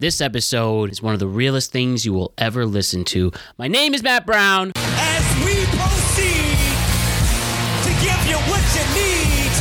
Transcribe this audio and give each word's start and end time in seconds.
This 0.00 0.22
episode 0.22 0.90
is 0.90 1.02
one 1.02 1.12
of 1.12 1.20
the 1.20 1.26
realest 1.26 1.72
things 1.72 2.06
you 2.06 2.14
will 2.14 2.32
ever 2.38 2.64
listen 2.64 3.04
to. 3.12 3.32
My 3.58 3.68
name 3.68 3.92
is 3.92 4.02
Matt 4.02 4.24
Brown. 4.24 4.72
As 4.74 5.44
we 5.44 5.52
proceed 5.76 6.56
to 7.84 7.90
give 8.00 8.24
you 8.24 8.40
what 8.48 8.64
you 8.72 8.80
need, 8.96 9.52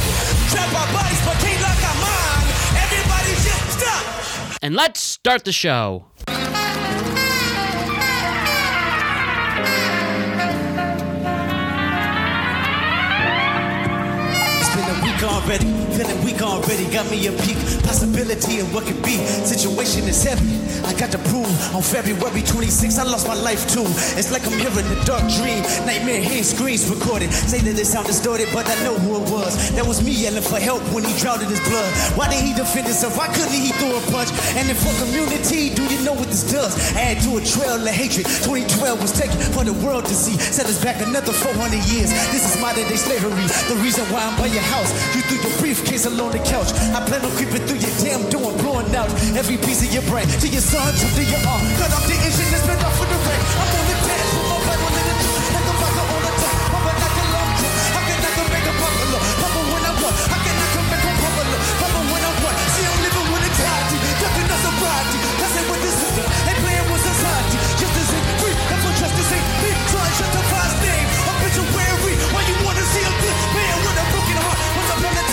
trap 0.48 0.72
our 0.80 0.88
bodies 0.94 1.20
but 1.26 1.36
can't 1.44 1.62
lock 1.62 1.84
our 1.84 2.00
mind. 2.00 2.48
Everybody 2.80 3.32
just 3.44 3.80
stop. 3.82 4.60
And 4.62 4.76
let's 4.76 5.02
start 5.02 5.44
the 5.44 5.52
show. 5.52 6.06
Already, 15.50 15.66
feeling 15.98 16.24
weak 16.24 16.42
already. 16.42 16.86
Got 16.94 17.10
me 17.10 17.26
a 17.26 17.34
peak 17.42 17.58
possibility 17.82 18.60
of 18.60 18.72
what 18.74 18.86
could 18.86 19.02
be. 19.02 19.18
Situation 19.42 20.06
is 20.06 20.24
heavy. 20.24 20.62
I 20.86 20.94
got 20.94 21.12
to 21.12 21.18
prove 21.30 21.50
on 21.74 21.82
February 21.82 22.42
26th, 22.46 23.00
I 23.00 23.04
lost 23.04 23.28
my 23.28 23.34
life 23.34 23.68
too. 23.68 23.84
It's 24.14 24.32
like 24.32 24.46
I'm 24.46 24.54
hearing 24.54 24.86
a 24.86 25.00
dark 25.06 25.26
dream. 25.28 25.66
Nightmare 25.90 26.22
hearing 26.22 26.44
screams 26.44 26.88
recorded. 26.88 27.34
Say 27.34 27.60
that 27.66 27.74
it 27.74 27.86
sound 27.86 28.08
distorted, 28.08 28.48
but 28.54 28.70
I 28.70 28.78
know 28.84 28.94
who 28.94 29.18
it 29.18 29.26
was. 29.34 29.74
That 29.74 29.86
was 29.86 30.06
me 30.06 30.14
yelling 30.14 30.46
for 30.46 30.60
help 30.60 30.82
when 30.94 31.04
he 31.04 31.14
drowned 31.18 31.42
in 31.42 31.50
his 31.50 31.60
blood. 31.66 31.90
Why 32.14 32.30
did 32.30 32.46
he 32.46 32.54
defend 32.54 32.86
himself? 32.86 33.18
Why 33.18 33.28
couldn't 33.34 33.52
he 33.52 33.74
throw 33.76 33.98
a 33.98 34.02
punch? 34.14 34.30
And 34.54 34.70
then 34.70 34.78
for 34.78 34.94
community, 35.02 35.74
do 35.74 35.84
you 35.90 36.00
know 36.06 36.14
what 36.14 36.30
this 36.30 36.46
does? 36.46 36.78
Add 36.94 37.26
to 37.26 37.38
a 37.38 37.44
trail 37.44 37.82
of 37.82 37.90
hatred. 37.90 38.30
2012 38.46 39.02
was 39.02 39.12
taken 39.12 39.38
for 39.52 39.66
the 39.66 39.74
world 39.82 40.06
to 40.06 40.14
see. 40.14 40.38
Set 40.38 40.70
us 40.70 40.78
back 40.78 41.02
another 41.02 41.34
400 41.34 41.76
years. 41.90 42.14
This 42.30 42.46
is 42.46 42.54
modern 42.62 42.86
day 42.86 43.02
slavery. 43.02 43.50
The 43.66 43.78
reason 43.82 44.06
why 44.14 44.24
I'm 44.24 44.38
by 44.38 44.48
your 44.48 44.66
house. 44.70 44.94
You 45.18 45.22
your 45.44 45.54
briefcase 45.60 46.06
along 46.06 46.32
the 46.32 46.40
couch. 46.40 46.72
I 46.94 47.00
plan 47.06 47.24
on 47.26 47.32
creeping 47.36 47.66
through 47.68 47.80
your 47.80 47.96
damn 48.04 48.24
door 48.30 48.52
blowing 48.60 48.94
out 48.96 49.10
every 49.36 49.58
piece 49.58 49.82
of 49.86 49.94
your 49.94 50.04
brain. 50.10 50.28
To 50.28 50.48
your 50.48 50.62
son, 50.62 50.94
to 50.94 51.24
your 51.24 51.42
arm. 51.48 51.64
Cut 51.80 51.92
off 51.94 52.06
the 52.08 52.16
engine 52.16 52.50
and 52.52 52.62
spin 52.64 52.80
off 52.84 53.09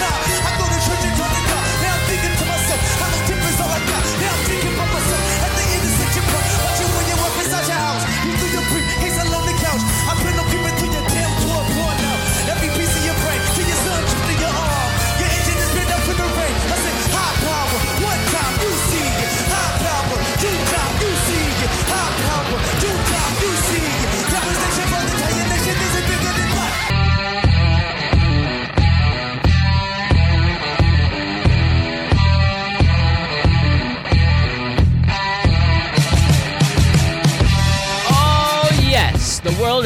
I 0.07 0.51
go 0.59 0.65
to 0.71 0.79
church 0.87 1.03
and 1.07 1.15
turn 1.19 1.31
to 1.35 1.43
God. 1.51 1.65
Now 1.83 1.95
I'm 1.97 2.03
thinking 2.07 2.35
to 2.39 2.45
myself, 2.47 2.81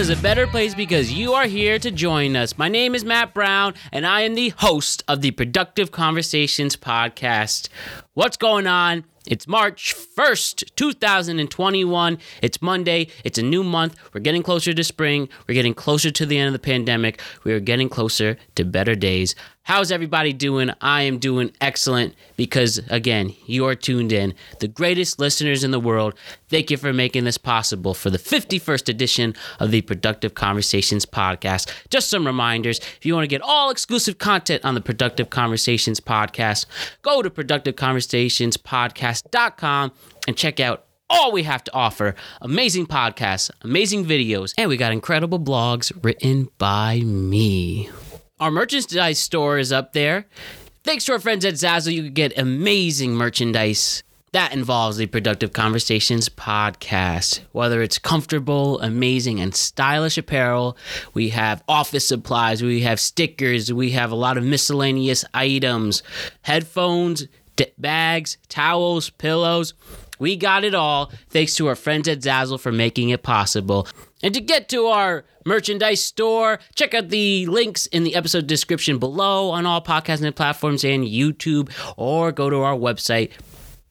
is 0.01 0.09
a 0.09 0.17
better 0.23 0.47
place 0.47 0.75
because 0.75 1.13
you 1.13 1.35
are 1.35 1.45
here 1.45 1.79
to 1.79 1.91
join 1.91 2.35
us. 2.35 2.57
My 2.57 2.71
name 2.71 2.95
is 2.95 3.05
Matt 3.05 3.35
Brown, 3.35 3.75
and 3.93 4.07
I 4.07 4.23
am 4.23 4.35
the 4.35 4.49
host 4.57 5.05
of 5.07 5.21
the 5.21 5.31
Productive 5.31 5.93
Conversations 5.93 6.75
podcast. 6.75 7.69
What's 8.15 8.39
going 8.39 8.67
on? 8.67 9.05
It's 9.27 9.47
March 9.47 9.95
1st, 9.95 10.75
2021. 10.75 12.19
It's 12.41 12.63
Monday. 12.63 13.09
It's 13.25 13.37
a 13.37 13.43
new 13.43 13.63
month. 13.63 13.95
We're 14.15 14.23
getting 14.23 14.43
closer 14.43 14.73
to 14.73 14.83
spring. 14.83 15.29
We're 15.47 15.55
getting 15.55 15.75
closer 15.75 16.11
to 16.11 16.25
the 16.25 16.39
end 16.39 16.47
of 16.47 16.55
the 16.55 16.59
pandemic. 16.67 17.21
We 17.45 17.53
are 17.53 17.61
getting 17.61 17.91
closer 17.91 18.39
to 18.55 18.65
better 18.65 18.95
days. 18.95 19.35
How's 19.63 19.93
everybody 19.93 20.33
doing? 20.33 20.71
I 20.81 21.03
am 21.03 21.19
doing 21.19 21.53
excellent 21.61 22.15
because, 22.37 22.79
again, 22.89 23.35
you 23.47 23.67
are 23.67 23.75
tuned 23.75 24.11
in. 24.11 24.35
The 24.59 24.69
greatest 24.69 25.21
listeners 25.21 25.63
in 25.63 25.71
the 25.71 25.79
world. 25.79 26.15
Thank 26.49 26.71
you 26.71 26.77
for 26.77 26.93
making 26.93 27.25
this 27.25 27.39
possible 27.39 27.95
for 27.95 28.11
the 28.11 28.19
51st 28.19 28.89
edition 28.89 29.35
of 29.61 29.71
the 29.71 29.83
Productive 29.83 30.35
Conversations 30.35 31.07
podcast. 31.07 31.71
Just 31.89 32.11
some 32.11 32.27
reminders 32.27 32.79
if 32.79 33.07
you 33.07 33.15
want 33.15 33.25
to 33.25 33.29
get 33.29 33.43
all 33.43 33.71
exclusive 33.71 34.19
content 34.19 34.65
on 34.65 34.75
the 34.75 34.81
Productive 34.81 35.31
Conversations 35.31 36.01
podcast, 36.01 36.67
go 37.03 37.23
to 37.23 37.31
productiveconversationspodcast.com 37.31 39.93
and 40.27 40.37
check 40.37 40.59
out 40.59 40.87
all 41.09 41.33
we 41.33 41.43
have 41.43 41.65
to 41.65 41.75
offer 41.75 42.15
amazing 42.41 42.87
podcasts, 42.87 43.51
amazing 43.63 44.07
videos, 44.07 44.55
and 44.57 44.69
we 44.69 44.77
got 44.77 44.93
incredible 44.93 45.39
blogs 45.39 45.93
written 46.03 46.49
by 46.59 47.01
me. 47.01 47.91
Our 48.41 48.51
merchandise 48.51 49.19
store 49.19 49.59
is 49.59 49.71
up 49.71 49.93
there. 49.93 50.25
Thanks 50.83 51.05
to 51.05 51.13
our 51.13 51.19
friends 51.19 51.45
at 51.45 51.55
Zazzle, 51.55 51.93
you 51.93 52.05
can 52.05 52.15
get 52.15 52.39
amazing 52.39 53.13
merchandise. 53.13 54.03
That 54.33 54.55
involves 54.55 54.97
the 54.97 55.05
Productive 55.05 55.53
Conversations 55.53 56.31
podcast. 56.31 57.41
Whether 57.53 57.83
it's 57.83 57.99
comfortable, 57.99 58.81
amazing, 58.81 59.41
and 59.41 59.55
stylish 59.55 60.17
apparel, 60.17 60.79
we 61.13 61.29
have 61.31 61.63
office 61.69 62.09
supplies, 62.09 62.63
we 62.63 62.81
have 62.81 62.99
stickers, 62.99 63.71
we 63.75 63.91
have 63.91 64.11
a 64.11 64.15
lot 64.17 64.39
of 64.39 64.45
miscellaneous 64.45 65.23
items, 65.35 66.03
headphones, 66.41 67.27
d- 67.57 67.67
bags, 67.77 68.39
towels, 68.49 69.11
pillows. 69.11 69.75
We 70.19 70.37
got 70.37 70.65
it 70.65 70.75
all 70.75 71.13
thanks 71.29 71.57
to 71.57 71.67
our 71.67 71.77
friends 71.77 72.09
at 72.09 72.21
Zazzle 72.21 72.61
for 72.61 72.73
making 72.73 73.11
it 73.11 73.23
possible. 73.23 73.87
And 74.23 74.35
to 74.35 74.41
get 74.41 74.69
to 74.71 74.87
our 74.87 75.25
merchandise 75.47 76.03
store, 76.03 76.59
check 76.75 76.95
out 76.95 77.09
the 77.09 77.47
links 77.47 77.87
in 77.87 78.05
the 78.05 78.15
episode 78.15 78.47
description 78.47 78.99
below 78.99 79.51
on 79.51 79.67
all 79.67 79.83
podcasting 79.83 80.35
platforms 80.35 80.85
and 80.85 81.05
YouTube, 81.05 81.71
or 81.97 82.33
go 82.33 82.51
to 82.51 82.59
our 82.59 82.77
website 82.77 83.31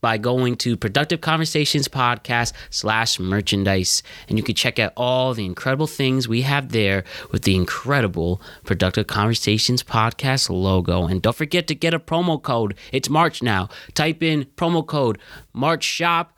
by 0.01 0.17
going 0.17 0.55
to 0.55 0.77
productive 0.77 1.21
conversations 1.21 1.87
podcast 1.87 2.53
slash 2.69 3.19
merchandise. 3.19 4.03
And 4.27 4.37
you 4.37 4.43
can 4.43 4.55
check 4.55 4.79
out 4.79 4.93
all 4.95 5.33
the 5.33 5.45
incredible 5.45 5.87
things 5.87 6.27
we 6.27 6.43
have 6.43 6.71
there 6.71 7.03
with 7.31 7.43
the 7.43 7.55
incredible 7.55 8.41
productive 8.63 9.07
conversations 9.07 9.83
podcast 9.83 10.49
logo. 10.49 11.05
And 11.05 11.21
don't 11.21 11.35
forget 11.35 11.67
to 11.67 11.75
get 11.75 11.93
a 11.93 11.99
promo 11.99 12.41
code. 12.41 12.75
It's 12.91 13.09
march 13.09 13.43
now. 13.43 13.69
Type 13.93 14.23
in 14.23 14.45
promo 14.55 14.85
code 14.85 15.17
march 15.53 15.83
shop 15.83 16.37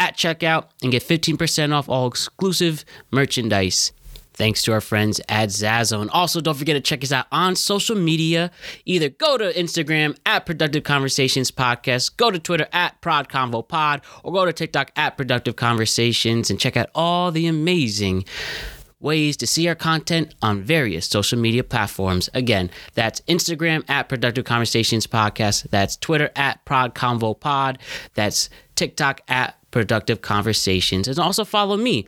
at 0.00 0.16
checkout 0.16 0.66
and 0.82 0.90
get 0.90 1.04
15% 1.04 1.72
off 1.72 1.88
all 1.88 2.08
exclusive 2.08 2.84
merchandise 3.12 3.92
Thanks 4.40 4.62
to 4.62 4.72
our 4.72 4.80
friends 4.80 5.20
at. 5.28 5.60
And 5.62 6.08
also, 6.12 6.40
don't 6.40 6.56
forget 6.56 6.74
to 6.74 6.80
check 6.80 7.04
us 7.04 7.12
out 7.12 7.26
on 7.30 7.54
social 7.54 7.94
media. 7.94 8.50
Either 8.86 9.10
go 9.10 9.36
to 9.36 9.52
Instagram 9.52 10.16
at 10.24 10.46
Productive 10.46 10.82
Conversations 10.82 11.50
Podcast, 11.50 12.16
go 12.16 12.30
to 12.30 12.38
Twitter 12.38 12.66
at 12.72 12.98
Prod 13.02 13.28
Convo 13.28 13.68
Pod, 13.68 14.00
or 14.24 14.32
go 14.32 14.46
to 14.46 14.52
TikTok 14.54 14.92
at 14.96 15.18
Productive 15.18 15.56
Conversations 15.56 16.48
and 16.48 16.58
check 16.58 16.78
out 16.78 16.88
all 16.94 17.30
the 17.30 17.48
amazing 17.48 18.24
ways 18.98 19.36
to 19.36 19.46
see 19.46 19.68
our 19.68 19.74
content 19.74 20.34
on 20.40 20.62
various 20.62 21.06
social 21.06 21.38
media 21.38 21.62
platforms. 21.62 22.30
Again, 22.32 22.70
that's 22.94 23.20
Instagram 23.22 23.84
at 23.90 24.08
Productive 24.08 24.46
Conversations 24.46 25.06
Podcast. 25.06 25.68
That's 25.68 25.98
Twitter 25.98 26.30
at 26.34 26.64
Prod 26.64 26.94
Convo 26.94 27.38
Pod, 27.38 27.78
That's 28.14 28.48
TikTok 28.74 29.20
at 29.28 29.59
Productive 29.70 30.22
Conversations. 30.22 31.08
And 31.08 31.18
also 31.18 31.44
follow 31.44 31.76
me. 31.76 32.06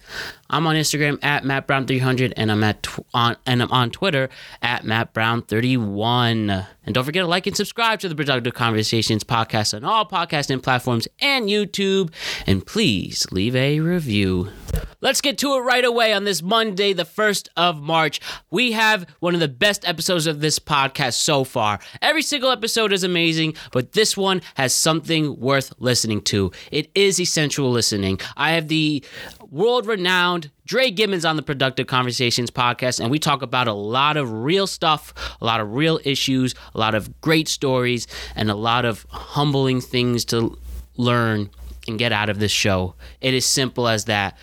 I'm 0.53 0.67
on 0.67 0.77
Instagram 0.77 1.19
at 1.25 1.45
Matt 1.45 1.67
Brown 1.67 1.87
300 1.87 2.35
and 2.37 2.53
I'm 2.53 2.63
at 2.63 2.83
tw- 2.83 3.01
on 3.15 3.37
and 3.47 3.63
I'm 3.63 3.73
on 3.73 3.91
Twitter 3.91 4.29
at 4.61 4.85
Matt 4.85 5.15
Brown 5.15 5.41
31. 5.41 6.51
And 6.85 6.95
don't 6.95 7.05
forget 7.05 7.23
to 7.23 7.27
like 7.27 7.47
and 7.47 7.57
subscribe 7.57 8.01
to 8.01 8.09
the 8.09 8.15
Productive 8.15 8.53
Conversations 8.53 9.25
podcast 9.25 9.75
on 9.75 9.83
all 9.83 10.05
podcasting 10.07 10.63
platforms 10.63 11.09
and 11.21 11.49
YouTube. 11.49 12.13
And 12.47 12.67
please 12.67 13.27
leave 13.33 13.57
a 13.57 13.81
review. 13.81 14.51
Let's 15.01 15.21
get 15.21 15.39
to 15.39 15.55
it 15.55 15.61
right 15.61 15.85
away 15.85 16.13
on 16.13 16.25
this 16.25 16.43
Monday, 16.43 16.93
the 16.93 17.05
1st 17.05 17.49
of 17.57 17.81
March. 17.81 18.21
We 18.51 18.73
have 18.73 19.07
one 19.21 19.35
of 19.35 19.41
the 19.41 19.49
best 19.49 19.89
episodes 19.89 20.27
of 20.27 20.41
this 20.41 20.59
podcast 20.59 21.15
so 21.15 21.45
far. 21.45 21.81
Every 22.01 22.23
single 22.23 22.51
episode 22.51 22.93
is 22.93 23.05
amazing, 23.05 23.55
but 23.73 23.93
this 23.93 24.17
one 24.17 24.43
has 24.55 24.75
something 24.75 25.41
worth 25.41 25.73
listening 25.79 26.21
to. 26.23 26.53
It 26.71 26.91
is 26.95 27.19
essential 27.19 27.71
listening. 27.71 28.21
I 28.37 28.53
have 28.53 28.69
the 28.69 29.03
world 29.53 29.87
renowned 29.87 30.51
Dre 30.65 30.91
Gibbons 30.91 31.27
on 31.27 31.37
the 31.37 31.43
Productive 31.43 31.87
Conversations 31.87 32.51
podcast, 32.51 32.99
and 32.99 33.11
we 33.11 33.19
talk 33.19 33.43
about 33.43 33.69
a 33.69 33.73
lot 33.75 34.17
of 34.17 34.33
real 34.33 34.67
stuff, 34.67 35.13
a 35.41 35.45
lot 35.45 35.61
of 35.61 35.75
real 35.75 36.01
issues, 36.05 36.55
a 36.75 36.81
lot 36.81 36.95
of 36.95 37.21
great 37.21 37.47
stories, 37.49 38.07
and 38.35 38.51
a 38.51 38.55
lot 38.55 38.87
of 38.87 39.07
humbling 39.11 39.83
things 39.83 40.25
to 40.25 40.59
learn 40.97 41.51
and 41.87 41.99
get 41.99 42.13
out 42.13 42.31
of 42.31 42.39
this 42.39 42.51
show. 42.51 42.95
It 43.21 43.35
is 43.35 43.45
simple 43.45 43.89
as 43.89 44.07
that. 44.07 44.39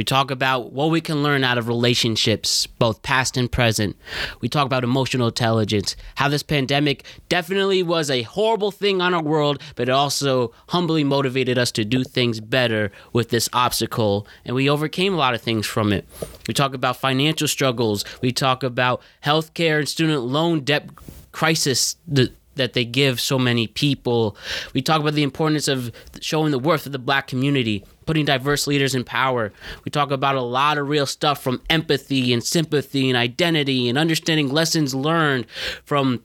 We 0.00 0.04
talk 0.04 0.30
about 0.30 0.72
what 0.72 0.88
we 0.88 1.02
can 1.02 1.22
learn 1.22 1.44
out 1.44 1.58
of 1.58 1.68
relationships, 1.68 2.66
both 2.66 3.02
past 3.02 3.36
and 3.36 3.52
present. 3.52 3.98
We 4.40 4.48
talk 4.48 4.64
about 4.64 4.82
emotional 4.82 5.26
intelligence, 5.28 5.94
how 6.14 6.30
this 6.30 6.42
pandemic 6.42 7.04
definitely 7.28 7.82
was 7.82 8.10
a 8.10 8.22
horrible 8.22 8.70
thing 8.70 9.02
on 9.02 9.12
our 9.12 9.22
world, 9.22 9.60
but 9.76 9.90
it 9.90 9.92
also 9.92 10.54
humbly 10.68 11.04
motivated 11.04 11.58
us 11.58 11.70
to 11.72 11.84
do 11.84 12.02
things 12.02 12.40
better 12.40 12.90
with 13.12 13.28
this 13.28 13.50
obstacle, 13.52 14.26
and 14.46 14.56
we 14.56 14.70
overcame 14.70 15.12
a 15.12 15.18
lot 15.18 15.34
of 15.34 15.42
things 15.42 15.66
from 15.66 15.92
it. 15.92 16.08
We 16.48 16.54
talk 16.54 16.72
about 16.72 16.96
financial 16.96 17.46
struggles, 17.46 18.02
we 18.22 18.32
talk 18.32 18.62
about 18.62 19.02
healthcare 19.22 19.80
and 19.80 19.86
student 19.86 20.22
loan 20.22 20.60
debt 20.60 20.88
crisis 21.32 21.96
that 22.06 22.72
they 22.72 22.84
give 22.84 23.20
so 23.20 23.38
many 23.38 23.66
people. 23.66 24.36
We 24.72 24.82
talk 24.82 25.00
about 25.00 25.14
the 25.14 25.22
importance 25.22 25.68
of 25.68 25.92
showing 26.20 26.52
the 26.52 26.58
worth 26.58 26.84
of 26.86 26.92
the 26.92 26.98
black 26.98 27.26
community, 27.26 27.84
putting 28.10 28.24
diverse 28.24 28.66
leaders 28.66 28.92
in 28.92 29.04
power. 29.04 29.52
We 29.84 29.90
talk 29.92 30.10
about 30.10 30.34
a 30.34 30.40
lot 30.40 30.78
of 30.78 30.88
real 30.88 31.06
stuff 31.06 31.40
from 31.44 31.62
empathy 31.70 32.32
and 32.32 32.42
sympathy 32.42 33.08
and 33.08 33.16
identity 33.16 33.88
and 33.88 33.96
understanding 33.96 34.48
lessons 34.48 34.96
learned 34.96 35.48
from 35.84 36.20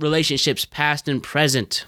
relationships 0.00 0.64
past 0.64 1.06
and 1.06 1.22
present. 1.22 1.84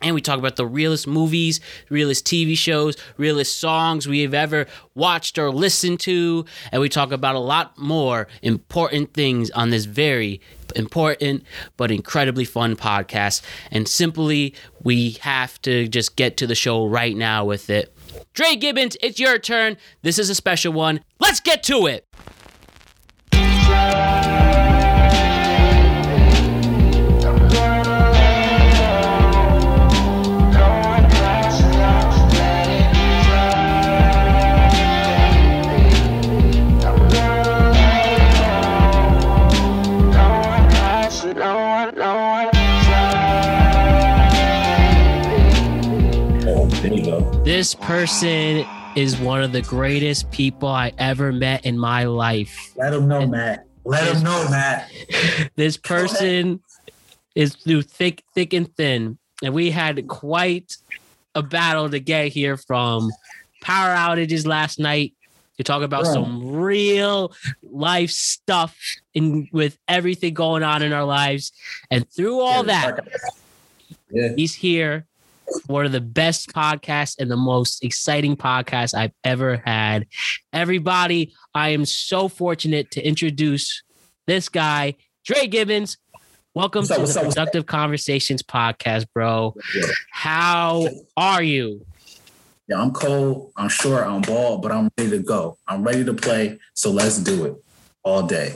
And 0.00 0.14
we 0.14 0.22
talk 0.22 0.38
about 0.38 0.56
the 0.56 0.64
realest 0.64 1.06
movies, 1.06 1.60
realest 1.90 2.24
TV 2.24 2.56
shows, 2.56 2.96
realest 3.18 3.60
songs 3.60 4.08
we've 4.08 4.32
ever 4.32 4.66
watched 4.94 5.36
or 5.36 5.50
listened 5.50 6.00
to. 6.00 6.46
And 6.72 6.80
we 6.80 6.88
talk 6.88 7.12
about 7.12 7.34
a 7.34 7.40
lot 7.40 7.76
more 7.76 8.26
important 8.40 9.12
things 9.12 9.50
on 9.50 9.68
this 9.68 9.84
very 9.84 10.40
important 10.74 11.44
but 11.76 11.90
incredibly 11.90 12.46
fun 12.46 12.76
podcast. 12.76 13.42
And 13.70 13.86
simply, 13.86 14.54
we 14.82 15.18
have 15.20 15.60
to 15.60 15.88
just 15.88 16.16
get 16.16 16.38
to 16.38 16.46
the 16.46 16.54
show 16.54 16.86
right 16.86 17.14
now 17.14 17.44
with 17.44 17.68
it. 17.68 17.94
Dre 18.34 18.56
Gibbons, 18.56 18.96
it's 19.02 19.18
your 19.18 19.38
turn. 19.38 19.76
This 20.02 20.18
is 20.18 20.30
a 20.30 20.34
special 20.34 20.72
one. 20.72 21.00
Let's 21.18 21.40
get 21.40 21.62
to 21.64 21.86
it. 21.86 22.06
This 47.62 47.76
person 47.76 48.66
is 48.96 49.16
one 49.18 49.40
of 49.40 49.52
the 49.52 49.62
greatest 49.62 50.28
people 50.32 50.66
I 50.66 50.92
ever 50.98 51.30
met 51.30 51.64
in 51.64 51.78
my 51.78 52.06
life. 52.06 52.72
Let 52.74 52.92
him 52.92 53.06
know, 53.06 53.20
and 53.20 53.30
Matt. 53.30 53.66
Let 53.84 54.12
him 54.12 54.24
know, 54.24 54.48
Matt. 54.50 54.90
This 55.54 55.76
person 55.76 56.60
is 57.36 57.54
through 57.54 57.82
thick, 57.82 58.24
thick 58.34 58.52
and 58.52 58.74
thin, 58.76 59.16
and 59.44 59.54
we 59.54 59.70
had 59.70 60.08
quite 60.08 60.76
a 61.36 61.42
battle 61.44 61.88
to 61.88 62.00
get 62.00 62.32
here 62.32 62.56
from 62.56 63.12
power 63.60 63.94
outages 63.94 64.44
last 64.44 64.80
night 64.80 65.14
to 65.56 65.62
talk 65.62 65.82
about 65.82 66.06
yeah. 66.06 66.14
some 66.14 66.56
real 66.56 67.32
life 67.62 68.10
stuff 68.10 68.76
in 69.14 69.48
with 69.52 69.78
everything 69.86 70.34
going 70.34 70.64
on 70.64 70.82
in 70.82 70.92
our 70.92 71.04
lives, 71.04 71.52
and 71.92 72.10
through 72.10 72.40
all 72.40 72.66
yeah, 72.66 72.90
that, 72.90 73.08
yeah. 74.10 74.32
he's 74.34 74.52
here 74.52 75.06
one 75.66 75.86
of 75.86 75.92
the 75.92 76.00
best 76.00 76.52
podcasts 76.52 77.16
and 77.18 77.30
the 77.30 77.36
most 77.36 77.84
exciting 77.84 78.36
podcasts 78.36 78.94
I've 78.94 79.12
ever 79.24 79.62
had. 79.64 80.06
Everybody, 80.52 81.34
I 81.54 81.70
am 81.70 81.84
so 81.84 82.28
fortunate 82.28 82.90
to 82.92 83.02
introduce 83.02 83.82
this 84.26 84.48
guy, 84.48 84.96
Dre 85.24 85.46
Gibbons. 85.46 85.98
Welcome 86.54 86.84
to 86.86 86.94
the 86.94 87.20
Productive 87.20 87.66
Conversations 87.66 88.42
podcast, 88.42 89.06
bro. 89.14 89.54
How 90.10 90.86
are 91.16 91.42
you? 91.42 91.86
Yeah, 92.68 92.80
I'm 92.80 92.92
cold. 92.92 93.52
I'm 93.56 93.68
short. 93.68 94.06
I'm 94.06 94.22
bald, 94.22 94.62
but 94.62 94.70
I'm 94.70 94.90
ready 94.98 95.10
to 95.10 95.18
go. 95.18 95.58
I'm 95.66 95.82
ready 95.82 96.04
to 96.04 96.14
play. 96.14 96.58
So 96.74 96.90
let's 96.90 97.18
do 97.18 97.44
it 97.46 97.54
all 98.02 98.22
day. 98.22 98.54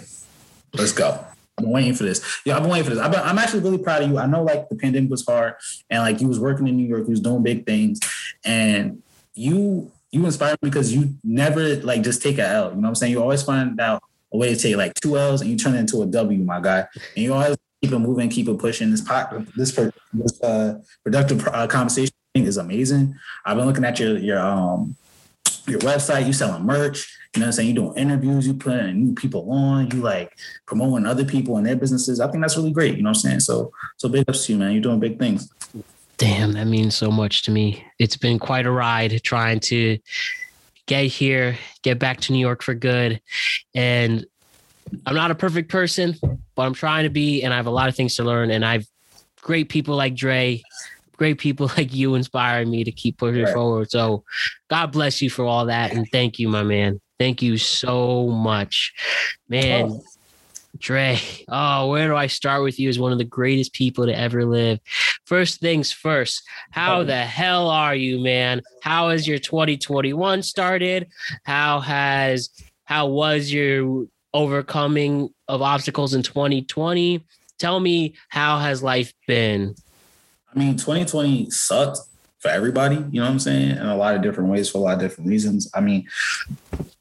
Let's 0.74 0.92
go. 0.92 1.24
I've 1.58 1.64
been 1.64 1.72
waiting 1.72 1.94
for 1.94 2.04
this. 2.04 2.40
Yeah, 2.44 2.56
I've 2.56 2.62
been 2.62 2.70
waiting 2.70 2.84
for 2.84 2.94
this. 2.94 2.98
i 2.98 3.30
am 3.30 3.38
actually 3.38 3.60
really 3.60 3.78
proud 3.78 4.02
of 4.02 4.10
you. 4.10 4.18
I 4.18 4.26
know 4.26 4.42
like 4.42 4.68
the 4.68 4.76
pandemic 4.76 5.10
was 5.10 5.24
hard 5.24 5.54
and 5.88 6.02
like 6.02 6.20
you 6.20 6.28
was 6.28 6.38
working 6.38 6.68
in 6.68 6.76
New 6.76 6.86
York, 6.86 7.04
you 7.04 7.10
was 7.10 7.20
doing 7.20 7.42
big 7.42 7.64
things, 7.64 7.98
and 8.44 9.02
you 9.34 9.90
you 10.10 10.24
inspire 10.24 10.52
me 10.62 10.70
because 10.70 10.94
you 10.94 11.14
never 11.24 11.76
like 11.76 12.02
just 12.02 12.22
take 12.22 12.38
a 12.38 12.46
L. 12.46 12.70
You 12.70 12.74
know 12.76 12.80
what 12.80 12.88
I'm 12.88 12.94
saying? 12.94 13.12
You 13.12 13.22
always 13.22 13.42
find 13.42 13.80
out 13.80 14.02
a 14.32 14.36
way 14.36 14.54
to 14.54 14.60
take 14.60 14.76
like 14.76 14.94
two 14.94 15.16
L's 15.16 15.40
and 15.40 15.50
you 15.50 15.56
turn 15.56 15.74
it 15.74 15.80
into 15.80 16.02
a 16.02 16.06
W, 16.06 16.38
my 16.44 16.60
guy. 16.60 16.86
And 17.14 17.24
you 17.24 17.32
always 17.32 17.56
keep 17.82 17.92
it 17.92 17.98
moving, 17.98 18.28
keep 18.28 18.48
it 18.48 18.58
pushing. 18.58 18.90
This 18.90 19.00
pot, 19.00 19.32
this 19.56 19.72
this 20.12 20.42
uh, 20.42 20.80
productive 21.04 21.46
uh, 21.48 21.66
conversation 21.66 22.12
is 22.34 22.56
amazing. 22.56 23.14
I've 23.44 23.56
been 23.56 23.66
looking 23.66 23.84
at 23.84 23.98
your 23.98 24.18
your 24.18 24.38
um 24.38 24.96
your 25.66 25.80
website. 25.80 26.26
You 26.26 26.32
selling 26.32 26.64
merch. 26.64 27.12
You 27.36 27.40
know 27.40 27.46
what 27.46 27.48
I'm 27.48 27.52
saying? 27.52 27.76
You're 27.76 27.84
doing 27.84 27.98
interviews, 27.98 28.46
you 28.46 28.54
putting 28.54 29.04
new 29.04 29.14
people 29.14 29.50
on, 29.52 29.90
you 29.90 30.00
like 30.00 30.38
promoting 30.64 31.06
other 31.06 31.24
people 31.24 31.58
and 31.58 31.66
their 31.66 31.76
businesses. 31.76 32.18
I 32.18 32.30
think 32.30 32.42
that's 32.42 32.56
really 32.56 32.72
great. 32.72 32.96
You 32.96 33.02
know 33.02 33.10
what 33.10 33.18
I'm 33.18 33.20
saying? 33.20 33.40
So 33.40 33.72
so 33.98 34.08
big 34.08 34.24
ups 34.26 34.46
to 34.46 34.52
you, 34.52 34.58
man. 34.58 34.72
You're 34.72 34.80
doing 34.80 35.00
big 35.00 35.18
things. 35.18 35.52
Damn, 36.16 36.52
that 36.52 36.66
means 36.66 36.96
so 36.96 37.10
much 37.10 37.42
to 37.42 37.50
me. 37.50 37.84
It's 37.98 38.16
been 38.16 38.38
quite 38.38 38.64
a 38.64 38.70
ride 38.70 39.22
trying 39.22 39.60
to 39.60 39.98
get 40.86 41.04
here, 41.04 41.58
get 41.82 41.98
back 41.98 42.20
to 42.22 42.32
New 42.32 42.38
York 42.38 42.62
for 42.62 42.72
good. 42.72 43.20
And 43.74 44.24
I'm 45.04 45.14
not 45.14 45.30
a 45.30 45.34
perfect 45.34 45.70
person, 45.70 46.14
but 46.54 46.62
I'm 46.62 46.72
trying 46.72 47.04
to 47.04 47.10
be, 47.10 47.42
and 47.42 47.52
I 47.52 47.56
have 47.58 47.66
a 47.66 47.70
lot 47.70 47.90
of 47.90 47.96
things 47.96 48.16
to 48.16 48.24
learn. 48.24 48.50
And 48.50 48.64
I've 48.64 48.86
great 49.42 49.68
people 49.68 49.94
like 49.94 50.14
Dre, 50.14 50.62
great 51.18 51.38
people 51.38 51.70
like 51.76 51.92
you 51.92 52.14
inspiring 52.14 52.70
me 52.70 52.82
to 52.84 52.92
keep 52.92 53.18
pushing 53.18 53.44
right. 53.44 53.52
forward. 53.52 53.90
So 53.90 54.24
God 54.70 54.92
bless 54.92 55.20
you 55.20 55.28
for 55.28 55.44
all 55.44 55.66
that. 55.66 55.92
And 55.92 56.06
thank 56.10 56.38
you, 56.38 56.48
my 56.48 56.62
man. 56.62 56.98
Thank 57.18 57.42
you 57.42 57.56
so 57.56 58.26
much, 58.28 58.92
man. 59.48 59.90
Oh. 59.90 60.04
Dre, 60.78 61.18
oh, 61.48 61.88
where 61.88 62.08
do 62.08 62.16
I 62.16 62.26
start 62.26 62.62
with 62.62 62.78
you 62.78 62.88
as 62.88 62.98
one 62.98 63.12
of 63.12 63.18
the 63.18 63.24
greatest 63.24 63.72
people 63.72 64.06
to 64.06 64.16
ever 64.16 64.44
live? 64.44 64.78
First 65.24 65.60
things 65.60 65.90
first, 65.90 66.42
how 66.70 67.00
oh. 67.00 67.04
the 67.04 67.16
hell 67.16 67.70
are 67.70 67.94
you, 67.94 68.20
man? 68.20 68.60
How 68.82 69.08
has 69.08 69.26
your 69.26 69.38
2021 69.38 70.42
started? 70.42 71.08
How 71.44 71.80
has 71.80 72.50
how 72.84 73.08
was 73.08 73.50
your 73.50 74.06
overcoming 74.34 75.30
of 75.48 75.62
obstacles 75.62 76.14
in 76.14 76.22
2020? 76.22 77.24
Tell 77.58 77.80
me 77.80 78.14
how 78.28 78.58
has 78.58 78.82
life 78.82 79.12
been? 79.26 79.74
I 80.54 80.58
mean, 80.58 80.76
2020 80.76 81.50
sucked 81.50 81.98
for 82.46 82.52
everybody, 82.52 82.96
you 82.96 83.20
know 83.20 83.22
what 83.22 83.32
I'm 83.32 83.38
saying? 83.40 83.72
In 83.72 83.86
a 83.86 83.96
lot 83.96 84.14
of 84.14 84.22
different 84.22 84.50
ways 84.50 84.70
for 84.70 84.78
a 84.78 84.80
lot 84.82 84.94
of 84.94 85.00
different 85.00 85.28
reasons. 85.28 85.68
I 85.74 85.80
mean, 85.80 86.06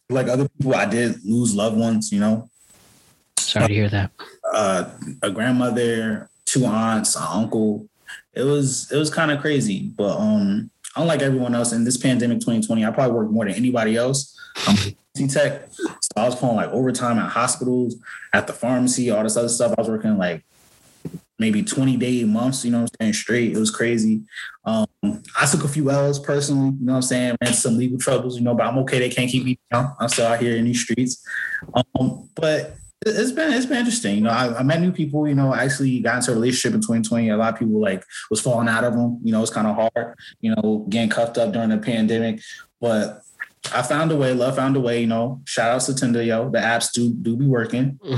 like 0.09 0.27
other 0.27 0.49
people, 0.49 0.73
I 0.73 0.85
did 0.85 1.23
lose 1.23 1.53
loved 1.53 1.77
ones, 1.77 2.11
you 2.11 2.19
know. 2.19 2.49
Sorry 3.37 3.67
to 3.67 3.73
hear 3.73 3.89
that. 3.89 4.11
Uh, 4.51 4.89
a 5.21 5.29
grandmother, 5.29 6.29
two 6.45 6.65
aunts, 6.65 7.15
an 7.15 7.27
uncle. 7.29 7.87
It 8.33 8.43
was 8.43 8.91
it 8.91 8.97
was 8.97 9.11
kind 9.11 9.29
of 9.29 9.39
crazy, 9.39 9.91
but 9.95 10.17
um, 10.17 10.71
unlike 10.95 11.21
everyone 11.21 11.53
else 11.53 11.71
in 11.71 11.83
this 11.83 11.97
pandemic 11.97 12.39
2020, 12.39 12.83
I 12.83 12.89
probably 12.89 13.15
worked 13.15 13.31
more 13.31 13.45
than 13.45 13.53
anybody 13.53 13.95
else. 13.95 14.35
I'm 14.67 15.27
tech, 15.27 15.71
so 15.71 16.09
I 16.17 16.25
was 16.25 16.35
pulling 16.35 16.55
like 16.55 16.69
overtime 16.69 17.19
at 17.19 17.29
hospitals, 17.29 17.95
at 18.33 18.47
the 18.47 18.53
pharmacy, 18.53 19.11
all 19.11 19.23
this 19.23 19.37
other 19.37 19.49
stuff. 19.49 19.75
I 19.77 19.81
was 19.81 19.89
working 19.89 20.17
like 20.17 20.43
maybe 21.39 21.63
20 21.63 21.97
day 21.97 22.23
months, 22.23 22.63
you 22.63 22.71
know 22.71 22.81
I'm 22.81 22.87
saying, 22.99 23.13
straight. 23.13 23.51
It 23.51 23.57
was 23.57 23.71
crazy. 23.71 24.21
Um, 24.63 24.87
I 25.39 25.45
took 25.45 25.63
a 25.63 25.67
few 25.67 25.91
L's 25.91 26.19
personally, 26.19 26.75
you 26.79 26.85
know 26.85 26.93
what 26.93 26.97
I'm 26.97 27.01
saying, 27.03 27.35
ran 27.41 27.53
some 27.53 27.77
legal 27.77 27.97
troubles, 27.97 28.37
you 28.37 28.43
know, 28.43 28.55
but 28.55 28.65
I'm 28.65 28.77
okay. 28.79 28.99
They 28.99 29.09
can't 29.09 29.29
keep 29.29 29.43
me 29.43 29.59
down. 29.71 29.95
I'm 29.99 30.09
still 30.09 30.27
out 30.27 30.39
here 30.39 30.55
in 30.55 30.65
these 30.65 30.81
streets. 30.81 31.25
Um, 31.73 32.29
but 32.35 32.77
it's 33.05 33.31
been 33.31 33.53
it's 33.53 33.65
been 33.65 33.79
interesting. 33.79 34.15
You 34.15 34.21
know, 34.21 34.31
I, 34.31 34.59
I, 34.59 34.63
met 34.63 34.81
new 34.81 34.91
people. 34.91 35.27
You 35.27 35.35
know, 35.35 35.53
I 35.53 35.65
actually 35.65 35.99
got 35.99 36.17
into 36.17 36.31
a 36.31 36.35
relationship 36.35 36.73
in 36.73 36.81
2020. 36.81 37.29
A 37.29 37.37
lot 37.37 37.53
of 37.53 37.59
people 37.59 37.79
like 37.79 38.03
was 38.31 38.41
falling 38.41 38.67
out 38.67 38.83
of 38.83 38.93
them. 38.93 39.19
You 39.23 39.31
know, 39.31 39.41
it's 39.41 39.51
kind 39.51 39.67
of 39.67 39.75
hard. 39.75 40.15
You 40.41 40.55
know, 40.55 40.85
getting 40.89 41.09
cuffed 41.09 41.37
up 41.37 41.53
during 41.53 41.69
the 41.69 41.77
pandemic, 41.77 42.41
but 42.81 43.21
I 43.73 43.81
found 43.81 44.11
a 44.11 44.15
way. 44.15 44.33
Love 44.33 44.55
found 44.55 44.75
a 44.75 44.79
way. 44.79 45.01
You 45.01 45.07
know, 45.07 45.41
shout 45.45 45.71
outs 45.71 45.85
to 45.87 45.95
Tinder, 45.95 46.21
yo. 46.21 46.49
The 46.49 46.59
apps 46.59 46.91
do 46.91 47.13
do 47.13 47.35
be 47.35 47.45
working. 47.45 47.99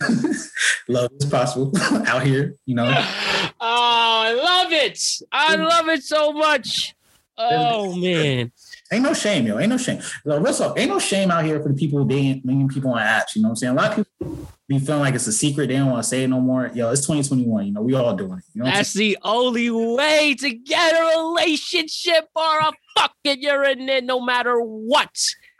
love 0.88 1.10
is 1.20 1.26
possible 1.26 1.72
out 2.06 2.22
here. 2.22 2.56
You 2.66 2.76
know. 2.76 2.86
Oh, 2.86 3.52
I 3.60 4.32
love 4.32 4.72
it! 4.72 5.00
I 5.30 5.56
love 5.56 5.88
it 5.88 6.02
so 6.02 6.32
much. 6.32 6.94
Oh 7.36 7.94
man. 7.96 8.52
Ain't 8.92 9.02
no 9.02 9.14
shame, 9.14 9.46
yo. 9.46 9.58
Ain't 9.58 9.70
no 9.70 9.78
shame. 9.78 10.00
No, 10.24 10.38
real 10.38 10.54
talk, 10.54 10.78
ain't 10.78 10.90
no 10.90 10.98
shame 10.98 11.30
out 11.30 11.44
here 11.44 11.60
for 11.60 11.70
the 11.70 11.74
people 11.74 12.04
dating 12.04 12.42
million 12.44 12.68
people 12.68 12.92
on 12.92 13.00
apps. 13.00 13.34
You 13.34 13.42
know 13.42 13.48
what 13.48 13.52
I'm 13.52 13.56
saying? 13.56 13.72
A 13.72 13.76
lot 13.76 13.98
of 13.98 14.06
people 14.20 14.48
be 14.68 14.78
feeling 14.78 15.00
like 15.00 15.14
it's 15.14 15.26
a 15.26 15.32
secret. 15.32 15.68
They 15.68 15.76
don't 15.76 15.90
want 15.90 16.04
to 16.04 16.08
say 16.08 16.22
it 16.22 16.28
no 16.28 16.40
more. 16.40 16.70
Yo, 16.74 16.90
it's 16.90 17.00
2021. 17.00 17.66
You 17.66 17.72
know, 17.72 17.82
we 17.82 17.94
all 17.94 18.14
doing 18.14 18.38
it. 18.38 18.44
You 18.52 18.62
know 18.62 18.70
That's 18.70 18.92
the 18.92 19.18
only 19.22 19.70
way 19.70 20.36
to 20.38 20.50
get 20.54 20.94
a 20.94 21.16
relationship 21.16 22.28
or 22.36 22.58
a 22.60 22.72
fucking 22.96 23.42
you're 23.42 23.64
in 23.64 23.88
it 23.88 24.04
no 24.04 24.20
matter 24.20 24.58
what. 24.58 25.16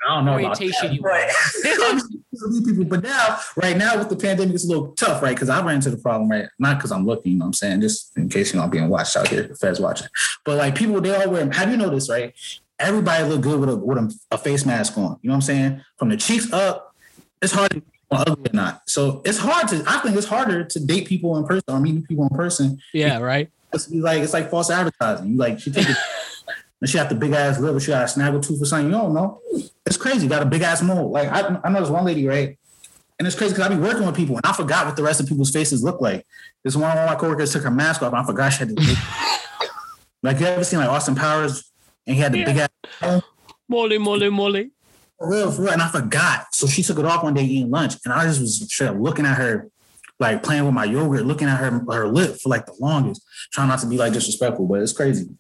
I 0.07 0.17
don't 0.17 0.27
know 0.27 0.33
orientation 0.35 0.93
you 0.93 1.01
right. 1.01 1.33
people, 2.67 2.85
but 2.85 3.03
now, 3.03 3.39
right 3.57 3.77
now 3.77 3.97
with 3.97 4.11
the 4.11 4.17
pandemic, 4.17 4.55
it's 4.55 4.65
a 4.65 4.69
little 4.69 4.89
tough, 4.93 5.23
right? 5.23 5.35
Because 5.35 5.49
I 5.49 5.65
ran 5.65 5.77
into 5.77 5.91
the 5.91 5.97
problem, 5.97 6.31
right? 6.31 6.47
Not 6.59 6.77
because 6.77 6.93
I'm 6.93 7.07
looking, 7.07 7.33
you 7.33 7.39
know 7.39 7.45
what 7.45 7.49
I'm 7.49 7.53
saying? 7.55 7.81
Just 7.81 8.17
in 8.17 8.29
case 8.29 8.53
you 8.53 8.59
know 8.59 8.65
I'm 8.65 8.71
being 8.71 8.89
watched 8.89 9.17
out 9.17 9.29
here, 9.29 9.45
the 9.45 9.57
Fed's 9.57 9.81
watching. 9.81 10.09
But 10.45 10.59
like 10.59 10.75
people, 10.75 11.01
they 11.01 11.15
all 11.15 11.31
wear. 11.31 11.51
Have 11.51 11.71
you 11.71 11.77
noticed, 11.77 12.11
right? 12.11 12.35
Everybody 12.79 13.25
look 13.25 13.41
good 13.41 13.61
with 13.61 13.71
a 13.71 13.77
with 13.77 13.99
a, 13.99 14.15
a 14.33 14.39
face 14.39 14.67
mask 14.67 14.99
on. 14.99 15.19
You 15.23 15.29
know 15.29 15.33
what 15.33 15.37
I'm 15.37 15.41
saying? 15.43 15.85
From 15.97 16.11
the 16.11 16.17
cheeks 16.17 16.53
up, 16.53 16.95
it's 17.41 17.53
hard 17.53 17.71
to 17.71 17.83
ugly 18.11 18.51
or 18.51 18.55
not. 18.55 18.83
So 18.89 19.23
it's 19.25 19.39
hard 19.39 19.69
to. 19.69 19.83
I 19.87 19.99
think 19.99 20.17
it's 20.17 20.27
harder 20.27 20.65
to 20.65 20.81
date 20.81 21.07
people 21.07 21.37
in 21.39 21.47
person 21.47 21.65
or 21.69 21.81
meet 21.81 22.07
people 22.07 22.27
in 22.31 22.37
person. 22.37 22.79
Yeah, 22.93 23.19
right. 23.19 23.51
It's 23.73 23.91
like 23.91 24.23
it's 24.23 24.33
like 24.33 24.51
false 24.51 24.71
advertising. 24.71 25.31
You 25.31 25.37
like 25.37 25.61
she 25.61 25.71
take 25.71 25.89
it. 25.89 25.97
And 26.85 26.91
she 26.91 26.99
got 26.99 27.09
the 27.09 27.15
big 27.15 27.33
ass 27.33 27.59
lip, 27.59 27.81
she 27.81 27.93
got 27.93 28.05
a 28.05 28.09
snaggle 28.09 28.43
tooth 28.43 28.61
or 28.61 28.67
something. 28.67 28.89
You 28.89 28.93
don't 28.93 29.15
know. 29.15 29.41
It's 29.87 29.97
crazy. 29.97 30.29
Got 30.29 30.43
a 30.43 30.45
big 30.45 30.61
ass 30.61 30.83
mole. 30.83 31.11
Like 31.11 31.31
I, 31.31 31.59
I 31.65 31.71
know 31.71 31.81
this 31.81 31.89
one 31.89 32.05
lady, 32.05 32.27
right? 32.27 32.59
And 33.19 33.27
it's 33.27 33.35
crazy 33.35 33.55
because 33.55 33.71
I 33.71 33.75
be 33.75 33.81
working 33.81 34.05
with 34.05 34.15
people 34.15 34.37
and 34.37 34.45
I 34.45 34.53
forgot 34.53 34.85
what 34.85 34.95
the 34.95 35.03
rest 35.03 35.19
of 35.19 35.27
people's 35.27 35.51
faces 35.51 35.83
look 35.83 36.03
like. 36.03 36.27
This 36.63 36.77
one 36.77 36.95
of 36.95 37.09
my 37.09 37.15
coworkers 37.15 37.55
took 37.55 37.63
her 37.63 37.71
mask 37.71 38.03
off 38.03 38.13
and 38.13 38.21
I 38.21 38.27
forgot 38.27 38.53
she 38.53 38.59
had 38.59 38.69
the 38.69 38.99
like 40.23 40.41
you 40.41 40.45
ever 40.45 40.63
seen 40.63 40.79
like 40.79 40.91
Austin 40.91 41.15
Powers 41.15 41.73
and 42.07 42.17
he 42.17 42.21
had 42.21 42.33
the 42.33 42.41
yeah. 42.41 42.45
big 42.45 42.69
ass 43.01 43.23
Molly, 43.67 43.97
molly, 43.97 44.29
molly. 44.29 44.71
For 45.19 45.31
real, 45.31 45.51
for 45.53 45.63
real. 45.63 45.73
And 45.73 45.81
I 45.81 45.89
forgot. 45.89 46.55
So 46.55 46.67
she 46.67 46.83
took 46.83 46.99
it 46.99 47.07
off 47.07 47.25
one 47.25 47.33
day 47.33 47.45
eating 47.45 47.71
lunch. 47.71 47.95
And 48.05 48.13
I 48.13 48.27
just 48.27 48.43
was 48.43 48.61
straight 48.71 48.89
up 48.89 48.99
looking 48.99 49.25
at 49.25 49.39
her, 49.39 49.71
like 50.21 50.43
playing 50.43 50.67
with 50.67 50.75
my 50.75 50.85
yogurt, 50.85 51.25
looking 51.25 51.49
at 51.49 51.61
her 51.61 51.83
her 51.91 52.09
lip 52.09 52.37
for 52.43 52.51
like 52.51 52.67
the 52.67 52.77
longest, 52.79 53.23
trying 53.55 53.69
not 53.69 53.79
to 53.79 53.87
be 53.87 53.97
like 53.97 54.13
disrespectful, 54.13 54.67
but 54.67 54.83
it's 54.83 54.93
crazy. 54.93 55.31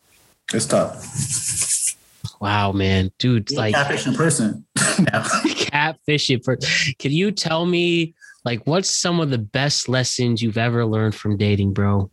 It's 0.52 0.66
tough. 0.66 1.96
Wow, 2.40 2.72
man, 2.72 3.10
dude, 3.18 3.50
You're 3.50 3.60
like 3.60 3.74
catfish 3.74 4.06
in 4.06 4.14
person. 4.14 4.66
catfish 4.76 6.30
in 6.30 6.40
person. 6.40 6.94
Can 6.98 7.12
you 7.12 7.30
tell 7.32 7.64
me, 7.64 8.14
like, 8.44 8.66
what's 8.66 8.90
some 8.90 9.20
of 9.20 9.30
the 9.30 9.38
best 9.38 9.88
lessons 9.88 10.42
you've 10.42 10.58
ever 10.58 10.84
learned 10.84 11.14
from 11.14 11.36
dating, 11.36 11.72
bro? 11.72 12.10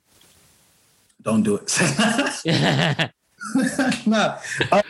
Don't 1.21 1.43
do 1.43 1.55
it. 1.55 1.77
no, 4.07 4.37
uh, 4.71 4.81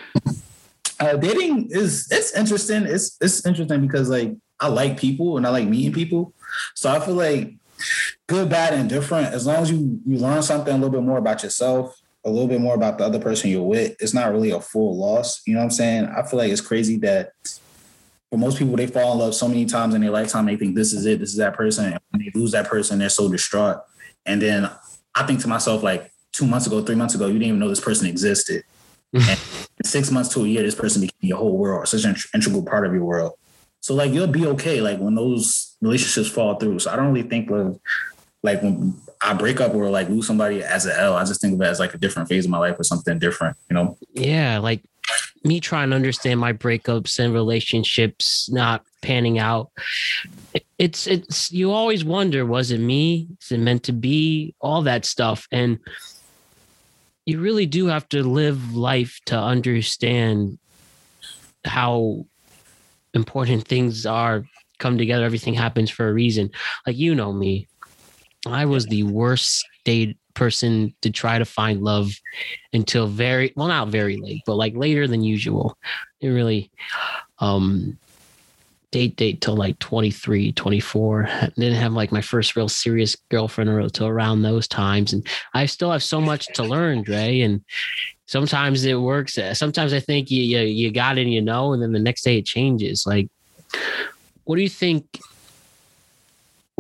uh, 1.00 1.16
dating 1.18 1.70
is 1.72 2.08
it's 2.12 2.34
interesting. 2.36 2.84
It's 2.84 3.18
it's 3.20 3.46
interesting 3.46 3.82
because 3.82 4.10
like 4.10 4.34
I 4.60 4.68
like 4.68 4.98
people 4.98 5.38
and 5.38 5.46
I 5.46 5.50
like 5.50 5.68
meeting 5.68 5.92
people, 5.92 6.34
so 6.76 6.90
I 6.90 7.00
feel 7.00 7.16
like 7.16 7.56
good, 8.28 8.50
bad, 8.50 8.74
and 8.74 8.90
different. 8.90 9.34
As 9.34 9.46
long 9.46 9.58
as 9.58 9.72
you 9.72 10.00
you 10.06 10.18
learn 10.20 10.42
something 10.42 10.74
a 10.74 10.78
little 10.78 10.92
bit 10.92 11.02
more 11.02 11.18
about 11.18 11.44
yourself 11.44 12.01
a 12.24 12.30
little 12.30 12.48
bit 12.48 12.62
more 12.62 12.76
about 12.76 12.98
the 12.98 13.06
other 13.06 13.20
person 13.20 13.50
you're 13.50 13.64
with, 13.64 13.96
it's 14.00 14.14
not 14.14 14.32
really 14.32 14.52
a 14.52 14.62
full 14.62 14.98
loss. 14.98 15.42
You 15.46 15.54
know 15.54 15.60
what 15.60 15.66
I'm 15.66 15.72
saying? 15.72 16.06
I 16.06 16.22
feel 16.24 16.38
like 16.38 16.52
it's 16.52 16.62
crazy 16.62 16.98
that 16.98 17.32
for 18.30 18.38
most 18.38 18.58
people, 18.58 18.76
they 18.76 18.88
fall 18.88 19.14
in 19.14 19.20
love 19.20 19.36
so 19.36 19.48
many 19.48 19.66
times 19.66 19.94
in 19.94 20.02
their 20.02 20.12
lifetime, 20.12 20.46
they 20.46 20.56
think 20.56 20.76
this 20.76 20.94
is 20.94 21.06
it, 21.06 21.20
this 21.20 21.32
is 21.32 21.38
that 21.38 21.56
person. 21.56 21.94
And 21.94 22.00
when 22.12 22.22
they 22.22 22.32
lose 22.34 22.52
that 22.52 22.68
person, 22.68 23.00
they're 23.00 23.10
so 23.10 23.30
distraught. 23.30 23.78
And 24.26 24.42
then 24.42 24.70
I 25.16 25.24
think 25.26 25.42
to 25.42 25.48
myself, 25.48 25.84
like 25.84 26.12
two 26.32 26.46
months 26.46 26.68
ago, 26.68 26.82
three 26.82 26.96
months 26.96 27.16
ago, 27.16 27.28
you 27.28 27.34
didn't 27.34 27.48
even 27.48 27.60
know 27.60 27.70
this 27.70 27.82
person 27.82 28.08
existed. 28.08 28.64
and 29.14 29.38
six 29.84 30.10
months 30.10 30.30
to 30.30 30.46
a 30.46 30.48
year, 30.48 30.64
this 30.64 30.76
person 30.76 31.02
became 31.02 31.28
your 31.28 31.38
whole 31.38 31.58
world, 31.58 31.88
such 31.88 32.06
an 32.06 32.16
integral 32.34 32.64
part 32.64 32.86
of 32.86 32.94
your 32.94 33.04
world. 33.04 33.34
So 33.82 33.96
like 33.96 34.14
you'll 34.14 34.28
be 34.28 34.46
okay, 34.46 34.80
like 34.80 35.00
when 35.00 35.16
those 35.16 35.76
relationships 35.82 36.30
fall 36.30 36.56
through. 36.56 36.80
So 36.80 36.92
I 36.92 36.96
don't 36.96 37.12
really 37.12 37.28
think 37.28 37.50
of 37.50 37.80
like 38.44 38.62
when 38.62 38.96
I 39.24 39.34
break 39.34 39.62
up 39.62 39.74
or 39.74 39.90
like 39.90 40.10
lose 40.10 40.28
somebody 40.28 40.64
as 40.64 40.86
a 40.86 41.00
L, 41.00 41.16
I 41.16 41.24
just 41.24 41.42
think 41.42 41.54
of 41.54 41.62
it 41.62 41.66
as 41.66 41.80
like 41.80 41.94
a 41.94 41.98
different 41.98 42.28
phase 42.28 42.46
of 42.46 42.52
my 42.52 42.58
life 42.58 42.80
or 42.80 42.84
something 42.84 43.20
different, 43.20 43.56
you 43.70 43.76
know? 43.76 43.98
Yeah, 44.14 44.58
like 44.58 44.82
me 45.44 45.60
trying 45.60 45.90
to 45.90 45.96
understand 45.96 46.40
my 46.40 46.54
breakups 46.54 47.20
and 47.20 47.34
relationships 47.34 48.50
not 48.52 48.84
panning 49.02 49.40
out. 49.40 49.72
It's 50.78 51.08
it's 51.08 51.52
you 51.52 51.72
always 51.72 52.04
wonder, 52.04 52.46
was 52.46 52.72
it 52.72 52.80
me? 52.80 53.28
Is 53.42 53.52
it 53.52 53.60
meant 53.60 53.84
to 53.84 53.94
be? 53.94 54.56
All 54.60 54.84
that 54.84 55.06
stuff. 55.06 55.48
And 55.52 55.80
you 57.26 57.40
really 57.40 57.66
do 57.66 57.88
have 57.88 58.08
to 58.10 58.24
live 58.24 58.76
life 58.76 59.20
to 59.28 59.38
understand 59.38 60.58
how 61.66 62.26
important 63.14 63.68
things 63.68 64.06
are 64.06 64.46
come 64.80 64.98
together. 64.98 65.24
Everything 65.24 65.54
happens 65.54 65.90
for 65.90 66.10
a 66.10 66.14
reason. 66.14 66.52
Like 66.86 66.98
you 66.98 67.14
know 67.14 67.32
me. 67.32 67.68
I 68.46 68.66
was 68.66 68.86
the 68.86 69.04
worst 69.04 69.66
date 69.86 70.18
person 70.34 70.94
to 71.02 71.10
try 71.10 71.38
to 71.38 71.46
find 71.46 71.82
love 71.82 72.12
until 72.72 73.06
very 73.08 73.52
well 73.56 73.68
not 73.68 73.90
very 73.90 74.16
late 74.18 74.42
but 74.46 74.56
like 74.56 74.76
later 74.76 75.08
than 75.08 75.24
usual. 75.24 75.78
It 76.22 76.30
really 76.30 76.72
um 77.40 77.98
date 78.92 79.16
date 79.16 79.40
till 79.42 79.56
like 79.56 79.80
23 79.80 80.52
24 80.52 81.30
didn't 81.56 81.76
have 81.76 81.94
like 81.94 82.12
my 82.12 82.22
first 82.22 82.56
real 82.58 82.68
serious 82.68 83.16
girlfriend 83.30 83.70
until 83.70 84.08
around 84.08 84.42
those 84.42 84.68
times 84.68 85.14
and 85.14 85.26
i 85.54 85.66
still 85.66 85.90
have 85.90 86.04
so 86.04 86.20
much 86.20 86.48
to 86.48 86.62
learn 86.62 87.02
dre 87.02 87.40
and 87.40 87.64
sometimes 88.32 88.86
it 88.86 88.96
works. 88.96 89.38
Sometimes 89.54 89.94
i 89.94 90.00
think 90.00 90.32
you, 90.32 90.42
you 90.42 90.60
you 90.62 90.92
got 90.92 91.18
it 91.18 91.24
and 91.24 91.34
you 91.34 91.42
know 91.42 91.74
and 91.74 91.84
then 91.84 91.92
the 91.92 92.00
next 92.00 92.24
day 92.24 92.38
it 92.38 92.46
changes. 92.46 93.06
Like 93.06 93.28
what 94.46 94.56
do 94.56 94.62
you 94.62 94.70
think 94.70 95.20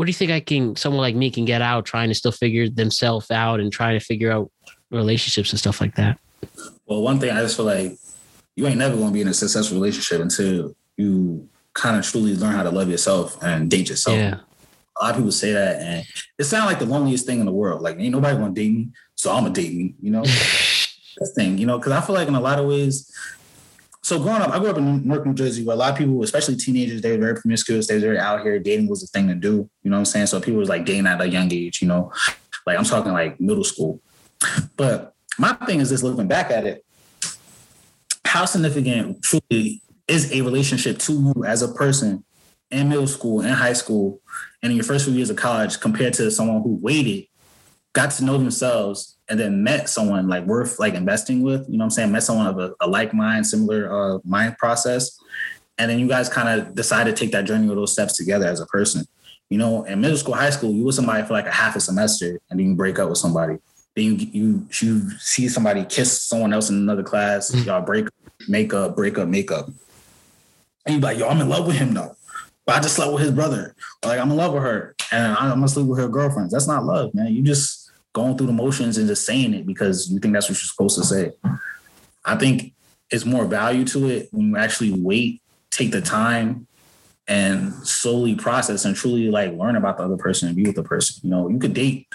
what 0.01 0.07
do 0.07 0.09
you 0.09 0.15
think 0.15 0.31
I 0.31 0.39
can 0.39 0.75
someone 0.75 0.99
like 0.99 1.13
me 1.13 1.29
can 1.29 1.45
get 1.45 1.61
out 1.61 1.85
trying 1.85 2.09
to 2.09 2.15
still 2.15 2.31
figure 2.31 2.67
themselves 2.67 3.29
out 3.29 3.59
and 3.59 3.71
trying 3.71 3.99
to 3.99 4.03
figure 4.03 4.31
out 4.31 4.51
relationships 4.89 5.51
and 5.51 5.59
stuff 5.59 5.79
like 5.79 5.93
that? 5.93 6.17
Well, 6.87 7.03
one 7.03 7.19
thing 7.19 7.29
I 7.29 7.39
just 7.41 7.55
feel 7.55 7.67
like 7.67 7.99
you 8.55 8.65
ain't 8.65 8.79
never 8.79 8.97
gonna 8.97 9.11
be 9.11 9.21
in 9.21 9.27
a 9.27 9.33
successful 9.35 9.77
relationship 9.77 10.19
until 10.19 10.75
you 10.97 11.47
kind 11.75 11.97
of 11.97 12.03
truly 12.03 12.35
learn 12.35 12.55
how 12.55 12.63
to 12.63 12.71
love 12.71 12.89
yourself 12.89 13.37
and 13.43 13.69
date 13.69 13.89
yourself. 13.89 14.17
Yeah. 14.17 14.39
A 14.99 15.03
lot 15.03 15.11
of 15.11 15.17
people 15.17 15.31
say 15.31 15.51
that, 15.51 15.79
and 15.79 16.03
it 16.39 16.45
sounds 16.45 16.65
like 16.65 16.79
the 16.79 16.87
loneliest 16.87 17.27
thing 17.27 17.39
in 17.39 17.45
the 17.45 17.51
world. 17.51 17.83
Like, 17.83 17.99
ain't 17.99 18.11
nobody 18.11 18.35
gonna 18.35 18.55
date 18.55 18.73
me, 18.73 18.89
so 19.13 19.31
I'm 19.31 19.43
gonna 19.43 19.53
date 19.53 19.71
me. 19.71 19.93
You 20.01 20.09
know, 20.09 20.23
this 20.23 21.33
thing. 21.35 21.59
You 21.59 21.67
know, 21.67 21.77
because 21.77 21.91
I 21.91 22.01
feel 22.01 22.15
like 22.15 22.27
in 22.27 22.33
a 22.33 22.41
lot 22.41 22.57
of 22.57 22.65
ways, 22.65 23.15
so 24.11 24.19
growing 24.19 24.41
up, 24.41 24.51
I 24.51 24.59
grew 24.59 24.69
up 24.69 24.77
in 24.77 25.07
Newark, 25.07 25.25
New 25.25 25.33
Jersey, 25.33 25.63
where 25.63 25.73
a 25.73 25.79
lot 25.79 25.93
of 25.93 25.97
people, 25.97 26.21
especially 26.21 26.57
teenagers, 26.57 27.01
they 27.01 27.13
were 27.13 27.17
very 27.17 27.35
promiscuous. 27.39 27.87
They 27.87 27.97
were 28.05 28.17
out 28.17 28.41
here. 28.41 28.59
Dating 28.59 28.89
was 28.89 29.01
a 29.01 29.07
thing 29.07 29.29
to 29.29 29.35
do. 29.35 29.69
You 29.83 29.89
know 29.89 29.95
what 29.95 29.99
I'm 29.99 30.05
saying? 30.05 30.25
So 30.27 30.41
people 30.41 30.59
was 30.59 30.67
like 30.67 30.83
dating 30.83 31.07
at 31.07 31.21
a 31.21 31.29
young 31.29 31.49
age. 31.49 31.81
You 31.81 31.87
know, 31.87 32.11
like 32.65 32.77
I'm 32.77 32.83
talking 32.83 33.13
like 33.13 33.39
middle 33.39 33.63
school. 33.63 34.01
But 34.75 35.15
my 35.39 35.53
thing 35.53 35.79
is 35.79 35.91
this: 35.91 36.03
looking 36.03 36.27
back 36.27 36.51
at 36.51 36.65
it, 36.65 36.83
how 38.25 38.43
significant 38.43 39.23
truly 39.23 39.81
is 40.09 40.29
a 40.33 40.41
relationship 40.41 40.97
to 40.97 41.13
you 41.13 41.45
as 41.45 41.61
a 41.61 41.69
person 41.69 42.25
in 42.69 42.89
middle 42.89 43.07
school, 43.07 43.39
in 43.39 43.53
high 43.53 43.71
school, 43.71 44.19
and 44.61 44.71
in 44.71 44.75
your 44.75 44.83
first 44.83 45.05
few 45.05 45.13
years 45.13 45.29
of 45.29 45.37
college, 45.37 45.79
compared 45.79 46.15
to 46.15 46.29
someone 46.31 46.61
who 46.63 46.75
waited, 46.81 47.27
got 47.93 48.11
to 48.11 48.25
know 48.25 48.37
themselves, 48.37 49.15
and 49.31 49.39
then 49.39 49.63
met 49.63 49.87
someone 49.87 50.27
like 50.27 50.43
worth 50.43 50.77
like 50.77 50.93
investing 50.93 51.41
with, 51.41 51.65
you 51.69 51.77
know 51.77 51.83
what 51.83 51.85
I'm 51.85 51.89
saying? 51.91 52.11
Met 52.11 52.23
someone 52.23 52.47
of 52.47 52.59
a, 52.59 52.73
a 52.81 52.87
like 52.87 53.13
mind, 53.13 53.47
similar 53.47 53.89
uh, 53.89 54.19
mind 54.25 54.57
process. 54.57 55.17
And 55.77 55.89
then 55.89 55.99
you 55.99 56.07
guys 56.09 56.27
kind 56.27 56.49
of 56.49 56.75
decide 56.75 57.05
to 57.05 57.13
take 57.13 57.31
that 57.31 57.45
journey 57.45 57.69
or 57.69 57.75
those 57.75 57.93
steps 57.93 58.17
together 58.17 58.45
as 58.45 58.59
a 58.59 58.65
person. 58.65 59.05
You 59.49 59.57
know, 59.57 59.85
in 59.85 60.01
middle 60.01 60.17
school, 60.17 60.33
high 60.33 60.49
school, 60.49 60.73
you 60.73 60.83
with 60.83 60.95
somebody 60.95 61.25
for 61.25 61.31
like 61.31 61.47
a 61.47 61.51
half 61.51 61.77
a 61.77 61.79
semester 61.79 62.41
and 62.49 62.59
then 62.59 62.67
you 62.67 62.75
break 62.75 62.99
up 62.99 63.07
with 63.07 63.19
somebody. 63.19 63.57
Then 63.95 64.05
you 64.05 64.13
you 64.31 64.67
you 64.81 65.09
see 65.11 65.47
somebody 65.47 65.85
kiss 65.85 66.21
someone 66.21 66.51
else 66.51 66.69
in 66.69 66.75
another 66.75 67.03
class, 67.03 67.51
mm-hmm. 67.51 67.69
y'all 67.69 67.81
break, 67.81 68.07
make 68.49 68.73
up, 68.73 68.97
break 68.97 69.17
up, 69.17 69.29
make 69.29 69.49
up. 69.49 69.67
And 70.85 70.95
you're 70.95 71.01
like, 71.01 71.17
yo, 71.17 71.29
I'm 71.29 71.39
in 71.39 71.47
love 71.47 71.67
with 71.67 71.77
him 71.77 71.93
though. 71.93 72.17
But 72.65 72.75
I 72.75 72.79
just 72.81 72.97
slept 72.97 73.13
with 73.13 73.21
his 73.21 73.31
brother. 73.31 73.75
Or 74.03 74.09
like 74.09 74.19
I'm 74.19 74.29
in 74.29 74.35
love 74.35 74.53
with 74.53 74.63
her 74.63 74.93
and 75.09 75.37
I'm 75.37 75.51
gonna 75.51 75.69
sleep 75.69 75.87
with 75.87 75.99
her 75.99 76.09
girlfriends. 76.09 76.51
That's 76.51 76.67
not 76.67 76.83
love, 76.83 77.13
man. 77.13 77.33
You 77.33 77.43
just 77.43 77.80
going 78.13 78.37
through 78.37 78.47
the 78.47 78.53
motions 78.53 78.97
and 78.97 79.07
just 79.07 79.25
saying 79.25 79.53
it 79.53 79.65
because 79.65 80.11
you 80.11 80.19
think 80.19 80.33
that's 80.33 80.49
what 80.49 80.57
you're 80.57 80.67
supposed 80.67 80.97
to 80.97 81.03
say. 81.03 81.31
I 82.25 82.35
think 82.35 82.73
it's 83.09 83.25
more 83.25 83.45
value 83.45 83.85
to 83.85 84.09
it 84.09 84.29
when 84.31 84.49
you 84.49 84.57
actually 84.57 84.91
wait, 84.91 85.41
take 85.69 85.91
the 85.91 86.01
time, 86.01 86.67
and 87.27 87.73
slowly 87.87 88.35
process 88.35 88.85
and 88.85 88.95
truly 88.95 89.29
like 89.29 89.53
learn 89.53 89.75
about 89.75 89.97
the 89.97 90.03
other 90.03 90.17
person 90.17 90.47
and 90.47 90.57
be 90.57 90.63
with 90.63 90.75
the 90.75 90.83
person. 90.83 91.21
You 91.23 91.29
know, 91.29 91.49
you 91.49 91.59
could 91.59 91.73
date 91.73 92.07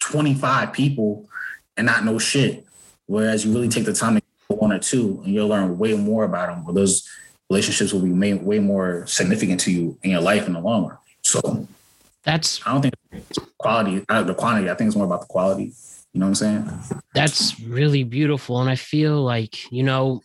25 0.00 0.72
people 0.72 1.28
and 1.76 1.86
not 1.86 2.04
know 2.04 2.18
shit. 2.18 2.64
Whereas 3.06 3.44
you 3.44 3.52
really 3.52 3.68
take 3.68 3.84
the 3.84 3.92
time 3.92 4.16
to 4.16 4.22
one 4.48 4.72
or 4.72 4.78
two 4.78 5.20
and 5.24 5.34
you'll 5.34 5.48
learn 5.48 5.78
way 5.78 5.94
more 5.94 6.24
about 6.24 6.48
them. 6.48 6.64
Or 6.66 6.72
those 6.72 7.08
relationships 7.50 7.92
will 7.92 8.02
be 8.02 8.08
made 8.08 8.42
way 8.42 8.58
more 8.58 9.06
significant 9.06 9.60
to 9.60 9.72
you 9.72 9.98
in 10.02 10.10
your 10.10 10.20
life 10.20 10.46
in 10.46 10.52
the 10.52 10.60
long 10.60 10.88
run. 10.88 10.98
So 11.22 11.66
that's 12.26 12.60
I 12.66 12.72
don't 12.72 12.82
think 12.82 12.94
quality, 13.58 14.04
uh, 14.08 14.22
the 14.22 14.34
quantity. 14.34 14.68
I 14.68 14.74
think 14.74 14.88
it's 14.88 14.96
more 14.96 15.06
about 15.06 15.22
the 15.22 15.26
quality. 15.26 15.72
You 16.12 16.20
know 16.20 16.26
what 16.26 16.30
I'm 16.30 16.34
saying? 16.34 16.70
That's 17.14 17.58
really 17.60 18.04
beautiful. 18.04 18.60
And 18.60 18.68
I 18.68 18.76
feel 18.76 19.22
like, 19.22 19.70
you 19.72 19.82
know, 19.82 20.20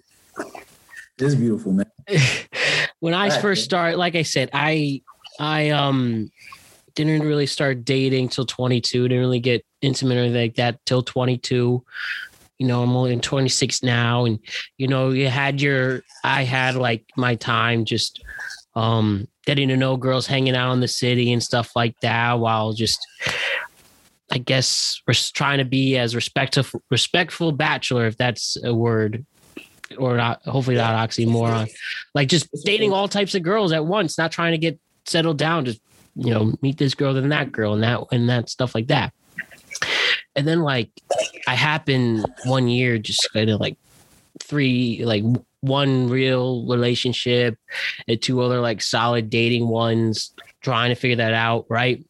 It's 1.17 1.35
beautiful, 1.35 1.73
man. 1.73 1.85
when 2.99 3.13
I 3.13 3.29
Right, 3.29 3.41
first 3.41 3.63
started, 3.63 3.97
like 3.97 4.15
I 4.15 4.23
said, 4.23 4.49
I 4.53 5.01
I 5.39 5.69
um 5.69 6.29
didn't 6.95 7.21
really 7.21 7.45
start 7.45 7.85
dating 7.85 8.29
till 8.29 8.45
22. 8.45 9.07
Didn't 9.07 9.19
really 9.19 9.39
get 9.39 9.63
intimate 9.81 10.17
or 10.17 10.21
anything 10.21 10.41
like 10.41 10.55
that 10.55 10.79
till 10.85 11.03
22. 11.03 11.83
You 12.57 12.67
know, 12.67 12.83
I'm 12.83 12.95
only 12.95 13.13
in 13.13 13.21
26 13.21 13.83
now, 13.83 14.25
and 14.25 14.39
you 14.77 14.87
know, 14.87 15.09
you 15.11 15.27
had 15.27 15.61
your 15.61 16.01
I 16.23 16.43
had 16.43 16.75
like 16.75 17.05
my 17.15 17.35
time 17.35 17.85
just 17.85 18.23
um 18.75 19.27
getting 19.45 19.69
to 19.69 19.77
know 19.77 19.97
girls, 19.97 20.27
hanging 20.27 20.55
out 20.55 20.73
in 20.73 20.79
the 20.79 20.87
city 20.87 21.31
and 21.31 21.41
stuff 21.41 21.75
like 21.75 21.99
that, 22.01 22.39
while 22.39 22.73
just 22.73 22.99
I 24.31 24.37
guess 24.37 25.01
we're 25.07 25.13
trying 25.13 25.57
to 25.57 25.65
be 25.65 25.97
as 25.97 26.15
respectful 26.15 26.81
respectful 26.89 27.51
bachelor, 27.51 28.07
if 28.07 28.17
that's 28.17 28.57
a 28.63 28.73
word, 28.73 29.25
or 29.97 30.15
not. 30.15 30.41
Hopefully 30.43 30.77
not 30.77 31.09
oxymoron. 31.09 31.69
Like 32.15 32.29
just 32.29 32.47
dating 32.63 32.93
all 32.93 33.07
types 33.07 33.35
of 33.35 33.43
girls 33.43 33.71
at 33.71 33.85
once, 33.85 34.17
not 34.17 34.31
trying 34.31 34.51
to 34.51 34.57
get 34.57 34.79
settled 35.05 35.37
down. 35.37 35.65
Just 35.65 35.81
you 36.15 36.33
know, 36.33 36.53
meet 36.61 36.77
this 36.77 36.95
girl, 36.95 37.13
then 37.13 37.29
that 37.29 37.51
girl, 37.51 37.73
and 37.73 37.83
that 37.83 38.01
and 38.11 38.29
that 38.29 38.49
stuff 38.49 38.75
like 38.75 38.87
that. 38.87 39.13
And 40.35 40.47
then 40.47 40.61
like 40.61 40.89
I 41.47 41.55
happened 41.55 42.25
one 42.45 42.67
year, 42.67 42.97
just 42.97 43.27
kind 43.33 43.49
of 43.49 43.59
like 43.59 43.77
three, 44.41 45.03
like 45.03 45.23
one 45.61 46.09
real 46.09 46.65
relationship 46.67 47.57
and 48.07 48.21
two 48.21 48.41
other 48.41 48.59
like 48.59 48.81
solid 48.81 49.29
dating 49.29 49.67
ones, 49.67 50.33
trying 50.61 50.89
to 50.89 50.95
figure 50.95 51.17
that 51.17 51.33
out, 51.33 51.65
right? 51.69 52.03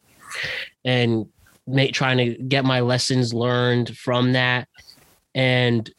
And 0.83 1.27
make, 1.67 1.93
trying 1.93 2.17
to 2.17 2.43
get 2.43 2.65
my 2.65 2.79
lessons 2.79 3.33
learned 3.33 3.95
from 3.97 4.33
that. 4.33 4.67
And 5.35 5.89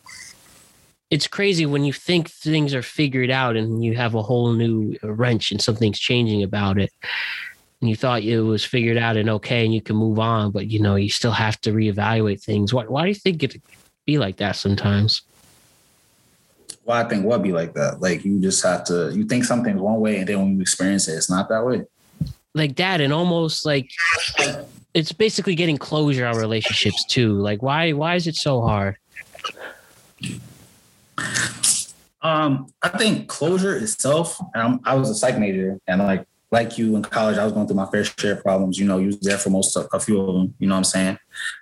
it's 1.10 1.26
crazy 1.26 1.66
when 1.66 1.84
you 1.84 1.92
think 1.92 2.30
things 2.30 2.74
are 2.74 2.82
figured 2.82 3.30
out 3.30 3.56
and 3.56 3.84
you 3.84 3.94
have 3.96 4.14
a 4.14 4.22
whole 4.22 4.52
new 4.52 4.96
wrench 5.02 5.52
and 5.52 5.60
something's 5.60 5.98
changing 5.98 6.42
about 6.42 6.78
it. 6.78 6.90
And 7.80 7.90
you 7.90 7.96
thought 7.96 8.22
it 8.22 8.40
was 8.40 8.64
figured 8.64 8.96
out 8.96 9.16
and 9.16 9.28
okay 9.28 9.64
and 9.64 9.74
you 9.74 9.82
can 9.82 9.96
move 9.96 10.18
on, 10.18 10.52
but 10.52 10.68
you 10.68 10.80
know, 10.80 10.96
you 10.96 11.10
still 11.10 11.32
have 11.32 11.60
to 11.62 11.72
reevaluate 11.72 12.42
things. 12.42 12.72
Why, 12.72 12.84
why 12.84 13.02
do 13.02 13.08
you 13.08 13.14
think 13.14 13.42
it 13.42 13.60
be 14.06 14.18
like 14.18 14.38
that 14.38 14.56
sometimes? 14.56 15.22
Well, 16.84 17.04
I 17.04 17.08
think 17.08 17.24
what 17.24 17.42
be 17.42 17.52
like 17.52 17.74
that. 17.74 18.00
Like 18.00 18.24
you 18.24 18.40
just 18.40 18.62
have 18.64 18.84
to 18.84 19.12
you 19.12 19.24
think 19.24 19.44
something's 19.44 19.80
one 19.80 20.00
way 20.00 20.18
and 20.18 20.28
then 20.28 20.38
when 20.38 20.54
you 20.56 20.60
experience 20.60 21.08
it, 21.08 21.14
it's 21.14 21.30
not 21.30 21.48
that 21.48 21.64
way. 21.64 21.84
Like 22.54 22.76
that 22.76 23.00
and 23.00 23.12
almost 23.12 23.64
like 23.64 23.90
it's 24.94 25.12
basically 25.12 25.54
getting 25.54 25.78
closure 25.78 26.26
on 26.26 26.36
relationships 26.36 27.04
too. 27.06 27.34
Like 27.34 27.62
why 27.62 27.92
why 27.92 28.16
is 28.16 28.26
it 28.26 28.36
so 28.36 28.62
hard? 28.62 28.96
Um, 32.22 32.72
I 32.82 32.88
think 32.88 33.28
closure 33.28 33.76
itself. 33.76 34.40
Um, 34.54 34.80
I 34.84 34.94
was 34.94 35.10
a 35.10 35.14
psych 35.14 35.38
major, 35.38 35.78
and 35.88 36.00
like 36.00 36.24
like 36.52 36.78
you 36.78 36.94
in 36.94 37.02
college, 37.02 37.38
I 37.38 37.44
was 37.44 37.52
going 37.52 37.66
through 37.66 37.76
my 37.76 37.86
fair 37.86 38.04
share 38.04 38.32
of 38.32 38.42
problems. 38.42 38.78
You 38.78 38.86
know, 38.86 38.98
you 38.98 39.06
was 39.06 39.20
there 39.20 39.38
for 39.38 39.50
most 39.50 39.76
of 39.76 39.88
a 39.92 39.98
few 39.98 40.20
of 40.20 40.34
them. 40.34 40.54
You 40.58 40.68
know 40.68 40.74
what 40.74 40.78
I'm 40.78 40.84
saying? 40.84 41.18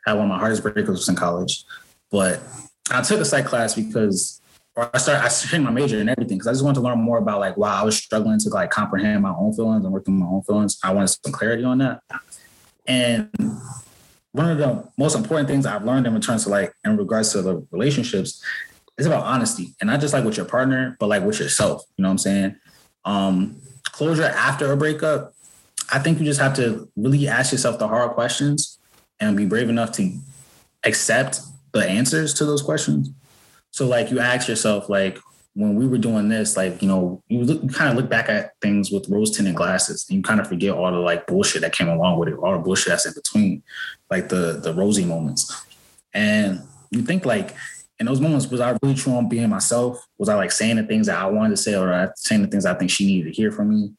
I 0.07 0.11
had 0.11 0.19
one 0.19 0.27
of 0.27 0.31
my 0.31 0.39
hardest 0.39 0.63
breakups 0.63 1.09
in 1.09 1.17
college, 1.17 1.65
but 2.11 2.41
I 2.91 3.01
took 3.01 3.21
a 3.21 3.25
psych 3.25 3.47
class 3.47 3.75
because, 3.75 4.40
or 4.81 4.91
I 4.95 4.99
started 4.99 5.23
I 5.23 5.29
changed 5.29 5.65
my 5.65 5.71
major 5.71 6.01
and 6.01 6.09
everything 6.09 6.39
because 6.39 6.49
I 6.49 6.53
just 6.53 6.65
wanted 6.65 6.77
to 6.77 6.81
learn 6.81 6.99
more 6.99 7.19
about 7.19 7.41
like 7.41 7.57
why 7.59 7.71
I 7.71 7.83
was 7.83 7.97
struggling 7.97 8.39
to 8.39 8.49
like 8.49 8.71
comprehend 8.71 9.23
my 9.23 9.35
own 9.35 9.53
feelings 9.53 9.85
and 9.85 9.93
work 9.93 10.07
through 10.07 10.15
my 10.15 10.27
own 10.27 10.43
feelings. 10.43 10.79
I 10.83 10.93
wanted 10.93 11.09
some 11.09 11.33
clarity 11.33 11.65
on 11.65 11.79
that, 11.79 12.01
and 12.87 13.29
one 14.33 14.51
of 14.51 14.59
the 14.59 14.89
most 14.97 15.17
important 15.17 15.49
things 15.49 15.67
I've 15.67 15.85
learned 15.85 16.07
in 16.07 16.19
terms 16.21 16.47
of 16.47 16.53
like 16.53 16.73
in 16.85 16.97
regards 16.97 17.33
to 17.33 17.43
the 17.43 17.67
relationships 17.71 18.43
is 18.97 19.05
about 19.07 19.25
honesty 19.25 19.75
and 19.81 19.91
not 19.91 20.01
just 20.01 20.15
like 20.15 20.25
with 20.25 20.39
your 20.39 20.47
partner, 20.47 20.97
but 20.99 21.09
like 21.09 21.25
with 21.25 21.41
yourself. 21.41 21.83
You 21.97 22.03
know 22.03 22.09
what 22.09 22.13
I'm 22.13 22.19
saying? 22.19 22.57
Um, 23.05 23.57
closure 23.85 24.25
after 24.25 24.73
a 24.73 24.77
breakup, 24.77 25.35
I 25.93 25.99
think 25.99 26.21
you 26.21 26.25
just 26.25 26.41
have 26.41 26.55
to 26.57 26.89
really 26.97 27.29
ask 27.29 27.53
yourself 27.53 27.79
the 27.79 27.89
hard 27.89 28.13
questions 28.13 28.79
and 29.19 29.37
be 29.37 29.45
brave 29.45 29.69
enough 29.69 29.93
to 29.93 30.13
accept 30.85 31.41
the 31.73 31.87
answers 31.87 32.33
to 32.35 32.47
those 32.47 32.63
questions. 32.63 33.11
So 33.71 33.87
like 33.87 34.11
you 34.11 34.21
ask 34.21 34.49
yourself, 34.49 34.89
like 34.89 35.19
when 35.55 35.75
we 35.75 35.87
were 35.87 35.99
doing 35.99 36.29
this, 36.29 36.57
like, 36.57 36.81
you 36.81 36.89
know, 36.89 37.23
you, 37.29 37.43
look, 37.43 37.63
you 37.63 37.69
kind 37.69 37.91
of 37.91 37.97
look 37.97 38.09
back 38.09 38.29
at 38.29 38.53
things 38.61 38.91
with 38.91 39.09
rose 39.09 39.37
tinted 39.37 39.55
glasses 39.55 40.07
and 40.09 40.17
you 40.17 40.23
kind 40.23 40.41
of 40.41 40.47
forget 40.47 40.73
all 40.73 40.91
the 40.91 40.99
like 40.99 41.27
bullshit 41.27 41.63
that 41.63 41.73
came 41.73 41.89
along 41.89 42.19
with 42.19 42.29
it, 42.29 42.37
all 42.37 42.53
the 42.53 42.59
bullshit 42.63 42.89
that's 42.89 43.07
in 43.07 43.13
between, 43.15 43.63
like 44.11 44.29
the 44.29 44.61
the 44.63 44.73
rosy 44.75 45.05
moments. 45.05 45.65
And 46.15 46.63
you 46.91 47.03
think 47.03 47.25
like 47.25 47.55
in 47.99 48.07
those 48.07 48.21
moments, 48.21 48.49
was 48.49 48.61
I 48.61 48.77
really 48.83 48.95
true 48.95 49.13
on 49.15 49.29
being 49.29 49.49
myself? 49.51 50.07
Was 50.19 50.29
I 50.29 50.35
like 50.35 50.53
saying 50.53 50.77
the 50.77 50.85
things 50.85 51.07
that 51.07 51.19
I 51.19 51.27
wanted 51.27 51.51
to 51.51 51.57
say 51.57 51.75
or 51.75 51.93
I 51.93 52.09
saying 52.17 52.43
the 52.43 52.49
things 52.49 52.65
I 52.65 52.75
think 52.75 52.91
she 52.91 53.07
needed 53.07 53.29
to 53.29 53.37
hear 53.37 53.53
from 53.53 53.71
me? 53.71 53.93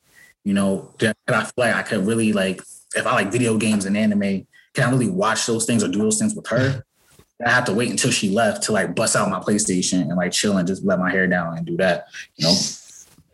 You 0.43 0.53
know, 0.53 0.93
did 0.97 1.15
I 1.27 1.43
feel 1.43 1.51
like 1.57 1.75
I 1.75 1.83
could 1.83 2.07
really 2.07 2.33
like, 2.33 2.61
if 2.95 3.05
I 3.05 3.13
like 3.13 3.31
video 3.31 3.57
games 3.57 3.85
and 3.85 3.95
anime, 3.95 4.47
can 4.73 4.87
I 4.87 4.91
really 4.91 5.09
watch 5.09 5.45
those 5.45 5.65
things 5.65 5.83
or 5.83 5.87
do 5.87 5.99
those 5.99 6.17
things 6.17 6.33
with 6.33 6.47
her? 6.47 6.83
I 7.45 7.49
have 7.49 7.65
to 7.65 7.73
wait 7.73 7.89
until 7.89 8.11
she 8.11 8.29
left 8.29 8.63
to 8.63 8.71
like 8.71 8.95
bust 8.95 9.15
out 9.15 9.29
my 9.29 9.39
PlayStation 9.39 10.01
and 10.01 10.15
like 10.15 10.31
chill 10.31 10.57
and 10.57 10.67
just 10.67 10.83
let 10.83 10.99
my 10.99 11.09
hair 11.09 11.27
down 11.27 11.57
and 11.57 11.65
do 11.65 11.77
that. 11.77 12.07
You 12.35 12.47
know, 12.47 12.55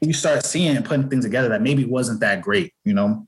you 0.02 0.13
start 0.13 0.46
seeing 0.46 0.76
and 0.76 0.86
putting 0.86 1.10
things 1.10 1.26
together 1.26 1.50
that 1.50 1.62
maybe 1.62 1.86
wasn't 1.86 2.20
that 2.22 2.41
great, 2.41 2.74
you 2.84 2.93
know. 2.93 3.26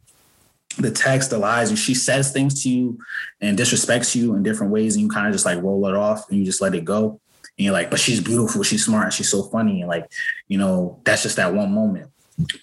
The 0.78 0.92
text, 0.92 1.32
the 1.32 1.40
lies, 1.40 1.70
and 1.70 1.80
she 1.80 1.94
says 1.94 2.32
things 2.32 2.64
to 2.64 2.70
you 2.70 3.00
and 3.42 3.58
disrespects 3.58 4.16
you 4.16 4.36
in 4.36 4.44
different 4.44 4.72
ways, 4.72 4.96
and 4.96 5.04
you 5.04 5.10
kind 5.10 5.28
of 5.28 5.34
just 5.34 5.46
like 5.46 5.62
roll 5.62 5.86
it 5.88 5.96
off 5.96 6.30
and 6.30 6.40
you 6.40 6.46
just 6.46 6.62
let 6.62 6.76
it 6.76 6.86
go. 6.86 7.20
And 7.58 7.66
you're 7.66 7.74
like, 7.74 7.90
but 7.90 8.00
she's 8.00 8.22
beautiful, 8.22 8.64
she's 8.64 8.86
smart, 8.86 9.12
she's 9.12 9.30
so 9.30 9.44
funny. 9.44 9.82
And 9.82 9.90
like, 9.90 10.10
you 10.48 10.58
know, 10.58 11.02
that's 11.04 11.24
just 11.24 11.36
that 11.36 11.54
one 11.54 11.74
moment. 11.74 12.10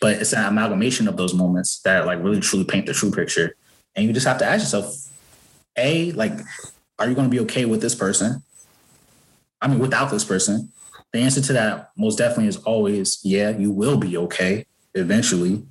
But 0.00 0.14
it's 0.14 0.33
an 0.33 0.44
amalgamation 0.44 1.09
of 1.09 1.18
those 1.18 1.35
moments 1.35 1.81
that 1.81 2.07
like 2.07 2.22
really 2.22 2.40
truly 2.40 2.64
paint 2.64 2.87
the 2.87 2.94
true 2.94 3.11
picture. 3.11 3.55
And 3.94 4.07
you 4.07 4.12
just 4.14 4.26
have 4.26 4.38
to 4.38 4.46
ask 4.46 4.62
yourself, 4.62 4.94
A, 5.76 6.12
like, 6.12 6.33
are 6.98 7.09
you 7.09 7.14
going 7.14 7.28
to 7.28 7.35
be 7.35 7.40
okay 7.40 7.64
with 7.64 7.80
this 7.80 7.94
person? 7.94 8.42
I 9.61 9.68
mean, 9.68 9.78
without 9.78 10.11
this 10.11 10.24
person? 10.24 10.72
The 11.12 11.20
answer 11.20 11.40
to 11.40 11.52
that 11.54 11.90
most 11.96 12.18
definitely 12.18 12.48
is 12.48 12.59
always, 12.59 13.20
yeah, 13.22 13.50
you 13.50 13.70
will 13.70 13.96
be 13.96 14.16
okay 14.16 14.66
eventually. 14.94 15.62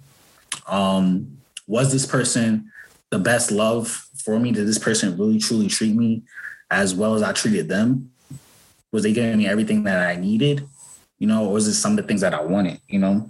Um, 0.68 1.38
was 1.68 1.92
this 1.92 2.06
person 2.06 2.72
the 3.10 3.20
best 3.20 3.52
love 3.52 3.88
for 4.24 4.40
me? 4.40 4.52
Did 4.52 4.68
this 4.68 4.80
person 4.80 5.18
really 5.18 5.40
truly 5.40 5.68
treat 5.68 5.96
me 5.96 6.24
as 6.72 6.96
well 6.96 7.16
as 7.16 7.22
I 7.22 7.32
treated 7.34 7.68
them? 7.68 8.12
Was 8.92 9.04
they 9.04 9.14
giving 9.14 9.38
me 9.38 9.48
everything 9.48 9.84
that 9.84 10.08
I 10.08 10.16
needed? 10.20 10.68
You 11.20 11.28
know, 11.28 11.46
or 11.46 11.54
was 11.54 11.68
it 11.68 11.74
some 11.74 11.92
of 11.92 11.98
the 11.98 12.04
things 12.04 12.22
that 12.22 12.34
I 12.34 12.42
wanted, 12.42 12.80
you 12.88 13.00
know? 13.00 13.30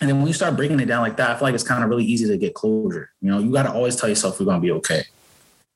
And 0.00 0.10
then 0.10 0.18
when 0.18 0.26
you 0.26 0.32
start 0.32 0.56
breaking 0.56 0.80
it 0.80 0.86
down 0.86 1.02
like 1.02 1.16
that, 1.16 1.30
I 1.30 1.34
feel 1.34 1.44
like 1.44 1.54
it's 1.54 1.64
kind 1.64 1.82
of 1.82 1.88
really 1.88 2.04
easy 2.04 2.26
to 2.26 2.36
get 2.36 2.54
closure. 2.54 3.10
You 3.20 3.30
know, 3.30 3.38
you 3.38 3.52
got 3.52 3.62
to 3.62 3.72
always 3.72 3.96
tell 3.96 4.08
yourself 4.08 4.38
you're 4.38 4.44
going 4.44 4.60
to 4.60 4.62
be 4.62 4.72
okay 4.72 5.04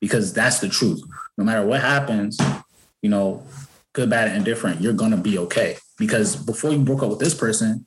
because 0.01 0.33
that's 0.33 0.59
the 0.59 0.67
truth. 0.67 1.01
No 1.37 1.45
matter 1.45 1.65
what 1.65 1.79
happens, 1.79 2.37
you 3.01 3.09
know, 3.09 3.45
good, 3.93 4.09
bad, 4.09 4.27
and 4.27 4.37
indifferent, 4.37 4.81
you're 4.81 4.93
to 5.11 5.17
be 5.17 5.37
okay. 5.37 5.77
Because 5.97 6.35
before 6.35 6.71
you 6.71 6.79
broke 6.79 7.03
up 7.03 7.09
with 7.09 7.19
this 7.19 7.35
person, 7.35 7.85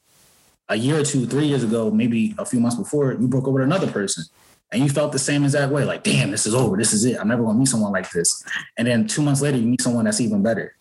a 0.69 0.77
year 0.77 1.01
or 1.01 1.05
two, 1.05 1.27
three 1.27 1.47
years 1.47 1.63
ago, 1.63 1.91
maybe 1.91 2.35
a 2.39 2.47
few 2.47 2.61
months 2.61 2.77
before, 2.77 3.13
you 3.13 3.29
broke 3.29 3.47
up 3.47 3.53
with 3.53 3.63
another 3.63 3.91
person 3.91 4.25
and 4.73 4.83
you 4.83 4.89
felt 4.89 5.13
the 5.13 5.19
same 5.19 5.45
exact 5.45 5.71
way 5.71 5.85
like, 5.85 6.03
damn, 6.03 6.31
this 6.31 6.47
is 6.47 6.55
over. 6.55 6.77
This 6.77 6.93
is 6.93 7.05
it. 7.05 7.19
I'm 7.19 7.29
never 7.29 7.43
to 7.55 7.59
meet 7.59 7.69
someone 7.69 7.93
like 7.93 8.11
this. 8.11 8.45
And 8.79 8.89
then 8.89 9.07
two 9.07 9.23
months 9.23 9.43
later, 9.43 9.59
you 9.59 9.67
meet 9.67 9.83
someone 9.83 10.05
that's 10.05 10.21
even 10.21 10.43
better. 10.43 10.75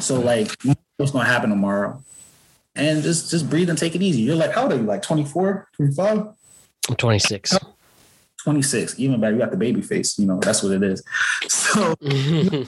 So, 0.00 0.20
like, 0.20 0.50
what's 0.96 1.12
to 1.24 1.30
happen 1.30 1.50
tomorrow? 1.50 2.02
And 2.74 3.02
just 3.02 3.30
just 3.30 3.48
breathe 3.48 3.70
and 3.70 3.78
take 3.78 3.94
it 3.94 4.02
easy. 4.02 4.22
You're 4.22 4.36
like, 4.36 4.52
how 4.52 4.62
old 4.64 4.72
are 4.72 4.76
you? 4.76 4.82
Like 4.82 5.02
24, 5.02 5.68
25? 5.76 6.28
I'm 6.88 6.96
26. 6.96 7.58
26, 8.44 8.98
even 9.00 9.20
better. 9.20 9.32
You 9.32 9.40
got 9.40 9.50
the 9.50 9.56
baby 9.56 9.82
face, 9.82 10.18
you 10.18 10.26
know, 10.26 10.38
that's 10.38 10.62
what 10.62 10.72
it 10.72 10.82
is. 10.82 11.02
So 11.48 11.94
you 12.00 12.66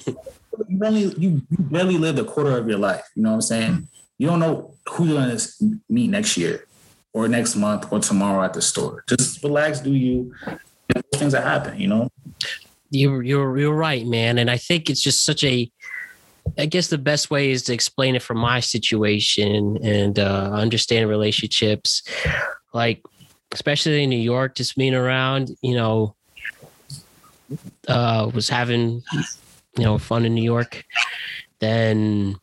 only 0.82 1.02
you, 1.16 1.42
you 1.48 1.58
barely 1.58 1.98
lived 1.98 2.18
a 2.18 2.24
quarter 2.24 2.56
of 2.56 2.68
your 2.68 2.78
life. 2.78 3.08
You 3.14 3.22
know 3.22 3.30
what 3.30 3.34
I'm 3.36 3.42
saying? 3.42 3.88
You 4.18 4.26
don't 4.28 4.40
know 4.40 4.74
who 4.88 5.06
you're 5.06 5.20
gonna 5.20 5.38
meet 5.88 6.08
next 6.08 6.36
year 6.36 6.66
or 7.12 7.28
next 7.28 7.56
month 7.56 7.92
or 7.92 8.00
tomorrow 8.00 8.42
at 8.44 8.54
the 8.54 8.62
store. 8.62 9.04
Just 9.08 9.42
relax, 9.42 9.80
do 9.80 9.92
you 9.92 10.34
things 11.14 11.32
that 11.32 11.42
happen, 11.42 11.78
you 11.78 11.88
know? 11.88 12.10
you're 12.90 13.22
you're 13.22 13.58
you're 13.58 13.74
right, 13.74 14.06
man. 14.06 14.38
And 14.38 14.50
I 14.50 14.56
think 14.56 14.88
it's 14.90 15.00
just 15.00 15.24
such 15.24 15.44
a 15.44 15.70
I 16.58 16.66
guess 16.66 16.88
the 16.88 16.98
best 16.98 17.30
way 17.30 17.50
is 17.50 17.62
to 17.64 17.74
explain 17.74 18.14
it 18.14 18.22
from 18.22 18.38
my 18.38 18.60
situation 18.60 19.78
and 19.82 20.18
uh, 20.18 20.50
understand 20.52 21.08
relationships, 21.08 22.02
like 22.72 23.02
especially 23.56 24.02
in 24.04 24.10
New 24.10 24.18
York, 24.18 24.54
just 24.54 24.76
being 24.76 24.94
around, 24.94 25.50
you 25.62 25.74
know, 25.74 26.14
uh, 27.88 28.30
was 28.34 28.50
having, 28.50 29.02
you 29.78 29.84
know, 29.84 29.96
fun 29.96 30.26
in 30.26 30.34
New 30.34 30.44
York. 30.44 30.84
Then, 31.58 32.36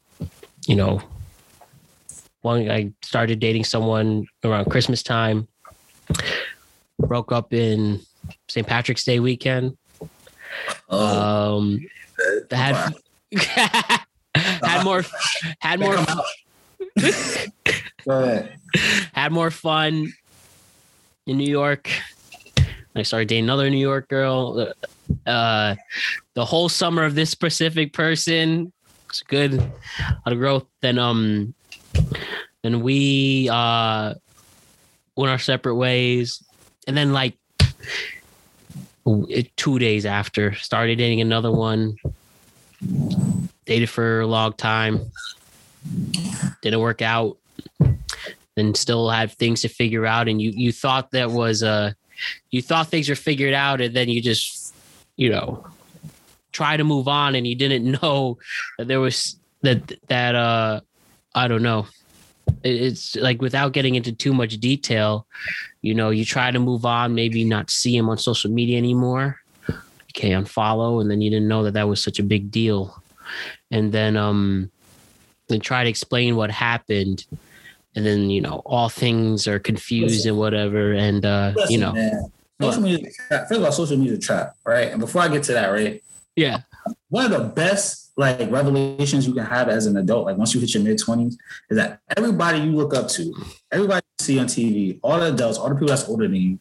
you 0.66 0.76
know, 0.76 1.04
one 2.42 2.68
I 2.68 2.92
started 3.04 3.40
dating 3.40 3.66
someone 3.66 4.26
around 4.44 4.72
Christmas 4.72 5.04
time. 5.04 5.48
Broke 6.98 7.32
up 7.32 7.54
in 7.54 8.02
St. 8.48 8.66
Patrick's 8.66 9.04
Day 9.04 9.20
weekend. 9.20 9.78
Oh, 10.90 11.58
Um, 11.60 11.80
had 12.50 12.96
had 13.36 14.84
more 14.84 15.04
had 15.60 15.80
more 15.80 15.94
Come 15.94 16.06
out. 16.10 16.26
Go 18.06 18.24
ahead. 18.24 18.58
had 19.14 19.32
more 19.32 19.52
fun 19.52 20.12
in 21.26 21.38
New 21.38 21.50
York. 21.50 21.90
I 22.96 23.04
started 23.04 23.30
dating 23.30 23.46
another 23.46 23.70
New 23.70 23.78
York 23.78 24.08
girl. 24.08 24.72
Uh, 25.26 25.76
the 26.36 26.46
whole 26.46 26.70
summer 26.70 27.04
of 27.04 27.16
this 27.16 27.30
specific 27.30 27.94
person 27.94 28.72
was 29.08 29.24
good. 29.28 29.54
A 29.54 30.18
lot 30.26 30.34
of 30.34 30.38
growth. 30.38 30.66
Then 30.82 31.00
um, 31.00 31.56
then 32.62 32.82
we 32.82 33.50
uh 33.52 34.14
went 35.16 35.32
our 35.32 35.40
separate 35.40 35.76
ways, 35.76 36.44
and 36.88 36.96
then 36.96 37.14
like 37.14 37.38
two 39.56 39.80
days 39.80 40.06
after, 40.06 40.54
started 40.56 40.98
dating 40.98 41.22
another 41.22 41.52
one. 41.52 41.98
Dated 43.66 43.90
for 43.90 44.22
a 44.22 44.28
long 44.28 44.54
time. 44.54 45.12
Didn't 46.62 46.80
work 46.80 47.02
out 47.02 47.38
and 48.58 48.78
still 48.78 49.10
have 49.10 49.34
things 49.34 49.62
to 49.62 49.68
figure 49.68 50.06
out. 50.06 50.28
And 50.28 50.42
you 50.42 50.52
you 50.52 50.72
thought 50.72 51.12
that 51.12 51.32
was 51.32 51.64
uh 51.64 51.94
you 52.52 52.62
thought 52.62 52.88
things 52.88 53.10
were 53.10 53.16
figured 53.16 53.54
out 53.54 53.82
and 53.82 53.96
then 53.96 54.10
you 54.10 54.22
just 54.22 54.74
you 55.16 55.30
know 55.30 55.66
try 56.52 56.78
to 56.78 56.84
move 56.84 57.08
on 57.08 57.36
and 57.36 57.48
you 57.48 57.56
didn't 57.56 57.84
know 58.02 58.38
that 58.78 58.88
there 58.88 59.00
was 59.00 59.38
that 59.62 59.94
that 60.08 60.36
uh 60.36 60.82
i 61.36 61.48
don't 61.48 61.64
know. 61.64 61.88
It's 62.62 63.16
like 63.16 63.42
without 63.42 63.72
getting 63.72 63.96
into 63.96 64.12
too 64.12 64.34
much 64.34 64.58
detail 64.58 65.26
you 65.82 65.94
know 65.94 66.10
you 66.12 66.26
try 66.26 66.52
to 66.52 66.60
move 66.60 66.86
on 66.86 67.16
maybe 67.16 67.44
not 67.44 67.72
see 67.72 67.96
him 67.96 68.10
on 68.10 68.18
social 68.18 68.52
media 68.52 68.78
anymore. 68.78 69.40
Okay 70.12 70.32
unfollow 70.32 71.02
and 71.02 71.10
then 71.10 71.22
you 71.22 71.30
didn't 71.30 71.48
know 71.48 71.64
that 71.64 71.74
that 71.74 71.88
was 71.88 72.04
such 72.04 72.20
a 72.20 72.24
big 72.24 72.52
deal. 72.52 73.02
And 73.72 73.92
then 73.92 74.16
um 74.18 74.70
then 75.48 75.60
try 75.60 75.84
to 75.84 75.90
explain 75.90 76.36
what 76.36 76.52
happened 76.52 77.26
and 77.96 78.06
then 78.06 78.30
you 78.30 78.42
know 78.42 78.62
all 78.66 78.90
things 78.90 79.48
are 79.48 79.60
confused 79.60 80.26
and 80.26 80.38
whatever 80.38 80.94
and 80.94 81.26
uh 81.26 81.54
you 81.70 81.78
know 81.78 81.94
man, 81.94 82.32
social 82.62 82.82
media. 82.82 83.12
trap. 83.28 83.48
First 83.48 83.60
of 83.60 83.66
all, 83.66 83.72
social 83.72 83.98
media 83.98 84.18
trap, 84.18 84.56
right? 84.66 84.90
And 84.90 85.00
before 85.00 85.22
I 85.22 85.28
get 85.28 85.44
to 85.44 85.54
that, 85.54 85.70
right, 85.70 86.04
yeah 86.36 86.62
one 87.10 87.26
of 87.26 87.32
the 87.32 87.48
best 87.50 88.12
like 88.16 88.52
revelations 88.52 89.26
you 89.26 89.34
can 89.34 89.46
have 89.46 89.70
as 89.70 89.86
an 89.86 89.98
adult, 89.98 90.26
like 90.26 90.38
once 90.38 90.54
you 90.54 90.62
hit 90.62 90.74
your 90.74 90.84
mid 90.84 91.00
twenties, 91.00 91.38
is 91.70 91.78
that 91.78 92.00
everybody 92.16 92.60
you 92.60 92.72
look 92.72 92.94
up 92.94 93.08
to, 93.10 93.34
everybody 93.72 94.02
you 94.20 94.24
see 94.24 94.40
on 94.40 94.46
TV, 94.46 95.00
all 95.04 95.20
the 95.20 95.34
adults, 95.34 95.58
all 95.58 95.70
the 95.70 95.76
people 95.76 95.88
that's 95.88 96.08
older 96.08 96.28
than 96.28 96.36
you, 96.36 96.60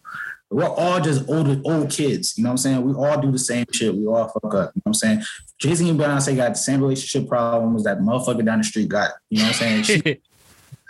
we're 0.50 0.68
all 0.68 1.00
just 1.00 1.28
older 1.28 1.60
old 1.64 1.90
kids. 1.90 2.36
You 2.36 2.44
know 2.44 2.50
what 2.50 2.52
I'm 2.52 2.58
saying? 2.58 2.82
We 2.82 2.92
all 2.94 3.20
do 3.20 3.30
the 3.30 3.38
same 3.38 3.66
shit. 3.72 3.94
We 3.94 4.06
all 4.06 4.28
fuck 4.28 4.54
up. 4.54 4.72
You 4.74 4.80
know 4.80 4.82
what 4.84 4.86
I'm 4.86 4.94
saying? 4.94 5.22
Jay 5.58 5.74
Z 5.74 5.88
and 5.88 5.98
Beyonce 5.98 6.36
got 6.36 6.50
the 6.50 6.54
same 6.54 6.80
relationship 6.80 7.28
problems 7.28 7.84
that 7.84 7.98
motherfucker 7.98 8.44
down 8.44 8.58
the 8.58 8.64
street 8.64 8.88
got. 8.88 9.12
You 9.30 9.38
know 9.38 9.44
what 9.44 9.62
I'm 9.62 9.84
saying? 9.84 10.02
She, 10.04 10.20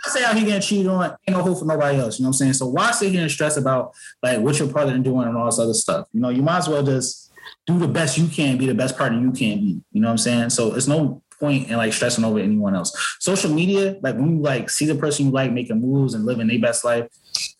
say 0.09 0.23
how 0.23 0.33
he 0.33 0.45
getting 0.45 0.61
cheated 0.61 0.87
on, 0.87 1.15
ain't 1.27 1.37
no 1.37 1.43
hope 1.43 1.59
for 1.59 1.65
nobody 1.65 1.97
else. 1.97 2.19
You 2.19 2.23
know 2.23 2.29
what 2.29 2.35
I'm 2.35 2.37
saying? 2.39 2.53
So 2.53 2.67
why 2.67 2.91
sit 2.91 3.11
here 3.11 3.21
and 3.21 3.31
stress 3.31 3.57
about 3.57 3.93
like 4.21 4.39
what 4.39 4.59
your 4.59 4.67
partner 4.67 4.97
doing 4.99 5.27
and 5.27 5.37
all 5.37 5.45
this 5.45 5.59
other 5.59 5.73
stuff? 5.73 6.07
You 6.13 6.21
know, 6.21 6.29
you 6.29 6.41
might 6.41 6.59
as 6.59 6.69
well 6.69 6.83
just 6.83 7.31
do 7.65 7.77
the 7.77 7.87
best 7.87 8.17
you 8.17 8.27
can, 8.27 8.57
be 8.57 8.65
the 8.65 8.73
best 8.73 8.97
partner 8.97 9.19
you 9.19 9.31
can 9.31 9.59
be. 9.59 9.81
You 9.91 10.01
know 10.01 10.07
what 10.07 10.11
I'm 10.11 10.17
saying? 10.17 10.49
So 10.49 10.75
it's 10.75 10.87
no 10.87 11.21
point 11.39 11.69
in 11.69 11.77
like 11.77 11.93
stressing 11.93 12.23
over 12.23 12.39
anyone 12.39 12.75
else. 12.75 13.17
Social 13.19 13.51
media, 13.51 13.97
like 14.01 14.15
when 14.15 14.37
you 14.37 14.41
like 14.41 14.69
see 14.69 14.85
the 14.85 14.95
person 14.95 15.25
you 15.25 15.31
like 15.31 15.51
making 15.51 15.81
moves 15.81 16.13
and 16.13 16.25
living 16.25 16.47
their 16.47 16.59
best 16.59 16.83
life, 16.83 17.07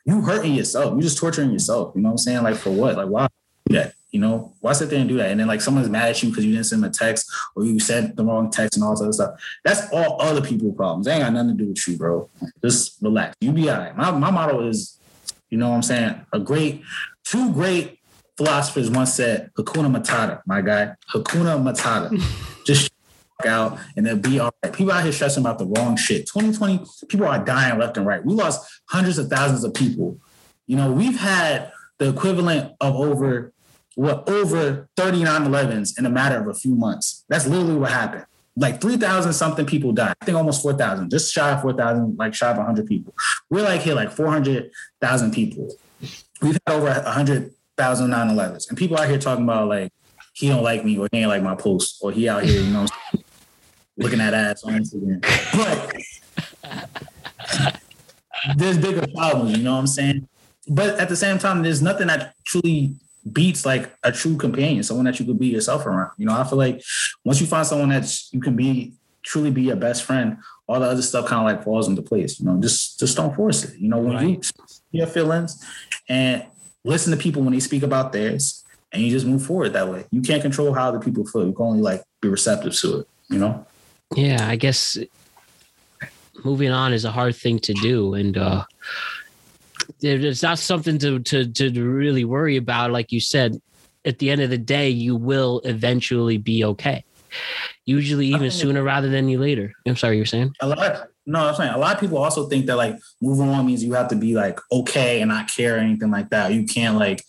you 0.06 0.22
hurting 0.22 0.54
yourself. 0.54 0.96
You 0.96 1.02
just 1.02 1.18
torturing 1.18 1.52
yourself. 1.52 1.94
You 1.96 2.02
know 2.02 2.10
what 2.10 2.14
I'm 2.14 2.18
saying? 2.18 2.44
Like 2.44 2.56
for 2.56 2.72
what? 2.72 2.98
Like 2.98 3.08
why 3.08 3.28
do 3.66 3.76
that? 3.76 3.94
You 4.12 4.20
know, 4.20 4.54
why 4.60 4.74
sit 4.74 4.90
there 4.90 5.00
and 5.00 5.10
do 5.10 5.18
that? 5.18 5.32
And 5.32 5.40
then 5.40 5.48
like 5.48 5.62
someone's 5.62 5.90
mad 5.90 6.10
at 6.10 6.22
you 6.22 6.30
because 6.30 6.46
you 6.46 6.52
didn't 6.52 6.68
send 6.68 6.84
them 6.84 6.90
a 6.90 6.94
text 6.94 7.32
or 7.56 7.66
you 7.66 7.80
sent 7.80 8.16
the 8.16 8.24
wrong 8.24 8.52
text 8.52 8.78
and 8.78 8.84
all 8.84 8.92
this 8.92 9.02
other 9.02 9.14
stuff. 9.14 9.42
That's 9.64 9.92
all 9.92 10.22
other 10.22 10.42
people's 10.42 10.76
problems. 10.76 11.06
They 11.06 11.14
ain't 11.14 11.24
got 11.24 11.34
nothing 11.34 11.58
to 11.58 11.64
do 11.64 11.70
with 11.70 11.88
you, 11.88 11.98
bro. 11.98 12.30
Just 12.62 13.02
relax. 13.02 13.36
You 13.42 13.52
be 13.52 13.70
all 13.70 13.78
right. 13.80 13.98
My 13.98 14.12
my 14.12 14.30
motto 14.30 14.68
is, 14.68 15.00
you 15.50 15.58
know 15.58 15.70
what 15.70 15.76
I'm 15.76 15.82
saying? 15.82 16.26
A 16.32 16.40
great, 16.40 16.84
two 17.24 17.52
great 17.54 18.00
philosophers 18.38 18.92
once 18.92 19.14
said, 19.14 19.52
Hakuna 19.58 19.96
Matata, 19.96 20.42
my 20.46 20.62
guy. 20.62 20.94
Hakuna 21.14 21.62
Matata. 21.62 22.22
Just 22.66 22.94
out 23.46 23.78
and 23.96 24.06
they'll 24.06 24.16
be 24.16 24.40
all 24.40 24.54
right. 24.64 24.74
People 24.74 24.94
out 24.94 25.04
here 25.04 25.12
stressing 25.12 25.44
about 25.44 25.60
the 25.60 25.66
wrong 25.66 25.96
shit. 25.96 26.28
2020, 26.28 26.86
people 27.08 27.28
are 27.28 27.44
dying 27.44 27.80
left 27.80 27.98
and 27.98 28.06
right. 28.06 28.24
We 28.24 28.34
lost 28.34 28.70
hundreds 28.86 29.18
of 29.18 29.30
thousands 29.30 29.64
of 29.64 29.74
people. 29.74 30.18
You 30.68 30.78
know, 30.78 30.92
we've 30.92 31.20
had 31.20 31.72
the 32.00 32.10
equivalent 32.10 32.74
of 32.80 32.96
over 32.96 33.53
what 33.96 34.28
over 34.30 34.90
39 34.98 35.46
11s 35.46 35.98
in 35.98 36.06
a 36.06 36.10
matter 36.10 36.40
of 36.40 36.48
a 36.48 36.54
few 36.54 36.76
months. 36.76 37.26
That's 37.30 37.46
literally 37.46 37.76
what 37.76 37.92
happened. 37.92 38.26
Like 38.56 38.82
3,000 38.82 39.34
something 39.34 39.66
people 39.66 39.92
died. 39.94 40.16
I 40.22 40.26
think 40.26 40.38
almost 40.38 40.62
4,000, 40.62 41.10
just 41.10 41.34
shy 41.34 41.52
of 41.52 41.62
4,000, 41.62 42.18
like 42.18 42.34
shy 42.34 42.50
of 42.50 42.58
100 42.58 42.88
people. 42.88 43.14
We're 43.50 43.64
like 43.64 43.82
here, 43.82 43.96
like 43.96 44.12
400,000 44.12 45.32
people. 45.32 45.70
We've 46.42 46.58
had 46.68 46.74
over 46.76 46.86
100,000 46.86 48.10
9 48.10 48.28
11s. 48.30 48.70
And 48.70 48.78
people 48.78 48.98
out 48.98 49.10
here 49.10 49.18
talking 49.18 49.44
about 49.44 49.68
like, 49.68 49.92
he 50.34 50.50
don't 50.50 50.64
like 50.64 50.84
me 50.84 50.98
or 50.98 51.08
he 51.12 51.20
ain't 51.20 51.30
like 51.30 51.44
my 51.44 51.56
post 51.56 51.98
or 52.02 52.12
he 52.12 52.28
out 52.30 52.44
here, 52.44 52.62
you 52.62 52.72
know, 52.72 52.86
looking 53.98 54.20
at 54.20 54.34
ass 54.34 54.64
on 54.64 54.74
Instagram. 54.74 55.22
But 55.56 55.94
there's 58.58 58.78
bigger 58.78 59.06
problems, 59.16 59.58
you 59.58 59.64
know 59.64 59.74
what 59.74 59.80
I'm 59.80 59.88
saying? 59.88 60.28
But 60.68 61.00
at 61.00 61.10
the 61.10 61.16
same 61.16 61.38
time, 61.40 61.62
there's 61.62 61.82
nothing 61.82 62.08
that 62.08 62.36
truly 62.46 62.96
beats 63.32 63.66
like 63.66 63.94
a 64.04 64.12
true 64.12 64.38
companion, 64.38 64.84
someone 64.84 65.06
that 65.06 65.20
you 65.20 65.26
could 65.26 65.40
be 65.40 65.48
yourself 65.48 65.86
around. 65.86 66.12
You 66.18 66.26
know, 66.26 66.34
I 66.34 66.44
feel 66.44 66.58
like 66.58 66.82
once 67.24 67.40
you 67.40 67.48
find 67.48 67.66
someone 67.66 67.90
that 67.90 68.12
you 68.32 68.42
can 68.42 68.56
be 68.56 68.94
truly 69.22 69.52
be 69.52 69.64
your 69.64 69.78
best 69.78 70.04
friend, 70.04 70.38
all 70.68 70.80
the 70.80 70.88
other 70.88 71.02
stuff 71.02 71.28
kind 71.28 71.40
of 71.40 71.56
like 71.56 71.64
falls 71.64 71.88
into 71.88 72.02
place. 72.02 72.40
You 72.40 72.46
know, 72.48 72.60
just 72.62 73.00
just 73.00 73.16
don't 73.16 73.36
force 73.36 73.64
it. 73.64 73.78
You 73.78 73.90
know, 73.90 74.00
when 74.00 74.30
you 74.30 74.42
your 74.92 75.08
feelings 75.08 75.64
and 76.10 76.46
listen 76.84 77.12
to 77.12 77.18
people 77.18 77.42
when 77.42 77.54
they 77.54 77.60
speak 77.60 77.84
about 77.84 78.12
theirs, 78.12 78.64
and 78.92 79.02
you 79.02 79.10
just 79.10 79.26
move 79.26 79.44
forward 79.44 79.74
that 79.74 79.90
way. 79.90 80.06
You 80.12 80.22
can't 80.22 80.42
control 80.42 80.74
how 80.74 80.90
other 80.90 81.00
people 81.00 81.26
feel. 81.26 81.46
You 81.46 81.54
can 81.54 81.66
only 81.66 81.82
like 81.82 82.04
be 82.22 82.28
receptive 82.28 82.76
to 82.80 83.00
it. 83.00 83.08
You 83.30 83.40
know. 83.40 83.66
yeah 84.16 84.48
i 84.48 84.56
guess 84.56 84.98
moving 86.44 86.72
on 86.72 86.94
is 86.94 87.06
a 87.06 87.12
hard 87.12 87.36
thing 87.36 87.60
to 87.60 87.74
do 87.74 88.14
and 88.14 88.38
uh 88.38 88.64
it's 90.02 90.44
not 90.44 90.60
something 90.60 90.98
to 91.00 91.20
to 91.20 91.48
to 91.48 91.84
really 91.84 92.26
worry 92.26 92.58
about. 92.58 92.92
Like 92.92 93.12
you 93.12 93.20
said 93.20 93.62
at 94.06 94.20
the 94.20 94.30
end 94.30 94.42
of 94.42 94.50
the 94.50 94.58
day 94.58 94.90
you 94.90 95.16
will 95.16 95.62
eventually 95.64 96.38
be 96.38 96.64
okay. 96.66 97.04
Usually 97.86 98.28
even 98.28 98.52
sooner 98.52 98.84
rather 98.84 99.10
than 99.10 99.28
you 99.28 99.40
later. 99.40 99.74
I'm 99.88 99.96
sorry 99.96 100.18
you're 100.18 100.26
saying? 100.26 100.54
A 100.62 100.68
lot 100.68 101.08
no 101.26 101.40
i'm 101.40 101.56
saying 101.56 101.74
a 101.74 101.78
lot 101.78 101.94
of 101.96 102.02
people 102.02 102.18
also 102.18 102.50
think 102.50 102.66
that 102.66 102.76
like 102.76 103.00
moving 103.22 103.48
on 103.48 103.66
means 103.66 103.82
you 103.82 103.94
have 103.94 104.10
to 104.10 104.16
be 104.16 104.36
like 104.36 104.60
okay 104.74 105.22
and 105.22 105.30
not 105.30 105.50
care 105.50 105.78
or 105.78 105.80
anything 105.80 106.12
like 106.12 106.30
that. 106.30 106.54
You 106.54 106.66
can't 106.66 106.98
like 106.98 107.24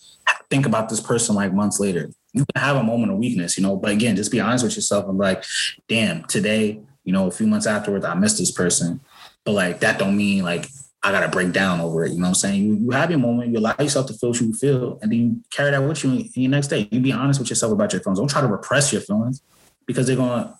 think 0.51 0.67
about 0.67 0.88
this 0.88 1.01
person 1.01 1.35
like 1.35 1.53
months 1.53 1.79
later. 1.79 2.11
You 2.33 2.45
can 2.53 2.62
have 2.62 2.77
a 2.77 2.83
moment 2.83 3.12
of 3.12 3.19
weakness 3.19 3.57
you 3.57 3.62
know 3.62 3.77
but 3.77 3.90
again 3.90 4.17
just 4.17 4.33
be 4.33 4.40
honest 4.40 4.64
with 4.64 4.75
yourself 4.75 5.07
and 5.09 5.19
be 5.19 5.25
like 5.25 5.45
damn 5.88 6.25
today 6.25 6.81
you 7.05 7.12
know 7.12 7.29
a 7.29 7.31
few 7.31 7.47
months 7.47 7.67
afterwards 7.67 8.05
i 8.05 8.14
missed 8.14 8.38
this 8.38 8.51
person. 8.51 9.01
But 9.45 9.53
like 9.53 9.81
that 9.81 9.99
don't 9.99 10.17
mean 10.17 10.43
like 10.43 10.67
I 11.05 11.12
gotta 11.12 11.29
break 11.29 11.53
down 11.53 11.81
over 11.81 12.05
it. 12.05 12.12
You 12.12 12.19
know 12.19 12.23
what 12.23 12.29
I'm 12.29 12.35
saying? 12.35 12.62
You, 12.62 12.75
you 12.75 12.90
have 12.90 13.11
your 13.11 13.19
moment, 13.19 13.53
you 13.53 13.59
allow 13.59 13.75
yourself 13.79 14.07
to 14.07 14.14
feel 14.14 14.31
what 14.31 14.40
you 14.40 14.53
feel, 14.53 14.99
and 15.03 15.12
then 15.12 15.19
you 15.19 15.40
carry 15.51 15.71
that 15.71 15.83
with 15.83 16.03
you 16.03 16.11
in 16.12 16.31
your 16.35 16.51
next 16.51 16.69
day. 16.69 16.88
You 16.90 17.01
be 17.01 17.12
honest 17.12 17.38
with 17.38 17.51
yourself 17.51 17.73
about 17.73 17.93
your 17.93 18.01
feelings. 18.03 18.19
Don't 18.19 18.31
try 18.31 18.40
to 18.40 18.47
repress 18.47 18.93
your 18.93 19.03
feelings 19.03 19.43
because 19.87 20.07
they're 20.07 20.17
gonna 20.17 20.57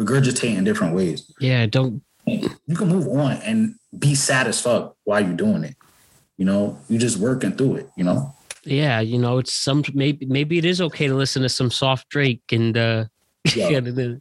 regurgitate 0.00 0.56
in 0.56 0.62
different 0.62 0.94
ways 0.94 1.32
yeah 1.40 1.64
don't 1.64 2.02
you 2.26 2.76
can 2.76 2.88
move 2.88 3.08
on 3.08 3.32
and 3.36 3.76
be 3.98 4.14
sad 4.14 4.46
as 4.46 4.60
fuck 4.60 4.96
while 5.04 5.20
you're 5.20 5.36
doing 5.36 5.64
it. 5.64 5.76
You 6.36 6.44
know, 6.44 6.78
you're 6.88 7.00
just 7.00 7.18
working 7.18 7.52
through 7.52 7.76
it, 7.76 7.90
you 7.96 8.04
know? 8.04 8.32
yeah 8.68 8.98
you 8.98 9.16
know 9.16 9.38
it's 9.38 9.54
some 9.54 9.84
maybe 9.94 10.26
maybe 10.26 10.58
it 10.58 10.64
is 10.64 10.80
okay 10.80 11.06
to 11.06 11.14
listen 11.14 11.40
to 11.40 11.48
some 11.48 11.70
soft 11.70 12.08
drake 12.08 12.42
and 12.50 12.76
uh 12.76 13.04
Yo, 13.54 13.68
yeah, 13.68 13.78
yo, 13.78 14.18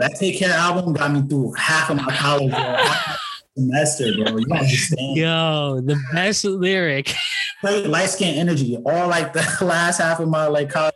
that 0.00 0.16
Take 0.18 0.40
Care 0.40 0.50
album 0.50 0.92
got 0.92 1.12
me 1.12 1.22
through 1.22 1.52
half 1.52 1.88
of 1.88 1.96
my 1.98 2.16
college, 2.16 2.50
bro. 2.50 2.58
half 2.58 3.06
my 3.08 3.16
semester, 3.56 4.12
bro. 4.14 4.36
You 4.36 4.46
understand. 4.52 5.16
yo 5.16 5.80
the 5.80 6.00
best 6.12 6.44
lyric 6.44 7.14
Straight 7.58 7.86
light 7.86 8.10
skin 8.10 8.34
energy, 8.34 8.76
all 8.76 9.08
like 9.08 9.32
the 9.32 9.40
last 9.64 9.98
half 9.98 10.20
of 10.20 10.28
my 10.28 10.46
like 10.46 10.68
college, 10.68 10.94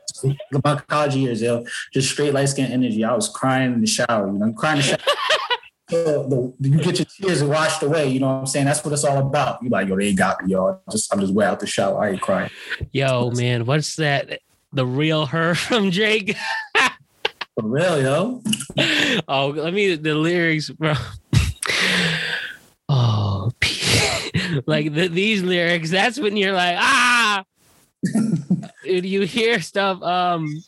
my 0.62 0.77
college 0.88 1.16
years, 1.16 1.40
yo. 1.40 1.64
Just 1.92 2.11
straight 2.11 2.35
light 2.35 2.51
skin 2.51 2.70
energy. 2.70 3.03
I 3.03 3.14
was 3.14 3.29
crying 3.31 3.73
in 3.73 3.81
the 3.81 3.87
shower, 3.87 4.27
you 4.27 4.38
know, 4.38 4.46
you 4.46 4.53
crying 4.53 4.77
in 4.77 4.83
the 4.83 4.88
shower. 4.88 4.99
So 5.88 6.55
the, 6.61 6.68
you 6.68 6.79
get 6.79 6.99
your 6.99 7.07
tears 7.07 7.42
washed 7.42 7.83
away, 7.83 8.09
you 8.09 8.20
know 8.20 8.29
what 8.29 8.35
I'm 8.40 8.46
saying? 8.46 8.66
That's 8.66 8.85
what 8.85 8.92
it's 8.92 9.05
all 9.05 9.27
about. 9.27 9.62
You 9.62 9.70
like, 9.70 9.88
yo, 9.88 9.96
they 9.96 10.12
got 10.12 10.44
me, 10.44 10.53
y'all. 10.53 10.81
Just 10.92 11.12
I'm 11.12 11.20
just 11.20 11.33
way 11.33 11.46
out 11.46 11.61
the 11.61 11.66
shower. 11.66 12.05
I 12.05 12.11
ain't 12.11 12.20
crying. 12.20 12.51
yo 12.92 13.31
man 13.31 13.64
what's 13.64 13.96
that 13.96 14.40
the 14.73 14.87
real 14.87 15.27
her 15.27 15.55
from 15.55 15.90
drake 15.90 16.37
For 16.77 17.64
real, 17.64 18.03
yo. 18.03 18.42
oh, 19.27 19.49
let 19.49 19.73
me 19.73 19.96
the 19.96 20.14
lyrics, 20.14 20.68
bro. 20.68 20.94
Oh, 22.92 23.51
like 24.66 24.92
the, 24.94 25.09
these 25.09 25.42
lyrics. 25.42 25.90
That's 25.90 26.18
when 26.18 26.37
you're 26.37 26.53
like, 26.55 26.77
ah. 26.79 27.44
You 28.85 29.23
hear 29.23 29.61
stuff. 29.61 30.03
Um, 30.03 30.62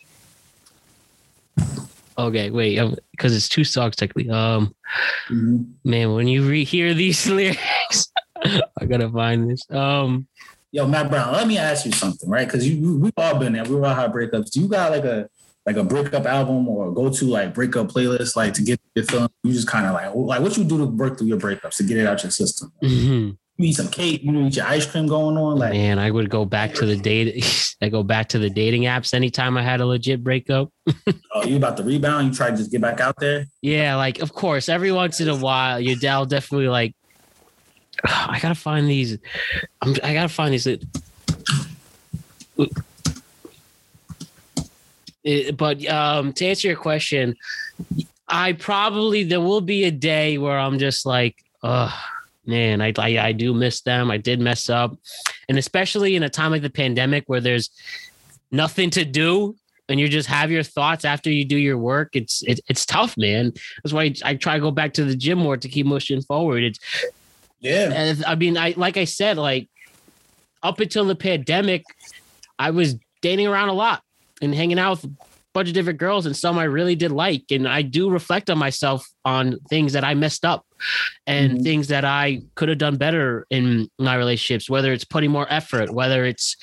Okay, 2.18 2.50
wait, 2.50 2.78
because 3.12 3.34
it's 3.34 3.48
two 3.48 3.64
songs 3.64 3.96
technically. 3.96 4.28
Um, 4.30 4.74
Mhm. 5.30 5.72
man, 5.82 6.12
when 6.12 6.28
you 6.28 6.42
rehear 6.42 6.94
these 6.94 7.26
lyrics, 7.38 8.12
I 8.44 8.84
gotta 8.86 9.08
find 9.10 9.50
this. 9.50 9.62
Um, 9.70 10.26
Yo, 10.72 10.86
Matt 10.86 11.10
Brown, 11.10 11.32
let 11.32 11.46
me 11.46 11.56
ask 11.58 11.84
you 11.86 11.92
something, 11.92 12.28
right? 12.28 12.46
Because 12.46 12.68
you 12.68 12.80
we- 12.86 12.96
we've 12.98 13.12
all 13.16 13.38
been 13.38 13.54
there. 13.54 13.64
We've 13.64 13.82
all 13.82 13.94
had 13.94 14.12
breakups. 14.12 14.50
Do 14.50 14.60
you 14.60 14.68
got 14.68 14.90
like 14.90 15.04
a 15.04 15.28
like 15.66 15.76
a 15.76 15.84
breakup 15.84 16.26
album 16.26 16.68
or 16.68 16.92
go 16.92 17.08
to 17.08 17.24
like 17.26 17.54
breakup 17.54 17.88
playlist 17.88 18.36
like 18.36 18.52
to 18.54 18.62
get 18.62 18.78
your 18.94 19.04
feeling? 19.06 19.28
You 19.42 19.52
just 19.52 19.68
kind 19.68 19.86
of 19.86 19.92
like 19.94 20.14
like 20.14 20.40
what 20.42 20.56
you 20.58 20.64
do 20.64 20.78
to 20.78 20.84
work 20.86 21.18
through 21.18 21.28
your 21.28 21.38
breakups 21.38 21.76
to 21.78 21.82
get 21.84 21.96
it 21.96 22.06
out 22.06 22.22
your 22.22 22.30
system. 22.30 22.72
mhm. 22.82 23.36
You 23.58 23.68
eat 23.68 23.72
some 23.74 23.88
cake, 23.88 24.22
you 24.22 24.46
eat 24.46 24.56
your 24.56 24.66
ice 24.66 24.86
cream 24.86 25.06
going 25.06 25.36
on, 25.36 25.58
like 25.58 25.72
man, 25.72 25.98
I 25.98 26.10
would 26.10 26.30
go 26.30 26.44
back 26.44 26.72
to 26.74 26.86
the 26.86 26.96
date. 26.96 27.44
I 27.82 27.88
go 27.90 28.02
back 28.02 28.28
to 28.30 28.38
the 28.38 28.48
dating 28.48 28.82
apps 28.84 29.12
anytime 29.12 29.56
I 29.58 29.62
had 29.62 29.80
a 29.80 29.86
legit 29.86 30.24
breakup. 30.24 30.70
oh, 31.34 31.44
you 31.44 31.56
about 31.56 31.76
to 31.76 31.82
rebound, 31.82 32.28
you 32.28 32.34
try 32.34 32.50
to 32.50 32.56
just 32.56 32.70
get 32.70 32.80
back 32.80 33.00
out 33.00 33.16
there. 33.18 33.46
Yeah, 33.60 33.96
like 33.96 34.20
of 34.20 34.32
course, 34.32 34.68
every 34.68 34.90
once 34.90 35.20
in 35.20 35.28
a 35.28 35.36
while, 35.36 35.78
your 35.80 35.96
dad 35.96 36.28
definitely 36.28 36.68
like. 36.68 36.94
I 38.04 38.38
gotta 38.40 38.54
find 38.54 38.88
these. 38.88 39.18
I'm, 39.82 39.94
I 40.02 40.14
gotta 40.14 40.28
find 40.28 40.54
these. 40.54 40.66
It- 40.66 40.84
but 45.56 45.86
um, 45.86 46.32
to 46.32 46.46
answer 46.46 46.68
your 46.68 46.76
question, 46.76 47.36
I 48.26 48.54
probably 48.54 49.22
there 49.24 49.40
will 49.40 49.60
be 49.60 49.84
a 49.84 49.90
day 49.90 50.38
where 50.38 50.58
I'm 50.58 50.78
just 50.78 51.06
like, 51.06 51.36
oh 51.62 51.94
man, 52.46 52.80
I, 52.80 52.92
I 52.98 53.18
I 53.18 53.32
do 53.32 53.54
miss 53.54 53.82
them. 53.82 54.10
I 54.10 54.18
did 54.18 54.40
mess 54.40 54.68
up, 54.70 54.96
and 55.48 55.58
especially 55.58 56.16
in 56.16 56.22
a 56.22 56.30
time 56.30 56.50
like 56.50 56.62
the 56.62 56.70
pandemic 56.70 57.24
where 57.26 57.40
there's 57.40 57.70
nothing 58.50 58.90
to 58.90 59.04
do 59.04 59.56
and 59.88 60.00
you 60.00 60.08
just 60.08 60.28
have 60.28 60.50
your 60.50 60.62
thoughts 60.62 61.04
after 61.04 61.30
you 61.30 61.44
do 61.44 61.56
your 61.56 61.78
work. 61.78 62.10
It's 62.14 62.42
it, 62.42 62.60
it's 62.68 62.86
tough, 62.86 63.16
man. 63.16 63.52
That's 63.82 63.92
why 63.92 64.14
I 64.24 64.34
try 64.36 64.54
to 64.54 64.60
go 64.60 64.70
back 64.70 64.94
to 64.94 65.04
the 65.04 65.16
gym 65.16 65.38
more 65.38 65.56
to 65.56 65.68
keep 65.68 65.86
pushing 65.86 66.22
forward. 66.22 66.62
It's 66.62 66.78
Yeah. 67.60 67.90
and 67.92 68.24
I 68.24 68.34
mean, 68.34 68.56
I 68.56 68.74
like 68.76 68.96
I 68.96 69.04
said, 69.04 69.36
like 69.36 69.68
up 70.62 70.80
until 70.80 71.04
the 71.04 71.14
pandemic, 71.14 71.84
I 72.58 72.70
was 72.70 72.96
dating 73.20 73.48
around 73.48 73.68
a 73.68 73.74
lot 73.74 74.02
and 74.40 74.54
hanging 74.54 74.78
out 74.78 75.02
with 75.02 75.04
a 75.04 75.16
bunch 75.52 75.68
of 75.68 75.74
different 75.74 75.98
girls, 75.98 76.26
and 76.26 76.36
some 76.36 76.58
I 76.58 76.64
really 76.64 76.94
did 76.94 77.12
like. 77.12 77.44
And 77.50 77.68
I 77.68 77.82
do 77.82 78.08
reflect 78.08 78.50
on 78.50 78.58
myself 78.58 79.08
on 79.24 79.58
things 79.68 79.92
that 79.92 80.04
I 80.04 80.14
messed 80.14 80.44
up 80.44 80.64
and 81.26 81.58
Mhm. 81.58 81.62
things 81.64 81.88
that 81.88 82.04
I 82.04 82.42
could 82.54 82.68
have 82.68 82.78
done 82.78 82.96
better 82.96 83.46
in 83.50 83.88
my 83.98 84.14
relationships, 84.16 84.68
whether 84.68 84.92
it's 84.92 85.04
putting 85.04 85.30
more 85.30 85.46
effort, 85.50 85.90
whether 85.92 86.24
it's 86.24 86.56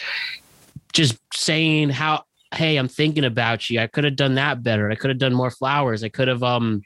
just 0.93 1.17
saying 1.33 1.89
how 1.89 2.23
hey 2.55 2.77
i'm 2.77 2.87
thinking 2.87 3.23
about 3.25 3.69
you. 3.69 3.79
I 3.79 3.87
could 3.87 4.03
have 4.03 4.15
done 4.15 4.35
that 4.35 4.63
better. 4.63 4.89
I 4.89 4.95
could 4.95 5.09
have 5.11 5.19
done 5.19 5.33
more 5.33 5.51
flowers. 5.51 6.03
I 6.03 6.09
could 6.09 6.27
have 6.27 6.41
um 6.43 6.81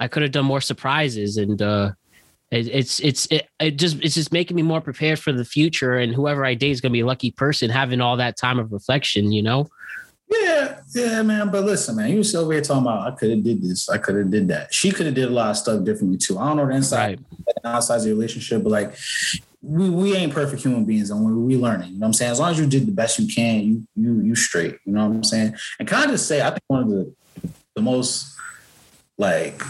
i 0.00 0.08
could 0.08 0.22
have 0.22 0.32
done 0.32 0.46
more 0.46 0.60
surprises. 0.60 1.36
And 1.36 1.60
uh 1.60 1.92
it, 2.50 2.68
it's 2.68 3.00
it's 3.00 3.26
it, 3.30 3.48
it 3.60 3.72
just 3.72 3.96
it's 4.02 4.14
just 4.14 4.32
making 4.32 4.56
me 4.56 4.62
more 4.62 4.80
prepared 4.80 5.18
for 5.18 5.32
the 5.32 5.44
future. 5.44 5.96
And 5.96 6.14
whoever 6.14 6.44
i 6.44 6.54
date 6.54 6.70
is 6.70 6.80
going 6.80 6.90
to 6.92 6.94
be 6.96 7.00
a 7.00 7.06
lucky 7.06 7.30
person 7.30 7.70
having 7.70 8.00
all 8.00 8.16
that 8.16 8.36
time 8.38 8.58
of 8.58 8.72
reflection 8.72 9.32
you 9.32 9.42
know 9.42 9.68
Yeah, 10.32 10.80
yeah, 10.94 11.22
man. 11.22 11.50
But 11.50 11.64
listen, 11.64 11.96
man, 11.96 12.10
you 12.10 12.18
was 12.18 12.34
over 12.34 12.52
here 12.52 12.62
talking 12.62 12.82
about 12.82 13.12
I 13.12 13.16
could 13.16 13.30
have 13.30 13.42
did 13.42 13.62
this, 13.62 13.88
I 13.88 13.98
could 13.98 14.16
have 14.16 14.30
did 14.30 14.48
that. 14.48 14.72
She 14.72 14.90
could 14.90 15.06
have 15.06 15.14
did 15.14 15.28
a 15.28 15.30
lot 15.30 15.50
of 15.50 15.56
stuff 15.56 15.84
differently 15.84 16.18
too. 16.18 16.38
I 16.38 16.48
don't 16.48 16.56
know 16.56 16.66
the 16.66 16.74
inside 16.74 17.18
right 17.18 17.18
and 17.64 17.74
outside 17.74 17.96
of 17.96 18.04
the 18.04 18.10
relationship, 18.10 18.62
but 18.62 18.70
like 18.70 18.94
we, 19.60 19.90
we 19.90 20.14
ain't 20.14 20.32
perfect 20.32 20.62
human 20.62 20.84
beings 20.84 21.10
and 21.10 21.24
we 21.24 21.32
we 21.32 21.56
learning. 21.56 21.92
You 21.92 21.94
know 21.94 22.00
what 22.00 22.08
I'm 22.08 22.12
saying? 22.14 22.32
As 22.32 22.40
long 22.40 22.50
as 22.50 22.58
you 22.58 22.66
did 22.66 22.86
the 22.86 22.92
best 22.92 23.18
you 23.18 23.32
can, 23.32 23.60
you 23.60 23.86
you 23.94 24.20
you 24.20 24.34
straight. 24.34 24.78
You 24.84 24.92
know 24.92 25.06
what 25.06 25.14
I'm 25.14 25.24
saying? 25.24 25.54
And 25.78 25.88
can 25.88 26.08
I 26.08 26.10
just 26.10 26.26
say, 26.26 26.40
I 26.40 26.50
think 26.50 26.62
one 26.66 26.82
of 26.82 26.88
the 26.88 27.14
the 27.74 27.82
most 27.82 28.36
like 29.18 29.62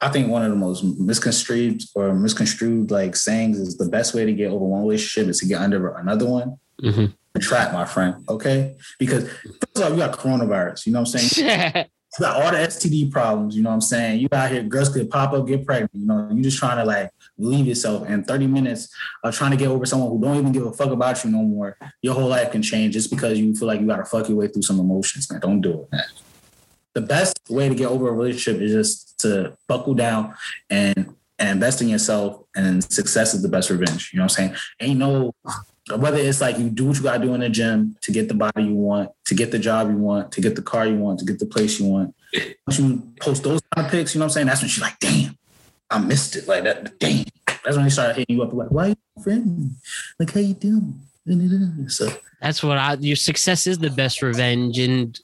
I 0.00 0.08
think 0.08 0.28
one 0.28 0.44
of 0.44 0.50
the 0.50 0.56
most 0.56 0.82
misconstrued 0.82 1.82
or 1.94 2.12
misconstrued 2.14 2.90
like 2.90 3.14
sayings 3.14 3.58
is 3.58 3.76
the 3.76 3.88
best 3.88 4.14
way 4.14 4.24
to 4.24 4.32
get 4.32 4.50
over 4.50 4.64
one 4.64 4.82
relationship 4.82 5.28
is 5.28 5.38
to 5.40 5.46
get 5.46 5.60
under 5.60 5.90
another 5.90 6.26
one. 6.26 6.58
hmm 6.80 7.06
Track, 7.42 7.72
my 7.72 7.84
friend. 7.84 8.24
Okay, 8.28 8.76
because 8.98 9.28
first 9.28 9.76
of 9.76 9.82
all, 9.82 9.90
you 9.90 9.96
got 9.96 10.18
coronavirus. 10.18 10.86
You 10.86 10.92
know 10.92 11.00
what 11.00 11.14
I'm 11.14 11.18
saying? 11.18 11.86
You 12.18 12.26
got 12.26 12.42
all 12.42 12.50
the 12.50 12.58
STD 12.58 13.10
problems, 13.10 13.56
you 13.56 13.62
know 13.62 13.70
what 13.70 13.76
I'm 13.76 13.80
saying? 13.80 14.20
You 14.20 14.28
out 14.32 14.50
here, 14.50 14.62
girls 14.62 14.90
could 14.90 15.08
pop 15.08 15.32
up, 15.32 15.46
get 15.46 15.64
pregnant, 15.64 15.92
you 15.94 16.06
know, 16.06 16.28
you 16.30 16.42
just 16.42 16.58
trying 16.58 16.76
to 16.76 16.84
like 16.84 17.10
leave 17.38 17.66
yourself 17.66 18.06
in 18.06 18.22
30 18.22 18.48
minutes 18.48 18.94
of 19.24 19.34
trying 19.34 19.52
to 19.52 19.56
get 19.56 19.68
over 19.68 19.86
someone 19.86 20.10
who 20.10 20.20
don't 20.20 20.36
even 20.36 20.52
give 20.52 20.66
a 20.66 20.72
fuck 20.72 20.90
about 20.90 21.24
you 21.24 21.30
no 21.30 21.38
more. 21.38 21.78
Your 22.02 22.12
whole 22.12 22.28
life 22.28 22.52
can 22.52 22.60
change 22.60 22.92
just 22.92 23.08
because 23.10 23.38
you 23.38 23.54
feel 23.54 23.66
like 23.66 23.80
you 23.80 23.86
gotta 23.86 24.04
fuck 24.04 24.28
your 24.28 24.36
way 24.36 24.48
through 24.48 24.60
some 24.60 24.78
emotions, 24.78 25.30
man. 25.30 25.40
Don't 25.40 25.62
do 25.62 25.84
it, 25.84 25.88
man. 25.90 26.04
The 26.92 27.00
best 27.00 27.40
way 27.48 27.70
to 27.70 27.74
get 27.74 27.86
over 27.86 28.10
a 28.10 28.12
relationship 28.12 28.60
is 28.60 28.72
just 28.72 29.20
to 29.20 29.56
buckle 29.66 29.94
down 29.94 30.34
and 30.68 31.14
and 31.38 31.48
invest 31.48 31.80
in 31.80 31.88
yourself 31.88 32.42
and 32.54 32.84
success 32.84 33.32
is 33.32 33.40
the 33.40 33.48
best 33.48 33.70
revenge. 33.70 34.10
You 34.12 34.18
know 34.18 34.24
what 34.24 34.38
I'm 34.38 34.50
saying? 34.50 34.56
Ain't 34.80 34.98
no 34.98 35.34
whether 35.96 36.18
it's 36.18 36.40
like 36.40 36.58
you 36.58 36.70
do 36.70 36.86
what 36.86 36.96
you 36.96 37.02
gotta 37.02 37.24
do 37.24 37.34
in 37.34 37.40
the 37.40 37.48
gym 37.48 37.96
to 38.02 38.12
get 38.12 38.28
the 38.28 38.34
body 38.34 38.62
you 38.64 38.74
want, 38.74 39.10
to 39.24 39.34
get 39.34 39.50
the 39.50 39.58
job 39.58 39.90
you 39.90 39.96
want, 39.96 40.32
to 40.32 40.40
get 40.40 40.56
the 40.56 40.62
car 40.62 40.86
you 40.86 40.96
want, 40.96 41.18
to 41.18 41.24
get 41.24 41.38
the 41.38 41.46
place 41.46 41.80
you 41.80 41.86
want. 41.86 42.14
Once 42.66 42.78
you 42.78 43.02
post 43.20 43.42
those 43.42 43.60
kind 43.74 43.86
of 43.86 43.92
pics, 43.92 44.14
you 44.14 44.18
know 44.18 44.24
what 44.24 44.30
I'm 44.30 44.34
saying? 44.34 44.46
That's 44.46 44.62
when 44.62 44.68
she's 44.68 44.82
like, 44.82 44.98
damn, 45.00 45.36
I 45.90 45.98
missed 45.98 46.36
it. 46.36 46.46
Like 46.46 46.64
that, 46.64 46.98
damn. 46.98 47.24
That's 47.64 47.76
when 47.76 47.84
they 47.84 47.90
start 47.90 48.16
hitting 48.16 48.36
you 48.36 48.42
up 48.42 48.52
like, 48.52 48.70
why 48.70 48.86
are 48.86 48.88
you 48.88 49.22
friend? 49.22 49.74
Like 50.18 50.32
how 50.32 50.40
you 50.40 50.54
doing? 50.54 51.00
So 51.88 52.12
that's 52.40 52.62
what 52.62 52.78
I 52.78 52.94
your 52.94 53.16
success 53.16 53.66
is 53.66 53.78
the 53.78 53.90
best 53.90 54.22
revenge 54.22 54.78
and 54.78 55.18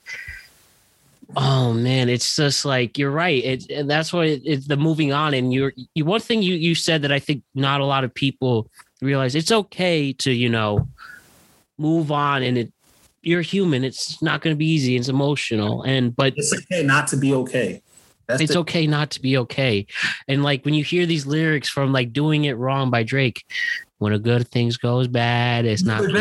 oh 1.37 1.73
man 1.73 2.09
it's 2.09 2.37
just 2.37 2.65
like 2.65 2.97
you're 2.97 3.11
right 3.11 3.45
it 3.45 3.69
and 3.71 3.91
that's 3.91 4.13
why 4.13 4.27
it, 4.27 4.43
it's 4.45 4.69
the 4.69 4.77
moving 4.77 5.13
on 5.13 5.35
and 5.35 5.53
you're 5.53 5.73
you 5.95 6.05
one 6.05 6.21
thing 6.21 6.41
you 6.41 6.55
you 6.55 6.77
said 6.77 7.03
that 7.03 7.11
I 7.11 7.19
think 7.19 7.43
not 7.55 7.81
a 7.81 7.85
lot 7.85 8.05
of 8.05 8.15
people 8.15 8.71
realize 9.01 9.35
it's 9.35 9.53
okay 9.53 10.13
to 10.13 10.33
you 10.33 10.49
know 10.49 10.89
move 11.79 12.11
on 12.11 12.43
and 12.43 12.59
it 12.59 12.73
you're 13.23 13.43
human. 13.43 13.85
It's 13.85 14.23
not 14.23 14.41
going 14.41 14.55
to 14.55 14.59
be 14.59 14.67
easy. 14.67 14.97
It's 14.97 15.09
emotional. 15.09 15.83
And 15.83 16.15
but 16.15 16.35
it's 16.37 16.55
okay 16.55 16.83
not 16.83 17.09
to 17.09 17.17
be 17.17 17.35
okay. 17.35 17.83
That's 18.27 18.43
it's 18.43 18.53
the, 18.53 18.61
okay 18.61 18.87
not 18.87 19.11
to 19.13 19.23
be 19.23 19.39
okay. 19.39 19.87
And 20.29 20.43
like 20.43 20.65
when 20.65 20.75
you 20.75 20.85
hear 20.85 21.07
these 21.07 21.27
lyrics 21.27 21.69
from 21.69 21.93
like 21.93 22.13
doing 22.13 22.45
it 22.45 22.57
wrong 22.57 22.91
by 22.91 23.03
drake 23.03 23.45
when 23.99 24.13
a 24.13 24.19
good 24.19 24.47
things 24.49 24.77
goes 24.77 25.09
bad 25.09 25.65
it's 25.65 25.83
not 25.83 26.05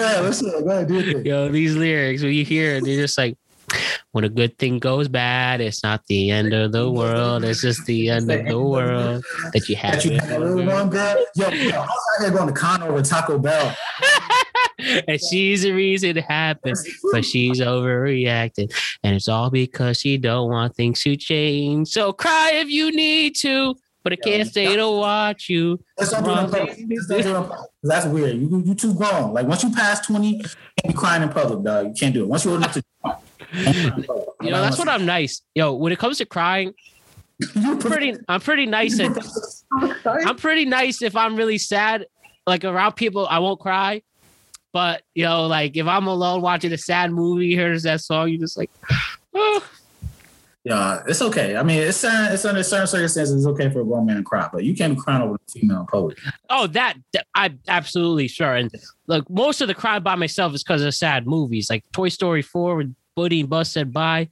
ahead, 0.00 0.24
let's 0.24 0.42
go 0.42 0.70
ahead, 0.70 0.88
do 0.88 0.98
it. 0.98 1.26
Yo, 1.26 1.48
these 1.50 1.74
lyrics, 1.74 2.22
when 2.22 2.32
you 2.32 2.44
hear 2.44 2.76
it, 2.76 2.84
they're 2.84 3.00
just 3.00 3.18
like, 3.18 3.36
when 4.12 4.24
a 4.24 4.28
good 4.28 4.58
thing 4.58 4.78
goes 4.78 5.08
bad, 5.08 5.60
it's 5.60 5.82
not 5.82 6.06
the 6.06 6.30
end 6.30 6.52
of 6.52 6.72
the 6.72 6.90
world. 6.90 7.44
It's 7.44 7.62
just 7.62 7.84
the 7.86 8.10
end 8.10 8.30
of 8.30 8.46
the 8.46 8.60
world 8.60 9.24
that 9.52 9.68
you 9.68 9.76
have. 9.76 9.94
That 9.94 10.04
you 10.04 10.18
had 10.18 10.30
a 10.30 10.38
little 10.38 10.66
one 10.66 10.90
girl. 10.90 11.24
Yo, 11.34 11.48
yo, 11.48 11.70
I 11.70 11.78
was 11.80 11.90
out 12.18 12.22
here 12.22 12.30
going 12.30 12.52
to 12.52 12.60
Cono 12.60 12.92
with 12.92 13.08
Taco 13.08 13.38
Bell. 13.38 13.76
and 15.08 15.20
she's 15.20 15.62
the 15.62 15.72
reason 15.72 16.16
it 16.16 16.24
happened, 16.24 16.76
but 17.12 17.24
she's 17.24 17.60
overreacting, 17.60 18.72
and 19.02 19.16
it's 19.16 19.28
all 19.28 19.50
because 19.50 20.00
she 20.00 20.18
don't 20.18 20.50
want 20.50 20.74
things 20.74 21.02
to 21.02 21.16
change. 21.16 21.88
So 21.88 22.12
cry 22.12 22.52
if 22.54 22.68
you 22.68 22.92
need 22.92 23.34
to, 23.36 23.74
but 24.04 24.12
I 24.12 24.16
can't 24.16 24.48
stay 24.48 24.76
to 24.76 24.90
watch 24.90 25.48
you. 25.48 25.78
Let's 25.98 26.12
not 26.12 26.24
do 26.24 26.30
it 26.30 26.38
in 26.38 26.50
public. 26.50 26.78
Let's 26.90 27.08
not 27.08 27.22
do 27.22 27.28
it 27.28 27.36
in 27.36 27.44
public. 27.44 27.70
That's 27.82 28.06
weird. 28.06 28.36
You 28.36 28.62
you 28.64 28.74
too 28.74 28.94
grown. 28.94 29.32
Like 29.32 29.46
once 29.46 29.62
you 29.62 29.70
pass 29.70 30.06
twenty, 30.06 30.36
you 30.36 30.42
can't 30.42 30.88
be 30.88 30.92
crying 30.94 31.22
in 31.22 31.28
public, 31.28 31.64
dog. 31.64 31.86
You 31.88 31.92
can't 31.92 32.14
do 32.14 32.22
it. 32.22 32.28
Once 32.28 32.44
you're 32.44 32.54
old 32.54 32.62
enough 32.62 32.74
to, 32.74 32.82
You 33.52 34.50
know, 34.50 34.60
that's 34.62 34.78
what 34.78 34.88
I'm 34.88 35.06
nice. 35.06 35.42
Yo, 35.54 35.72
when 35.74 35.92
it 35.92 35.98
comes 35.98 36.18
to 36.18 36.26
crying, 36.26 36.74
I'm 37.56 37.78
pretty, 37.78 38.14
I'm 38.28 38.40
pretty 38.40 38.66
nice 38.66 38.98
at 39.00 39.16
I'm 40.26 40.36
pretty 40.36 40.64
nice 40.64 41.02
if 41.02 41.16
I'm 41.16 41.36
really 41.36 41.58
sad. 41.58 42.06
Like 42.46 42.64
around 42.64 42.92
people, 42.94 43.26
I 43.26 43.38
won't 43.38 43.60
cry. 43.60 44.02
But 44.72 45.02
you 45.14 45.24
know, 45.24 45.46
like 45.46 45.76
if 45.76 45.86
I'm 45.86 46.06
alone 46.06 46.42
watching 46.42 46.72
a 46.72 46.78
sad 46.78 47.12
movie, 47.12 47.46
you 47.46 47.56
hear 47.56 47.78
that 47.78 48.00
song, 48.00 48.28
you 48.28 48.38
just 48.38 48.56
like, 48.56 48.70
oh. 49.34 49.64
Yeah, 50.64 51.02
it's 51.06 51.22
okay. 51.22 51.56
I 51.56 51.62
mean, 51.62 51.78
it's 51.78 52.04
it's 52.04 52.44
under 52.44 52.62
certain 52.62 52.86
circumstances, 52.86 53.34
it's 53.34 53.46
okay 53.46 53.70
for 53.70 53.80
a 53.80 53.84
grown 53.84 54.04
man 54.04 54.16
to 54.16 54.22
cry, 54.22 54.48
but 54.52 54.64
you 54.64 54.74
can't 54.74 54.96
be 54.96 55.00
crying 55.00 55.22
over 55.22 55.36
a 55.36 55.50
female 55.50 55.86
poet. 55.90 56.18
oh, 56.50 56.66
that, 56.66 56.94
I'm 57.34 57.58
absolutely 57.68 58.28
sure. 58.28 58.54
And 58.54 58.70
look, 59.06 59.28
most 59.30 59.62
of 59.62 59.68
the 59.68 59.74
cry 59.74 59.98
by 59.98 60.14
myself 60.16 60.54
is 60.54 60.62
because 60.62 60.82
of 60.82 60.94
sad 60.94 61.26
movies, 61.26 61.70
like 61.70 61.84
Toy 61.92 62.10
Story 62.10 62.42
Four 62.42 62.84
Woody 63.18 63.40
and 63.40 63.50
Buzz 63.50 63.70
said 63.70 63.92
bye. 63.92 64.28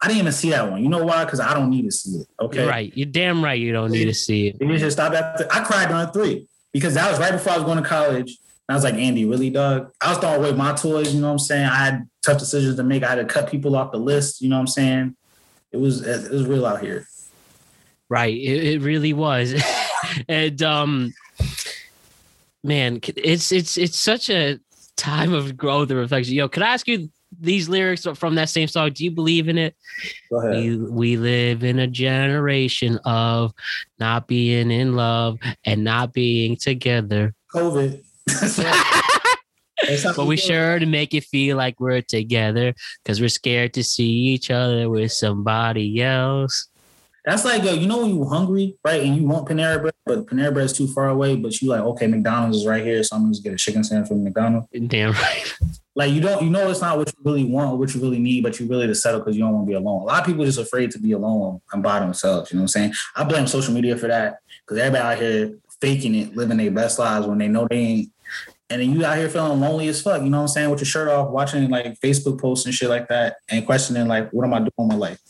I 0.00 0.08
didn't 0.08 0.20
even 0.20 0.32
see 0.32 0.50
that 0.50 0.68
one. 0.68 0.82
You 0.82 0.88
know 0.88 1.04
why? 1.04 1.24
Because 1.24 1.38
I 1.38 1.54
don't 1.54 1.70
need 1.70 1.82
to 1.82 1.92
see 1.92 2.18
it. 2.18 2.28
Okay. 2.40 2.60
You're 2.60 2.68
right. 2.68 2.92
You're 2.96 3.06
damn 3.06 3.42
right. 3.42 3.58
You 3.60 3.72
don't 3.72 3.92
need 3.92 4.06
to 4.06 4.14
see 4.14 4.48
it. 4.48 4.56
You 4.60 4.78
should 4.78 4.90
stop 4.90 5.12
after. 5.12 5.46
I 5.50 5.62
cried 5.62 5.88
during 5.88 6.08
three 6.08 6.48
because 6.72 6.94
that 6.94 7.08
was 7.08 7.20
right 7.20 7.32
before 7.32 7.52
I 7.52 7.56
was 7.56 7.64
going 7.64 7.80
to 7.80 7.88
college. 7.88 8.36
And 8.68 8.70
I 8.70 8.74
was 8.74 8.82
like, 8.82 8.94
Andy, 8.94 9.24
really, 9.24 9.50
Doug? 9.50 9.92
I 10.00 10.10
was 10.10 10.18
throwing 10.18 10.40
away 10.40 10.52
my 10.54 10.72
toys. 10.72 11.14
You 11.14 11.20
know 11.20 11.28
what 11.28 11.34
I'm 11.34 11.38
saying? 11.38 11.66
I 11.66 11.76
had 11.76 12.08
tough 12.22 12.38
decisions 12.38 12.76
to 12.76 12.82
make. 12.82 13.04
I 13.04 13.10
had 13.10 13.14
to 13.16 13.24
cut 13.24 13.48
people 13.48 13.76
off 13.76 13.92
the 13.92 13.98
list. 13.98 14.40
You 14.40 14.48
know 14.48 14.56
what 14.56 14.62
I'm 14.62 14.66
saying? 14.66 15.16
It 15.70 15.76
was 15.76 16.04
it 16.06 16.30
was 16.30 16.46
real 16.46 16.66
out 16.66 16.80
here. 16.80 17.06
Right. 18.08 18.34
It, 18.34 18.64
it 18.64 18.82
really 18.82 19.12
was. 19.12 19.54
and 20.28 20.60
um 20.62 21.14
man, 22.64 23.00
it's 23.16 23.52
it's 23.52 23.76
it's 23.78 23.98
such 23.98 24.30
a 24.30 24.58
time 24.96 25.32
of 25.32 25.56
growth 25.56 25.90
and 25.90 25.98
reflection. 25.98 26.34
Yo, 26.34 26.48
can 26.48 26.62
I 26.62 26.74
ask 26.74 26.86
you 26.88 27.08
these 27.40 27.68
lyrics 27.68 28.06
are 28.06 28.14
from 28.14 28.34
that 28.36 28.48
same 28.48 28.68
song. 28.68 28.90
Do 28.90 29.04
you 29.04 29.10
believe 29.10 29.48
in 29.48 29.58
it? 29.58 29.74
We 30.30 30.76
we 30.76 31.16
live 31.16 31.64
in 31.64 31.78
a 31.78 31.86
generation 31.86 32.98
of 33.04 33.52
not 33.98 34.26
being 34.26 34.70
in 34.70 34.94
love 34.96 35.38
and 35.64 35.84
not 35.84 36.12
being 36.12 36.56
together. 36.56 37.34
COVID. 37.54 38.02
But 40.14 40.26
we 40.26 40.36
sure 40.36 40.78
to 40.78 40.86
make 40.86 41.12
it 41.12 41.24
feel 41.24 41.56
like 41.56 41.80
we're 41.80 42.02
together 42.02 42.72
because 43.02 43.20
we're 43.20 43.28
scared 43.28 43.74
to 43.74 43.82
see 43.82 44.08
each 44.08 44.48
other 44.48 44.88
with 44.88 45.10
somebody 45.10 46.00
else. 46.00 46.68
That's 47.24 47.44
like, 47.44 47.62
yo, 47.62 47.74
you 47.74 47.86
know, 47.86 48.02
when 48.02 48.16
you're 48.16 48.28
hungry, 48.28 48.76
right? 48.84 49.02
And 49.02 49.16
you 49.16 49.24
want 49.24 49.48
Panera 49.48 49.80
Bread, 49.80 49.94
but 50.04 50.26
Panera 50.26 50.52
Bread 50.52 50.66
is 50.66 50.72
too 50.72 50.88
far 50.88 51.08
away, 51.08 51.36
but 51.36 51.60
you 51.60 51.68
like, 51.68 51.80
okay, 51.80 52.06
McDonald's 52.06 52.58
is 52.58 52.66
right 52.66 52.84
here. 52.84 53.02
So 53.02 53.16
I'm 53.16 53.22
gonna 53.22 53.32
just 53.32 53.44
get 53.44 53.54
a 53.54 53.56
chicken 53.56 53.84
sandwich 53.84 54.08
from 54.08 54.24
McDonald's. 54.24 54.68
Damn 54.86 55.12
right. 55.12 55.58
Like, 55.94 56.12
you 56.12 56.20
don't, 56.20 56.42
you 56.42 56.48
know, 56.48 56.70
it's 56.70 56.80
not 56.80 56.96
what 56.96 57.08
you 57.08 57.18
really 57.22 57.44
want 57.44 57.78
what 57.78 57.94
you 57.94 58.00
really 58.00 58.18
need, 58.18 58.42
but 58.42 58.58
you 58.58 58.66
really 58.66 58.86
to 58.86 58.94
settle 58.94 59.20
because 59.20 59.36
you 59.36 59.42
don't 59.42 59.52
want 59.52 59.66
to 59.66 59.70
be 59.70 59.76
alone. 59.76 60.02
A 60.02 60.04
lot 60.04 60.20
of 60.20 60.26
people 60.26 60.44
just 60.44 60.58
afraid 60.58 60.90
to 60.92 60.98
be 60.98 61.12
alone 61.12 61.60
and 61.72 61.82
by 61.82 62.00
themselves. 62.00 62.50
You 62.50 62.56
know 62.56 62.62
what 62.62 62.64
I'm 62.64 62.68
saying? 62.68 62.92
I 63.14 63.24
blame 63.24 63.46
social 63.46 63.74
media 63.74 63.96
for 63.96 64.08
that 64.08 64.38
because 64.64 64.78
everybody 64.78 65.04
out 65.04 65.18
here 65.18 65.58
faking 65.80 66.14
it, 66.14 66.34
living 66.34 66.56
their 66.56 66.70
best 66.70 66.98
lives 66.98 67.26
when 67.26 67.38
they 67.38 67.48
know 67.48 67.66
they 67.68 67.76
ain't. 67.76 68.12
And 68.70 68.80
then 68.80 68.92
you 68.92 69.04
out 69.04 69.18
here 69.18 69.28
feeling 69.28 69.60
lonely 69.60 69.88
as 69.88 70.00
fuck, 70.00 70.22
you 70.22 70.30
know 70.30 70.38
what 70.38 70.42
I'm 70.44 70.48
saying, 70.48 70.70
with 70.70 70.80
your 70.80 70.86
shirt 70.86 71.08
off, 71.08 71.28
watching 71.28 71.68
like 71.68 72.00
Facebook 72.00 72.40
posts 72.40 72.64
and 72.64 72.74
shit 72.74 72.88
like 72.88 73.08
that, 73.08 73.36
and 73.50 73.66
questioning 73.66 74.08
like, 74.08 74.30
what 74.30 74.46
am 74.46 74.54
I 74.54 74.60
doing 74.60 74.70
with 74.78 74.88
my 74.88 74.94
life? 74.94 75.20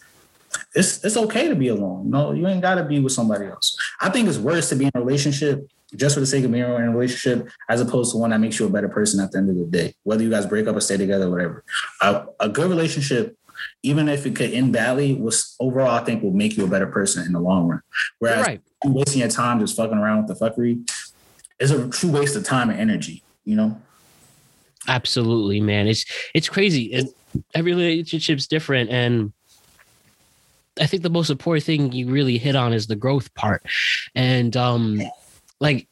It's 0.74 1.04
it's 1.04 1.16
okay 1.16 1.48
to 1.48 1.56
be 1.56 1.68
alone. 1.68 2.08
No, 2.08 2.32
you 2.32 2.46
ain't 2.46 2.62
gotta 2.62 2.84
be 2.84 3.00
with 3.00 3.12
somebody 3.12 3.46
else. 3.46 3.76
I 4.00 4.10
think 4.10 4.28
it's 4.28 4.38
worse 4.38 4.68
to 4.68 4.76
be 4.76 4.84
in 4.84 4.90
a 4.94 5.00
relationship 5.00 5.66
just 5.96 6.14
for 6.14 6.20
the 6.20 6.26
sake 6.26 6.44
of 6.44 6.52
being 6.52 6.64
in 6.64 6.70
a 6.70 6.90
relationship, 6.90 7.48
as 7.68 7.80
opposed 7.80 8.12
to 8.12 8.18
one 8.18 8.30
that 8.30 8.40
makes 8.40 8.58
you 8.58 8.66
a 8.66 8.70
better 8.70 8.88
person 8.88 9.20
at 9.20 9.32
the 9.32 9.38
end 9.38 9.50
of 9.50 9.56
the 9.56 9.64
day. 9.64 9.94
Whether 10.04 10.22
you 10.22 10.30
guys 10.30 10.46
break 10.46 10.66
up 10.66 10.76
or 10.76 10.80
stay 10.80 10.96
together, 10.96 11.30
whatever. 11.30 11.64
A, 12.00 12.26
a 12.40 12.48
good 12.48 12.70
relationship, 12.70 13.36
even 13.82 14.08
if 14.08 14.26
it 14.26 14.34
could 14.34 14.50
end 14.52 14.72
badly, 14.72 15.14
was 15.14 15.54
overall 15.60 15.90
I 15.90 16.04
think 16.04 16.22
will 16.22 16.32
make 16.32 16.56
you 16.56 16.64
a 16.64 16.68
better 16.68 16.86
person 16.86 17.26
in 17.26 17.32
the 17.32 17.40
long 17.40 17.68
run. 17.68 17.82
Whereas 18.18 18.46
right. 18.46 18.60
you 18.84 18.92
wasting 18.92 19.20
your 19.20 19.28
time 19.28 19.60
just 19.60 19.76
fucking 19.76 19.96
around 19.96 20.26
with 20.26 20.38
the 20.38 20.44
fuckery 20.44 20.88
is 21.58 21.70
a 21.70 21.88
true 21.88 22.10
waste 22.10 22.36
of 22.36 22.44
time 22.44 22.70
and 22.70 22.80
energy. 22.80 23.22
You 23.44 23.56
know. 23.56 23.80
Absolutely, 24.88 25.60
man. 25.60 25.86
It's 25.86 26.04
it's 26.34 26.48
crazy. 26.48 26.84
It, 26.86 27.14
every 27.54 27.72
relationship's 27.72 28.46
different, 28.46 28.90
and 28.90 29.32
I 30.80 30.86
think 30.86 31.02
the 31.02 31.10
most 31.10 31.30
important 31.30 31.64
thing 31.64 31.92
you 31.92 32.10
really 32.10 32.38
hit 32.38 32.56
on 32.56 32.72
is 32.72 32.86
the 32.86 32.96
growth 32.96 33.32
part. 33.34 33.62
And 34.14 34.56
um, 34.56 35.02
like 35.62 35.88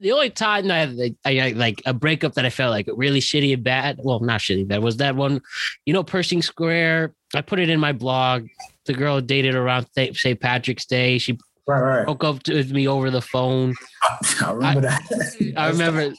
the 0.00 0.12
only 0.12 0.30
time 0.30 0.70
I, 0.70 1.12
I, 1.24 1.38
I 1.40 1.48
like 1.50 1.82
a 1.86 1.92
breakup 1.94 2.34
that 2.34 2.44
I 2.44 2.50
felt 2.50 2.70
like 2.70 2.88
really 2.94 3.20
shitty 3.20 3.54
and 3.54 3.62
bad. 3.62 4.00
Well, 4.02 4.20
not 4.20 4.40
shitty 4.40 4.66
bad 4.66 4.82
was 4.82 4.96
that 4.98 5.14
one. 5.14 5.40
You 5.86 5.92
know, 5.92 6.02
Pershing 6.02 6.42
Square. 6.42 7.12
I 7.34 7.40
put 7.42 7.60
it 7.60 7.70
in 7.70 7.78
my 7.78 7.92
blog. 7.92 8.48
The 8.86 8.94
girl 8.94 9.20
dated 9.20 9.54
around 9.54 9.86
St. 9.94 10.40
Patrick's 10.40 10.84
Day. 10.86 11.18
She 11.18 11.38
Right, 11.66 11.80
right. 11.80 12.04
broke 12.04 12.24
up 12.24 12.48
with 12.48 12.72
me 12.72 12.88
over 12.88 13.10
the 13.10 13.20
phone. 13.20 13.74
I 14.42 14.50
remember 14.52 14.80
that. 14.80 15.52
I 15.56 15.68
remember. 15.68 16.12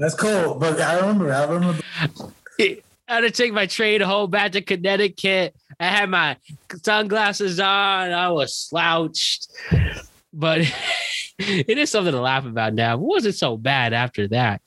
That's 0.00 0.14
cool, 0.14 0.54
but 0.56 0.80
I 0.80 0.98
remember. 0.98 1.32
I 1.32 1.44
remember. 1.44 1.82
I 2.60 2.82
had 3.06 3.20
to 3.20 3.30
take 3.30 3.52
my 3.52 3.66
train 3.66 4.00
home 4.00 4.30
back 4.30 4.52
to 4.52 4.62
Connecticut. 4.62 5.54
I 5.78 5.84
had 5.86 6.08
my 6.10 6.36
sunglasses 6.82 7.60
on. 7.60 8.10
I 8.12 8.30
was 8.30 8.56
slouched, 8.56 9.46
but 10.34 10.60
it 11.38 11.78
is 11.78 11.90
something 11.90 12.12
to 12.12 12.20
laugh 12.20 12.44
about 12.44 12.74
now. 12.74 12.94
It 12.94 13.00
wasn't 13.00 13.36
so 13.36 13.56
bad 13.56 13.92
after 13.92 14.28
that. 14.28 14.60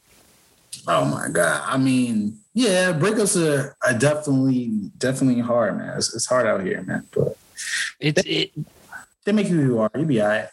Oh 0.87 1.05
my 1.05 1.27
god! 1.29 1.63
I 1.65 1.77
mean, 1.77 2.39
yeah, 2.53 2.93
breakups 2.93 3.35
are, 3.35 3.75
are 3.85 3.97
definitely 3.97 4.91
definitely 4.97 5.41
hard, 5.41 5.77
man. 5.77 5.97
It's, 5.97 6.13
it's 6.15 6.25
hard 6.25 6.47
out 6.47 6.63
here, 6.63 6.81
man. 6.83 7.05
But 7.11 7.37
It's 7.99 8.23
it, 8.25 8.51
they 9.25 9.31
make 9.31 9.49
you 9.49 9.57
who 9.57 9.65
you 9.65 9.79
are. 9.79 9.91
You 9.95 10.05
be 10.05 10.21
alright. 10.21 10.47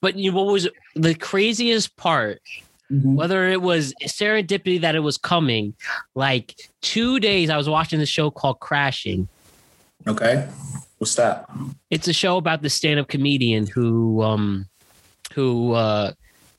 but 0.00 0.16
you 0.16 0.32
what 0.32 0.46
was 0.46 0.68
the 0.94 1.14
craziest 1.14 1.96
part? 1.96 2.40
Mm-hmm. 2.90 3.14
Whether 3.14 3.48
it 3.48 3.62
was 3.62 3.94
serendipity 4.04 4.80
that 4.80 4.96
it 4.96 5.00
was 5.00 5.16
coming, 5.16 5.74
like 6.14 6.56
two 6.82 7.20
days 7.20 7.48
I 7.50 7.56
was 7.56 7.68
watching 7.68 8.00
the 8.00 8.06
show 8.06 8.30
called 8.30 8.60
Crashing. 8.60 9.28
Okay, 10.06 10.48
what's 11.00 11.14
that? 11.16 11.48
it's 11.90 12.06
a 12.06 12.12
show 12.12 12.36
about 12.36 12.62
the 12.62 12.70
stand-up 12.70 13.08
comedian 13.08 13.66
who 13.66 14.22
um 14.22 14.66
who 15.34 15.72
uh 15.72 16.12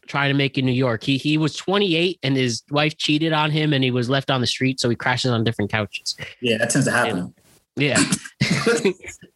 trying 0.07 0.29
to 0.29 0.33
make 0.33 0.57
in 0.57 0.65
New 0.65 0.73
York. 0.73 1.03
He 1.03 1.17
he 1.17 1.37
was 1.37 1.55
28 1.55 2.19
and 2.21 2.35
his 2.35 2.63
wife 2.69 2.97
cheated 2.97 3.31
on 3.31 3.49
him 3.49 3.71
and 3.71 3.81
he 3.81 3.91
was 3.91 4.09
left 4.09 4.29
on 4.29 4.41
the 4.41 4.47
street 4.47 4.79
so 4.79 4.89
he 4.89 4.95
crashes 4.95 5.31
on 5.31 5.43
different 5.45 5.71
couches. 5.71 6.17
Yeah, 6.41 6.57
that 6.57 6.69
tends 6.69 6.85
to 6.87 6.91
happen. 6.91 7.33
Yeah. 7.77 7.97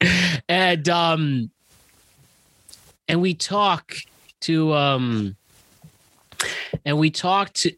and 0.50 0.90
um 0.90 1.52
and 3.08 3.22
we 3.22 3.36
talk 3.36 3.96
to 4.42 4.74
um 4.74 5.38
and 6.84 6.98
we 6.98 7.10
talk 7.10 7.54
to 7.54 7.72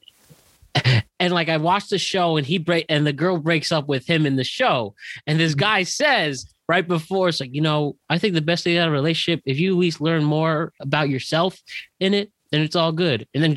and 1.20 1.34
like 1.34 1.50
I 1.50 1.58
watched 1.58 1.90
the 1.90 2.00
show 2.00 2.38
and 2.38 2.48
he 2.48 2.58
break 2.58 2.86
and 2.90 3.06
the 3.06 3.13
girl 3.13 3.38
breaks 3.38 3.72
up 3.72 3.88
with 3.88 4.08
him 4.08 4.26
in 4.26 4.38
the 4.38 4.44
show 4.44 4.96
and 5.28 5.40
this 5.40 5.56
guy 5.56 5.84
says 5.84 6.46
right 6.68 6.88
before 6.88 7.30
it's 7.30 7.40
like 7.40 7.54
you 7.54 7.62
know 7.62 7.96
I 8.10 8.18
think 8.18 8.34
the 8.34 8.42
best 8.42 8.64
thing 8.64 8.78
out 8.78 8.88
of 8.88 8.94
a 8.94 8.96
relationship 8.96 9.42
if 9.46 9.60
you 9.60 9.74
at 9.74 9.80
least 9.80 10.02
learn 10.02 10.24
more 10.24 10.74
about 10.80 11.10
yourself 11.10 11.58
in 12.00 12.14
it 12.14 12.32
then 12.52 12.62
it's 12.62 12.76
all 12.76 12.92
good 12.92 13.28
and 13.34 13.44
then 13.44 13.56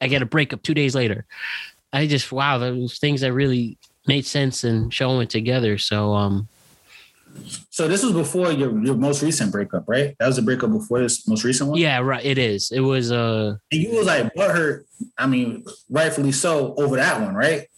I 0.00 0.08
get 0.08 0.22
a 0.22 0.26
breakup 0.26 0.62
two 0.62 0.74
days 0.74 0.94
later 0.94 1.26
I 1.92 2.06
just 2.06 2.30
wow 2.32 2.58
those 2.58 2.98
things 2.98 3.20
that 3.20 3.32
really 3.32 3.78
made 4.06 4.26
sense 4.26 4.64
and 4.64 4.92
showing 4.92 5.28
together 5.28 5.78
so 5.78 6.14
um 6.14 6.48
So 7.70 7.86
this 7.86 8.02
was 8.02 8.12
before 8.12 8.50
your 8.52 8.76
your 8.84 8.96
most 8.96 9.22
recent 9.22 9.52
breakup, 9.52 9.84
right? 9.86 10.16
That 10.18 10.26
was 10.26 10.36
the 10.36 10.42
breakup 10.42 10.72
before 10.72 11.00
this 11.00 11.28
most 11.28 11.44
recent 11.44 11.70
one. 11.70 11.78
yeah 11.78 11.98
right 11.98 12.24
it 12.24 12.38
is 12.38 12.70
it 12.72 12.80
was 12.80 13.12
uh 13.12 13.56
And 13.70 13.82
you 13.82 13.90
was 13.96 14.06
like 14.06 14.34
butthurt. 14.34 14.84
I 15.16 15.26
mean, 15.26 15.64
rightfully 15.88 16.32
so 16.32 16.74
over 16.76 16.96
that 16.96 17.20
one, 17.20 17.34
right? 17.34 17.68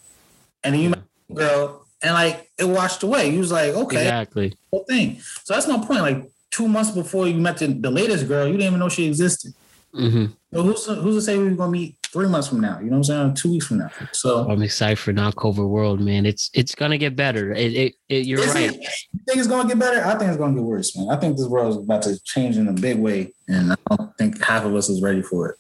And 0.65 0.75
then 0.75 0.81
you 0.81 0.95
girl, 1.35 1.80
and 2.03 2.15
like 2.15 2.51
it 2.59 2.65
washed 2.65 3.03
away. 3.03 3.31
You 3.31 3.39
was 3.39 3.53
like, 3.53 3.73
okay, 3.75 4.03
exactly 4.03 4.55
whole 4.71 4.85
thing. 4.85 5.21
So 5.45 5.55
that's 5.55 5.69
my 5.69 5.79
point. 5.79 6.01
Like 6.01 6.31
two 6.51 6.69
months 6.69 6.91
before 6.91 7.27
you 7.29 7.35
met 7.35 7.59
the, 7.59 7.69
the 7.69 7.91
latest 7.91 8.29
girl, 8.29 8.47
you 8.47 8.53
didn't 8.53 8.69
even 8.69 8.79
know 8.79 8.89
she 8.89 9.07
existed. 9.07 9.53
hmm 9.93 10.27
So 10.53 10.63
who's 10.63 10.87
who's 10.87 11.17
to 11.17 11.23
say 11.23 11.39
we're 11.39 11.51
gonna 11.51 11.71
meet 11.71 11.97
three 12.13 12.29
months 12.29 12.49
from 12.49 12.61
now? 12.61 12.79
You 12.79 12.87
know 12.87 12.99
what 12.99 13.11
I'm 13.11 13.35
saying? 13.35 13.35
Two 13.35 13.53
weeks 13.53 13.67
from 13.67 13.79
now. 13.79 13.91
So 14.13 14.49
I'm 14.49 14.63
excited 14.63 14.99
for 14.99 15.13
non-COVID 15.13 15.69
world, 15.69 16.01
man. 16.01 16.27
It's 16.27 16.51
it's 16.55 16.75
gonna 16.75 16.99
get 16.99 17.17
better. 17.17 17.53
It, 17.53 17.73
it, 17.73 17.95
it 18.09 18.27
you're 18.27 18.41
right. 18.47 18.71
it? 18.71 18.81
You 19.13 19.21
think 19.27 19.39
it's 19.39 19.49
gonna 19.49 19.69
get 19.69 19.79
better? 19.79 20.05
I 20.05 20.17
think 20.17 20.31
it's 20.31 20.39
gonna 20.39 20.55
get 20.55 20.63
worse, 20.63 20.97
man. 20.97 21.09
I 21.11 21.17
think 21.17 21.37
this 21.37 21.47
world 21.47 21.71
is 21.71 21.85
about 21.85 22.03
to 22.03 22.21
change 22.23 22.57
in 22.57 22.69
a 22.69 22.73
big 22.73 22.99
way, 22.99 23.33
and 23.49 23.73
I 23.73 23.77
don't 23.91 24.17
think 24.17 24.43
half 24.43 24.65
of 24.65 24.75
us 24.75 24.89
is 24.89 25.03
ready 25.03 25.23
for 25.23 25.51
it. 25.51 25.57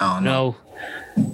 I 0.00 0.14
don't 0.14 0.24
know. 0.24 0.56
No, 1.16 1.26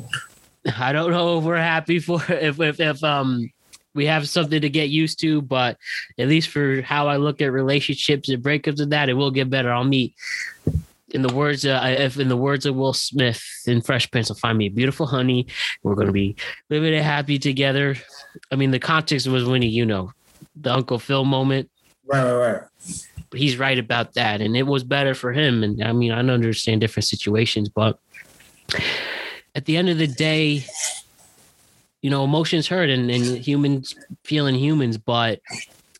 I 0.79 0.93
don't 0.93 1.11
know 1.11 1.39
if 1.39 1.45
we're 1.45 1.57
happy 1.57 1.99
for 1.99 2.23
if 2.31 2.59
if 2.61 2.81
if 2.81 3.05
um 3.05 3.51
we 3.95 4.07
have 4.07 4.29
something 4.29 4.61
to 4.61 4.69
get 4.69 4.91
used 4.91 5.21
to, 5.21 5.41
but 5.41 5.79
at 6.19 6.29
least 6.29 6.49
for 6.49 6.83
how 6.83 7.09
I 7.09 7.17
look 7.17 7.41
at 7.41 7.53
relationships 7.53 8.29
and 8.29 8.43
breakups 8.43 8.81
and 8.81 8.93
that, 8.93 9.09
it 9.09 9.15
will 9.15 9.31
get 9.31 9.51
better. 9.51 9.73
I'll 9.73 9.85
meet. 9.85 10.15
In 11.11 11.23
the 11.23 11.33
words, 11.33 11.65
uh, 11.65 11.95
if 11.97 12.19
in 12.19 12.29
the 12.29 12.37
words 12.37 12.67
of 12.67 12.75
Will 12.75 12.93
Smith 12.93 13.41
in 13.67 13.81
Fresh 13.81 14.11
Prince, 14.11 14.31
I'll 14.31 14.37
find 14.37 14.59
me 14.59 14.67
a 14.67 14.71
beautiful 14.71 15.07
honey. 15.07 15.47
We're 15.85 15.95
gonna 15.95 16.11
be 16.11 16.35
living 16.71 16.93
it 16.93 17.05
happy 17.05 17.39
together. 17.39 17.95
I 18.51 18.57
mean, 18.57 18.73
the 18.73 18.81
context 18.81 19.29
was 19.29 19.45
when 19.45 19.63
he, 19.63 19.69
you 19.69 19.87
know, 19.87 20.13
the 20.57 20.73
Uncle 20.73 20.99
Phil 20.99 21.25
moment. 21.25 21.71
Right, 22.07 22.33
right, 22.33 22.53
right. 22.53 22.63
he's 23.33 23.57
right 23.57 23.79
about 23.79 24.15
that 24.15 24.41
and 24.41 24.57
it 24.57 24.65
was 24.65 24.85
better 24.85 25.15
for 25.15 25.33
him 25.33 25.65
and 25.65 25.83
i 25.83 25.91
mean 25.91 26.13
i 26.13 26.19
understand 26.19 26.83
different 26.83 27.07
situations 27.07 27.69
but 27.69 27.99
at 29.55 29.65
the 29.65 29.77
end 29.77 29.89
of 29.89 29.97
the 29.97 30.07
day 30.07 30.63
you 32.05 32.11
know 32.11 32.23
emotions 32.23 32.69
hurt 32.69 32.91
and, 32.91 33.11
and 33.11 33.25
humans 33.25 33.97
feeling 34.25 34.55
humans 34.55 34.99
but 34.99 35.41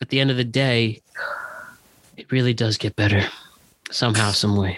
at 0.03 0.09
the 0.09 0.19
end 0.19 0.29
of 0.29 0.37
the 0.37 0.43
day 0.43 1.01
it 2.15 2.31
really 2.31 2.53
does 2.53 2.77
get 2.77 2.95
better 2.95 3.23
somehow 3.89 4.29
some 4.29 4.55
way 4.55 4.77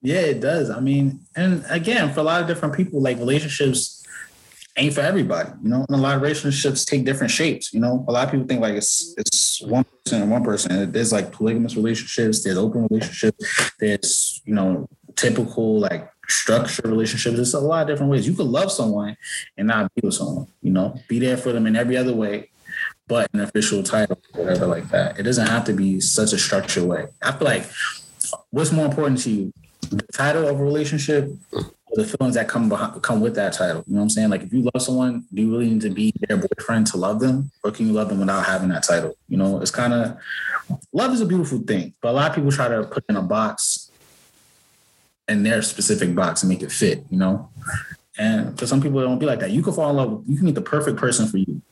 Yeah, 0.00 0.20
it 0.20 0.40
does. 0.40 0.70
I 0.70 0.78
mean, 0.78 1.20
and 1.34 1.64
again, 1.68 2.12
for 2.12 2.20
a 2.20 2.22
lot 2.22 2.40
of 2.40 2.46
different 2.46 2.76
people, 2.76 3.02
like 3.02 3.18
relationships 3.18 4.06
ain't 4.76 4.94
for 4.94 5.00
everybody, 5.00 5.50
you 5.62 5.68
know. 5.68 5.84
And 5.88 5.96
a 5.96 6.00
lot 6.00 6.14
of 6.14 6.22
relationships 6.22 6.84
take 6.84 7.04
different 7.04 7.32
shapes. 7.32 7.74
You 7.74 7.80
know, 7.80 8.04
a 8.06 8.12
lot 8.12 8.26
of 8.26 8.30
people 8.30 8.46
think 8.46 8.60
like 8.60 8.74
it's 8.74 9.14
it's 9.18 9.60
one 9.62 9.84
person 10.04 10.22
and 10.22 10.30
one 10.30 10.44
person. 10.44 10.92
There's 10.92 11.12
like 11.12 11.32
polygamous 11.32 11.74
relationships. 11.74 12.44
There's 12.44 12.56
open 12.56 12.86
relationships. 12.88 13.72
There's 13.80 14.40
you 14.44 14.54
know 14.54 14.88
typical 15.16 15.80
like 15.80 16.08
structured 16.28 16.86
relationships. 16.86 17.36
There's 17.36 17.54
a 17.54 17.60
lot 17.60 17.82
of 17.82 17.88
different 17.88 18.12
ways 18.12 18.26
you 18.26 18.34
could 18.34 18.46
love 18.46 18.70
someone 18.70 19.16
and 19.56 19.68
not 19.68 19.92
be 19.94 20.02
with 20.04 20.14
someone. 20.14 20.46
You 20.62 20.72
know, 20.72 21.00
be 21.08 21.18
there 21.18 21.36
for 21.36 21.52
them 21.52 21.66
in 21.66 21.76
every 21.76 21.96
other 21.96 22.14
way, 22.14 22.50
but 23.06 23.28
an 23.32 23.40
official 23.40 23.82
title, 23.82 24.18
whatever 24.34 24.66
like 24.66 24.88
that. 24.90 25.18
It 25.18 25.22
doesn't 25.22 25.46
have 25.46 25.64
to 25.64 25.72
be 25.72 26.00
such 26.00 26.32
a 26.32 26.38
structured 26.38 26.84
way. 26.84 27.06
I 27.22 27.32
feel 27.32 27.46
like 27.46 27.66
what's 28.50 28.72
more 28.72 28.86
important 28.86 29.20
to 29.22 29.30
you, 29.30 29.52
the 29.90 30.02
title 30.12 30.46
of 30.46 30.60
a 30.60 30.62
relationship 30.62 31.30
or 31.52 31.64
the 31.94 32.04
feelings 32.04 32.34
that 32.34 32.48
come 32.48 32.68
behind, 32.68 33.02
come 33.02 33.20
with 33.20 33.34
that 33.36 33.54
title. 33.54 33.82
You 33.86 33.94
know 33.94 34.00
what 34.00 34.04
I'm 34.04 34.10
saying? 34.10 34.28
Like 34.28 34.42
if 34.42 34.52
you 34.52 34.68
love 34.74 34.82
someone, 34.82 35.24
do 35.32 35.42
you 35.42 35.50
really 35.50 35.70
need 35.70 35.80
to 35.82 35.90
be 35.90 36.12
their 36.28 36.36
boyfriend 36.36 36.86
to 36.88 36.98
love 36.98 37.20
them, 37.20 37.50
or 37.64 37.70
can 37.70 37.86
you 37.86 37.92
love 37.92 38.10
them 38.10 38.20
without 38.20 38.44
having 38.44 38.68
that 38.68 38.82
title? 38.82 39.16
You 39.28 39.38
know, 39.38 39.60
it's 39.60 39.70
kind 39.70 39.94
of 39.94 40.18
love 40.92 41.14
is 41.14 41.22
a 41.22 41.26
beautiful 41.26 41.58
thing, 41.58 41.94
but 42.02 42.10
a 42.10 42.12
lot 42.12 42.28
of 42.28 42.34
people 42.34 42.52
try 42.52 42.68
to 42.68 42.82
put 42.84 43.04
in 43.08 43.16
a 43.16 43.22
box 43.22 43.87
in 45.28 45.42
their 45.42 45.62
specific 45.62 46.14
box 46.14 46.42
and 46.42 46.48
make 46.48 46.62
it 46.62 46.72
fit. 46.72 47.04
You 47.10 47.18
know, 47.18 47.50
and 48.18 48.58
for 48.58 48.66
some 48.66 48.80
people, 48.80 49.00
it 49.00 49.04
don't 49.04 49.18
be 49.18 49.26
like 49.26 49.40
that. 49.40 49.50
You 49.50 49.62
can 49.62 49.72
fall 49.72 49.90
in 49.90 49.96
love. 49.96 50.24
You 50.26 50.36
can 50.36 50.46
meet 50.46 50.54
the 50.54 50.60
perfect 50.60 50.96
person 50.96 51.28
for 51.28 51.38
you, 51.38 51.62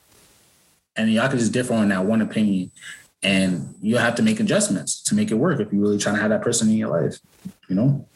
and 0.95 1.13
y'all 1.13 1.29
could 1.29 1.39
just 1.39 1.53
differ 1.53 1.75
on 1.75 1.89
that 1.89 2.05
one 2.05 2.23
opinion, 2.23 2.71
and 3.23 3.75
you'll 3.81 3.99
have 3.99 4.15
to 4.17 4.23
make 4.23 4.41
adjustments 4.41 5.03
to 5.05 5.15
make 5.15 5.31
it 5.31 5.35
work 5.35 5.61
if 5.61 5.73
you're 5.73 5.83
really 5.83 5.99
trying 5.99 6.17
to 6.17 6.21
have 6.21 6.31
that 6.31 6.43
person 6.43 6.69
in 6.69 6.77
your 6.77 6.91
life. 6.91 7.19
You 7.69 7.77
know. 7.77 8.07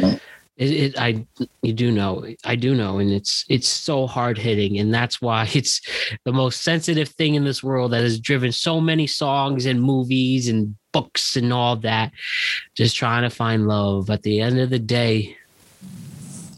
It, 0.56 0.70
it, 0.70 0.98
I, 0.98 1.26
you 1.60 1.74
do 1.74 1.92
know, 1.92 2.26
I 2.44 2.56
do 2.56 2.74
know, 2.74 2.98
and 2.98 3.12
it's 3.12 3.44
it's 3.48 3.68
so 3.68 4.06
hard 4.06 4.38
hitting, 4.38 4.78
and 4.78 4.92
that's 4.92 5.20
why 5.20 5.48
it's 5.54 5.80
the 6.24 6.32
most 6.32 6.62
sensitive 6.62 7.08
thing 7.10 7.34
in 7.34 7.44
this 7.44 7.62
world 7.62 7.92
that 7.92 8.02
has 8.02 8.18
driven 8.18 8.52
so 8.52 8.80
many 8.80 9.06
songs 9.06 9.66
and 9.66 9.82
movies 9.82 10.48
and 10.48 10.74
books 10.96 11.36
and 11.36 11.52
all 11.52 11.76
that. 11.76 12.10
Just 12.74 12.96
trying 12.96 13.22
to 13.22 13.30
find 13.30 13.68
love. 13.68 14.08
At 14.08 14.22
the 14.22 14.40
end 14.40 14.58
of 14.58 14.70
the 14.70 14.78
day, 14.78 15.36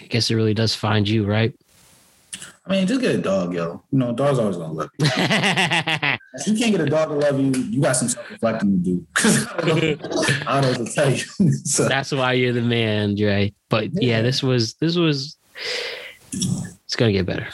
I 0.01 0.05
guess 0.05 0.30
it 0.30 0.36
really 0.36 0.55
does 0.55 0.76
find 0.76 1.09
you, 1.09 1.24
right? 1.26 1.53
I 2.64 2.72
mean, 2.72 2.86
just 2.86 3.01
get 3.01 3.16
a 3.16 3.18
dog, 3.18 3.53
yo. 3.53 3.82
You 3.91 3.99
know, 3.99 4.12
dog's 4.12 4.39
always 4.39 4.57
gonna 4.57 4.72
love 4.72 4.91
you. 4.99 5.07
if 5.16 6.47
you 6.47 6.57
can't 6.57 6.70
get 6.70 6.80
a 6.82 6.86
dog 6.86 7.09
to 7.09 7.14
love 7.14 7.41
you, 7.41 7.51
you 7.62 7.80
got 7.80 7.97
some 7.97 8.09
self-reflecting 8.09 8.70
to 8.70 8.78
do. 8.78 9.07
I 9.16 9.61
don't 9.61 10.01
know, 10.03 10.22
I 10.47 10.61
don't 10.61 10.72
know 10.72 10.78
what 10.78 10.86
to 10.86 10.95
tell 10.95 11.11
you. 11.11 11.53
so, 11.64 11.89
That's 11.89 12.12
why 12.12 12.34
you're 12.34 12.53
the 12.53 12.62
man, 12.62 13.16
Dre. 13.16 13.53
But 13.70 13.91
yeah, 14.01 14.22
this 14.22 14.43
was 14.43 14.74
this 14.74 14.97
was 14.97 15.36
it's 16.32 16.95
gonna 16.95 17.12
get 17.12 17.26
better. 17.26 17.49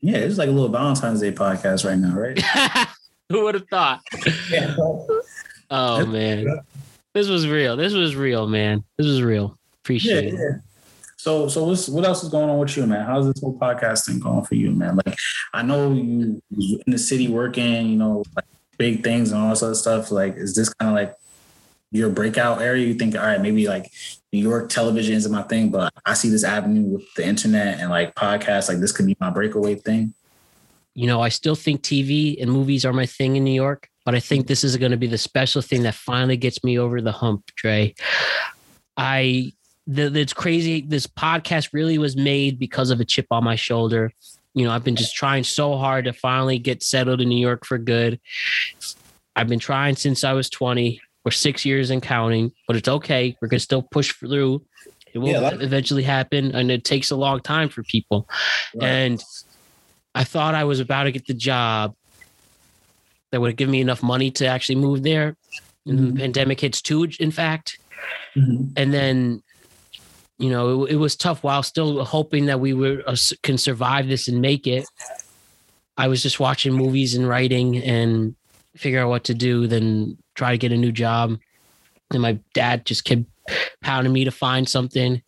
yeah, 0.00 0.18
it's 0.18 0.38
like 0.38 0.48
a 0.48 0.52
little 0.52 0.70
Valentine's 0.70 1.20
Day 1.20 1.32
podcast 1.32 1.84
right 1.84 1.98
now, 1.98 2.16
right? 2.16 2.40
Who 3.28 3.44
would 3.44 3.54
have 3.56 3.68
thought? 3.68 4.00
yeah. 4.50 4.74
Oh 5.70 6.04
man. 6.06 6.60
This 7.14 7.28
was 7.28 7.48
real. 7.48 7.76
This 7.76 7.92
was 7.92 8.14
real, 8.14 8.46
man. 8.46 8.84
This 8.96 9.06
was 9.06 9.22
real. 9.22 9.48
Yeah, 9.48 9.78
Appreciate 9.82 10.24
it. 10.26 10.34
yeah. 10.34 10.58
So, 11.16 11.48
so 11.48 11.64
what's 11.64 11.86
what 11.88 12.04
else 12.06 12.22
is 12.22 12.30
going 12.30 12.48
on 12.48 12.58
with 12.58 12.74
you, 12.76 12.86
man? 12.86 13.04
How's 13.04 13.26
this 13.26 13.42
whole 13.42 13.58
podcasting 13.58 14.20
going 14.20 14.42
for 14.44 14.54
you, 14.54 14.70
man? 14.70 14.98
Like, 15.04 15.18
I 15.52 15.62
know 15.62 15.92
you 15.92 16.40
you 16.50 16.80
in 16.86 16.92
the 16.92 16.98
city 16.98 17.28
working, 17.28 17.88
you 17.88 17.96
know, 17.96 18.24
like 18.34 18.46
big 18.78 19.04
things 19.04 19.30
and 19.30 19.40
all 19.42 19.50
this 19.50 19.62
other 19.62 19.74
stuff. 19.74 20.10
Like, 20.10 20.36
is 20.36 20.54
this 20.54 20.72
kind 20.72 20.88
of 20.88 20.94
like 20.94 21.14
your 21.90 22.08
breakout 22.08 22.62
area? 22.62 22.86
You 22.86 22.94
think, 22.94 23.14
all 23.16 23.20
right, 23.20 23.40
maybe 23.40 23.68
like 23.68 23.92
New 24.32 24.40
York 24.40 24.70
television 24.70 25.14
isn't 25.14 25.30
my 25.30 25.42
thing, 25.42 25.70
but 25.70 25.92
I 26.06 26.14
see 26.14 26.30
this 26.30 26.44
avenue 26.44 26.84
with 26.84 27.14
the 27.14 27.26
internet 27.26 27.80
and 27.80 27.90
like 27.90 28.14
podcasts. 28.14 28.68
Like, 28.70 28.78
this 28.78 28.92
could 28.92 29.04
be 29.04 29.16
my 29.20 29.28
breakaway 29.28 29.74
thing. 29.74 30.14
You 30.94 31.06
know, 31.06 31.20
I 31.20 31.28
still 31.28 31.54
think 31.54 31.82
TV 31.82 32.40
and 32.40 32.50
movies 32.50 32.86
are 32.86 32.94
my 32.94 33.04
thing 33.04 33.36
in 33.36 33.44
New 33.44 33.52
York, 33.52 33.89
but 34.04 34.14
I 34.14 34.20
think 34.20 34.46
this 34.46 34.64
is 34.64 34.76
going 34.76 34.92
to 34.92 34.96
be 34.96 35.06
the 35.06 35.18
special 35.18 35.62
thing 35.62 35.82
that 35.82 35.94
finally 35.94 36.36
gets 36.36 36.62
me 36.64 36.78
over 36.78 37.00
the 37.00 37.12
hump, 37.12 37.44
Dre. 37.56 37.94
I 38.96 39.52
the, 39.86 40.06
it's 40.20 40.32
crazy. 40.32 40.82
This 40.82 41.06
podcast 41.06 41.70
really 41.72 41.98
was 41.98 42.16
made 42.16 42.58
because 42.58 42.90
of 42.90 43.00
a 43.00 43.04
chip 43.04 43.26
on 43.30 43.42
my 43.44 43.56
shoulder. 43.56 44.12
You 44.54 44.64
know, 44.64 44.72
I've 44.72 44.84
been 44.84 44.96
just 44.96 45.14
trying 45.16 45.44
so 45.44 45.76
hard 45.76 46.04
to 46.04 46.12
finally 46.12 46.58
get 46.58 46.82
settled 46.82 47.20
in 47.20 47.28
New 47.28 47.40
York 47.40 47.64
for 47.64 47.78
good. 47.78 48.20
I've 49.36 49.48
been 49.48 49.58
trying 49.58 49.96
since 49.96 50.22
I 50.24 50.32
was 50.32 50.50
20. 50.50 51.00
We're 51.24 51.30
six 51.30 51.64
years 51.64 51.90
and 51.90 52.02
counting, 52.02 52.52
but 52.66 52.76
it's 52.76 52.88
okay. 52.88 53.36
We're 53.40 53.48
gonna 53.48 53.60
still 53.60 53.82
push 53.82 54.12
through. 54.12 54.64
It 55.12 55.18
will 55.18 55.28
Yeah, 55.28 55.40
that- 55.40 55.62
eventually 55.62 56.02
happen, 56.02 56.54
and 56.54 56.70
it 56.70 56.84
takes 56.84 57.10
a 57.10 57.16
long 57.16 57.40
time 57.40 57.68
for 57.68 57.82
people. 57.82 58.28
And 58.80 59.22
I 60.14 60.24
thought 60.24 60.54
I 60.54 60.64
was 60.64 60.80
about 60.80 61.04
to 61.04 61.12
get 61.12 61.26
the 61.26 61.34
job 61.34 61.94
that 63.32 63.40
would 63.40 63.56
give 63.56 63.68
me 63.68 63.80
enough 63.80 64.02
money 64.02 64.30
to 64.32 64.46
actually 64.46 64.76
move 64.76 65.02
there. 65.02 65.36
And 65.86 65.98
Mhm. 65.98 66.14
the 66.14 66.20
pandemic 66.20 66.60
hits 66.60 66.82
too, 66.82 67.08
in 67.18 67.30
fact. 67.30 67.78
Mhm. 68.36 68.72
And 68.76 68.92
then, 68.92 69.42
you 70.38 70.50
know, 70.50 70.84
it, 70.84 70.92
it 70.92 70.96
was 70.96 71.16
tough 71.16 71.42
while 71.42 71.62
still 71.62 72.04
hoping 72.04 72.46
that 72.46 72.60
we 72.60 72.72
were 72.74 73.02
uh, 73.06 73.16
can 73.42 73.58
survive 73.58 74.08
this 74.08 74.28
and 74.28 74.40
make 74.40 74.66
it. 74.66 74.86
I 75.96 76.08
was 76.08 76.22
just 76.22 76.40
watching 76.40 76.72
movies 76.72 77.14
and 77.14 77.28
writing 77.28 77.76
and 77.78 78.34
figure 78.76 79.00
out 79.00 79.08
what 79.08 79.24
to 79.24 79.34
do, 79.34 79.66
then 79.66 80.16
try 80.34 80.52
to 80.52 80.58
get 80.58 80.72
a 80.72 80.76
new 80.76 80.92
job. 80.92 81.38
And 82.12 82.22
my 82.22 82.38
dad 82.54 82.86
just 82.86 83.04
kept 83.04 83.24
pounding 83.82 84.12
me 84.12 84.24
to 84.24 84.30
find 84.30 84.68
something. 84.68 85.22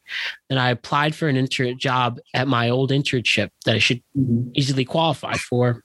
And 0.49 0.59
I 0.59 0.71
applied 0.71 1.15
for 1.15 1.29
an 1.29 1.37
intern 1.37 1.79
job 1.79 2.19
at 2.35 2.49
my 2.49 2.71
old 2.71 2.91
internship 2.91 3.51
that 3.65 3.75
I 3.75 3.79
should 3.79 4.03
Mhm. 4.19 4.51
easily 4.55 4.85
qualify 4.85 5.35
for. 5.35 5.83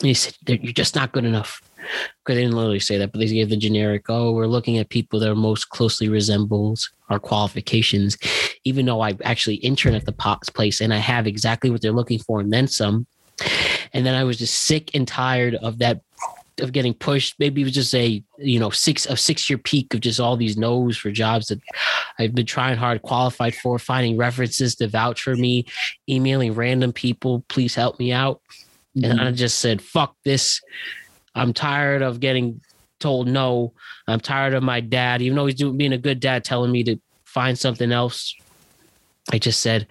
And 0.00 0.08
he 0.08 0.14
said, 0.14 0.34
You're 0.46 0.72
just 0.72 0.94
not 0.94 1.12
good 1.12 1.24
enough. 1.24 1.60
Because 1.76 2.36
they 2.36 2.42
didn't 2.42 2.56
literally 2.56 2.80
say 2.80 2.98
that, 2.98 3.12
but 3.12 3.18
they 3.18 3.26
gave 3.26 3.48
the 3.48 3.56
generic, 3.56 4.04
oh, 4.08 4.32
we're 4.32 4.46
looking 4.46 4.78
at 4.78 4.90
people 4.90 5.18
that 5.20 5.30
are 5.30 5.34
most 5.34 5.70
closely 5.70 6.08
resembles 6.08 6.90
our 7.08 7.18
qualifications, 7.18 8.18
even 8.64 8.84
though 8.84 9.00
I 9.00 9.16
actually 9.24 9.56
intern 9.56 9.94
at 9.94 10.04
the 10.04 10.12
po- 10.12 10.38
place 10.52 10.80
and 10.80 10.92
I 10.92 10.98
have 10.98 11.26
exactly 11.26 11.70
what 11.70 11.80
they're 11.80 11.92
looking 11.92 12.18
for 12.18 12.40
and 12.40 12.52
then 12.52 12.68
some. 12.68 13.06
And 13.94 14.04
then 14.04 14.14
I 14.14 14.24
was 14.24 14.36
just 14.38 14.64
sick 14.64 14.90
and 14.94 15.08
tired 15.08 15.54
of 15.54 15.78
that 15.78 16.02
of 16.60 16.72
getting 16.72 16.92
pushed. 16.92 17.36
Maybe 17.38 17.62
it 17.62 17.64
was 17.64 17.74
just 17.74 17.94
a 17.94 18.22
you 18.36 18.58
know 18.58 18.70
six 18.70 19.06
a 19.06 19.16
six 19.16 19.48
year 19.48 19.58
peak 19.58 19.94
of 19.94 20.00
just 20.00 20.20
all 20.20 20.36
these 20.36 20.56
no's 20.56 20.96
for 20.96 21.10
jobs 21.10 21.46
that 21.46 21.60
I've 22.18 22.34
been 22.34 22.46
trying 22.46 22.76
hard, 22.76 23.02
qualified 23.02 23.54
for, 23.54 23.78
finding 23.78 24.16
references 24.16 24.74
to 24.76 24.88
vouch 24.88 25.22
for 25.22 25.36
me, 25.36 25.66
emailing 26.08 26.54
random 26.54 26.92
people, 26.92 27.44
please 27.48 27.74
help 27.74 27.98
me 27.98 28.12
out. 28.12 28.40
And 29.04 29.20
I 29.20 29.24
mm-hmm. 29.26 29.36
just 29.36 29.60
said, 29.60 29.82
fuck 29.82 30.16
this. 30.24 30.60
I'm 31.34 31.52
tired 31.52 32.02
of 32.02 32.20
getting 32.20 32.60
told 32.98 33.28
no. 33.28 33.72
I'm 34.06 34.20
tired 34.20 34.54
of 34.54 34.62
my 34.62 34.80
dad, 34.80 35.22
even 35.22 35.36
though 35.36 35.46
he's 35.46 35.56
doing 35.56 35.76
being 35.76 35.92
a 35.92 35.98
good 35.98 36.20
dad, 36.20 36.44
telling 36.44 36.72
me 36.72 36.84
to 36.84 36.96
find 37.24 37.58
something 37.58 37.92
else. 37.92 38.34
I 39.30 39.38
just 39.38 39.60
said, 39.60 39.86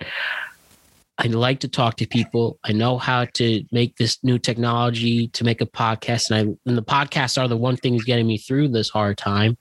I 1.20 1.28
like 1.28 1.62
to 1.62 1.68
talk 1.68 1.98
to 1.98 2.08
people. 2.08 2.60
I 2.64 2.74
know 2.74 2.98
how 2.98 3.26
to 3.26 3.64
make 3.72 3.98
this 3.98 4.24
new 4.24 4.38
technology 4.38 5.30
to 5.30 5.44
make 5.44 5.62
a 5.62 5.66
podcast, 5.66 6.30
and 6.30 6.52
I 6.52 6.70
and 6.70 6.78
the 6.78 6.84
podcasts 6.84 7.42
are 7.42 7.48
the 7.48 7.58
one 7.58 7.78
thing 7.78 7.94
that's 7.94 8.06
getting 8.06 8.28
me 8.28 8.38
through 8.38 8.70
this 8.70 8.90
hard 8.90 9.18
time. 9.18 9.58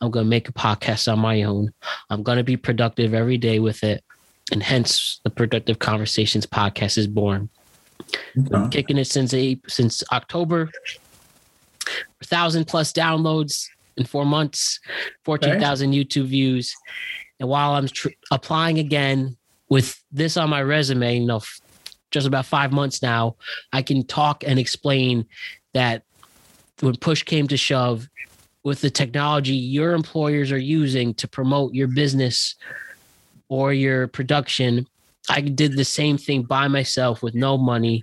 I'm 0.00 0.10
going 0.10 0.24
to 0.24 0.30
make 0.30 0.48
a 0.48 0.52
podcast 0.52 1.10
on 1.12 1.18
my 1.18 1.42
own. 1.42 1.72
I'm 2.10 2.22
going 2.22 2.38
to 2.38 2.44
be 2.44 2.56
productive 2.56 3.12
every 3.12 3.38
day 3.38 3.58
with 3.58 3.84
it, 3.84 4.02
and 4.52 4.62
hence 4.62 5.20
the 5.24 5.30
Productive 5.30 5.78
Conversations 5.78 6.46
podcast 6.46 6.96
is 6.96 7.06
born 7.06 7.50
Okay. 8.36 8.68
kicking 8.70 8.98
it 8.98 9.06
since 9.06 9.32
a, 9.34 9.60
since 9.68 10.02
October. 10.12 10.70
A 12.20 12.24
thousand 12.24 12.66
plus 12.66 12.92
downloads 12.92 13.66
in 13.96 14.04
four 14.04 14.24
months, 14.24 14.80
fourteen 15.24 15.60
thousand 15.60 15.92
YouTube 15.92 16.26
views, 16.26 16.74
and 17.38 17.48
while 17.48 17.74
I'm 17.74 17.86
tr- 17.86 18.08
applying 18.30 18.78
again 18.78 19.36
with 19.68 20.02
this 20.10 20.36
on 20.36 20.50
my 20.50 20.62
resume, 20.62 21.18
you 21.18 21.26
know, 21.26 21.36
f- 21.36 21.60
just 22.10 22.26
about 22.26 22.46
five 22.46 22.72
months 22.72 23.02
now, 23.02 23.36
I 23.72 23.82
can 23.82 24.06
talk 24.06 24.44
and 24.46 24.58
explain 24.58 25.26
that 25.74 26.04
when 26.80 26.96
push 26.96 27.22
came 27.22 27.46
to 27.48 27.56
shove, 27.56 28.08
with 28.64 28.80
the 28.80 28.90
technology 28.90 29.54
your 29.54 29.92
employers 29.92 30.50
are 30.50 30.58
using 30.58 31.14
to 31.14 31.28
promote 31.28 31.74
your 31.74 31.88
business 31.88 32.56
or 33.48 33.72
your 33.72 34.08
production, 34.08 34.86
I 35.28 35.40
did 35.40 35.76
the 35.76 35.84
same 35.84 36.18
thing 36.18 36.42
by 36.42 36.68
myself 36.68 37.22
with 37.22 37.34
no 37.34 37.56
money. 37.56 38.02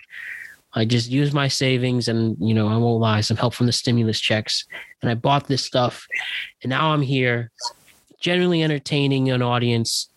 I 0.74 0.86
just 0.86 1.10
used 1.10 1.34
my 1.34 1.48
savings 1.48 2.08
and, 2.08 2.38
you 2.40 2.54
know, 2.54 2.68
I 2.68 2.78
won't 2.78 3.02
lie, 3.02 3.22
some 3.22 3.38
help 3.38 3.54
from 3.54 3.66
the 3.66 3.72
stimulus 3.74 4.20
checks. 4.20 4.66
And 5.02 5.12
I 5.12 5.16
bought 5.16 5.48
this 5.48 5.64
stuff. 5.64 6.08
And 6.64 6.70
now 6.70 6.92
I'm 6.92 7.02
here, 7.02 7.52
genuinely 8.20 8.64
entertaining 8.64 9.30
an 9.30 9.42
audience, 9.42 10.10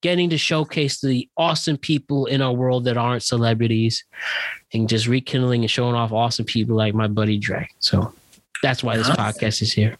getting 0.00 0.30
to 0.30 0.38
showcase 0.38 1.00
the 1.00 1.28
awesome 1.36 1.76
people 1.76 2.26
in 2.26 2.40
our 2.40 2.52
world 2.52 2.84
that 2.84 2.96
aren't 2.96 3.22
celebrities, 3.22 4.04
and 4.72 4.88
just 4.88 5.06
rekindling 5.06 5.62
and 5.62 5.70
showing 5.70 5.94
off 5.94 6.10
awesome 6.10 6.46
people 6.46 6.74
like 6.74 6.94
my 6.94 7.06
buddy 7.06 7.38
Dre. 7.38 7.68
So 7.78 8.12
that's 8.62 8.82
why 8.82 8.96
this 8.96 9.10
podcast 9.10 9.60
is 9.60 9.72
here. 9.72 9.96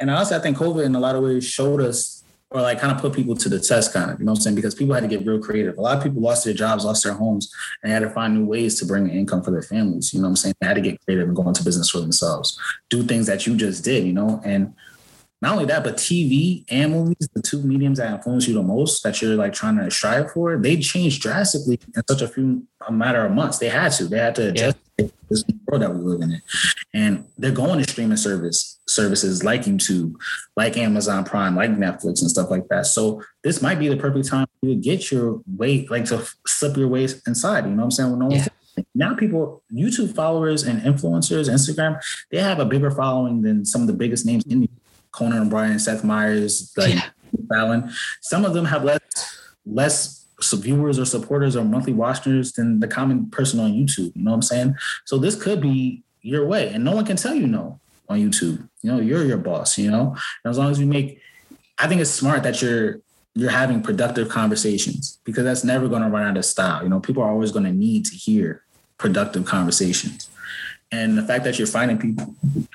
And 0.00 0.10
honestly, 0.10 0.36
I 0.36 0.40
think 0.40 0.56
COVID 0.56 0.84
in 0.84 0.94
a 0.94 1.00
lot 1.00 1.14
of 1.14 1.22
ways 1.22 1.46
showed 1.46 1.80
us 1.80 2.17
or 2.50 2.62
like 2.62 2.80
kind 2.80 2.92
of 2.92 3.00
put 3.00 3.12
people 3.12 3.36
to 3.36 3.48
the 3.48 3.60
test, 3.60 3.92
kind 3.92 4.10
of, 4.10 4.18
you 4.18 4.24
know 4.24 4.32
what 4.32 4.38
I'm 4.38 4.42
saying? 4.42 4.56
Because 4.56 4.74
people 4.74 4.94
had 4.94 5.02
to 5.02 5.08
get 5.08 5.26
real 5.26 5.38
creative. 5.38 5.76
A 5.76 5.80
lot 5.80 5.98
of 5.98 6.02
people 6.02 6.22
lost 6.22 6.44
their 6.44 6.54
jobs, 6.54 6.84
lost 6.84 7.04
their 7.04 7.12
homes, 7.12 7.52
and 7.82 7.92
had 7.92 8.00
to 8.00 8.10
find 8.10 8.34
new 8.34 8.46
ways 8.46 8.78
to 8.78 8.86
bring 8.86 9.10
income 9.10 9.42
for 9.42 9.50
their 9.50 9.62
families. 9.62 10.14
You 10.14 10.20
know 10.20 10.24
what 10.24 10.30
I'm 10.30 10.36
saying? 10.36 10.54
They 10.60 10.66
had 10.66 10.74
to 10.74 10.80
get 10.80 11.04
creative 11.04 11.28
and 11.28 11.36
go 11.36 11.46
into 11.46 11.62
business 11.62 11.90
for 11.90 12.00
themselves, 12.00 12.58
do 12.88 13.02
things 13.02 13.26
that 13.26 13.46
you 13.46 13.54
just 13.54 13.84
did, 13.84 14.04
you 14.04 14.14
know? 14.14 14.40
And 14.44 14.72
not 15.40 15.52
only 15.52 15.66
that, 15.66 15.84
but 15.84 15.96
TV 15.96 16.64
and 16.68 16.92
movies, 16.92 17.28
the 17.32 17.40
two 17.40 17.62
mediums 17.62 17.98
that 17.98 18.12
influence 18.12 18.48
you 18.48 18.54
the 18.54 18.62
most 18.62 19.02
that 19.04 19.22
you're 19.22 19.36
like 19.36 19.52
trying 19.52 19.76
to 19.78 19.88
strive 19.90 20.32
for, 20.32 20.56
they 20.56 20.76
changed 20.78 21.22
drastically 21.22 21.78
in 21.94 22.02
such 22.08 22.22
a 22.22 22.28
few 22.28 22.66
a 22.88 22.92
matter 22.92 23.24
of 23.24 23.32
months. 23.32 23.58
They 23.58 23.68
had 23.68 23.92
to. 23.92 24.06
They 24.06 24.18
had 24.18 24.34
to 24.36 24.48
adjust 24.48 24.78
yeah. 24.98 25.06
this 25.30 25.44
world 25.66 25.82
that 25.82 25.94
we 25.94 26.00
live 26.00 26.22
in. 26.22 26.42
And 26.92 27.24
they're 27.36 27.52
going 27.52 27.82
to 27.82 27.88
streaming 27.88 28.16
service 28.16 28.80
services 28.88 29.44
like 29.44 29.62
YouTube, 29.62 30.14
like 30.56 30.76
Amazon 30.76 31.24
Prime, 31.24 31.54
like 31.54 31.70
Netflix 31.70 32.20
and 32.20 32.30
stuff 32.30 32.50
like 32.50 32.66
that. 32.68 32.86
So 32.86 33.22
this 33.44 33.62
might 33.62 33.78
be 33.78 33.88
the 33.88 33.96
perfect 33.96 34.26
time 34.26 34.46
to 34.64 34.74
get 34.74 35.12
your 35.12 35.40
weight, 35.46 35.90
like 35.90 36.06
to 36.06 36.26
slip 36.46 36.76
your 36.76 36.88
waist 36.88 37.26
inside. 37.28 37.64
You 37.64 37.70
know 37.70 37.76
what 37.76 37.84
I'm 37.84 37.90
saying? 37.92 38.10
When 38.10 38.28
no 38.28 38.34
yeah. 38.34 38.46
Now 38.94 39.14
people, 39.14 39.62
YouTube 39.72 40.14
followers 40.14 40.62
and 40.62 40.80
influencers, 40.82 41.48
Instagram, 41.48 42.00
they 42.30 42.38
have 42.38 42.60
a 42.60 42.64
bigger 42.64 42.90
following 42.92 43.42
than 43.42 43.64
some 43.64 43.80
of 43.80 43.88
the 43.88 43.92
biggest 43.92 44.24
names 44.24 44.44
in 44.46 44.60
the 44.60 44.70
Conan 45.18 45.46
O'Brien, 45.46 45.78
Seth 45.78 46.04
Meyers, 46.04 46.72
like 46.76 46.94
yeah. 46.94 47.04
Fallon. 47.48 47.90
Some 48.20 48.44
of 48.44 48.54
them 48.54 48.64
have 48.66 48.84
less 48.84 49.00
less 49.66 50.24
viewers 50.54 50.98
or 50.98 51.04
supporters 51.04 51.56
or 51.56 51.64
monthly 51.64 51.92
watchers 51.92 52.52
than 52.52 52.78
the 52.78 52.86
common 52.86 53.28
person 53.30 53.58
on 53.58 53.72
YouTube. 53.72 54.14
You 54.14 54.22
know 54.22 54.30
what 54.30 54.36
I'm 54.36 54.42
saying? 54.42 54.76
So 55.04 55.18
this 55.18 55.34
could 55.34 55.60
be 55.60 56.04
your 56.22 56.46
way, 56.46 56.68
and 56.68 56.84
no 56.84 56.94
one 56.94 57.04
can 57.04 57.16
tell 57.16 57.34
you 57.34 57.46
no 57.46 57.80
on 58.08 58.18
YouTube. 58.20 58.68
You 58.82 58.92
know, 58.92 59.00
you're 59.00 59.24
your 59.24 59.38
boss. 59.38 59.76
You 59.76 59.90
know, 59.90 60.16
and 60.44 60.50
as 60.50 60.58
long 60.58 60.70
as 60.70 60.78
you 60.78 60.86
make, 60.86 61.20
I 61.78 61.88
think 61.88 62.00
it's 62.00 62.10
smart 62.10 62.44
that 62.44 62.62
you're 62.62 63.00
you're 63.34 63.50
having 63.50 63.82
productive 63.82 64.28
conversations 64.28 65.18
because 65.24 65.44
that's 65.44 65.64
never 65.64 65.88
going 65.88 66.02
to 66.02 66.08
run 66.08 66.26
out 66.26 66.36
of 66.36 66.44
style. 66.44 66.82
You 66.82 66.88
know, 66.88 67.00
people 67.00 67.22
are 67.22 67.30
always 67.30 67.52
going 67.52 67.64
to 67.64 67.72
need 67.72 68.06
to 68.06 68.14
hear 68.14 68.62
productive 68.98 69.44
conversations. 69.44 70.28
And 70.90 71.18
the 71.18 71.22
fact 71.22 71.44
that 71.44 71.58
you're 71.58 71.68
finding 71.68 71.98
people 71.98 72.34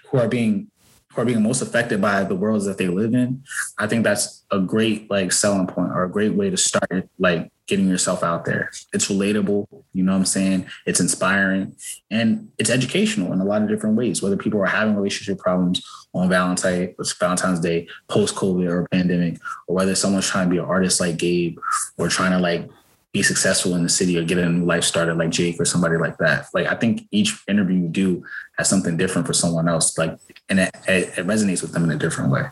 who 0.10 0.20
are 0.20 0.28
being 0.28 0.70
who 1.14 1.22
are 1.22 1.26
being 1.26 1.44
most 1.44 1.62
affected 1.62 2.02
by 2.02 2.24
the 2.24 2.36
worlds 2.36 2.66
that 2.66 2.78
they 2.78 2.88
live 2.88 3.14
in, 3.14 3.44
I 3.78 3.88
think 3.88 4.04
that's 4.04 4.44
a 4.52 4.60
great 4.60 5.10
like 5.10 5.32
selling 5.32 5.68
point 5.68 5.92
or 5.92 6.04
a 6.04 6.10
great 6.10 6.34
way 6.34 6.50
to 6.50 6.58
start 6.58 7.10
like 7.20 7.52
getting 7.68 7.88
yourself 7.88 8.24
out 8.24 8.46
there. 8.46 8.70
It's 8.94 9.10
relatable, 9.10 9.68
you 9.94 10.04
know 10.04 10.12
what 10.12 10.20
I'm 10.20 10.26
saying? 10.26 10.68
It's 10.86 11.00
inspiring 11.00 11.76
and 12.12 12.50
it's 12.58 12.70
educational 12.70 13.32
in 13.32 13.40
a 13.40 13.46
lot 13.46 13.62
of 13.62 13.70
different 13.70 13.96
ways, 13.96 14.22
whether 14.22 14.38
people 14.38 14.62
are 14.62 14.66
having 14.66 14.96
relationship 14.96 15.40
problems 15.40 15.84
on 16.14 16.30
Valentine, 16.30 16.94
Valentine's 17.20 17.60
Day, 17.60 17.88
post 18.08 18.36
COVID 18.36 18.70
or 18.70 18.88
pandemic, 18.90 19.40
or 19.68 19.76
whether 19.76 19.96
someone's 19.96 20.28
trying 20.28 20.48
to 20.48 20.52
be 20.52 20.60
an 20.60 20.66
artist 20.66 21.00
like 21.00 21.18
Gabe 21.18 21.58
or 21.98 22.10
trying 22.10 22.32
to 22.32 22.40
like 22.40 22.70
be 23.14 23.22
successful 23.22 23.76
in 23.76 23.84
the 23.84 23.90
city 23.90 24.18
or 24.18 24.24
get 24.24 24.40
a 24.40 24.50
new 24.50 24.66
life 24.66 24.84
started 24.84 25.18
like 25.18 25.30
Jake 25.30 25.60
or 25.60 25.66
somebody 25.66 25.98
like 25.98 26.18
that. 26.18 26.48
Like 26.54 26.68
I 26.68 26.76
think 26.76 27.08
each 27.12 27.38
interview 27.48 27.78
you 27.78 27.88
do 27.88 28.26
has 28.58 28.70
something 28.70 28.98
different 28.98 29.28
for 29.28 29.34
someone 29.34 29.68
else. 29.68 29.98
Like 29.98 30.18
and 30.50 30.60
it, 30.60 30.76
it, 30.88 31.20
it 31.20 31.28
resonates 31.28 31.62
with 31.62 31.72
them 31.72 31.84
in 31.86 31.92
a 31.92 31.98
different 31.98 32.32
way. 32.32 32.46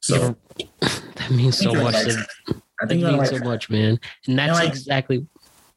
So 0.00 0.36
yeah, 0.56 0.66
that 1.16 1.30
means 1.30 1.58
so 1.58 1.74
much. 1.74 1.94
Like, 1.94 2.26
I 2.82 2.86
think 2.86 3.02
means 3.02 3.28
so 3.30 3.38
much, 3.38 3.68
man. 3.68 4.00
And 4.26 4.38
that's 4.38 4.58
know, 4.58 4.64
like, 4.64 4.68
exactly 4.68 5.26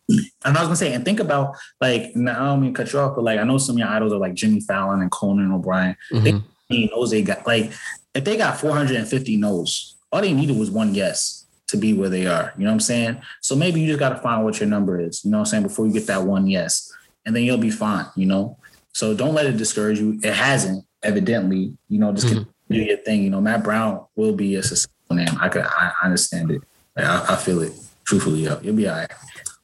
and 0.10 0.28
I 0.46 0.52
was 0.52 0.64
gonna 0.64 0.76
say, 0.76 0.94
and 0.94 1.06
think 1.06 1.20
about 1.20 1.56
like, 1.80 2.16
now 2.16 2.42
I 2.42 2.46
don't 2.48 2.62
mean 2.62 2.74
to 2.74 2.84
cut 2.84 2.92
you 2.92 3.00
off, 3.00 3.16
but 3.16 3.24
like, 3.24 3.40
I 3.40 3.44
know 3.44 3.58
some 3.58 3.76
of 3.76 3.80
your 3.80 3.88
idols 3.88 4.14
are 4.14 4.18
like 4.18 4.34
Jimmy 4.34 4.60
Fallon 4.60 5.02
and 5.02 5.12
Conan 5.12 5.52
O'Brien. 5.52 5.96
Mm-hmm. 6.12 6.40
They 6.70 6.86
knows 6.88 7.12
they 7.12 7.22
got 7.22 7.46
like, 7.48 7.72
if 8.14 8.24
they 8.24 8.38
got 8.38 8.60
450 8.60 9.38
no's, 9.38 9.96
all 10.12 10.22
they 10.22 10.34
needed 10.34 10.58
was 10.58 10.72
one 10.72 10.94
yes 10.94 11.46
to 11.68 11.78
be 11.78 11.94
where 11.94 12.10
they 12.10 12.28
are. 12.28 12.54
You 12.58 12.66
know 12.66 12.72
what 12.72 12.74
I'm 12.74 12.80
saying? 12.80 13.22
So 13.42 13.56
maybe 13.56 13.80
you 13.82 13.88
just 13.88 14.00
got 14.00 14.10
to 14.10 14.18
find 14.18 14.44
what 14.44 14.60
your 14.60 14.70
number 14.70 15.00
is, 15.00 15.24
you 15.24 15.32
know 15.32 15.38
what 15.38 15.42
I'm 15.42 15.46
saying, 15.46 15.64
before 15.64 15.88
you 15.88 15.94
get 15.94 16.08
that 16.08 16.24
one 16.24 16.48
yes. 16.48 16.92
And 17.26 17.36
then 17.36 17.44
you'll 17.44 17.58
be 17.58 17.72
fine, 17.72 18.06
you 18.16 18.26
know? 18.26 18.58
So 18.94 19.14
don't 19.16 19.34
let 19.34 19.46
it 19.46 19.58
discourage 19.58 20.00
you. 20.00 20.20
It 20.24 20.34
hasn't, 20.34 20.86
evidently, 21.02 21.76
you 21.90 22.00
know, 22.00 22.14
just 22.14 22.28
mm-hmm. 22.28 22.50
do 22.70 22.82
your 22.82 22.98
thing. 22.98 23.24
You 23.24 23.30
know, 23.30 23.42
Matt 23.42 23.64
Brown 23.64 24.06
will 24.16 24.34
be 24.34 24.56
a 24.56 24.64
successful 24.64 25.16
name. 25.16 25.28
I 25.40 25.50
could, 25.50 25.66
I 25.66 25.92
understand 26.04 26.52
it. 26.52 26.62
Like, 26.96 27.06
I, 27.06 27.34
I, 27.34 27.36
feel 27.36 27.62
it. 27.62 27.74
Truthfully, 28.06 28.42
yo. 28.42 28.60
you'll 28.62 28.76
be 28.76 28.88
all 28.88 28.96
right 28.96 29.12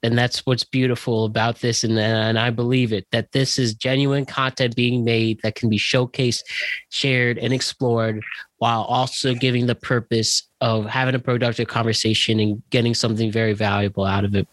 and 0.02 0.18
that's 0.18 0.46
what's 0.46 0.64
beautiful 0.64 1.26
about 1.26 1.60
this 1.60 1.84
and, 1.84 1.98
and 2.00 2.40
i 2.40 2.50
believe 2.50 2.94
it 2.94 3.06
that 3.12 3.32
this 3.32 3.60
is 3.60 3.74
genuine 3.74 4.26
content 4.26 4.76
being 4.76 5.04
made 5.04 5.40
that 5.42 5.56
can 5.56 5.70
be 5.70 5.78
showcased 5.78 6.44
shared 6.90 7.38
and 7.38 7.54
explored 7.54 8.22
while 8.58 8.84
also 8.84 9.34
giving 9.34 9.68
the 9.68 9.76
purpose 9.76 10.44
of 10.62 10.86
having 10.86 11.16
a 11.16 11.20
productive 11.20 11.68
conversation 11.68 12.40
and 12.40 12.62
getting 12.70 12.94
something 12.94 13.32
very 13.32 13.54
valuable 13.54 14.06
out 14.06 14.26
of 14.26 14.36
it 14.36 14.48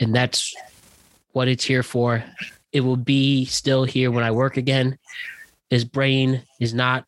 and 0.00 0.14
that's 0.14 0.54
what 1.32 1.48
it's 1.48 1.64
here 1.64 1.82
for 1.82 2.22
it 2.72 2.80
will 2.80 2.96
be 2.96 3.44
still 3.44 3.84
here 3.84 4.10
when 4.10 4.24
i 4.24 4.30
work 4.30 4.56
again. 4.56 4.98
His 5.70 5.84
brain 5.84 6.42
is 6.60 6.74
not 6.74 7.06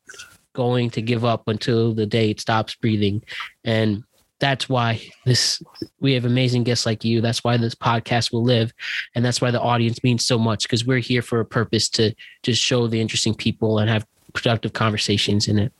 going 0.55 0.91
to 0.91 1.03
give 1.03 1.25
up 1.25 1.49
until 1.49 1.93
the 1.93 2.07
day 2.07 2.31
it 2.31 2.41
stops 2.41 2.75
breathing. 2.77 3.23
And 3.65 4.05
that's 4.41 4.69
why 4.69 5.01
this 5.25 5.62
we 6.01 6.12
have 6.15 6.25
amazing 6.25 6.65
guests 6.65 6.87
like 6.87 7.05
you. 7.05 7.21
That's 7.21 7.45
why 7.45 7.57
this 7.57 7.75
podcast 7.75 8.33
will 8.33 8.43
live. 8.43 8.73
And 9.15 9.25
that's 9.25 9.41
why 9.41 9.51
the 9.51 9.61
audience 9.61 10.03
means 10.03 10.25
so 10.25 10.39
much 10.39 10.65
because 10.65 10.85
we're 10.85 10.99
here 10.99 11.23
for 11.23 11.41
a 11.41 11.45
purpose 11.45 11.89
to 11.91 12.15
just 12.43 12.61
show 12.61 12.87
the 12.87 13.01
interesting 13.01 13.35
people 13.35 13.79
and 13.79 13.89
have 13.91 14.07
productive 14.33 14.73
conversations 14.73 15.49
in 15.49 15.59
it. 15.59 15.73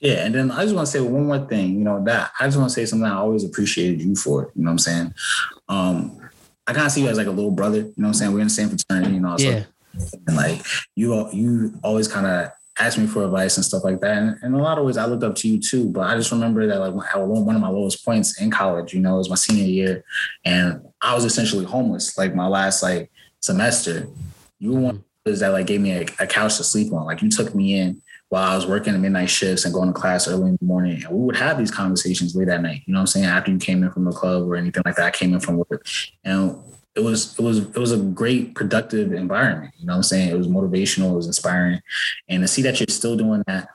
Yeah 0.00 0.24
and 0.24 0.32
then 0.32 0.52
i 0.52 0.62
just 0.62 0.76
want 0.76 0.86
to 0.86 0.92
say 0.92 1.00
one 1.00 1.26
more 1.26 1.44
thing 1.44 1.72
you 1.74 1.80
know 1.80 2.04
that 2.04 2.30
i 2.38 2.44
just 2.44 2.56
want 2.56 2.70
to 2.70 2.74
say 2.74 2.86
something 2.86 3.04
i 3.04 3.16
always 3.16 3.42
appreciated 3.42 4.00
you 4.00 4.14
for 4.14 4.52
you 4.54 4.62
know 4.62 4.68
what 4.68 4.72
i'm 4.74 4.78
saying? 4.78 5.14
Um 5.68 6.27
i 6.68 6.72
kind 6.72 6.86
of 6.86 6.92
see 6.92 7.02
you 7.02 7.08
as 7.08 7.18
like 7.18 7.26
a 7.26 7.30
little 7.30 7.50
brother 7.50 7.78
you 7.78 7.82
know 7.82 7.92
what 7.96 8.08
i'm 8.08 8.14
saying 8.14 8.32
we're 8.32 8.40
in 8.40 8.46
the 8.46 8.50
same 8.50 8.68
fraternity 8.68 9.14
you 9.14 9.20
know 9.20 9.36
yeah. 9.38 9.64
and 10.26 10.36
like 10.36 10.60
you 10.94 11.28
you 11.32 11.74
always 11.82 12.06
kind 12.06 12.26
of 12.26 12.50
ask 12.80 12.98
me 12.98 13.06
for 13.06 13.24
advice 13.24 13.56
and 13.56 13.66
stuff 13.66 13.84
like 13.84 14.00
that. 14.00 14.16
And 14.16 14.36
in 14.42 14.54
a 14.54 14.62
lot 14.62 14.78
of 14.78 14.84
ways, 14.84 14.96
I 14.96 15.06
looked 15.06 15.24
up 15.24 15.34
to 15.36 15.48
you 15.48 15.58
too. 15.60 15.88
But 15.88 16.02
I 16.02 16.16
just 16.16 16.30
remember 16.30 16.66
that 16.66 16.78
like 16.78 16.94
one 17.16 17.56
of 17.56 17.60
my 17.60 17.68
lowest 17.68 18.04
points 18.04 18.40
in 18.40 18.50
college, 18.50 18.94
you 18.94 19.00
know, 19.00 19.16
it 19.16 19.18
was 19.18 19.30
my 19.30 19.36
senior 19.36 19.64
year, 19.64 20.04
and 20.44 20.80
I 21.02 21.14
was 21.14 21.24
essentially 21.24 21.64
homeless. 21.64 22.16
Like 22.16 22.34
my 22.34 22.46
last 22.46 22.82
like 22.82 23.10
semester, 23.40 24.06
you 24.58 24.72
were 24.72 24.80
one 24.80 25.04
that 25.24 25.50
like 25.50 25.66
gave 25.66 25.80
me 25.80 25.92
a, 25.92 26.06
a 26.20 26.26
couch 26.26 26.56
to 26.56 26.64
sleep 26.64 26.92
on. 26.92 27.04
Like 27.04 27.20
you 27.20 27.30
took 27.30 27.54
me 27.54 27.78
in 27.78 28.00
while 28.28 28.52
I 28.52 28.56
was 28.56 28.66
working 28.66 28.92
the 28.92 28.98
midnight 28.98 29.30
shifts 29.30 29.64
and 29.64 29.72
going 29.72 29.92
to 29.92 29.98
class 29.98 30.28
early 30.28 30.50
in 30.50 30.58
the 30.60 30.64
morning. 30.64 31.02
And 31.04 31.14
we 31.14 31.24
would 31.24 31.36
have 31.36 31.58
these 31.58 31.70
conversations 31.70 32.36
late 32.36 32.48
at 32.48 32.62
night. 32.62 32.82
You 32.86 32.92
know 32.92 32.98
what 32.98 33.02
I'm 33.02 33.06
saying? 33.06 33.26
After 33.26 33.50
you 33.50 33.58
came 33.58 33.82
in 33.82 33.90
from 33.90 34.04
the 34.04 34.12
club 34.12 34.42
or 34.42 34.56
anything 34.56 34.82
like 34.84 34.96
that, 34.96 35.06
I 35.06 35.10
came 35.10 35.32
in 35.32 35.40
from 35.40 35.56
work. 35.56 35.86
And 36.24 36.58
it 36.94 37.00
was 37.00 37.38
it 37.38 37.42
was 37.42 37.58
it 37.58 37.76
was 37.76 37.92
a 37.92 37.98
great 37.98 38.54
productive 38.54 39.12
environment. 39.12 39.72
You 39.78 39.86
know 39.86 39.92
what 39.92 39.98
I'm 39.98 40.02
saying? 40.02 40.30
It 40.30 40.36
was 40.36 40.48
motivational, 40.48 41.12
it 41.12 41.16
was 41.16 41.26
inspiring. 41.26 41.80
And 42.28 42.42
to 42.42 42.48
see 42.48 42.62
that 42.62 42.80
you're 42.80 42.86
still 42.88 43.16
doing 43.16 43.42
that 43.46 43.68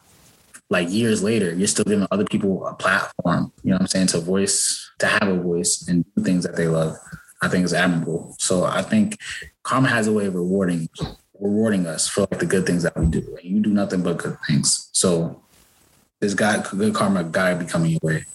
like 0.70 0.90
years 0.92 1.24
later, 1.24 1.54
you're 1.54 1.68
still 1.68 1.86
giving 1.86 2.08
other 2.12 2.26
people 2.26 2.66
a 2.66 2.74
platform, 2.74 3.52
you 3.64 3.70
know 3.70 3.76
what 3.76 3.82
I'm 3.82 3.88
saying, 3.88 4.08
to 4.08 4.20
voice, 4.20 4.92
to 5.00 5.08
have 5.08 5.28
a 5.28 5.40
voice 5.40 5.88
and 5.88 6.04
do 6.16 6.24
things 6.24 6.44
that 6.44 6.56
they 6.56 6.68
love. 6.68 6.96
I 7.42 7.48
think 7.50 7.66
is 7.66 7.74
admirable. 7.74 8.36
So 8.40 8.64
I 8.64 8.82
think 8.82 9.20
karma 9.64 9.90
has 9.90 10.08
a 10.08 10.14
way 10.14 10.26
of 10.26 10.36
rewarding 10.36 10.90
rewarding 11.44 11.86
us 11.86 12.08
for 12.08 12.22
like 12.22 12.40
the 12.40 12.46
good 12.46 12.66
things 12.66 12.84
that 12.84 12.98
we 12.98 13.06
do. 13.08 13.38
And 13.38 13.44
you 13.44 13.60
do 13.60 13.70
nothing 13.70 14.02
but 14.02 14.18
good 14.18 14.38
things. 14.48 14.90
So 14.94 15.42
this 16.22 16.34
guy, 16.34 16.64
good 16.72 16.96
karma 16.96 17.26
guy 17.26 17.54
be 17.54 17.66
coming 17.66 17.92
your 17.92 18.00
way 18.02 18.26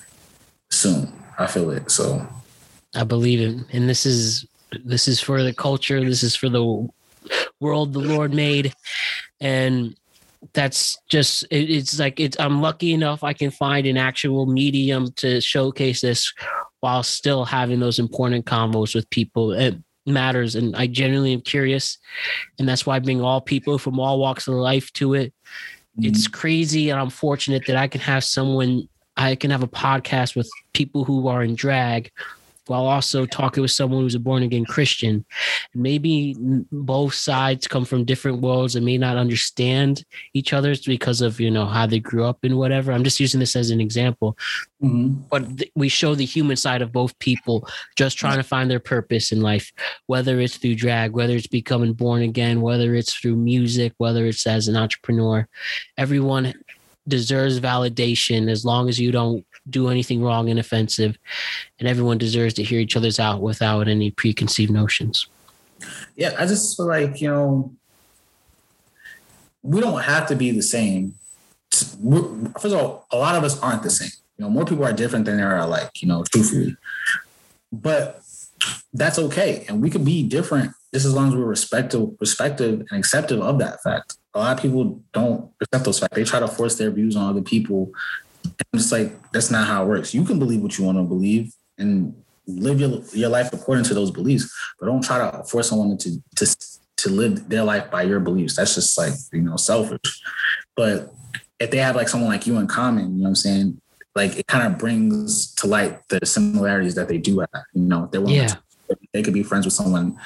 soon. 0.71 1.13
I 1.39 1.47
feel 1.47 1.71
it. 1.71 1.91
So 1.91 2.27
I 2.95 3.05
believe 3.05 3.41
it. 3.41 3.65
And 3.73 3.89
this 3.89 4.05
is 4.05 4.47
this 4.85 5.09
is 5.09 5.21
for 5.21 5.43
the 5.43 5.55
culture. 5.55 6.05
This 6.05 6.23
is 6.23 6.37
for 6.37 6.51
the 6.51 6.89
world 7.61 7.95
the 7.95 8.01
Lord 8.01 8.35
made. 8.35 8.75
And 9.41 9.97
that's 10.53 10.99
just 11.09 11.43
it, 11.51 11.69
it's 11.69 11.99
like 11.99 12.21
it's 12.21 12.39
i'm 12.39 12.61
lucky 12.61 12.93
enough 12.93 13.25
i 13.25 13.33
can 13.33 13.51
find 13.51 13.89
an 13.89 13.97
actual 13.97 14.47
medium 14.47 15.11
to 15.17 15.41
showcase 15.41 16.01
this 16.01 16.33
while 16.79 17.03
still 17.03 17.45
having 17.45 17.81
those 17.81 17.99
important 17.99 18.47
combos 18.47 18.95
with 18.95 19.11
people 19.11 19.51
it 19.51 19.75
matters 20.09 20.55
and 20.55 20.75
i 20.77 20.87
genuinely 20.87 21.33
am 21.33 21.41
curious 21.41 21.99
and 22.59 22.69
that's 22.69 22.87
why 22.87 22.97
I 22.97 22.99
bring 22.99 23.21
all 23.21 23.41
people 23.41 23.79
from 23.79 23.99
all 24.01 24.19
walks 24.19 24.49
of 24.49 24.55
life 24.55 24.93
to 24.95 25.15
it 25.15 25.33
mm-hmm. 25.99 26.07
it's 26.07 26.27
crazy 26.27 26.91
and 26.91 26.99
i'm 26.99 27.11
fortunate 27.11 27.67
that 27.67 27.77
i 27.77 27.89
can 27.89 28.01
have 28.01 28.25
someone 28.25 28.89
i 29.17 29.35
can 29.35 29.51
have 29.51 29.63
a 29.63 29.69
podcast 29.69 30.37
with 30.37 30.51
people 30.73 31.05
who 31.05 31.29
are 31.29 31.43
in 31.43 31.55
drag 31.55 32.11
while 32.69 32.87
also 32.87 33.27
talking 33.27 33.63
with 33.63 33.71
someone 33.71 34.03
who's 34.03 34.15
a 34.15 34.21
born 34.21 34.43
again 34.43 34.65
Christian. 34.65 35.25
Maybe 35.75 36.37
both 36.71 37.15
sides 37.15 37.67
come 37.67 37.85
from 37.85 38.05
different 38.05 38.41
worlds 38.41 38.77
and 38.77 38.85
may 38.85 38.99
not 38.99 39.17
understand 39.17 40.05
each 40.35 40.53
other's 40.53 40.85
because 40.85 41.21
of 41.21 41.41
you 41.41 41.51
know 41.51 41.67
how 41.67 41.87
they 41.87 42.01
grew 42.01 42.25
up 42.25 42.39
and 42.43 42.59
whatever. 42.59 42.93
I'm 42.93 43.05
just 43.05 43.21
using 43.21 43.41
this 43.41 43.57
as 43.57 43.71
an 43.71 43.81
example, 43.81 44.37
mm-hmm. 44.83 45.21
but 45.31 45.59
th- 45.59 45.73
we 45.75 45.89
show 45.89 46.15
the 46.15 46.25
human 46.25 46.57
side 46.57 46.83
of 46.83 46.93
both 46.93 47.19
people 47.19 47.69
just 47.97 48.19
trying 48.19 48.37
to 48.37 48.43
find 48.43 48.71
their 48.71 48.81
purpose 48.81 49.33
in 49.33 49.41
life, 49.41 49.73
whether 50.07 50.41
it's 50.41 50.57
through 50.57 50.77
drag, 50.77 51.13
whether 51.13 51.35
it's 51.35 51.47
becoming 51.47 51.93
born 51.93 52.23
again, 52.23 52.61
whether 52.61 52.95
it's 52.95 53.15
through 53.15 53.37
music, 53.37 53.93
whether 53.99 54.27
it's 54.27 54.47
as 54.47 54.69
an 54.69 54.77
entrepreneur. 54.77 55.49
Everyone 55.97 56.55
deserves 57.09 57.59
validation 57.59 58.51
as 58.51 58.65
long 58.65 58.89
as 58.89 59.01
you 59.01 59.11
don't 59.11 59.45
do 59.71 59.89
anything 59.89 60.23
wrong 60.23 60.49
and 60.51 60.59
offensive 60.59 61.19
and 61.79 61.89
everyone 61.89 62.19
deserves 62.19 62.55
to 62.55 62.63
hear 62.63 62.81
each 62.81 62.97
other's 62.97 63.19
out 63.19 63.41
without 63.41 63.89
any 63.89 64.11
preconceived 64.11 64.71
notions 64.71 65.27
yeah 66.17 66.35
i 66.39 66.47
just 66.47 66.77
feel 66.77 66.87
like 66.87 67.21
you 67.21 67.29
know 67.29 67.73
we 69.63 69.81
don't 69.81 70.03
have 70.03 70.27
to 70.27 70.35
be 70.35 70.51
the 70.51 70.63
same 70.63 71.15
first 71.71 72.75
of 72.75 72.75
all, 72.75 73.07
a 73.11 73.17
lot 73.17 73.35
of 73.35 73.45
us 73.45 73.61
aren't 73.61 73.83
the 73.83 73.91
same. 73.91 74.11
You 74.37 74.45
know, 74.45 74.51
more 74.51 74.65
people 74.65 74.85
are 74.85 74.93
different 74.93 75.25
than 75.25 75.37
there 75.37 75.57
are 75.57 75.67
like 75.67 76.03
You 76.03 76.09
know, 76.09 76.25
truthfully, 76.25 76.77
but 77.73 78.23
that's 78.93 79.19
okay, 79.19 79.65
and 79.69 79.83
we 79.83 79.91
could 79.91 80.05
be 80.05 80.23
different 80.23 80.73
just 80.93 81.05
as 81.05 81.15
long 81.15 81.29
as 81.29 81.35
we're 81.35 81.45
respectful, 81.45 82.17
respective, 82.19 82.81
and 82.81 82.99
accepting 82.99 83.43
of 83.43 83.59
that 83.59 83.83
fact. 83.83 84.17
A 84.35 84.39
lot 84.39 84.57
of 84.57 84.63
people 84.63 85.03
don't 85.13 85.51
accept 85.61 85.85
those 85.85 85.99
facts. 85.99 86.15
They 86.15 86.25
try 86.25 86.41
to 86.41 86.49
force 86.49 86.77
their 86.77 86.91
views 86.91 87.15
on 87.15 87.29
other 87.29 87.43
people. 87.43 87.93
And 88.73 88.81
it's 88.81 88.93
like 88.93 89.31
that's 89.33 89.51
not 89.51 89.67
how 89.67 89.85
it 89.85 89.89
works. 89.89 90.15
You 90.15 90.25
can 90.25 90.39
believe 90.39 90.63
what 90.63 90.79
you 90.79 90.85
want 90.85 90.99
to 90.99 91.05
believe 91.05 91.53
and 91.79 92.15
live 92.47 92.81
your 92.81 93.03
your 93.13 93.29
life 93.29 93.53
according 93.53 93.85
to 93.85 93.95
those 93.95 94.11
beliefs, 94.11 94.55
but 94.79 94.87
don't 94.87 95.05
try 95.05 95.31
to 95.31 95.45
force 95.45 95.69
someone 95.69 95.97
to 95.99 96.23
to 96.37 96.57
to 96.99 97.11
live 97.11 97.49
their 97.49 97.65
life 97.65 97.91
by 97.91 98.03
your 98.03 98.21
beliefs. 98.21 98.57
That's 98.57 98.75
just 98.75 98.97
like 98.99 99.15
you 99.33 99.43
know 99.43 99.57
selfish. 99.57 100.23
But 100.77 101.13
if 101.61 101.71
they 101.71 101.79
have 101.79 101.97
like 101.97 102.09
someone 102.09 102.31
like 102.31 102.47
you 102.47 102.57
in 102.59 102.67
common, 102.67 103.17
you 103.17 103.19
know 103.19 103.23
what 103.23 103.29
I'm 103.29 103.35
saying? 103.37 103.81
Like 104.15 104.37
it 104.37 104.47
kind 104.47 104.73
of 104.73 104.79
brings 104.79 105.55
to 105.57 105.67
light 105.67 106.01
the 106.09 106.25
similarities 106.25 106.95
that 106.95 107.09
they 107.09 107.19
do 107.19 107.41
have. 107.41 107.65
You 107.75 107.83
know, 107.83 108.09
they 108.11 108.19
yeah. 108.33 108.47
To, 108.47 108.59
they 109.13 109.23
could 109.23 109.35
be 109.35 109.43
friends 109.43 109.67
with 109.67 109.75
someone 109.75 110.19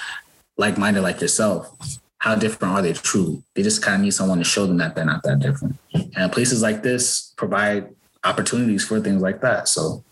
like-minded 0.57 1.01
like 1.01 1.21
yourself 1.21 1.99
how 2.19 2.37
different 2.37 2.73
are 2.75 2.83
they 2.83 2.93
truly 2.93 3.43
they 3.55 3.63
just 3.63 3.83
kind 3.83 3.97
of 3.97 4.03
need 4.03 4.13
someone 4.13 4.39
to 4.39 4.45
show 4.45 4.67
them 4.67 4.77
that 4.77 4.95
they're 4.95 5.05
not 5.05 5.23
that 5.25 5.41
different 5.41 5.77
and 6.15 6.31
places 6.31 6.63
like 6.63 6.83
this 6.83 7.33
provide 7.37 7.89
opportunities 8.25 8.85
for 8.85 9.01
things 9.01 9.23
like 9.23 9.41
that. 9.41 9.69
So 9.69 10.05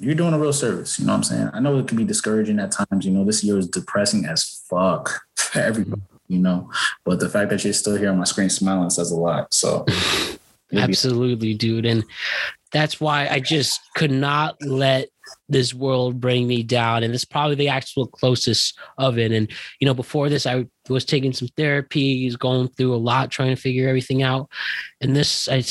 you're 0.00 0.14
doing 0.14 0.32
a 0.32 0.38
real 0.38 0.52
service 0.52 0.98
you 0.98 1.06
know 1.06 1.12
what 1.12 1.18
i'm 1.18 1.24
saying? 1.24 1.50
I 1.52 1.60
know 1.60 1.78
it 1.78 1.88
can 1.88 1.96
be 1.96 2.04
discouraging 2.04 2.58
at 2.60 2.72
times 2.72 3.04
you 3.04 3.10
know 3.10 3.24
this 3.24 3.42
year 3.42 3.58
is 3.58 3.68
depressing 3.68 4.26
as 4.26 4.62
fuck 4.68 5.20
for 5.36 5.60
everybody 5.60 6.02
you 6.28 6.38
know? 6.38 6.70
But 7.04 7.20
the 7.20 7.28
fact 7.30 7.48
that 7.48 7.64
you're 7.64 7.72
still 7.72 7.96
here 7.96 8.10
on 8.10 8.18
my 8.18 8.24
screen 8.24 8.50
smiling 8.50 8.90
says 8.90 9.10
a 9.10 9.16
lot 9.16 9.52
so 9.52 9.84
absolutely 10.72 11.54
dude 11.54 11.86
and 11.86 12.04
that's 12.70 13.00
why 13.00 13.26
i 13.28 13.40
just 13.40 13.80
could 13.94 14.10
not 14.10 14.54
let 14.60 15.08
this 15.48 15.72
world 15.72 16.20
bring 16.20 16.46
me 16.46 16.62
down 16.62 17.02
and 17.02 17.14
it's 17.14 17.24
probably 17.24 17.54
the 17.54 17.68
actual 17.68 18.06
closest 18.06 18.78
of 18.98 19.16
it 19.16 19.32
and 19.32 19.50
you 19.80 19.86
know 19.86 19.94
before 19.94 20.28
this 20.28 20.44
i 20.44 20.66
was 20.90 21.06
taking 21.06 21.32
some 21.32 21.48
therapies, 21.48 22.38
going 22.38 22.68
through 22.68 22.94
a 22.94 22.96
lot 22.96 23.30
trying 23.30 23.54
to 23.54 23.60
figure 23.60 23.88
everything 23.88 24.22
out 24.22 24.50
and 25.00 25.16
this 25.16 25.48
i 25.48 25.62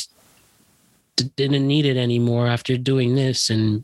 didn't 1.36 1.68
need 1.68 1.86
it 1.86 1.98
anymore 1.98 2.48
after 2.48 2.78
doing 2.78 3.16
this 3.16 3.50
and 3.50 3.84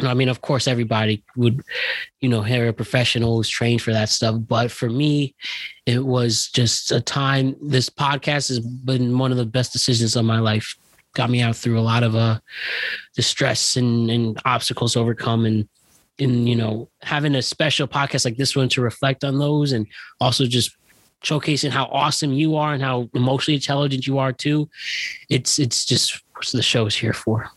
I 0.00 0.14
mean, 0.14 0.28
of 0.28 0.42
course, 0.42 0.68
everybody 0.68 1.24
would, 1.36 1.62
you 2.20 2.28
know, 2.28 2.40
hire 2.40 2.68
a 2.68 2.72
professional 2.72 3.36
who's 3.36 3.48
trained 3.48 3.82
for 3.82 3.92
that 3.92 4.08
stuff. 4.08 4.36
But 4.46 4.70
for 4.70 4.88
me, 4.88 5.34
it 5.86 6.04
was 6.04 6.48
just 6.48 6.92
a 6.92 7.00
time. 7.00 7.56
This 7.60 7.90
podcast 7.90 8.48
has 8.48 8.60
been 8.60 9.18
one 9.18 9.32
of 9.32 9.38
the 9.38 9.46
best 9.46 9.72
decisions 9.72 10.14
of 10.14 10.24
my 10.24 10.38
life 10.38 10.76
got 11.14 11.30
me 11.30 11.40
out 11.40 11.56
through 11.56 11.78
a 11.78 11.80
lot 11.80 12.02
of 12.02 12.14
uh 12.14 12.38
distress 13.16 13.76
and, 13.76 14.10
and 14.10 14.40
obstacles 14.44 14.94
overcome 14.94 15.46
and 15.46 15.68
and 16.18 16.48
you 16.48 16.54
know 16.54 16.88
having 17.02 17.34
a 17.34 17.42
special 17.42 17.88
podcast 17.88 18.24
like 18.24 18.36
this 18.36 18.54
one 18.54 18.68
to 18.68 18.82
reflect 18.82 19.24
on 19.24 19.38
those 19.38 19.72
and 19.72 19.86
also 20.20 20.46
just 20.46 20.76
showcasing 21.24 21.70
how 21.70 21.86
awesome 21.86 22.32
you 22.32 22.54
are 22.54 22.72
and 22.72 22.82
how 22.82 23.08
emotionally 23.14 23.56
intelligent 23.56 24.06
you 24.06 24.18
are 24.18 24.32
too 24.32 24.68
it's 25.28 25.58
it's 25.58 25.84
just 25.84 26.22
what 26.38 26.46
the 26.52 26.62
show 26.62 26.86
is 26.86 26.96
here 26.96 27.12
for 27.12 27.50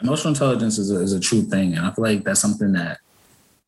emotional 0.00 0.32
intelligence 0.32 0.78
is 0.78 0.90
a, 0.90 1.00
is 1.00 1.12
a 1.12 1.20
true 1.20 1.42
thing 1.42 1.74
and 1.74 1.84
i 1.84 1.90
feel 1.90 2.04
like 2.04 2.24
that's 2.24 2.40
something 2.40 2.72
that 2.72 2.98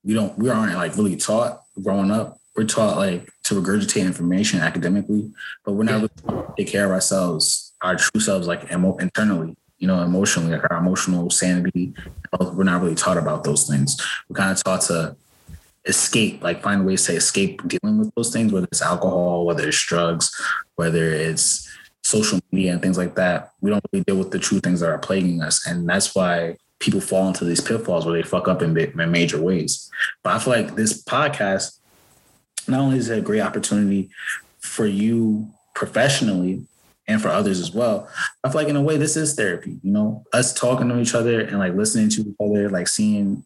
we 0.05 0.15
don't 0.15 0.37
we 0.39 0.49
aren't 0.49 0.75
like 0.75 0.97
really 0.97 1.17
taught 1.17 1.63
growing 1.83 2.11
up 2.11 2.39
we're 2.57 2.65
taught 2.65 2.97
like 2.97 3.31
to 3.43 3.55
regurgitate 3.55 4.03
information 4.03 4.61
academically 4.61 5.31
but 5.65 5.73
we're 5.73 5.85
not 5.85 6.11
really 6.27 6.45
take 6.57 6.69
care 6.69 6.87
of 6.87 6.91
ourselves 6.93 7.73
our 7.83 7.97
true 7.97 8.21
selves, 8.21 8.47
like 8.47 8.71
emo- 8.73 8.97
internally, 8.97 9.57
you 9.79 9.87
know, 9.87 10.03
emotionally, 10.03 10.53
like 10.53 10.71
our 10.71 10.79
emotional 10.79 11.29
sanity. 11.31 11.93
We're 12.41 12.65
not 12.65 12.81
really 12.81 12.95
taught 12.95 13.19
about 13.19 13.45
those 13.45 13.69
things. 13.69 14.01
We're 14.29 14.37
kind 14.37 14.53
of 14.53 14.63
taught 14.63 14.83
to 14.83 15.17
escape, 15.85 16.43
like 16.43 16.63
find 16.63 16.87
ways 16.87 17.05
to 17.07 17.13
escape 17.15 17.61
dealing 17.67 17.99
with 17.99 18.15
those 18.15 18.33
things, 18.33 18.53
whether 18.53 18.69
it's 18.71 18.83
alcohol, 18.83 19.45
whether 19.45 19.69
it's 19.69 19.85
drugs, 19.85 20.33
whether 20.77 21.13
it's 21.13 21.69
social 22.13 22.41
media 22.53 22.73
and 22.73 22.83
things 22.83 22.99
like 22.99 23.15
that. 23.17 23.53
We 23.61 23.71
don't 23.71 23.85
really 23.93 24.05
deal 24.05 24.17
with 24.17 24.31
the 24.31 24.39
true 24.39 24.61
things 24.61 24.81
that 24.81 24.91
are 24.91 24.99
plaguing 24.99 25.43
us. 25.43 25.67
And 25.67 25.89
that's 25.89 26.15
why 26.15 26.57
people 26.79 27.01
fall 27.01 27.29
into 27.29 27.45
these 27.45 27.61
pitfalls 27.61 28.05
where 28.05 28.15
they 28.15 28.23
fuck 28.23 28.49
up 28.49 28.63
in, 28.63 28.77
in 28.77 29.11
major 29.11 29.41
ways. 29.41 29.91
But 30.23 30.35
I 30.35 30.39
feel 30.39 30.53
like 30.53 30.75
this 30.77 31.03
podcast, 31.03 31.79
not 32.69 32.81
only 32.81 32.99
is 32.99 33.09
it 33.09 33.19
a 33.19 33.23
great 33.23 33.41
opportunity 33.41 34.11
for 34.61 34.87
you 34.87 35.49
professionally, 35.75 36.67
and 37.09 37.21
for 37.21 37.29
others 37.29 37.61
as 37.61 37.73
well. 37.73 38.09
I 38.45 38.49
feel 38.49 38.61
like 38.61 38.69
in 38.69 38.77
a 38.77 38.83
way 38.83 38.97
this 38.97 39.17
is 39.17 39.35
therapy, 39.35 39.79
you 39.83 39.93
know, 39.93 40.25
us 40.33 40.53
talking 40.53 40.89
to 40.89 41.01
each 41.01 41.15
other 41.15 41.41
and 41.41 41.59
like 41.59 41.75
listening 41.75 42.09
to 42.11 42.21
each 42.23 42.37
other, 42.41 42.69
like 42.69 42.89
seeing 42.89 43.45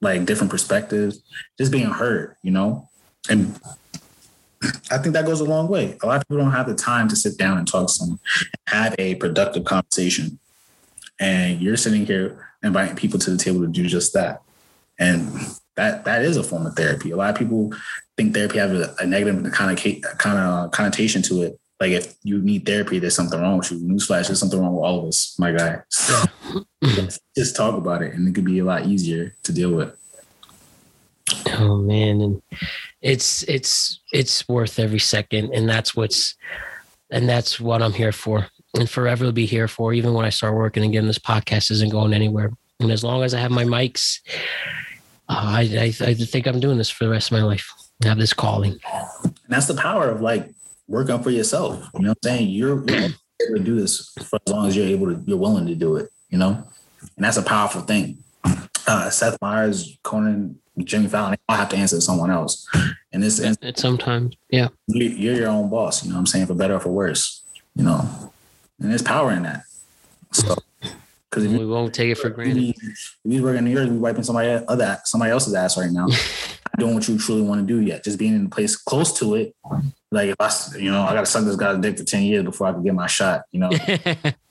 like 0.00 0.24
different 0.26 0.50
perspectives, 0.50 1.22
just 1.58 1.72
being 1.72 1.86
heard, 1.86 2.36
you 2.42 2.50
know? 2.50 2.88
And 3.28 3.58
I 4.90 4.98
think 4.98 5.14
that 5.14 5.26
goes 5.26 5.40
a 5.40 5.44
long 5.44 5.68
way. 5.68 5.96
A 6.02 6.06
lot 6.06 6.16
of 6.16 6.28
people 6.28 6.42
don't 6.42 6.52
have 6.52 6.66
the 6.66 6.74
time 6.74 7.08
to 7.08 7.16
sit 7.16 7.36
down 7.36 7.58
and 7.58 7.66
talk 7.66 7.88
to 7.88 7.92
someone, 7.92 8.18
have 8.66 8.94
a 8.98 9.14
productive 9.16 9.64
conversation. 9.64 10.38
And 11.18 11.60
you're 11.60 11.76
sitting 11.76 12.06
here 12.06 12.50
inviting 12.62 12.96
people 12.96 13.18
to 13.20 13.30
the 13.30 13.38
table 13.38 13.60
to 13.60 13.68
do 13.68 13.86
just 13.86 14.12
that. 14.14 14.42
And 14.98 15.32
that 15.76 16.04
that 16.04 16.22
is 16.22 16.36
a 16.36 16.42
form 16.42 16.66
of 16.66 16.74
therapy. 16.74 17.10
A 17.10 17.16
lot 17.16 17.30
of 17.30 17.36
people 17.36 17.72
think 18.16 18.34
therapy 18.34 18.58
has 18.58 18.72
a, 18.72 18.94
a 18.98 19.06
negative 19.06 19.52
kind 19.52 19.78
of 19.78 20.18
kind 20.18 20.38
of 20.38 20.70
connotation 20.70 21.22
to 21.22 21.42
it, 21.42 21.60
like 21.80 21.90
if 21.90 22.14
you 22.22 22.40
need 22.40 22.64
therapy, 22.64 22.98
there's 22.98 23.14
something 23.14 23.40
wrong 23.40 23.58
with 23.58 23.70
you. 23.70 23.78
Newsflash, 23.78 24.26
there's 24.26 24.40
something 24.40 24.60
wrong 24.60 24.74
with 24.74 24.84
all 24.84 25.00
of 25.00 25.08
us, 25.08 25.38
my 25.38 25.52
guy. 25.52 25.80
So 25.90 26.24
just 27.36 27.56
talk 27.56 27.76
about 27.76 28.02
it, 28.02 28.14
and 28.14 28.26
it 28.26 28.34
could 28.34 28.44
be 28.44 28.58
a 28.60 28.64
lot 28.64 28.86
easier 28.86 29.34
to 29.42 29.52
deal 29.52 29.72
with. 29.72 29.94
Oh 31.58 31.76
man, 31.76 32.20
and 32.20 32.42
it's 33.02 33.42
it's 33.44 34.00
it's 34.12 34.48
worth 34.48 34.78
every 34.78 34.98
second, 34.98 35.52
and 35.52 35.68
that's 35.68 35.96
what's 35.96 36.36
and 37.10 37.28
that's 37.28 37.60
what 37.60 37.82
I'm 37.82 37.92
here 37.92 38.12
for, 38.12 38.46
and 38.74 38.88
forever 38.88 39.24
will 39.24 39.32
be 39.32 39.46
here 39.46 39.68
for. 39.68 39.92
Even 39.92 40.14
when 40.14 40.24
I 40.24 40.30
start 40.30 40.54
working 40.54 40.84
again, 40.84 41.06
this 41.06 41.18
podcast 41.18 41.70
isn't 41.70 41.90
going 41.90 42.12
anywhere, 42.12 42.52
and 42.80 42.90
as 42.90 43.02
long 43.02 43.22
as 43.22 43.34
I 43.34 43.40
have 43.40 43.50
my 43.50 43.64
mics, 43.64 44.20
uh, 45.28 45.34
I, 45.58 45.92
I 46.00 46.06
I 46.06 46.14
think 46.14 46.46
I'm 46.46 46.60
doing 46.60 46.78
this 46.78 46.90
for 46.90 47.04
the 47.04 47.10
rest 47.10 47.32
of 47.32 47.38
my 47.38 47.44
life. 47.44 47.68
I 48.04 48.08
have 48.08 48.18
this 48.18 48.32
calling, 48.32 48.78
and 49.24 49.32
that's 49.48 49.66
the 49.66 49.74
power 49.74 50.10
of 50.10 50.20
like 50.20 50.50
work 50.88 51.08
for 51.22 51.30
yourself. 51.30 51.88
You 51.94 52.02
know 52.02 52.08
what 52.10 52.18
I'm 52.24 52.30
saying? 52.30 52.48
You're, 52.50 52.84
you're 52.88 52.98
able 52.98 53.56
to 53.56 53.58
do 53.58 53.80
this 53.80 54.12
for 54.22 54.38
as 54.46 54.52
long 54.52 54.66
as 54.68 54.76
you're 54.76 54.86
able 54.86 55.06
to, 55.06 55.22
you're 55.26 55.38
willing 55.38 55.66
to 55.66 55.74
do 55.74 55.96
it, 55.96 56.10
you 56.30 56.38
know? 56.38 56.64
And 57.16 57.24
that's 57.24 57.36
a 57.36 57.42
powerful 57.42 57.82
thing. 57.82 58.18
Uh, 58.86 59.10
Seth 59.10 59.36
Meyers, 59.42 59.98
Conan, 60.02 60.58
Jimmy 60.84 61.08
Fallon, 61.08 61.36
all 61.48 61.56
have 61.56 61.68
to 61.70 61.76
answer 61.76 61.96
to 61.96 62.00
someone 62.00 62.30
else. 62.30 62.68
And 63.12 63.22
this 63.22 63.38
it's 63.38 63.80
sometimes, 63.80 64.36
yeah. 64.50 64.68
You're 64.88 65.34
your 65.34 65.48
own 65.48 65.70
boss, 65.70 66.04
you 66.04 66.10
know 66.10 66.16
what 66.16 66.20
I'm 66.20 66.26
saying? 66.26 66.46
For 66.46 66.54
better 66.54 66.74
or 66.74 66.80
for 66.80 66.90
worse, 66.90 67.42
you 67.74 67.84
know? 67.84 68.32
And 68.80 68.90
there's 68.90 69.02
power 69.02 69.32
in 69.32 69.44
that. 69.44 69.62
So, 70.32 70.54
because 71.30 71.48
we 71.48 71.64
won't 71.64 71.94
take 71.94 72.10
it 72.10 72.18
for 72.18 72.28
granted. 72.28 72.74
If 72.78 73.16
we 73.24 73.40
work 73.40 73.56
in 73.56 73.64
New 73.64 73.70
York, 73.70 73.88
we 73.88 73.96
wiping 73.96 74.22
somebody 74.22 74.50
other 74.68 74.98
somebody 75.04 75.32
else's 75.32 75.54
ass 75.54 75.78
right 75.78 75.90
now. 75.90 76.06
doing 76.78 76.94
what 76.94 77.08
you 77.08 77.18
truly 77.18 77.42
want 77.42 77.60
to 77.60 77.66
do 77.66 77.80
yet. 77.80 78.04
Just 78.04 78.18
being 78.18 78.34
in 78.34 78.46
a 78.46 78.48
place 78.48 78.76
close 78.76 79.18
to 79.18 79.34
it. 79.34 79.54
Like 80.10 80.30
if 80.30 80.36
I, 80.38 80.50
you 80.78 80.90
know, 80.90 81.02
I 81.02 81.14
got 81.14 81.20
to 81.20 81.26
suck 81.26 81.44
this 81.44 81.56
guy's 81.56 81.78
dick 81.78 81.98
for 81.98 82.04
ten 82.04 82.22
years 82.22 82.44
before 82.44 82.66
I 82.66 82.72
can 82.72 82.82
get 82.82 82.94
my 82.94 83.06
shot. 83.06 83.42
You 83.50 83.60
know. 83.60 83.70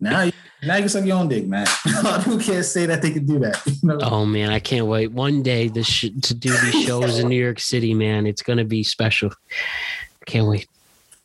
now, 0.00 0.22
you, 0.22 0.32
now 0.62 0.74
you 0.76 0.82
can 0.82 0.88
suck 0.88 1.04
your 1.04 1.18
own 1.18 1.28
dick, 1.28 1.46
man. 1.46 1.66
a 1.86 2.02
lot 2.02 2.18
of 2.18 2.24
people 2.24 2.40
can't 2.40 2.64
say 2.64 2.86
that 2.86 3.02
they 3.02 3.10
can 3.10 3.24
do 3.24 3.38
that. 3.40 3.60
You 3.66 3.88
know? 3.88 3.98
Oh 4.02 4.26
man, 4.26 4.50
I 4.50 4.58
can't 4.58 4.86
wait. 4.86 5.12
One 5.12 5.42
day 5.42 5.68
this 5.68 5.86
sh- 5.86 6.10
to 6.22 6.34
do 6.34 6.50
these 6.50 6.82
shows 6.86 7.18
in 7.18 7.28
New 7.28 7.42
York 7.42 7.60
City, 7.60 7.94
man. 7.94 8.26
It's 8.26 8.42
gonna 8.42 8.64
be 8.64 8.82
special. 8.82 9.30
Can't 10.26 10.48
wait. 10.48 10.68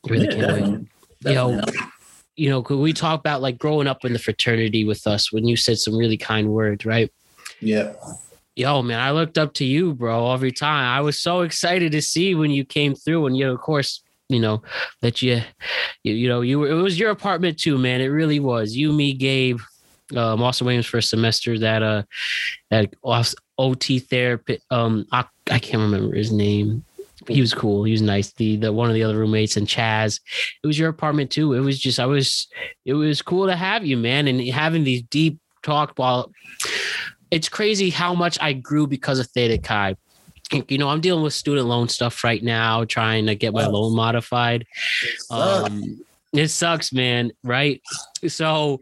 Really 0.07 0.25
yeah, 0.25 0.31
can't 0.31 0.41
definitely. 0.41 0.77
wait. 0.77 0.87
Definitely. 1.21 1.73
Yo, 1.73 1.87
you 2.35 2.49
know, 2.49 2.61
could 2.63 2.79
we 2.79 2.93
talk 2.93 3.19
about 3.19 3.41
like 3.41 3.57
growing 3.57 3.87
up 3.87 4.05
in 4.05 4.13
the 4.13 4.19
fraternity 4.19 4.85
with 4.85 5.05
us 5.05 5.31
when 5.31 5.45
you 5.45 5.55
said 5.55 5.77
some 5.77 5.97
really 5.97 6.17
kind 6.17 6.49
words, 6.49 6.85
right? 6.85 7.11
Yeah 7.59 7.93
yo, 8.55 8.81
man, 8.81 8.99
I 8.99 9.11
looked 9.11 9.37
up 9.37 9.53
to 9.55 9.65
you, 9.65 9.93
bro, 9.93 10.31
every 10.33 10.51
time. 10.51 10.85
I 10.85 11.01
was 11.01 11.19
so 11.19 11.41
excited 11.41 11.91
to 11.93 12.01
see 12.01 12.35
when 12.35 12.51
you 12.51 12.65
came 12.65 12.95
through, 12.95 13.27
and 13.27 13.37
you 13.37 13.45
know, 13.45 13.53
of 13.53 13.61
course, 13.61 14.01
you 14.31 14.39
know 14.39 14.61
that 15.01 15.21
you, 15.21 15.41
you, 16.03 16.13
you 16.13 16.29
know, 16.29 16.41
you 16.41 16.59
were. 16.59 16.67
It 16.67 16.81
was 16.81 16.99
your 16.99 17.11
apartment 17.11 17.59
too, 17.59 17.77
man. 17.77 18.01
It 18.01 18.07
really 18.07 18.39
was. 18.39 18.75
You, 18.75 18.91
me, 18.93 19.13
Gabe, 19.13 19.59
um, 20.15 20.41
Austin 20.41 20.65
Williams 20.65 20.85
for 20.85 20.97
a 20.97 21.03
semester. 21.03 21.57
That 21.59 21.83
uh, 21.83 22.03
that 22.69 22.93
OT 23.57 23.99
therapy. 23.99 24.59
Um, 24.69 25.05
I, 25.11 25.25
I 25.49 25.59
can't 25.59 25.81
remember 25.81 26.15
his 26.15 26.31
name. 26.31 26.83
He 27.27 27.39
was 27.39 27.53
cool. 27.53 27.83
He 27.83 27.91
was 27.91 28.01
nice. 28.01 28.33
The 28.33 28.55
the 28.55 28.73
one 28.73 28.89
of 28.89 28.95
the 28.95 29.03
other 29.03 29.17
roommates 29.17 29.57
and 29.57 29.67
Chaz. 29.67 30.19
It 30.63 30.67
was 30.67 30.79
your 30.79 30.89
apartment 30.89 31.31
too. 31.31 31.53
It 31.53 31.59
was 31.59 31.79
just 31.79 31.99
I 31.99 32.05
was. 32.05 32.47
It 32.85 32.93
was 32.93 33.21
cool 33.21 33.47
to 33.47 33.55
have 33.55 33.85
you, 33.85 33.97
man, 33.97 34.27
and 34.27 34.41
having 34.47 34.83
these 34.83 35.03
deep 35.03 35.39
talk 35.63 35.93
while 35.97 36.31
it's 37.29 37.47
crazy 37.47 37.89
how 37.89 38.13
much 38.13 38.37
I 38.41 38.53
grew 38.53 38.87
because 38.87 39.19
of 39.19 39.27
Theta 39.27 39.57
Chi. 39.57 39.95
You 40.53 40.77
know, 40.77 40.89
I'm 40.89 41.01
dealing 41.01 41.23
with 41.23 41.33
student 41.33 41.67
loan 41.67 41.87
stuff 41.89 42.23
right 42.23 42.43
now, 42.43 42.83
trying 42.85 43.25
to 43.27 43.35
get 43.35 43.53
my 43.53 43.65
loan 43.65 43.95
modified. 43.95 44.65
Um, 45.29 46.03
It 46.33 46.47
sucks, 46.49 46.93
man. 46.93 47.31
Right? 47.43 47.81
So 48.27 48.81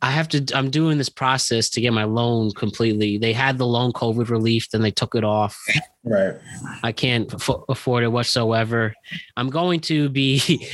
I 0.00 0.10
have 0.12 0.28
to. 0.28 0.44
I'm 0.54 0.70
doing 0.70 0.96
this 0.96 1.08
process 1.08 1.68
to 1.70 1.80
get 1.80 1.92
my 1.92 2.04
loan 2.04 2.52
completely. 2.52 3.18
They 3.18 3.32
had 3.32 3.58
the 3.58 3.66
loan 3.66 3.92
COVID 3.92 4.28
relief, 4.28 4.70
then 4.70 4.80
they 4.82 4.92
took 4.92 5.14
it 5.14 5.24
off. 5.24 5.58
Right. 6.04 6.36
I 6.82 6.92
can't 6.92 7.32
f- 7.34 7.64
afford 7.68 8.04
it 8.04 8.08
whatsoever. 8.08 8.94
I'm 9.36 9.50
going 9.50 9.80
to 9.82 10.08
be 10.08 10.66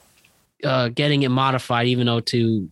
uh, 0.64 0.88
getting 0.88 1.22
it 1.22 1.28
modified, 1.28 1.86
even 1.86 2.06
though 2.06 2.20
to 2.20 2.68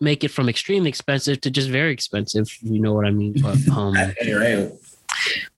make 0.00 0.22
it 0.22 0.30
from 0.30 0.48
extremely 0.48 0.88
expensive 0.88 1.40
to 1.40 1.50
just 1.50 1.68
very 1.68 1.92
expensive. 1.92 2.56
You 2.62 2.80
know 2.80 2.92
what 2.92 3.04
I 3.04 3.10
mean? 3.10 3.34
But 3.42 3.58
um. 3.76 3.94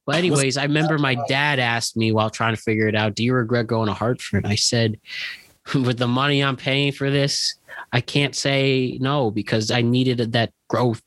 But 0.06 0.14
anyways, 0.14 0.56
I 0.56 0.62
remember 0.62 0.98
my 0.98 1.16
dad 1.28 1.58
asked 1.58 1.96
me 1.96 2.12
while 2.12 2.30
trying 2.30 2.54
to 2.54 2.62
figure 2.62 2.86
it 2.86 2.94
out, 2.94 3.16
"Do 3.16 3.24
you 3.24 3.34
regret 3.34 3.66
going 3.66 3.88
to 3.88 3.92
Hartford?" 3.92 4.46
I 4.46 4.54
said, 4.54 5.00
"With 5.74 5.98
the 5.98 6.06
money 6.06 6.42
I'm 6.42 6.56
paying 6.56 6.92
for 6.92 7.10
this, 7.10 7.54
I 7.92 8.00
can't 8.00 8.34
say 8.34 8.98
no 9.00 9.32
because 9.32 9.70
I 9.72 9.82
needed 9.82 10.32
that 10.32 10.52
growth 10.68 11.02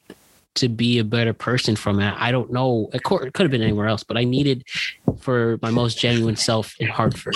to 0.56 0.68
be 0.68 1.00
a 1.00 1.04
better 1.06 1.34
person 1.34 1.78
from 1.78 2.02
it. 2.02 2.14
I 2.18 2.32
don't 2.32 2.52
know. 2.52 2.90
It 2.94 3.04
could 3.04 3.32
have 3.38 3.52
been 3.52 3.62
anywhere 3.62 3.88
else, 3.88 4.04
but 4.04 4.18
I 4.18 4.26
needed 4.26 4.66
for 5.20 5.58
my 5.62 5.72
most 5.72 5.98
genuine 5.98 6.36
self 6.36 6.76
in 6.80 6.88
Hartford." 6.88 7.36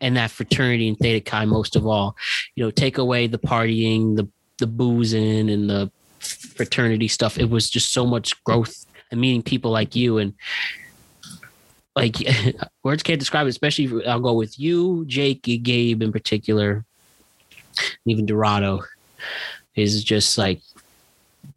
And 0.00 0.16
that 0.18 0.30
fraternity 0.30 0.86
and 0.86 0.98
Theta 0.98 1.20
Chi, 1.20 1.46
most 1.46 1.76
of 1.76 1.86
all, 1.86 2.14
you 2.54 2.62
know, 2.62 2.70
take 2.70 2.98
away 2.98 3.26
the 3.26 3.38
partying, 3.38 4.16
the 4.16 4.28
the 4.58 4.66
boozing, 4.66 5.48
and 5.48 5.68
the 5.68 5.90
fraternity 6.20 7.08
stuff. 7.08 7.38
It 7.38 7.50
was 7.50 7.70
just 7.70 7.92
so 7.92 8.06
much 8.06 8.42
growth 8.44 8.83
and 9.10 9.20
meeting 9.20 9.42
people 9.42 9.70
like 9.70 9.94
you. 9.94 10.18
And 10.18 10.34
like 11.96 12.16
words 12.82 13.04
can't 13.04 13.20
describe 13.20 13.46
it 13.46 13.50
especially 13.50 13.84
if 13.84 14.08
i'll 14.08 14.18
go 14.18 14.32
with 14.32 14.58
you 14.58 15.04
jake 15.06 15.42
gabe 15.62 16.02
in 16.02 16.10
particular 16.10 16.84
and 17.78 18.06
even 18.06 18.26
dorado 18.26 18.82
is 19.76 20.02
just 20.02 20.36
like 20.36 20.60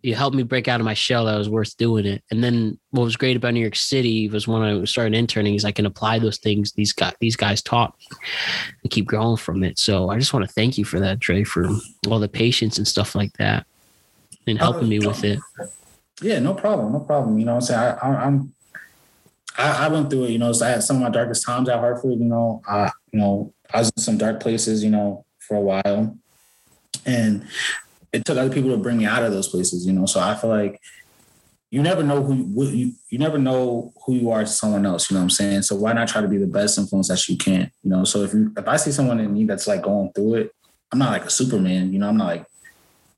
you 0.01 0.15
helped 0.15 0.35
me 0.35 0.43
break 0.43 0.67
out 0.67 0.79
of 0.79 0.85
my 0.85 0.93
shell 0.93 1.25
that 1.25 1.37
was 1.37 1.49
worth 1.49 1.75
doing 1.77 2.05
it. 2.05 2.23
And 2.29 2.43
then 2.43 2.77
what 2.91 3.03
was 3.03 3.15
great 3.15 3.35
about 3.35 3.53
new 3.53 3.61
york 3.61 3.75
city 3.75 4.29
was 4.29 4.47
when 4.47 4.61
i 4.61 4.83
started 4.85 5.15
interning 5.15 5.55
is 5.55 5.65
i 5.65 5.71
can 5.71 5.85
apply 5.85 6.19
those 6.19 6.37
things 6.37 6.71
these 6.73 6.93
guys 6.93 7.13
these 7.19 7.35
guys 7.35 7.61
taught 7.61 7.95
me 7.99 8.17
and 8.83 8.91
keep 8.91 9.05
growing 9.05 9.37
from 9.37 9.63
it. 9.63 9.79
So 9.79 10.09
i 10.09 10.17
just 10.17 10.33
want 10.33 10.45
to 10.45 10.53
thank 10.53 10.77
you 10.77 10.85
for 10.85 10.99
that 10.99 11.19
Dre, 11.19 11.43
for 11.43 11.67
all 12.07 12.19
the 12.19 12.27
patience 12.27 12.77
and 12.77 12.87
stuff 12.87 13.15
like 13.15 13.33
that 13.33 13.65
and 14.45 14.59
oh, 14.59 14.71
helping 14.71 14.89
me 14.89 14.99
with 14.99 15.23
it 15.23 15.39
Yeah, 16.21 16.39
no 16.39 16.53
problem, 16.53 16.93
no 16.93 16.99
problem. 16.99 17.37
You 17.37 17.45
know, 17.45 17.55
I'm 17.55 17.61
saying 17.61 17.79
I, 17.79 17.91
I, 17.91 18.25
I'm. 18.25 18.53
I, 19.57 19.85
I 19.85 19.87
went 19.87 20.09
through 20.09 20.25
it. 20.25 20.31
You 20.31 20.39
know, 20.39 20.51
so 20.51 20.65
I 20.65 20.69
had 20.69 20.83
some 20.83 20.97
of 20.97 21.01
my 21.03 21.09
darkest 21.09 21.45
times 21.45 21.69
at 21.69 21.79
Hartford. 21.79 22.19
You 22.19 22.25
know, 22.25 22.61
I, 22.67 22.91
you 23.11 23.19
know, 23.19 23.53
I 23.73 23.79
was 23.79 23.91
in 23.95 24.01
some 24.01 24.17
dark 24.17 24.39
places. 24.39 24.83
You 24.83 24.89
know, 24.89 25.25
for 25.39 25.57
a 25.57 25.61
while, 25.61 26.17
and 27.05 27.47
it 28.11 28.25
took 28.25 28.37
other 28.37 28.53
people 28.53 28.71
to 28.71 28.77
bring 28.77 28.97
me 28.97 29.05
out 29.05 29.23
of 29.23 29.31
those 29.31 29.47
places. 29.47 29.85
You 29.85 29.93
know, 29.93 30.05
so 30.05 30.19
I 30.19 30.35
feel 30.35 30.49
like 30.49 30.79
you 31.69 31.81
never 31.81 32.01
know 32.01 32.23
who 32.23 32.65
you 32.65 32.93
you 33.09 33.19
never 33.19 33.37
know 33.37 33.93
who 34.05 34.13
you 34.13 34.31
are 34.31 34.41
to 34.41 34.47
someone 34.47 34.85
else. 34.85 35.09
You 35.09 35.15
know 35.15 35.21
what 35.21 35.25
I'm 35.25 35.29
saying? 35.31 35.61
So 35.63 35.75
why 35.75 35.93
not 35.93 36.07
try 36.07 36.21
to 36.21 36.27
be 36.27 36.37
the 36.37 36.47
best 36.47 36.77
influence 36.77 37.09
that 37.09 37.27
you 37.27 37.37
can? 37.37 37.71
You 37.83 37.89
know, 37.89 38.03
so 38.05 38.23
if 38.23 38.33
you 38.33 38.53
if 38.57 38.67
I 38.67 38.77
see 38.77 38.91
someone 38.91 39.19
in 39.19 39.33
me 39.33 39.45
that's 39.45 39.67
like 39.67 39.81
going 39.81 40.11
through 40.13 40.35
it, 40.35 40.51
I'm 40.91 40.99
not 40.99 41.11
like 41.11 41.25
a 41.25 41.29
Superman. 41.29 41.91
You 41.93 41.99
know, 41.99 42.07
I'm 42.07 42.17
not 42.17 42.27
like 42.27 42.45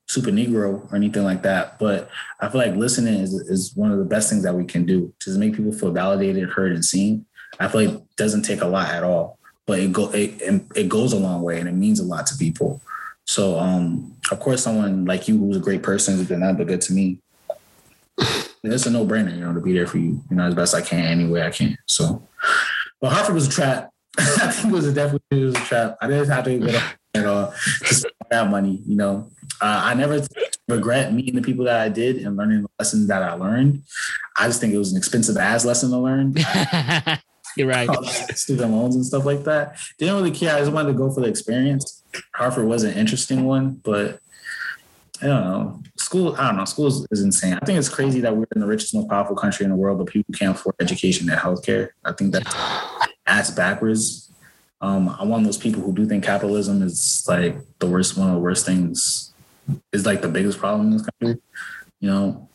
super 0.09 0.31
negro 0.31 0.91
or 0.91 0.95
anything 0.95 1.23
like 1.23 1.43
that 1.43 1.77
but 1.77 2.09
i 2.39 2.49
feel 2.49 2.59
like 2.59 2.75
listening 2.75 3.13
is, 3.13 3.31
is 3.31 3.75
one 3.75 3.91
of 3.91 3.99
the 3.99 4.03
best 4.03 4.27
things 4.27 4.41
that 4.41 4.55
we 4.55 4.65
can 4.65 4.83
do 4.83 5.13
to 5.19 5.37
make 5.37 5.55
people 5.55 5.71
feel 5.71 5.91
validated 5.91 6.49
heard 6.49 6.71
and 6.71 6.83
seen. 6.83 7.25
I 7.59 7.67
feel 7.67 7.85
like 7.85 7.95
it 7.95 8.15
doesn't 8.15 8.41
take 8.41 8.61
a 8.61 8.67
lot 8.67 8.89
at 8.89 9.03
all 9.03 9.37
but 9.67 9.77
it 9.77 9.93
go 9.93 10.09
it, 10.11 10.63
it 10.75 10.89
goes 10.89 11.13
a 11.13 11.19
long 11.19 11.43
way 11.43 11.59
and 11.59 11.69
it 11.69 11.73
means 11.73 11.99
a 11.99 12.03
lot 12.03 12.25
to 12.27 12.37
people. 12.37 12.81
So 13.25 13.59
um 13.59 14.15
of 14.31 14.39
course 14.39 14.63
someone 14.63 15.05
like 15.05 15.27
you 15.27 15.37
who's 15.37 15.57
a 15.57 15.59
great 15.59 15.83
person 15.83 16.17
has 16.17 16.27
been 16.27 16.39
nothing 16.39 16.65
good 16.65 16.81
to 16.81 16.93
me. 16.93 17.19
It's 18.63 18.87
a 18.87 18.91
no-brainer 18.91 19.35
you 19.35 19.41
know 19.41 19.53
to 19.53 19.61
be 19.61 19.73
there 19.73 19.85
for 19.85 19.99
you 19.99 20.21
you 20.29 20.35
know 20.35 20.43
as 20.43 20.55
best 20.55 20.73
i 20.73 20.81
can 20.81 21.05
any 21.05 21.27
way 21.27 21.43
i 21.43 21.51
can 21.51 21.77
so. 21.85 22.27
But 22.99 23.13
hartford 23.13 23.35
was 23.35 23.47
a 23.47 23.51
trap. 23.51 23.91
I 24.17 24.51
think 24.51 24.73
it 24.73 24.75
was 24.75 24.87
a 24.87 24.91
definitely 24.91 25.41
it 25.41 25.45
was 25.45 25.55
a 25.55 25.59
trap. 25.59 25.97
I 26.01 26.07
didn't 26.07 26.29
have 26.29 26.43
to 26.45 26.57
get 26.57 26.83
at 27.13 27.25
all 27.25 27.53
spend 27.83 28.13
that 28.29 28.49
money 28.49 28.81
you 28.85 28.95
know 28.95 29.29
uh, 29.61 29.81
I 29.83 29.93
never 29.93 30.25
regret 30.67 31.13
meeting 31.13 31.35
the 31.35 31.41
people 31.41 31.65
that 31.65 31.81
I 31.81 31.89
did 31.89 32.17
and 32.17 32.37
learning 32.37 32.61
the 32.63 32.69
lessons 32.79 33.07
that 33.07 33.23
I 33.23 33.33
learned. 33.33 33.83
I 34.37 34.47
just 34.47 34.61
think 34.61 34.73
it 34.73 34.77
was 34.77 34.91
an 34.91 34.97
expensive 34.97 35.37
ass 35.37 35.65
lesson 35.65 35.89
to 35.91 35.97
learn. 35.97 36.35
You're 37.57 37.67
right. 37.67 37.89
Student 38.35 38.71
loans 38.71 38.95
and 38.95 39.05
stuff 39.05 39.25
like 39.25 39.43
that. 39.43 39.77
Didn't 39.97 40.15
really 40.15 40.31
care. 40.31 40.55
I 40.55 40.59
just 40.59 40.71
wanted 40.71 40.93
to 40.93 40.97
go 40.97 41.11
for 41.11 41.21
the 41.21 41.27
experience. 41.27 42.03
Hartford 42.33 42.67
was 42.67 42.83
an 42.83 42.93
interesting 42.93 43.43
one, 43.43 43.81
but 43.83 44.19
I 45.21 45.27
don't 45.27 45.43
know. 45.43 45.83
School, 45.97 46.35
I 46.37 46.47
don't 46.47 46.57
know. 46.57 46.65
School 46.65 46.87
is, 46.87 47.05
is 47.11 47.21
insane. 47.21 47.59
I 47.61 47.65
think 47.65 47.77
it's 47.77 47.89
crazy 47.89 48.21
that 48.21 48.35
we're 48.35 48.47
in 48.55 48.61
the 48.61 48.67
richest, 48.67 48.93
most 48.95 49.09
powerful 49.09 49.35
country 49.35 49.65
in 49.65 49.71
the 49.71 49.75
world, 49.75 49.97
but 49.97 50.07
people 50.07 50.33
can't 50.33 50.55
afford 50.55 50.75
education 50.79 51.29
and 51.29 51.37
healthcare. 51.37 51.89
I 52.05 52.13
think 52.13 52.31
that's 52.31 52.55
ass 53.25 53.51
backwards. 53.51 54.31
Um, 54.79 55.13
I'm 55.19 55.27
one 55.27 55.41
of 55.41 55.45
those 55.45 55.57
people 55.57 55.81
who 55.81 55.91
do 55.91 56.05
think 56.05 56.23
capitalism 56.23 56.81
is 56.81 57.25
like 57.27 57.57
the 57.79 57.87
worst, 57.87 58.17
one 58.17 58.29
of 58.29 58.35
the 58.35 58.39
worst 58.39 58.65
things 58.65 59.29
is 59.91 60.05
like 60.05 60.21
the 60.21 60.29
biggest 60.29 60.59
problem 60.59 60.87
in 60.87 60.93
this 60.93 61.07
country. 61.07 61.41
You 61.99 62.09
know, 62.09 62.49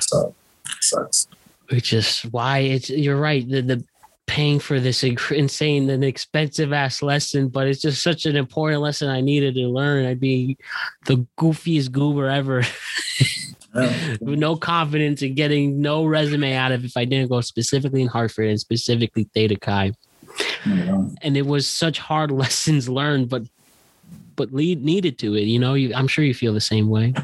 so 0.00 0.34
it 0.66 0.82
sucks. 0.82 1.28
Which 1.70 1.92
is 1.92 2.20
why 2.30 2.58
it's 2.58 2.90
you're 2.90 3.20
right. 3.20 3.48
The 3.48 3.62
the 3.62 3.84
paying 4.26 4.58
for 4.58 4.80
this 4.80 5.04
insane 5.04 5.90
and 5.90 6.04
expensive 6.04 6.72
ass 6.72 7.02
lesson, 7.02 7.48
but 7.48 7.66
it's 7.66 7.82
just 7.82 8.02
such 8.02 8.26
an 8.26 8.36
important 8.36 8.80
lesson 8.80 9.08
I 9.08 9.20
needed 9.20 9.54
to 9.54 9.68
learn. 9.68 10.06
I'd 10.06 10.20
be 10.20 10.56
the 11.06 11.26
goofiest 11.38 11.92
goober 11.92 12.28
ever. 12.28 12.62
Yeah. 13.74 14.16
With 14.20 14.38
no 14.38 14.56
confidence 14.56 15.20
in 15.22 15.34
getting 15.34 15.80
no 15.80 16.04
resume 16.04 16.54
out 16.54 16.72
of 16.72 16.84
if 16.84 16.96
I 16.96 17.04
didn't 17.04 17.28
go 17.28 17.40
specifically 17.40 18.02
in 18.02 18.08
Hartford 18.08 18.48
and 18.48 18.60
specifically 18.60 19.24
Theta 19.34 19.56
Chi. 19.56 19.92
Know, 20.66 21.14
And 21.20 21.36
it 21.36 21.46
was 21.46 21.66
such 21.66 21.98
hard 21.98 22.30
lessons 22.32 22.88
learned, 22.88 23.28
but 23.28 23.42
but 24.36 24.52
lead 24.52 24.84
needed 24.84 25.18
to 25.18 25.34
it. 25.34 25.42
You 25.42 25.58
know, 25.58 25.74
you, 25.74 25.94
I'm 25.94 26.08
sure 26.08 26.24
you 26.24 26.34
feel 26.34 26.52
the 26.52 26.60
same 26.60 26.88
way. 26.88 27.14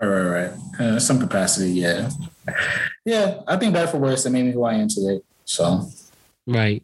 Right, 0.00 0.08
right, 0.08 0.50
right. 0.78 0.80
Uh, 0.80 1.00
some 1.00 1.18
capacity, 1.18 1.70
yeah. 1.70 2.10
Yeah, 3.04 3.40
I 3.46 3.56
think 3.56 3.74
bad 3.74 3.90
for 3.90 3.98
worse, 3.98 4.24
that 4.24 4.30
made 4.30 4.44
me 4.44 4.52
who 4.52 4.64
I 4.64 4.74
am 4.74 4.88
today. 4.88 5.20
So 5.44 5.88
Right. 6.46 6.82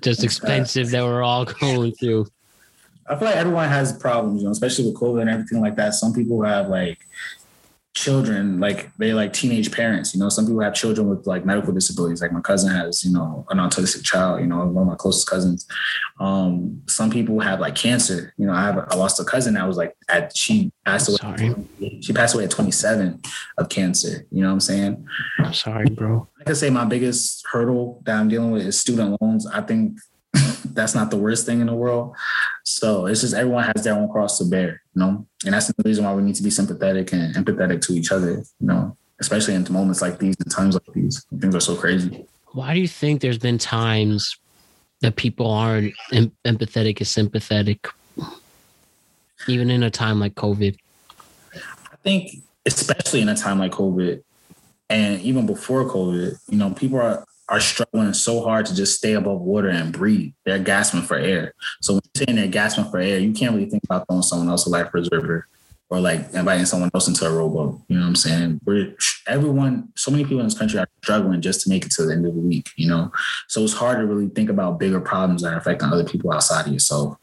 Just 0.00 0.24
expensive 0.24 0.90
that 0.90 1.04
we're 1.04 1.22
all 1.22 1.44
going 1.60 1.92
through. 1.92 2.26
I 3.06 3.16
feel 3.16 3.28
like 3.28 3.36
everyone 3.36 3.68
has 3.68 3.92
problems, 3.96 4.40
you 4.40 4.46
know, 4.46 4.52
especially 4.52 4.86
with 4.86 4.94
COVID 4.94 5.22
and 5.22 5.30
everything 5.30 5.60
like 5.60 5.76
that. 5.76 5.94
Some 5.94 6.14
people 6.14 6.42
have 6.42 6.68
like 6.68 6.98
children, 7.94 8.58
like 8.58 8.94
they 8.96 9.14
like 9.14 9.32
teenage 9.32 9.70
parents, 9.70 10.14
you 10.14 10.20
know, 10.20 10.28
some 10.28 10.46
people 10.46 10.60
have 10.60 10.74
children 10.74 11.08
with 11.08 11.26
like 11.26 11.46
medical 11.46 11.72
disabilities. 11.72 12.20
Like 12.20 12.32
my 12.32 12.40
cousin 12.40 12.70
has, 12.74 13.04
you 13.04 13.12
know, 13.12 13.46
an 13.50 13.58
autistic 13.58 14.04
child, 14.04 14.40
you 14.40 14.46
know, 14.46 14.66
one 14.66 14.82
of 14.82 14.88
my 14.88 14.96
closest 14.96 15.28
cousins. 15.28 15.66
Um, 16.18 16.82
some 16.86 17.08
people 17.08 17.38
have 17.38 17.60
like 17.60 17.76
cancer. 17.76 18.34
You 18.36 18.46
know, 18.46 18.52
I 18.52 18.62
have 18.62 18.78
I 18.90 18.96
lost 18.96 19.20
a 19.20 19.24
cousin 19.24 19.54
that 19.54 19.66
was 19.66 19.76
like 19.76 19.96
at 20.08 20.36
she 20.36 20.72
passed 20.84 21.08
away. 21.08 21.18
Sorry. 21.18 22.00
She 22.02 22.12
passed 22.12 22.34
away 22.34 22.44
at 22.44 22.50
27 22.50 23.22
of 23.58 23.68
cancer. 23.68 24.26
You 24.30 24.42
know 24.42 24.48
what 24.48 24.54
I'm 24.54 24.60
saying? 24.60 25.06
I'm 25.38 25.54
sorry, 25.54 25.86
bro. 25.86 26.28
like 26.38 26.50
I 26.50 26.52
say 26.54 26.70
my 26.70 26.84
biggest 26.84 27.46
hurdle 27.50 28.02
that 28.06 28.16
I'm 28.16 28.28
dealing 28.28 28.50
with 28.50 28.66
is 28.66 28.78
student 28.78 29.20
loans. 29.22 29.46
I 29.46 29.60
think 29.60 29.98
that's 30.64 30.96
not 30.96 31.10
the 31.10 31.16
worst 31.16 31.46
thing 31.46 31.60
in 31.60 31.68
the 31.68 31.74
world. 31.74 32.16
So 32.64 33.06
it's 33.06 33.20
just 33.20 33.34
everyone 33.34 33.64
has 33.64 33.84
their 33.84 33.94
own 33.94 34.10
cross 34.10 34.38
to 34.38 34.44
bear, 34.44 34.82
you 34.94 35.00
know? 35.00 35.26
And 35.44 35.54
that's 35.54 35.68
the 35.68 35.74
reason 35.84 36.04
why 36.04 36.14
we 36.14 36.22
need 36.22 36.34
to 36.36 36.42
be 36.42 36.50
sympathetic 36.50 37.12
and 37.12 37.34
empathetic 37.34 37.82
to 37.86 37.92
each 37.92 38.10
other, 38.10 38.42
you 38.60 38.66
know, 38.66 38.96
especially 39.20 39.54
in 39.54 39.66
moments 39.70 40.00
like 40.00 40.18
these 40.18 40.34
and 40.40 40.50
times 40.50 40.74
like 40.74 40.94
these. 40.94 41.24
Things 41.38 41.54
are 41.54 41.60
so 41.60 41.76
crazy. 41.76 42.26
Why 42.52 42.74
do 42.74 42.80
you 42.80 42.88
think 42.88 43.20
there's 43.20 43.38
been 43.38 43.58
times 43.58 44.36
that 45.00 45.16
people 45.16 45.50
aren't 45.50 45.94
em- 46.12 46.32
empathetic 46.44 46.98
and 46.98 47.06
sympathetic, 47.06 47.86
even 49.46 49.70
in 49.70 49.82
a 49.82 49.90
time 49.90 50.18
like 50.18 50.34
COVID? 50.34 50.76
I 51.54 51.96
think, 52.02 52.42
especially 52.64 53.20
in 53.20 53.28
a 53.28 53.36
time 53.36 53.58
like 53.58 53.72
COVID 53.72 54.22
and 54.88 55.20
even 55.22 55.46
before 55.46 55.84
COVID, 55.84 56.38
you 56.48 56.58
know, 56.58 56.70
people 56.70 56.98
are 56.98 57.24
are 57.48 57.60
struggling 57.60 58.14
so 58.14 58.42
hard 58.42 58.66
to 58.66 58.74
just 58.74 58.96
stay 58.96 59.12
above 59.12 59.40
water 59.40 59.68
and 59.68 59.92
breathe. 59.92 60.32
They're 60.44 60.58
gasping 60.58 61.02
for 61.02 61.16
air. 61.16 61.54
So 61.82 61.94
when 61.94 62.02
you're 62.04 62.26
saying 62.26 62.36
they're 62.36 62.48
gasping 62.48 62.90
for 62.90 62.98
air, 62.98 63.18
you 63.18 63.32
can't 63.32 63.54
really 63.54 63.68
think 63.68 63.84
about 63.84 64.06
throwing 64.06 64.22
someone 64.22 64.48
else 64.48 64.66
a 64.66 64.70
life 64.70 64.90
preserver 64.90 65.46
or 65.90 66.00
like 66.00 66.32
inviting 66.32 66.64
someone 66.64 66.90
else 66.94 67.06
into 67.06 67.26
a 67.26 67.30
rowboat. 67.30 67.80
You 67.88 67.96
know 67.96 68.02
what 68.02 68.08
I'm 68.08 68.16
saying? 68.16 68.60
We're 68.64 68.96
everyone, 69.26 69.92
so 69.94 70.10
many 70.10 70.24
people 70.24 70.40
in 70.40 70.46
this 70.46 70.58
country 70.58 70.78
are 70.78 70.88
struggling 71.02 71.42
just 71.42 71.60
to 71.62 71.68
make 71.68 71.84
it 71.84 71.92
to 71.92 72.04
the 72.04 72.14
end 72.14 72.26
of 72.26 72.34
the 72.34 72.40
week, 72.40 72.70
you 72.76 72.88
know? 72.88 73.12
So 73.48 73.62
it's 73.62 73.74
hard 73.74 73.98
to 73.98 74.06
really 74.06 74.28
think 74.28 74.48
about 74.48 74.78
bigger 74.78 75.00
problems 75.00 75.42
that 75.42 75.52
are 75.52 75.58
affecting 75.58 75.90
other 75.90 76.04
people 76.04 76.32
outside 76.32 76.66
of 76.66 76.72
yourself. 76.72 77.18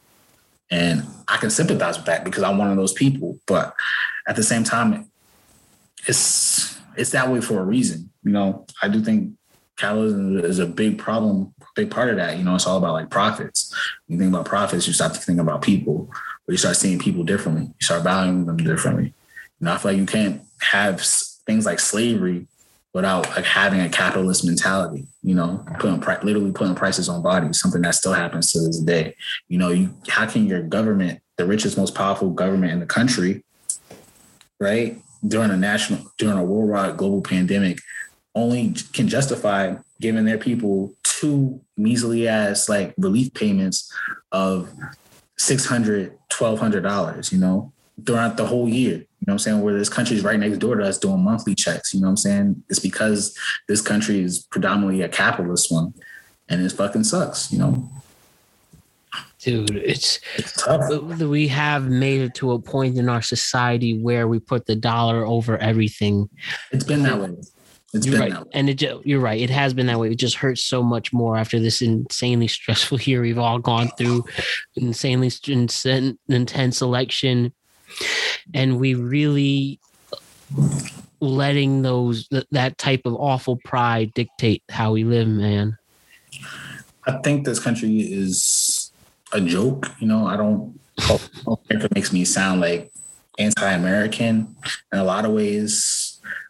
And 0.70 1.04
I 1.28 1.38
can 1.38 1.50
sympathize 1.50 1.98
with 1.98 2.06
that 2.06 2.24
because 2.24 2.44
I'm 2.44 2.58
one 2.58 2.72
of 2.72 2.78
those 2.78 2.94
people. 2.94 3.40
But 3.48 3.76
at 4.28 4.36
the 4.36 4.44
same 4.44 4.64
time, 4.64 5.12
it's 6.08 6.80
it's 6.96 7.12
that 7.12 7.30
way 7.30 7.42
for 7.42 7.60
a 7.60 7.64
reason. 7.64 8.10
You 8.24 8.32
know, 8.32 8.66
I 8.82 8.88
do 8.88 9.02
think 9.02 9.34
capitalism 9.82 10.40
is 10.40 10.60
a 10.60 10.66
big 10.66 10.98
problem, 10.98 11.54
big 11.76 11.90
part 11.90 12.10
of 12.10 12.18
that. 12.18 12.38
You 12.38 12.44
know, 12.44 12.56
it's 12.56 12.68
all 12.68 12.78
about 12.78 12.94
like 12.94 13.10
profits. 13.10 13.74
When 14.06 14.18
you 14.18 14.24
think 14.24 14.34
about 14.34 14.46
profits, 14.46 14.88
you 14.88 14.94
start 14.94 15.14
to 15.16 15.20
think 15.20 15.40
about 15.40 15.62
people. 15.62 16.10
where 16.46 16.54
you 16.54 16.58
start 16.58 16.76
seeing 16.76 17.00
people 17.00 17.24
differently. 17.24 17.64
You 17.64 17.84
start 17.84 18.04
valuing 18.04 18.46
them 18.46 18.58
differently. 18.58 19.14
You 19.60 19.66
know, 19.66 19.74
I 19.74 19.78
feel 19.78 19.92
like 19.92 20.00
you 20.00 20.06
can't 20.06 20.42
have 20.60 21.02
things 21.46 21.66
like 21.66 21.80
slavery 21.80 22.48
without 22.94 23.28
like 23.30 23.46
having 23.46 23.80
a 23.82 23.90
capitalist 23.90 24.46
mentality. 24.46 25.08
You 25.24 25.36
know, 25.36 25.66
putting 25.80 26.00
literally 26.24 26.52
putting 26.52 26.76
prices 26.76 27.10
on 27.10 27.24
bodies, 27.24 27.60
something 27.60 27.82
that 27.82 27.96
still 27.96 28.14
happens 28.14 28.52
to 28.52 28.60
this 28.60 28.80
day. 28.80 29.16
You 29.48 29.58
know, 29.58 29.70
you 29.70 29.94
how 30.08 30.26
can 30.28 30.46
your 30.46 30.62
government, 30.62 31.22
the 31.38 31.46
richest, 31.46 31.78
most 31.78 31.96
powerful 31.96 32.30
government 32.30 32.74
in 32.74 32.80
the 32.80 32.86
country, 32.86 33.44
right, 34.60 34.98
during 35.26 35.52
a 35.52 35.58
national, 35.58 36.12
during 36.18 36.38
a 36.38 36.44
worldwide 36.44 36.98
global 36.98 37.22
pandemic, 37.22 37.80
only 38.36 38.74
can 38.94 39.08
justify 39.08 39.76
giving 40.00 40.26
their 40.26 40.38
people 40.38 40.94
two 41.04 41.62
measly 41.78 42.28
ass 42.28 42.70
like 42.70 42.94
relief 42.98 43.34
payments 43.34 43.92
of 44.32 44.70
six 45.38 45.66
hundred, 45.66 46.18
twelve 46.30 46.60
hundred 46.60 46.82
dollars, 46.82 47.32
you 47.32 47.38
know, 47.40 47.72
throughout 48.06 48.38
the 48.38 48.46
whole 48.46 48.68
year. 48.70 48.98
You 48.98 49.26
know 49.28 49.34
what 49.34 49.34
I'm 49.34 49.40
saying? 49.40 49.62
Where 49.62 49.74
this 49.74 49.90
country's 49.90 50.24
right 50.24 50.40
next 50.40 50.58
door 50.58 50.76
to 50.76 50.84
us 50.84 50.98
doing 50.98 51.24
monthly 51.24 51.54
checks. 51.54 51.94
You 51.94 52.02
know 52.02 52.08
what 52.08 52.12
I'm 52.12 52.18
saying? 52.18 52.64
It's 52.70 52.80
because 52.80 53.38
this 53.68 53.82
country 53.82 54.22
is 54.22 54.40
predominantly 54.40 55.04
a 55.04 55.10
capitalist 55.10 55.72
one. 55.72 55.94
And 56.50 56.62
it 56.66 56.72
fucking 56.72 57.04
sucks, 57.04 57.52
you 57.52 57.60
know. 57.60 57.90
Dude, 59.40 59.76
it's 59.76 60.20
It's 60.38 60.54
tough. 60.54 60.90
we 61.02 61.48
have 61.48 61.88
made 61.90 62.22
it 62.22 62.36
to 62.36 62.52
a 62.52 62.60
point 62.60 62.98
in 62.98 63.10
our 63.10 63.22
society 63.22 63.98
where 63.98 64.28
we 64.28 64.40
put 64.40 64.66
the 64.66 64.76
dollar 64.76 65.26
over 65.26 65.58
everything. 65.58 66.30
It's 66.72 66.84
been 66.84 67.04
that 67.04 67.20
way. 67.20 67.36
It's 67.94 68.06
You're 68.06 68.14
been 68.14 68.22
right, 68.22 68.32
that 68.32 68.44
way. 68.46 68.52
and 68.54 68.70
it 68.70 68.82
you're 69.04 69.20
right. 69.20 69.40
It 69.42 69.50
has 69.50 69.74
been 69.74 69.88
that 69.88 70.00
way. 70.00 70.12
It 70.12 70.16
just 70.16 70.36
hurts 70.36 70.64
so 70.64 70.82
much 70.82 71.12
more 71.12 71.36
after 71.36 71.60
this 71.60 71.82
insanely 71.82 72.48
stressful 72.48 73.02
year 73.02 73.22
we've 73.22 73.38
all 73.38 73.60
gone 73.60 73.90
through, 73.98 74.24
insanely 74.76 75.30
st- 75.30 76.20
intense 76.30 76.82
election, 76.82 77.52
and 78.54 78.80
we 78.80 78.94
really 78.96 79.80
letting 81.20 81.82
those 81.82 82.28
th- 82.30 82.48
that 82.52 82.78
type 82.78 83.02
of 83.06 83.14
awful 83.16 83.58
pride 83.66 84.14
dictate 84.14 84.64
how 84.70 84.94
we 84.94 85.04
live, 85.04 85.28
man. 85.28 85.78
I 87.06 87.18
think 87.24 87.46
this 87.46 87.60
country 87.60 88.00
is 88.02 88.92
a 89.34 89.42
joke. 89.42 89.88
You 90.00 90.08
know, 90.08 90.28
I 90.28 90.38
don't. 90.38 90.80
America 91.70 91.90
makes 91.94 92.14
me 92.14 92.24
sound 92.26 92.62
like 92.62 92.92
anti-American 93.40 94.56
in 94.94 95.00
a 95.00 95.04
lot 95.04 95.26
of 95.26 95.32
ways. 95.32 96.01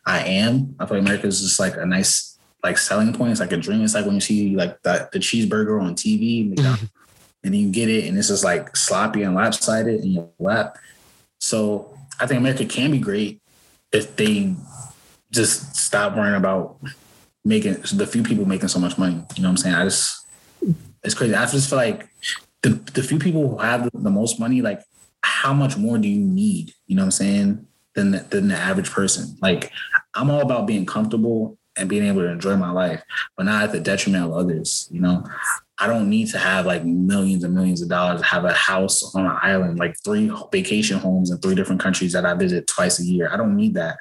I 0.06 0.24
am. 0.24 0.76
I 0.80 0.86
feel 0.86 0.98
like 0.98 1.06
America 1.06 1.28
is 1.28 1.42
just 1.42 1.60
like 1.60 1.78
a 1.78 1.86
nice 1.86 2.38
like 2.64 2.78
selling 2.78 3.14
point. 3.14 3.32
It's 3.32 3.40
like 3.40 3.52
a 3.52 3.58
dream. 3.58 3.84
It's 3.84 3.94
like 3.94 4.06
when 4.06 4.16
you 4.16 4.22
see 4.22 4.56
like 4.56 4.82
the, 4.84 5.10
the 5.12 5.20
cheeseburger 5.20 5.82
on 5.82 5.96
TV, 5.96 6.50
McDonald's, 6.50 6.84
mm-hmm. 6.84 7.46
and 7.46 7.56
you 7.56 7.72
get 7.72 7.90
it, 7.90 8.06
and 8.06 8.18
it's 8.18 8.28
just 8.30 8.44
like 8.44 8.76
sloppy 8.76 9.24
and 9.24 9.36
lopsided 9.36 10.02
in 10.02 10.12
your 10.12 10.30
lap. 10.40 10.78
So 11.40 11.98
I 12.20 12.28
think 12.28 12.40
America 12.40 12.66
can 12.66 12.92
be 12.92 13.00
great 13.00 13.42
if 13.92 14.16
they 14.16 14.56
just 15.32 15.76
stop 15.76 16.16
worrying 16.16 16.36
about 16.36 16.78
making 17.44 17.74
the 17.94 18.06
few 18.06 18.24
people 18.24 18.46
making 18.46 18.68
so 18.68 18.80
much 18.80 18.98
money. 18.98 19.24
You 19.36 19.44
know 19.44 19.50
what 19.50 19.52
I'm 19.52 19.58
saying? 19.58 19.76
I 19.76 19.84
just 19.86 20.26
it's 21.04 21.16
crazy. 21.16 21.34
I 21.34 21.46
just 21.46 21.70
feel 21.70 21.78
like 21.78 22.08
the 22.62 22.70
the 22.70 23.04
few 23.04 23.20
people 23.20 23.50
who 23.50 23.58
have 23.58 23.90
the 23.94 24.10
most 24.10 24.40
money, 24.40 24.62
like 24.62 24.82
how 25.24 25.54
much 25.54 25.78
more 25.78 25.98
do 25.98 26.08
you 26.08 26.20
need? 26.20 26.74
You 26.88 26.96
know 26.96 27.04
what 27.04 27.08
I'm 27.08 27.12
saying? 27.12 27.68
Than 27.94 28.12
the, 28.12 28.20
than 28.20 28.48
the 28.48 28.56
average 28.56 28.90
person. 28.90 29.38
Like 29.42 29.72
I'm 30.14 30.30
all 30.30 30.42
about 30.42 30.66
being 30.66 30.86
comfortable 30.86 31.58
and 31.76 31.90
being 31.90 32.06
able 32.06 32.22
to 32.22 32.30
enjoy 32.30 32.56
my 32.56 32.72
life, 32.72 33.04
but 33.36 33.46
not 33.46 33.64
at 33.64 33.72
the 33.72 33.80
detriment 33.80 34.26
of 34.26 34.34
others. 34.34 34.88
You 34.92 35.02
know, 35.02 35.26
I 35.78 35.88
don't 35.88 36.10
need 36.10 36.28
to 36.30 36.38
have 36.38 36.66
like 36.66 36.84
millions 36.86 37.44
and 37.44 37.54
millions 37.54 37.82
of 37.82 37.90
dollars, 37.90 38.22
have 38.22 38.46
a 38.46 38.54
house 38.54 39.16
on 39.16 39.26
an 39.26 39.38
island, 39.42 39.80
like 39.80 39.96
three 40.04 40.32
vacation 40.52 41.00
homes 41.00 41.32
in 41.32 41.40
three 41.40 41.56
different 41.56 41.82
countries 41.82 42.14
that 42.14 42.26
I 42.26 42.34
visit 42.34 42.68
twice 42.68 43.00
a 43.00 43.04
year. 43.04 43.30
I 43.32 43.38
don't 43.38 43.56
need 43.56 43.74
that, 43.74 43.98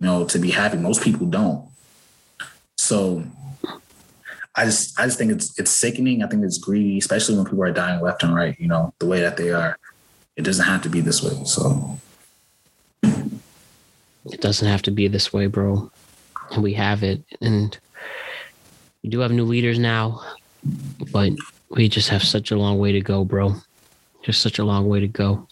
you 0.00 0.06
know, 0.06 0.26
to 0.26 0.38
be 0.38 0.50
happy. 0.50 0.76
Most 0.76 1.02
people 1.02 1.26
don't. 1.26 1.68
So 2.76 3.24
I 4.54 4.66
just 4.66 4.98
I 5.00 5.06
just 5.06 5.18
think 5.18 5.32
it's 5.32 5.58
it's 5.58 5.70
sickening. 5.70 6.22
I 6.22 6.26
think 6.26 6.44
it's 6.44 6.58
greedy, 6.58 6.98
especially 6.98 7.36
when 7.36 7.46
people 7.46 7.64
are 7.64 7.72
dying 7.72 8.00
left 8.00 8.22
and 8.22 8.34
right, 8.34 8.58
you 8.60 8.68
know, 8.68 8.92
the 8.98 9.06
way 9.06 9.20
that 9.20 9.36
they 9.36 9.50
are. 9.50 9.78
It 10.36 10.42
doesn't 10.42 10.66
have 10.66 10.82
to 10.82 10.88
be 10.88 11.00
this 11.00 11.22
way. 11.22 11.42
So 11.44 11.98
It 14.26 14.40
doesn't 14.40 14.66
have 14.66 14.82
to 14.82 14.90
be 14.90 15.08
this 15.08 15.32
way, 15.32 15.46
bro. 15.46 15.90
And 16.52 16.62
we 16.62 16.72
have 16.74 17.02
it. 17.02 17.22
And 17.40 17.76
we 19.02 19.10
do 19.10 19.20
have 19.20 19.32
new 19.32 19.44
leaders 19.44 19.78
now, 19.78 20.22
but 21.12 21.32
we 21.70 21.88
just 21.88 22.08
have 22.08 22.22
such 22.22 22.50
a 22.50 22.56
long 22.56 22.78
way 22.78 22.92
to 22.92 23.00
go, 23.00 23.24
bro. 23.24 23.54
Just 24.22 24.40
such 24.40 24.58
a 24.58 24.64
long 24.64 24.88
way 24.88 25.00
to 25.00 25.08
go. 25.08 25.46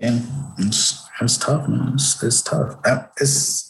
yeah, 0.00 0.18
it's, 0.58 1.00
it's 1.20 1.36
tough, 1.38 1.68
man. 1.68 1.92
It's, 1.94 2.20
it's 2.22 2.42
tough. 2.42 2.76
I- 2.84 3.06
It's 3.20 3.68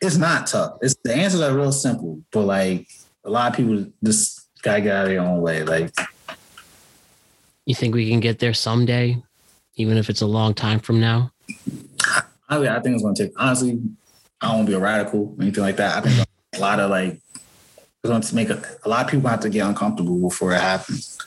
it's 0.00 0.16
not 0.16 0.46
tough. 0.46 0.78
It's 0.80 0.96
the 1.04 1.14
answers 1.14 1.42
are 1.42 1.54
real 1.54 1.70
simple, 1.72 2.22
but 2.30 2.42
like 2.46 2.88
a 3.24 3.30
lot 3.30 3.50
of 3.50 3.56
people 3.56 3.86
just 4.02 4.48
gotta 4.62 4.80
get 4.80 4.96
out 4.96 5.04
of 5.04 5.10
their 5.10 5.20
own 5.20 5.40
way. 5.42 5.62
Like 5.64 5.90
You 7.66 7.74
think 7.74 7.94
we 7.94 8.08
can 8.08 8.20
get 8.20 8.38
there 8.38 8.54
someday, 8.54 9.22
even 9.76 9.98
if 9.98 10.08
it's 10.08 10.22
a 10.22 10.26
long 10.26 10.54
time 10.54 10.80
from 10.80 10.98
now? 11.00 11.30
I, 12.48 12.68
I 12.68 12.80
think 12.80 12.94
it's 12.94 13.02
gonna 13.02 13.14
take 13.14 13.32
honestly, 13.36 13.80
I 14.40 14.48
don't 14.48 14.56
want 14.56 14.66
to 14.66 14.72
be 14.72 14.76
a 14.76 14.80
radical 14.80 15.34
or 15.36 15.42
anything 15.42 15.64
like 15.64 15.76
that. 15.76 15.98
I 15.98 16.00
think 16.00 16.14
mm-hmm. 16.14 16.58
a 16.58 16.60
lot 16.60 16.80
of 16.80 16.90
like 16.90 17.20
it's 18.06 18.10
going 18.10 18.22
to 18.22 18.34
make 18.34 18.50
a, 18.50 18.62
a 18.84 18.88
lot 18.88 19.04
of 19.04 19.10
people 19.10 19.28
have 19.28 19.40
to 19.40 19.50
get 19.50 19.66
uncomfortable 19.66 20.20
before 20.20 20.52
it 20.52 20.60
happens. 20.60 21.18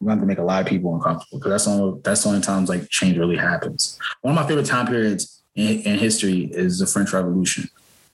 We're 0.00 0.08
going 0.08 0.20
to 0.20 0.26
make 0.26 0.38
a 0.38 0.42
lot 0.42 0.60
of 0.60 0.68
people 0.68 0.94
uncomfortable 0.94 1.38
because 1.38 1.50
that's 1.50 1.68
only 1.68 2.00
that's 2.02 2.22
the 2.22 2.28
only 2.28 2.40
times 2.42 2.68
like 2.68 2.88
change 2.90 3.16
really 3.16 3.36
happens. 3.36 3.98
One 4.20 4.36
of 4.36 4.42
my 4.42 4.46
favorite 4.46 4.66
time 4.66 4.86
periods 4.86 5.42
in, 5.54 5.80
in 5.82 5.98
history 5.98 6.50
is 6.52 6.80
the 6.80 6.86
French 6.86 7.12
Revolution, 7.12 7.68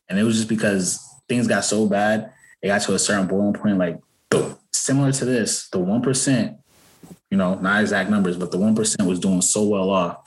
and 0.08 0.18
it 0.18 0.22
was 0.22 0.36
just 0.36 0.48
because 0.48 1.04
things 1.28 1.48
got 1.48 1.64
so 1.64 1.86
bad, 1.86 2.32
it 2.62 2.68
got 2.68 2.82
to 2.82 2.94
a 2.94 2.98
certain 2.98 3.26
boiling 3.26 3.54
point. 3.54 3.78
Like 3.78 4.00
similar 4.72 5.12
to 5.12 5.24
this, 5.24 5.68
the 5.70 5.78
one 5.78 6.02
percent, 6.02 6.58
you 7.30 7.38
know, 7.38 7.54
not 7.56 7.80
exact 7.80 8.10
numbers, 8.10 8.36
but 8.36 8.52
the 8.52 8.58
one 8.58 8.74
percent 8.74 9.08
was 9.08 9.18
doing 9.18 9.40
so 9.40 9.64
well 9.64 9.90
off, 9.90 10.18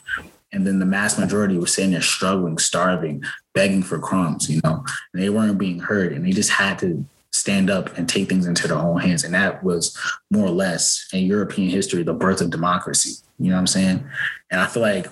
and 0.51 0.67
then 0.67 0.79
the 0.79 0.85
mass 0.85 1.17
majority 1.17 1.57
was 1.57 1.73
sitting 1.73 1.91
there 1.91 2.01
struggling, 2.01 2.57
starving, 2.57 3.23
begging 3.53 3.83
for 3.83 3.99
crumbs, 3.99 4.49
you 4.49 4.59
know, 4.63 4.83
and 5.13 5.21
they 5.21 5.29
weren't 5.29 5.57
being 5.57 5.79
heard, 5.79 6.13
and 6.13 6.25
they 6.25 6.31
just 6.31 6.51
had 6.51 6.79
to 6.79 7.05
stand 7.31 7.69
up 7.69 7.97
and 7.97 8.09
take 8.09 8.27
things 8.27 8.45
into 8.45 8.67
their 8.67 8.77
own 8.77 8.99
hands. 8.99 9.23
And 9.23 9.33
that 9.33 9.63
was 9.63 9.97
more 10.29 10.47
or 10.47 10.51
less 10.51 11.07
in 11.13 11.25
European 11.25 11.69
history, 11.69 12.03
the 12.03 12.13
birth 12.13 12.41
of 12.41 12.49
democracy. 12.49 13.23
You 13.39 13.49
know 13.49 13.55
what 13.55 13.61
I'm 13.61 13.67
saying? 13.67 14.03
And 14.49 14.59
I 14.59 14.67
feel 14.67 14.83
like 14.83 15.07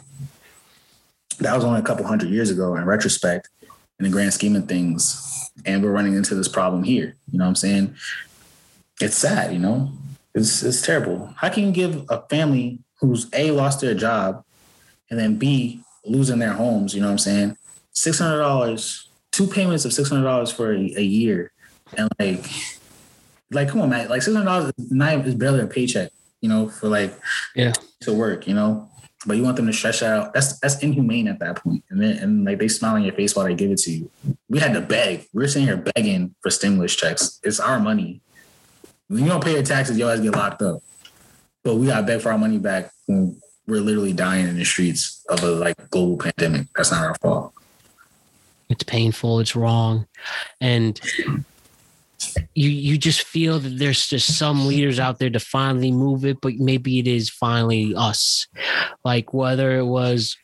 that 1.39 1.55
was 1.55 1.63
only 1.63 1.79
a 1.79 1.83
couple 1.83 2.05
hundred 2.05 2.29
years 2.29 2.51
ago 2.51 2.75
in 2.75 2.83
retrospect, 2.83 3.49
in 3.99 4.03
the 4.03 4.09
grand 4.09 4.33
scheme 4.33 4.55
of 4.55 4.67
things. 4.67 5.51
And 5.65 5.81
we're 5.81 5.91
running 5.91 6.15
into 6.15 6.35
this 6.35 6.47
problem 6.47 6.83
here. 6.83 7.15
You 7.31 7.39
know 7.39 7.45
what 7.45 7.49
I'm 7.49 7.55
saying? 7.55 7.95
It's 8.99 9.15
sad, 9.15 9.53
you 9.53 9.59
know? 9.59 9.91
It's 10.35 10.61
it's 10.61 10.81
terrible. 10.81 11.33
How 11.37 11.49
can 11.49 11.65
you 11.65 11.71
give 11.71 12.05
a 12.09 12.21
family 12.29 12.79
who's 12.99 13.27
A 13.33 13.51
lost 13.51 13.81
their 13.81 13.95
job 13.95 14.43
and 15.09 15.19
then 15.19 15.35
B 15.37 15.81
losing 16.05 16.39
their 16.39 16.53
homes, 16.53 16.93
you 16.93 17.01
know 17.01 17.07
what 17.07 17.13
I'm 17.13 17.17
saying? 17.19 17.57
Six 17.91 18.19
hundred 18.19 18.39
dollars, 18.39 19.09
two 19.31 19.47
payments 19.47 19.85
of 19.85 19.93
six 19.93 20.09
hundred 20.09 20.23
dollars 20.23 20.51
for 20.51 20.73
a, 20.73 20.77
a 20.77 21.01
year. 21.03 21.51
And 21.97 22.09
like 22.19 22.45
like 23.51 23.67
come 23.69 23.81
on 23.81 23.89
man 23.89 24.09
like 24.09 24.21
six 24.21 24.35
hundred 24.35 24.45
dollars 24.45 24.71
is 24.77 24.91
not 24.91 25.25
is 25.27 25.33
barely 25.35 25.61
a 25.61 25.65
paycheck 25.67 26.11
you 26.39 26.47
know 26.47 26.69
for 26.69 26.87
like 26.87 27.17
Yeah. 27.55 27.73
to 28.01 28.13
work 28.13 28.47
you 28.47 28.53
know? 28.53 28.87
But 29.25 29.35
you 29.35 29.43
want 29.43 29.57
them 29.57 29.67
to 29.67 29.73
stretch 29.73 30.01
out. 30.01 30.33
That's 30.33 30.57
that's 30.59 30.79
inhumane 30.81 31.27
at 31.27 31.39
that 31.39 31.57
point. 31.57 31.83
and 31.89 32.01
then 32.01 32.17
and 32.19 32.45
like 32.45 32.59
they 32.59 32.69
smile 32.69 32.95
in 32.95 33.03
your 33.03 33.13
face 33.13 33.35
while 33.35 33.45
they 33.47 33.53
give 33.55 33.69
it 33.71 33.79
to 33.79 33.91
you. 33.91 34.09
We 34.47 34.59
had 34.59 34.73
to 34.73 34.81
beg. 34.81 35.27
We 35.33 35.43
are 35.43 35.47
sitting 35.47 35.67
here 35.67 35.83
begging 35.93 36.35
for 36.41 36.49
stimulus 36.49 36.95
checks. 36.95 37.39
It's 37.43 37.59
our 37.59 37.79
money. 37.81 38.21
When 39.09 39.23
you 39.23 39.29
don't 39.29 39.43
pay 39.43 39.53
your 39.53 39.63
taxes 39.63 39.97
you 39.97 40.05
always 40.05 40.21
get 40.21 40.31
locked 40.33 40.61
up. 40.61 40.81
But 41.65 41.75
we 41.75 41.87
got 41.87 41.99
to 42.01 42.07
beg 42.07 42.21
for 42.21 42.31
our 42.31 42.37
money 42.37 42.59
back 42.59 42.91
when 43.07 43.41
we're 43.69 43.81
literally 43.81 44.13
dying 44.13 44.47
in 44.47 44.57
the 44.57 44.65
streets 44.65 45.23
of 45.29 45.43
a 45.43 45.51
like 45.51 45.89
global 45.89 46.17
pandemic 46.17 46.67
that's 46.75 46.91
not 46.91 47.05
our 47.05 47.15
fault 47.15 47.53
It's 48.69 48.83
painful. 48.83 49.39
It's 49.39 49.55
wrong. 49.55 50.07
And 50.61 50.99
you 52.53 52.69
you 52.69 52.97
just 52.97 53.23
feel 53.23 53.59
that 53.59 53.77
there's 53.79 54.07
just 54.07 54.37
some 54.37 54.67
leaders 54.67 54.99
out 54.99 55.19
there 55.19 55.29
to 55.29 55.39
finally 55.39 55.91
move 55.91 56.25
it, 56.25 56.41
but 56.41 56.53
maybe 56.55 56.99
it 56.99 57.07
is 57.07 57.29
finally 57.29 57.93
us. 57.95 58.47
Like 59.03 59.33
whether 59.33 59.77
it 59.77 59.85
was, 59.85 60.37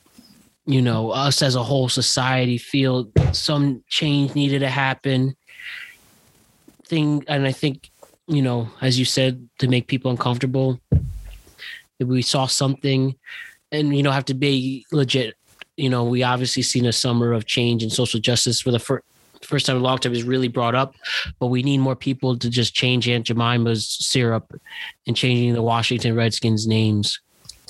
you 0.66 0.82
know, 0.82 1.12
us 1.12 1.42
as 1.42 1.56
a 1.56 1.64
whole 1.64 1.90
society 1.90 2.58
feel 2.58 3.12
some 3.34 3.84
change 3.88 4.36
needed 4.36 4.60
to 4.60 4.70
happen. 4.70 5.36
Thing 6.88 7.24
and 7.28 7.46
I 7.46 7.52
think, 7.52 7.90
you 8.28 8.42
know, 8.42 8.70
as 8.82 8.98
you 8.98 9.06
said, 9.06 9.48
to 9.60 9.68
make 9.68 9.88
people 9.88 10.12
uncomfortable, 10.12 10.80
if 12.00 12.08
we 12.08 12.22
saw 12.22 12.46
something 12.46 13.16
and 13.72 13.96
you 13.96 14.04
know 14.04 14.12
have 14.12 14.26
to 14.26 14.34
be 14.34 14.86
legit 14.92 15.36
you 15.78 15.90
know, 15.90 16.04
we 16.04 16.24
obviously 16.24 16.64
seen 16.64 16.86
a 16.86 16.94
summer 16.94 17.34
of 17.34 17.46
change 17.46 17.84
and 17.84 17.92
social 17.92 18.20
justice 18.20 18.62
for 18.62 18.72
the 18.72 18.80
fir- 18.80 19.02
first 19.42 19.66
time 19.66 19.76
in 19.76 19.82
a 19.82 19.86
long 19.86 19.98
time 19.98 20.14
is 20.14 20.24
really 20.24 20.48
brought 20.48 20.76
up, 20.76 20.96
but 21.40 21.48
we 21.48 21.64
need 21.64 21.80
more 21.80 21.96
people 21.96 22.38
to 22.38 22.50
just 22.50 22.74
change 22.74 23.08
Aunt 23.10 23.28
Jemima's 23.28 23.86
syrup 23.86 24.60
and 25.06 25.16
changing 25.16 25.54
the 25.54 25.62
Washington 25.62 26.16
Redskins 26.16 26.66
names 26.66 27.20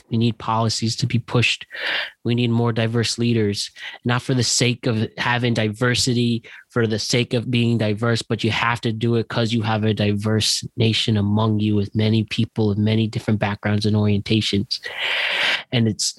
We 0.09 0.17
need 0.17 0.37
policies 0.37 0.95
to 0.97 1.07
be 1.07 1.19
pushed. 1.19 1.65
We 2.23 2.35
need 2.35 2.51
more 2.51 2.71
diverse 2.71 3.17
leaders, 3.17 3.71
not 4.03 4.21
for 4.21 4.33
the 4.33 4.43
sake 4.43 4.85
of 4.85 5.07
having 5.17 5.53
diversity, 5.53 6.43
for 6.69 6.85
the 6.85 6.99
sake 6.99 7.33
of 7.33 7.49
being 7.49 7.77
diverse, 7.77 8.21
but 8.21 8.43
you 8.43 8.51
have 8.51 8.81
to 8.81 8.91
do 8.91 9.15
it 9.15 9.27
because 9.27 9.51
you 9.51 9.63
have 9.63 9.83
a 9.83 9.93
diverse 9.93 10.63
nation 10.77 11.17
among 11.17 11.59
you 11.59 11.75
with 11.75 11.95
many 11.95 12.23
people 12.25 12.71
of 12.71 12.77
many 12.77 13.07
different 13.07 13.39
backgrounds 13.39 13.85
and 13.85 13.95
orientations. 13.95 14.79
And 15.71 15.87
it's, 15.87 16.15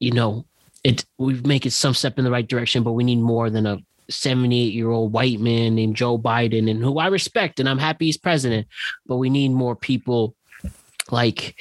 you 0.00 0.10
know, 0.10 0.44
it 0.82 1.04
we 1.18 1.34
make 1.42 1.66
it 1.66 1.72
some 1.72 1.94
step 1.94 2.18
in 2.18 2.24
the 2.24 2.30
right 2.30 2.48
direction, 2.48 2.82
but 2.82 2.92
we 2.92 3.04
need 3.04 3.20
more 3.20 3.48
than 3.48 3.66
a 3.66 3.78
78 4.10 4.72
year 4.72 4.90
old 4.90 5.12
white 5.12 5.38
man 5.38 5.76
named 5.76 5.96
Joe 5.96 6.18
Biden, 6.18 6.68
and 6.68 6.82
who 6.82 6.98
I 6.98 7.06
respect 7.06 7.60
and 7.60 7.68
I'm 7.68 7.78
happy 7.78 8.06
he's 8.06 8.16
president, 8.16 8.66
but 9.06 9.16
we 9.16 9.30
need 9.30 9.50
more 9.50 9.76
people 9.76 10.34
like, 11.12 11.54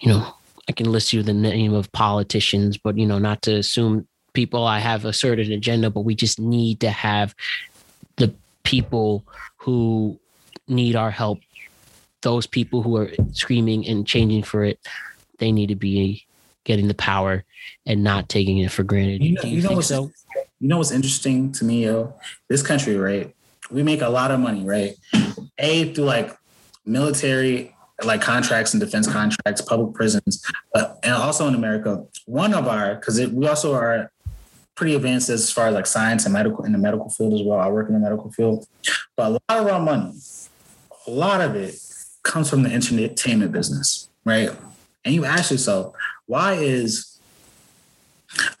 you 0.00 0.10
know, 0.10 0.34
I 0.68 0.72
can 0.72 0.90
list 0.90 1.12
you 1.12 1.22
the 1.22 1.34
name 1.34 1.74
of 1.74 1.92
politicians, 1.92 2.78
but 2.78 2.96
you 2.96 3.06
know, 3.06 3.18
not 3.18 3.42
to 3.42 3.56
assume 3.56 4.08
people 4.32 4.64
I 4.64 4.78
have 4.78 5.04
a 5.04 5.12
certain 5.12 5.52
agenda, 5.52 5.90
but 5.90 6.00
we 6.00 6.14
just 6.14 6.40
need 6.40 6.80
to 6.80 6.90
have 6.90 7.34
the 8.16 8.34
people 8.64 9.24
who 9.58 10.18
need 10.66 10.96
our 10.96 11.10
help. 11.10 11.40
Those 12.22 12.46
people 12.46 12.82
who 12.82 12.96
are 12.96 13.10
screaming 13.32 13.86
and 13.86 14.06
changing 14.06 14.42
for 14.42 14.64
it, 14.64 14.80
they 15.38 15.52
need 15.52 15.68
to 15.68 15.76
be 15.76 16.24
getting 16.64 16.88
the 16.88 16.94
power 16.94 17.44
and 17.86 18.02
not 18.02 18.30
taking 18.30 18.58
it 18.58 18.72
for 18.72 18.82
granted. 18.82 19.22
You 19.22 19.34
know, 19.34 19.42
you, 19.42 19.56
you 19.58 19.62
know 19.62 19.72
what's 19.72 19.88
so? 19.88 20.10
you 20.58 20.68
know 20.68 20.78
what's 20.78 20.90
interesting 20.90 21.52
to 21.52 21.64
me, 21.64 21.84
yo? 21.84 22.14
This 22.48 22.62
country, 22.62 22.96
right? 22.96 23.34
We 23.70 23.82
make 23.82 24.00
a 24.00 24.08
lot 24.08 24.30
of 24.30 24.40
money, 24.40 24.64
right? 24.64 24.96
A 25.58 25.92
through 25.92 26.04
like 26.04 26.34
military 26.86 27.73
like 28.02 28.20
contracts 28.20 28.74
and 28.74 28.80
defense 28.80 29.06
contracts, 29.06 29.60
public 29.60 29.94
prisons, 29.94 30.44
but 30.72 30.98
and 31.02 31.14
also 31.14 31.46
in 31.46 31.54
America, 31.54 32.04
one 32.26 32.52
of 32.54 32.66
our 32.66 32.96
because 32.96 33.20
we 33.30 33.46
also 33.46 33.74
are 33.74 34.10
pretty 34.74 34.94
advanced 34.94 35.28
as 35.28 35.50
far 35.50 35.68
as 35.68 35.74
like 35.74 35.86
science 35.86 36.24
and 36.24 36.32
medical 36.32 36.64
in 36.64 36.72
the 36.72 36.78
medical 36.78 37.08
field 37.10 37.34
as 37.34 37.42
well. 37.42 37.60
I 37.60 37.68
work 37.68 37.88
in 37.88 37.94
the 37.94 38.00
medical 38.00 38.30
field, 38.32 38.66
but 39.16 39.26
a 39.28 39.30
lot 39.30 39.40
of 39.48 39.66
our 39.68 39.80
money, 39.80 40.12
a 41.06 41.10
lot 41.10 41.40
of 41.40 41.54
it 41.54 41.76
comes 42.22 42.50
from 42.50 42.62
the 42.64 42.72
entertainment 42.72 43.52
business, 43.52 44.08
right? 44.24 44.50
And 45.04 45.14
you 45.14 45.24
ask 45.24 45.50
yourself, 45.50 45.94
why 46.26 46.54
is 46.54 47.20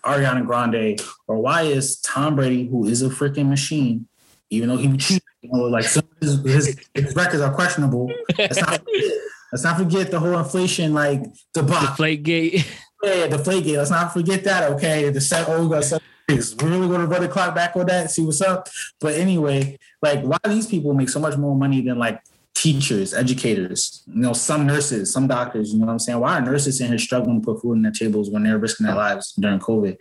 Ariana 0.04 0.46
Grande 0.46 1.00
or 1.26 1.38
why 1.38 1.62
is 1.62 1.96
Tom 1.96 2.36
Brady, 2.36 2.68
who 2.68 2.86
is 2.86 3.02
a 3.02 3.08
freaking 3.08 3.48
machine, 3.48 4.06
even 4.54 4.68
though 4.68 4.76
he 4.76 4.96
cheated, 4.96 5.22
you 5.42 5.50
know, 5.52 5.64
like 5.64 5.84
some 5.84 6.04
of 6.04 6.20
his, 6.20 6.42
his, 6.44 6.88
his 6.94 7.14
records 7.14 7.42
are 7.42 7.52
questionable. 7.54 8.10
Let's 8.38 8.60
not, 8.60 8.80
forget, 8.80 9.12
let's 9.52 9.64
not 9.64 9.76
forget 9.76 10.10
the 10.10 10.20
whole 10.20 10.38
inflation 10.38 10.94
like 10.94 11.22
debacle. 11.52 11.88
Deflategate. 11.88 12.66
Yeah, 13.02 13.26
the 13.26 13.38
flake 13.38 13.64
game. 13.64 13.76
Let's 13.76 13.90
not 13.90 14.12
forget 14.12 14.44
that. 14.44 14.72
Okay, 14.72 15.10
the 15.10 15.20
set. 15.20 15.46
Oh, 15.48 15.68
got 15.68 15.84
seven. 15.84 16.02
We're 16.26 16.38
really 16.62 16.88
going 16.88 17.02
to 17.02 17.06
run 17.06 17.20
the 17.20 17.28
clock 17.28 17.54
back 17.54 17.76
on 17.76 17.84
that 17.86 18.00
and 18.00 18.10
see 18.10 18.24
what's 18.24 18.40
up. 18.40 18.68
But 18.98 19.14
anyway, 19.16 19.78
like, 20.00 20.22
why 20.22 20.38
these 20.46 20.66
people 20.66 20.94
make 20.94 21.10
so 21.10 21.20
much 21.20 21.36
more 21.36 21.54
money 21.54 21.82
than 21.82 21.98
like 21.98 22.22
teachers, 22.54 23.12
educators, 23.12 24.04
you 24.06 24.22
know, 24.22 24.32
some 24.32 24.66
nurses, 24.66 25.12
some 25.12 25.26
doctors, 25.26 25.74
you 25.74 25.80
know 25.80 25.86
what 25.86 25.92
I'm 25.92 25.98
saying? 25.98 26.18
Why 26.18 26.38
are 26.38 26.40
nurses 26.40 26.80
in 26.80 26.88
here 26.88 26.98
struggling 26.98 27.42
to 27.42 27.44
put 27.44 27.60
food 27.60 27.72
on 27.72 27.82
their 27.82 27.92
tables 27.92 28.30
when 28.30 28.44
they're 28.44 28.56
risking 28.56 28.86
their 28.86 28.94
lives 28.94 29.32
during 29.32 29.58
COVID? 29.58 29.98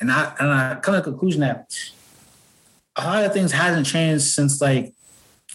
And 0.00 0.10
I 0.10 0.34
and 0.38 0.50
I 0.50 0.74
come 0.76 0.94
to 0.94 1.00
the 1.02 1.10
conclusion 1.10 1.42
that 1.42 1.70
a 2.96 3.04
lot 3.04 3.24
of 3.24 3.32
things 3.32 3.52
hasn't 3.52 3.86
changed 3.86 4.24
since 4.24 4.60
like 4.60 4.92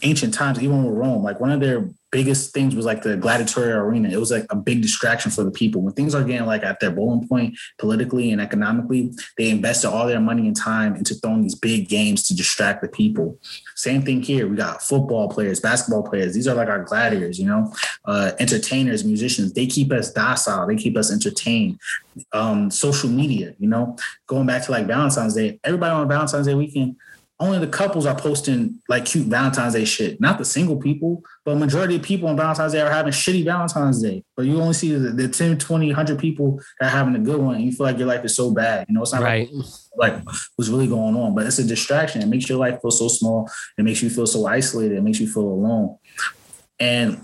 ancient 0.04 0.34
times, 0.34 0.62
even 0.62 0.84
with 0.84 0.96
Rome. 0.96 1.24
Like 1.24 1.40
one 1.40 1.52
of 1.52 1.60
their 1.60 1.90
biggest 2.12 2.54
things 2.54 2.76
was 2.76 2.86
like 2.86 3.02
the 3.02 3.16
gladiatorial 3.16 3.80
arena. 3.80 4.10
It 4.10 4.18
was 4.18 4.32
like 4.32 4.46
a 4.50 4.56
big 4.56 4.82
distraction 4.82 5.32
for 5.32 5.44
the 5.44 5.52
people. 5.52 5.82
When 5.82 5.94
things 5.94 6.14
are 6.14 6.24
getting 6.24 6.46
like 6.46 6.64
at 6.64 6.80
their 6.80 6.92
boiling 6.92 7.28
point 7.28 7.58
politically 7.80 8.32
and 8.32 8.42
economically, 8.42 9.14
they 9.38 9.50
invested 9.50 9.90
all 9.90 10.08
their 10.08 10.20
money 10.20 10.48
and 10.48 10.56
time 10.56 10.96
into 10.96 11.16
throwing 11.16 11.42
these 11.42 11.56
big 11.56 11.88
games 11.88 12.24
to 12.28 12.36
distract 12.36 12.82
the 12.82 12.90
people. 12.90 13.40
Same 13.76 14.02
thing 14.02 14.22
here. 14.22 14.48
We 14.48 14.58
got 14.58 14.84
football 14.84 15.30
players, 15.30 15.60
basketball 15.60 16.04
players. 16.04 16.34
These 16.34 16.48
are 16.48 16.56
like 16.56 16.70
our 16.70 16.84
gladiators, 16.84 17.40
you 17.40 17.46
know, 17.46 17.74
uh, 18.06 18.32
entertainers, 18.40 19.06
musicians. 19.06 19.54
They 19.54 19.68
keep 19.68 19.92
us 19.92 20.12
docile. 20.12 20.68
They 20.68 20.76
keep 20.76 20.98
us 20.98 21.12
entertained. 21.12 21.80
Um, 22.34 22.70
social 22.70 23.10
media, 23.10 23.56
you 23.58 23.70
know, 23.70 23.96
going 24.28 24.46
back 24.46 24.66
to 24.66 24.72
like 24.72 24.86
Valentine's 24.86 25.34
Day. 25.34 25.60
Everybody 25.64 25.92
on 25.92 26.10
Valentine's 26.10 26.48
Day 26.48 26.56
weekend 26.56 26.98
only 27.42 27.58
the 27.58 27.68
couples 27.68 28.06
are 28.06 28.16
posting 28.16 28.80
like 28.88 29.06
cute 29.06 29.26
Valentine's 29.26 29.74
Day 29.74 29.84
shit. 29.84 30.22
Not 30.22 30.38
the 30.38 30.46
single 30.46 30.78
people, 30.78 31.24
but 31.44 31.56
majority 31.56 31.96
of 31.96 32.04
people 32.04 32.30
on 32.30 32.38
Valentine's 32.38 32.74
Day 32.74 32.82
are 32.82 32.92
having 32.92 33.12
shitty 33.12 33.44
Valentine's 33.44 34.00
Day. 34.02 34.24
But 34.38 34.46
you 34.46 34.62
only 34.62 34.76
see 34.76 34.94
the, 34.94 35.10
the 35.10 35.28
10, 35.28 35.58
20, 35.58 35.88
100 35.88 36.20
people 36.20 36.62
that 36.80 36.86
are 36.88 36.90
having 36.98 37.16
a 37.16 37.20
good 37.20 37.40
one. 37.42 37.56
And 37.56 37.64
you 37.64 37.72
feel 37.72 37.88
like 37.88 37.98
your 37.98 38.08
life 38.08 38.24
is 38.24 38.36
so 38.36 38.52
bad. 38.52 38.86
You 38.88 38.94
know, 38.94 39.02
it's 39.02 39.12
not 39.12 39.24
Right. 39.24 39.50
like, 39.52 40.14
like 40.14 40.24
what's 40.56 40.70
really 40.70 40.88
going 40.88 41.16
on, 41.16 41.34
but 41.34 41.48
it's 41.48 41.58
a 41.58 41.64
distraction. 41.64 42.22
It 42.22 42.28
makes 42.28 42.48
your 42.48 42.60
life 42.60 42.80
feel 42.80 42.92
so 42.92 43.08
small. 43.08 43.50
It 43.76 43.84
makes 43.84 44.04
you 44.04 44.12
feel 44.12 44.28
so 44.28 44.46
isolated. 44.46 44.98
It 44.98 45.04
makes 45.04 45.20
you 45.20 45.28
feel 45.28 45.44
alone. 45.44 45.98
And 46.80 47.22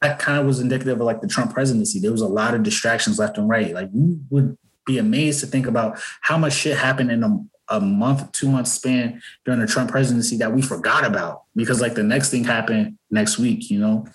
that 0.00 0.20
kind 0.20 0.38
of 0.38 0.46
was 0.46 0.60
indicative 0.60 1.00
of 1.00 1.04
like 1.06 1.20
the 1.20 1.28
Trump 1.28 1.52
presidency. 1.52 1.98
There 1.98 2.12
was 2.12 2.20
a 2.20 2.28
lot 2.28 2.54
of 2.54 2.62
distractions 2.62 3.18
left 3.18 3.36
and 3.36 3.48
right. 3.48 3.74
Like 3.74 3.90
you 3.92 4.20
would 4.30 4.56
be 4.86 4.98
amazed 4.98 5.40
to 5.40 5.46
think 5.46 5.66
about 5.66 5.98
how 6.20 6.38
much 6.38 6.52
shit 6.52 6.78
happened 6.78 7.10
in 7.10 7.24
a 7.24 7.38
a 7.68 7.80
month, 7.80 8.30
two 8.32 8.48
month 8.48 8.68
span 8.68 9.20
during 9.44 9.60
the 9.60 9.66
Trump 9.66 9.90
presidency 9.90 10.36
that 10.36 10.52
we 10.52 10.62
forgot 10.62 11.04
about 11.04 11.42
because 11.54 11.80
like 11.80 11.94
the 11.94 12.02
next 12.02 12.30
thing 12.30 12.44
happened 12.44 12.96
next 13.10 13.38
week, 13.38 13.70
you 13.70 13.78
know, 13.78 14.06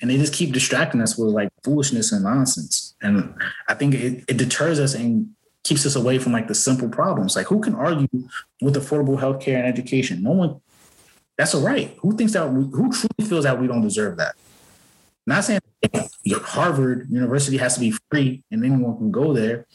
and 0.00 0.10
they 0.10 0.16
just 0.16 0.34
keep 0.34 0.52
distracting 0.52 1.00
us 1.00 1.16
with 1.18 1.30
like 1.30 1.48
foolishness 1.64 2.12
and 2.12 2.24
nonsense. 2.24 2.94
And 3.02 3.34
I 3.68 3.74
think 3.74 3.94
it, 3.94 4.24
it 4.28 4.36
deters 4.36 4.78
us 4.78 4.94
and 4.94 5.30
keeps 5.64 5.84
us 5.86 5.96
away 5.96 6.18
from 6.18 6.32
like 6.32 6.48
the 6.48 6.54
simple 6.54 6.88
problems. 6.88 7.36
Like 7.36 7.46
who 7.46 7.60
can 7.60 7.74
argue 7.74 8.08
with 8.60 8.76
affordable 8.76 9.18
healthcare 9.18 9.58
and 9.58 9.66
education? 9.66 10.22
No 10.22 10.32
one. 10.32 10.60
That's 11.36 11.54
a 11.54 11.58
right. 11.58 11.96
Who 12.00 12.16
thinks 12.16 12.34
that? 12.34 12.52
We, 12.52 12.64
who 12.64 12.92
truly 12.92 13.28
feels 13.28 13.44
that 13.44 13.58
we 13.58 13.66
don't 13.66 13.82
deserve 13.82 14.18
that? 14.18 14.34
Not 15.26 15.44
saying 15.44 15.60
Harvard 16.34 17.08
University 17.10 17.56
has 17.56 17.74
to 17.74 17.80
be 17.80 17.94
free 18.10 18.42
and 18.50 18.64
anyone 18.64 18.96
can 18.96 19.10
go 19.10 19.32
there, 19.32 19.66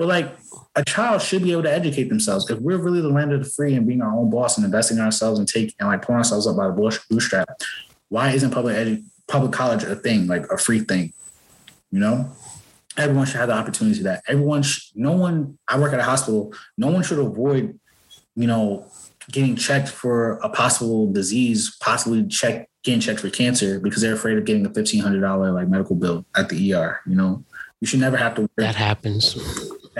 but 0.00 0.08
like 0.08 0.34
a 0.76 0.84
child 0.86 1.20
should 1.20 1.42
be 1.42 1.52
able 1.52 1.62
to 1.62 1.70
educate 1.70 2.08
themselves. 2.08 2.48
If 2.48 2.58
we're 2.60 2.78
really 2.78 3.02
the 3.02 3.10
land 3.10 3.34
of 3.34 3.44
the 3.44 3.50
free 3.50 3.74
and 3.74 3.86
being 3.86 4.00
our 4.00 4.10
own 4.10 4.30
boss 4.30 4.56
and 4.56 4.64
investing 4.64 4.96
in 4.96 5.04
ourselves 5.04 5.38
and 5.38 5.46
take 5.46 5.74
and 5.78 5.90
like 5.90 6.00
pulling 6.00 6.20
ourselves 6.20 6.46
up 6.46 6.56
by 6.56 6.68
the 6.68 7.00
bootstrap, 7.10 7.50
why 8.08 8.30
isn't 8.30 8.50
public 8.50 8.76
edu- 8.76 9.04
public 9.28 9.52
college 9.52 9.82
a 9.84 9.94
thing, 9.94 10.26
like 10.26 10.50
a 10.50 10.56
free 10.56 10.80
thing? 10.80 11.12
You 11.90 12.00
know, 12.00 12.32
everyone 12.96 13.26
should 13.26 13.36
have 13.36 13.48
the 13.48 13.54
opportunity 13.54 13.98
to 13.98 14.04
that. 14.04 14.22
Everyone, 14.26 14.62
sh- 14.62 14.90
no 14.94 15.12
one. 15.12 15.58
I 15.68 15.78
work 15.78 15.92
at 15.92 16.00
a 16.00 16.04
hospital. 16.04 16.54
No 16.78 16.86
one 16.86 17.02
should 17.02 17.18
avoid, 17.18 17.78
you 18.36 18.46
know, 18.46 18.86
getting 19.30 19.54
checked 19.54 19.90
for 19.90 20.38
a 20.38 20.48
possible 20.48 21.12
disease, 21.12 21.76
possibly 21.78 22.26
check 22.26 22.70
getting 22.84 23.00
checked 23.00 23.20
for 23.20 23.28
cancer 23.28 23.78
because 23.78 24.00
they're 24.00 24.14
afraid 24.14 24.38
of 24.38 24.46
getting 24.46 24.64
a 24.64 24.72
fifteen 24.72 25.02
hundred 25.02 25.20
dollar 25.20 25.52
like 25.52 25.68
medical 25.68 25.94
bill 25.94 26.24
at 26.34 26.48
the 26.48 26.72
ER. 26.72 27.00
You 27.06 27.16
know, 27.16 27.44
you 27.82 27.86
should 27.86 28.00
never 28.00 28.16
have 28.16 28.34
to. 28.36 28.40
Worry. 28.40 28.48
That 28.56 28.76
happens. 28.76 29.36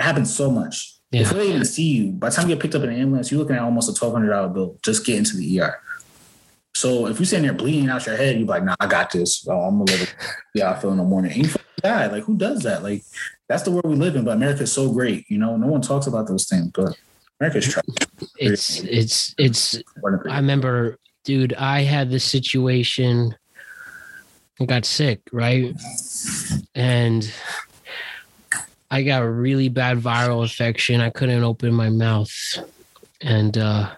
It 0.01 0.05
happens 0.05 0.35
so 0.35 0.49
much. 0.49 0.95
Yeah. 1.11 1.21
Before 1.21 1.37
they 1.37 1.49
even 1.49 1.63
see 1.63 1.83
you, 1.83 2.11
by 2.13 2.29
the 2.29 2.35
time 2.35 2.49
you 2.49 2.55
get 2.55 2.61
picked 2.61 2.73
up 2.73 2.81
in 2.81 2.89
an 2.89 2.95
ambulance, 2.95 3.29
you're 3.29 3.39
looking 3.39 3.55
at 3.55 3.61
almost 3.61 3.87
a 3.87 3.93
twelve 3.93 4.13
hundred 4.13 4.29
dollar 4.29 4.49
bill 4.49 4.79
just 4.81 5.05
getting 5.05 5.23
to 5.25 5.37
the 5.37 5.61
ER. 5.61 5.79
So 6.73 7.05
if 7.05 7.19
you're 7.19 7.27
sitting 7.27 7.45
there 7.45 7.53
bleeding 7.53 7.87
out 7.87 8.07
your 8.07 8.17
head, 8.17 8.39
you're 8.39 8.47
like, 8.47 8.63
"Nah, 8.63 8.75
I 8.79 8.87
got 8.87 9.11
this. 9.11 9.47
Oh, 9.47 9.59
I'm 9.59 9.77
gonna 9.77 9.91
live 9.91 10.01
it. 10.01 10.15
Yeah, 10.55 10.71
I 10.71 10.79
feel 10.79 10.91
in 10.91 10.97
the 10.97 11.03
morning." 11.03 11.33
And 11.33 11.45
you 11.45 11.53
die. 11.83 12.07
Like, 12.07 12.23
who 12.23 12.35
does 12.35 12.63
that? 12.63 12.81
Like, 12.81 13.03
that's 13.47 13.61
the 13.61 13.69
world 13.69 13.85
we 13.85 13.95
live 13.95 14.15
in. 14.15 14.25
But 14.25 14.37
America 14.37 14.63
is 14.63 14.73
so 14.73 14.91
great. 14.91 15.29
You 15.29 15.37
know, 15.37 15.55
no 15.55 15.67
one 15.67 15.81
talks 15.81 16.07
about 16.07 16.27
those 16.27 16.47
things, 16.47 16.71
but 16.73 16.97
America's 17.39 17.67
trash. 17.67 17.85
It's 18.37 18.79
it's 18.79 19.35
it's 19.37 19.83
I 20.27 20.37
remember, 20.37 20.97
dude, 21.25 21.53
I 21.53 21.81
had 21.81 22.09
this 22.09 22.23
situation. 22.23 23.35
I 24.59 24.65
got 24.65 24.85
sick, 24.85 25.21
right? 25.31 25.75
And 26.73 27.31
I 28.93 29.03
got 29.03 29.23
a 29.23 29.29
really 29.29 29.69
bad 29.69 29.99
viral 29.99 30.41
infection. 30.43 30.99
I 30.99 31.09
couldn't 31.09 31.43
open 31.43 31.73
my 31.73 31.89
mouth. 31.89 32.29
And 33.21 33.57
uh, 33.57 33.89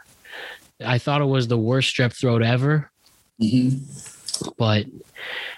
I 0.86 1.00
thought 1.00 1.22
it 1.22 1.26
was 1.26 1.48
the 1.48 1.58
worst 1.58 1.96
strep 1.96 2.14
throat 2.14 2.44
ever. 2.44 2.92
Mhm. 3.42 3.82
But 4.58 4.86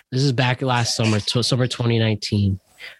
this 0.09 0.21
is 0.23 0.31
back 0.31 0.61
last 0.61 0.95
summer, 0.95 1.19
to 1.19 1.43
summer 1.43 1.67
2019. 1.67 2.59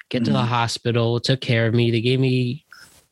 Get 0.10 0.26
to 0.26 0.32
the 0.34 0.40
Mhm. 0.40 0.48
hospital, 0.48 1.20
took 1.22 1.40
care 1.40 1.68
of 1.68 1.74
me. 1.74 1.90
They 1.90 2.02
gave 2.02 2.20
me 2.20 2.66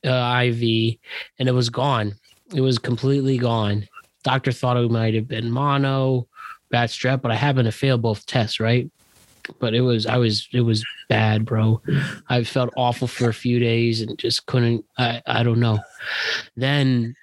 uh, 0.05 0.43
IV 0.43 0.97
and 1.39 1.47
it 1.47 1.53
was 1.53 1.69
gone. 1.69 2.15
It 2.53 2.59
was 2.59 2.77
completely 2.77 3.37
gone. 3.37 3.87
Doctor 4.25 4.51
thought 4.51 4.75
it 4.75 4.91
might 4.91 5.13
have 5.13 5.29
been 5.29 5.49
mono, 5.49 6.27
bad 6.69 6.89
strep, 6.89 7.21
but 7.21 7.31
I 7.31 7.35
happened 7.35 7.67
to 7.67 7.71
fail 7.71 7.97
both 7.97 8.25
tests, 8.25 8.59
right? 8.59 8.91
But 9.59 9.73
it 9.73 9.81
was, 9.81 10.05
I 10.05 10.17
was, 10.17 10.47
it 10.53 10.61
was 10.61 10.83
bad, 11.09 11.45
bro. 11.45 11.81
I 12.29 12.43
felt 12.43 12.73
awful 12.77 13.07
for 13.07 13.29
a 13.29 13.33
few 13.33 13.59
days 13.59 14.01
and 14.01 14.17
just 14.17 14.45
couldn't, 14.45 14.85
I, 14.97 15.21
I 15.25 15.43
don't 15.43 15.59
know. 15.59 15.79
Then 16.55 17.15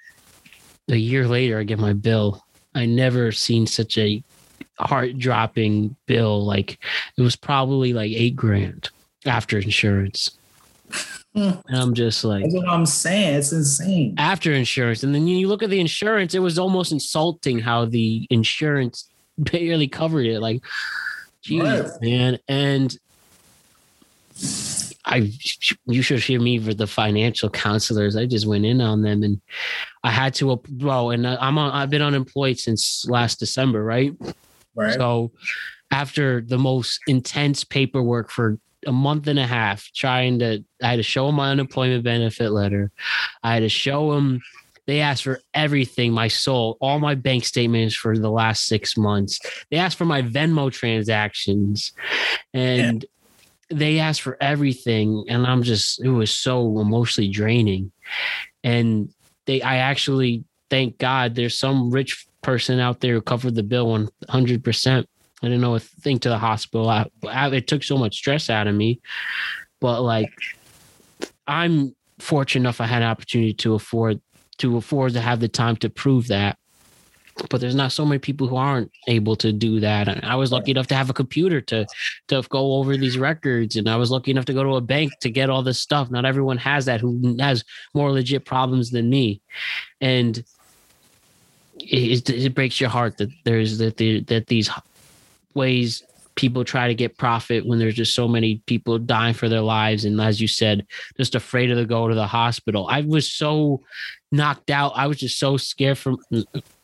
a 0.89 0.95
year 0.95 1.27
later, 1.27 1.59
I 1.59 1.63
get 1.63 1.79
my 1.79 1.93
bill. 1.93 2.43
I 2.75 2.85
never 2.85 3.31
seen 3.31 3.67
such 3.67 3.97
a 3.97 4.23
heart 4.79 5.17
dropping 5.17 5.95
bill. 6.05 6.45
Like 6.45 6.79
it 7.17 7.21
was 7.21 7.35
probably 7.35 7.93
like 7.93 8.11
eight 8.11 8.35
grand. 8.35 8.89
after 9.25 9.57
insurance. 9.59 10.31
And 11.33 11.61
I'm 11.69 11.93
just 11.93 12.23
like 12.25 12.43
That's 12.43 12.55
what 12.55 12.67
I'm 12.67 12.85
saying. 12.85 13.35
It's 13.35 13.51
insane. 13.53 14.15
after 14.17 14.51
insurance. 14.51 15.03
And 15.03 15.15
then 15.15 15.27
you 15.27 15.47
look 15.47 15.63
at 15.63 15.69
the 15.69 15.79
insurance, 15.79 16.33
it 16.33 16.39
was 16.39 16.59
almost 16.59 16.91
insulting 16.91 17.59
how 17.59 17.85
the 17.85 18.27
insurance 18.29 19.09
barely 19.37 19.87
covered 19.87 20.25
it. 20.25 20.41
Like, 20.41 20.61
geez, 21.41 21.61
Right. 21.61 21.89
man. 22.01 22.39
And 22.47 22.97
I, 25.05 25.31
you 25.87 26.01
should 26.01 26.19
hear 26.19 26.39
me 26.39 26.59
for 26.59 26.73
the 26.73 26.87
financial 26.87 27.49
counselors. 27.49 28.15
I 28.15 28.25
just 28.25 28.45
went 28.47 28.65
in 28.65 28.81
on 28.81 29.01
them 29.01 29.23
and 29.23 29.41
I 30.03 30.11
had 30.11 30.33
to, 30.35 30.61
well, 30.79 31.09
and 31.11 31.27
I'm 31.27 31.57
on, 31.57 31.71
I've 31.71 31.89
been 31.89 32.01
unemployed 32.01 32.59
since 32.59 33.05
last 33.07 33.39
December, 33.39 33.83
right? 33.83 34.13
Right. 34.75 34.93
So 34.93 35.31
after 35.91 36.41
the 36.41 36.57
most 36.57 36.99
intense 37.07 37.63
paperwork 37.63 38.29
for 38.29 38.57
a 38.87 38.91
month 38.91 39.27
and 39.27 39.39
a 39.39 39.45
half, 39.45 39.89
trying 39.93 40.39
to, 40.39 40.63
I 40.81 40.87
had 40.91 40.95
to 40.97 41.03
show 41.03 41.25
them 41.27 41.35
my 41.35 41.51
unemployment 41.51 42.03
benefit 42.03 42.51
letter. 42.51 42.91
I 43.43 43.53
had 43.55 43.59
to 43.61 43.69
show 43.69 44.13
them, 44.13 44.41
they 44.91 44.99
asked 44.99 45.23
for 45.23 45.39
everything, 45.53 46.11
my 46.11 46.27
soul, 46.27 46.77
all 46.81 46.99
my 46.99 47.15
bank 47.15 47.45
statements 47.45 47.95
for 47.95 48.17
the 48.17 48.29
last 48.29 48.65
six 48.65 48.97
months. 48.97 49.39
They 49.69 49.77
asked 49.77 49.97
for 49.97 50.03
my 50.03 50.21
Venmo 50.21 50.69
transactions 50.69 51.93
and 52.53 53.05
they 53.69 53.99
asked 53.99 54.21
for 54.21 54.35
everything. 54.41 55.23
And 55.29 55.47
I'm 55.47 55.63
just, 55.63 56.03
it 56.03 56.09
was 56.09 56.29
so 56.29 56.77
emotionally 56.77 57.29
draining. 57.29 57.93
And 58.65 59.13
they, 59.45 59.61
I 59.61 59.77
actually, 59.77 60.43
thank 60.69 60.97
God 60.97 61.35
there's 61.35 61.57
some 61.57 61.89
rich 61.89 62.27
person 62.41 62.81
out 62.81 62.99
there 62.99 63.13
who 63.13 63.21
covered 63.21 63.55
the 63.55 63.63
bill 63.63 64.09
100%. 64.27 64.97
I 64.97 65.05
didn't 65.41 65.61
know 65.61 65.75
a 65.75 65.79
thing 65.79 66.19
to 66.19 66.27
the 66.27 66.37
hospital. 66.37 66.89
I, 66.89 67.05
I, 67.29 67.47
it 67.47 67.67
took 67.67 67.83
so 67.83 67.97
much 67.97 68.17
stress 68.17 68.49
out 68.49 68.67
of 68.67 68.75
me. 68.75 68.99
But 69.79 70.01
like, 70.01 70.33
I'm 71.47 71.95
fortunate 72.19 72.63
enough 72.63 72.81
I 72.81 72.87
had 72.87 73.03
an 73.03 73.07
opportunity 73.07 73.53
to 73.53 73.75
afford 73.75 74.19
to 74.61 74.77
afford 74.77 75.13
to 75.13 75.21
have 75.21 75.39
the 75.39 75.47
time 75.47 75.75
to 75.77 75.89
prove 75.89 76.27
that. 76.27 76.57
But 77.49 77.61
there's 77.61 77.75
not 77.75 77.91
so 77.91 78.05
many 78.05 78.19
people 78.19 78.47
who 78.47 78.57
aren't 78.57 78.91
able 79.07 79.35
to 79.37 79.51
do 79.51 79.79
that. 79.79 80.07
And 80.07 80.23
I 80.25 80.35
was 80.35 80.51
lucky 80.51 80.71
enough 80.71 80.87
to 80.87 80.95
have 80.95 81.09
a 81.09 81.13
computer 81.13 81.61
to 81.61 81.87
to 82.27 82.43
go 82.49 82.73
over 82.73 82.97
these 82.97 83.17
records, 83.17 83.75
and 83.75 83.89
I 83.89 83.95
was 83.95 84.11
lucky 84.11 84.31
enough 84.31 84.45
to 84.45 84.53
go 84.53 84.63
to 84.63 84.75
a 84.75 84.81
bank 84.81 85.13
to 85.21 85.29
get 85.29 85.49
all 85.49 85.63
this 85.63 85.79
stuff. 85.79 86.11
Not 86.11 86.25
everyone 86.25 86.57
has 86.57 86.85
that 86.85 87.01
who 87.01 87.37
has 87.39 87.63
more 87.93 88.11
legit 88.11 88.45
problems 88.45 88.91
than 88.91 89.09
me, 89.09 89.41
and 90.01 90.43
it, 91.79 92.29
it 92.29 92.53
breaks 92.53 92.79
your 92.79 92.89
heart 92.89 93.17
that 93.17 93.29
there's 93.43 93.77
that 93.79 93.97
the, 93.97 94.21
that 94.21 94.47
these 94.47 94.69
ways 95.53 96.03
people 96.35 96.63
try 96.63 96.87
to 96.87 96.95
get 96.95 97.17
profit 97.17 97.65
when 97.65 97.79
there's 97.79 97.95
just 97.95 98.13
so 98.13 98.27
many 98.27 98.61
people 98.65 98.97
dying 98.97 99.33
for 99.33 99.49
their 99.49 99.61
lives 99.61 100.05
and 100.05 100.19
as 100.21 100.39
you 100.41 100.47
said 100.47 100.85
just 101.17 101.35
afraid 101.35 101.71
of 101.71 101.77
to 101.77 101.85
go 101.85 102.07
to 102.07 102.15
the 102.15 102.27
hospital 102.27 102.87
i 102.89 103.01
was 103.01 103.31
so 103.31 103.81
knocked 104.31 104.69
out 104.69 104.91
i 104.95 105.07
was 105.07 105.17
just 105.17 105.37
so 105.39 105.57
scared 105.57 105.97
from 105.97 106.17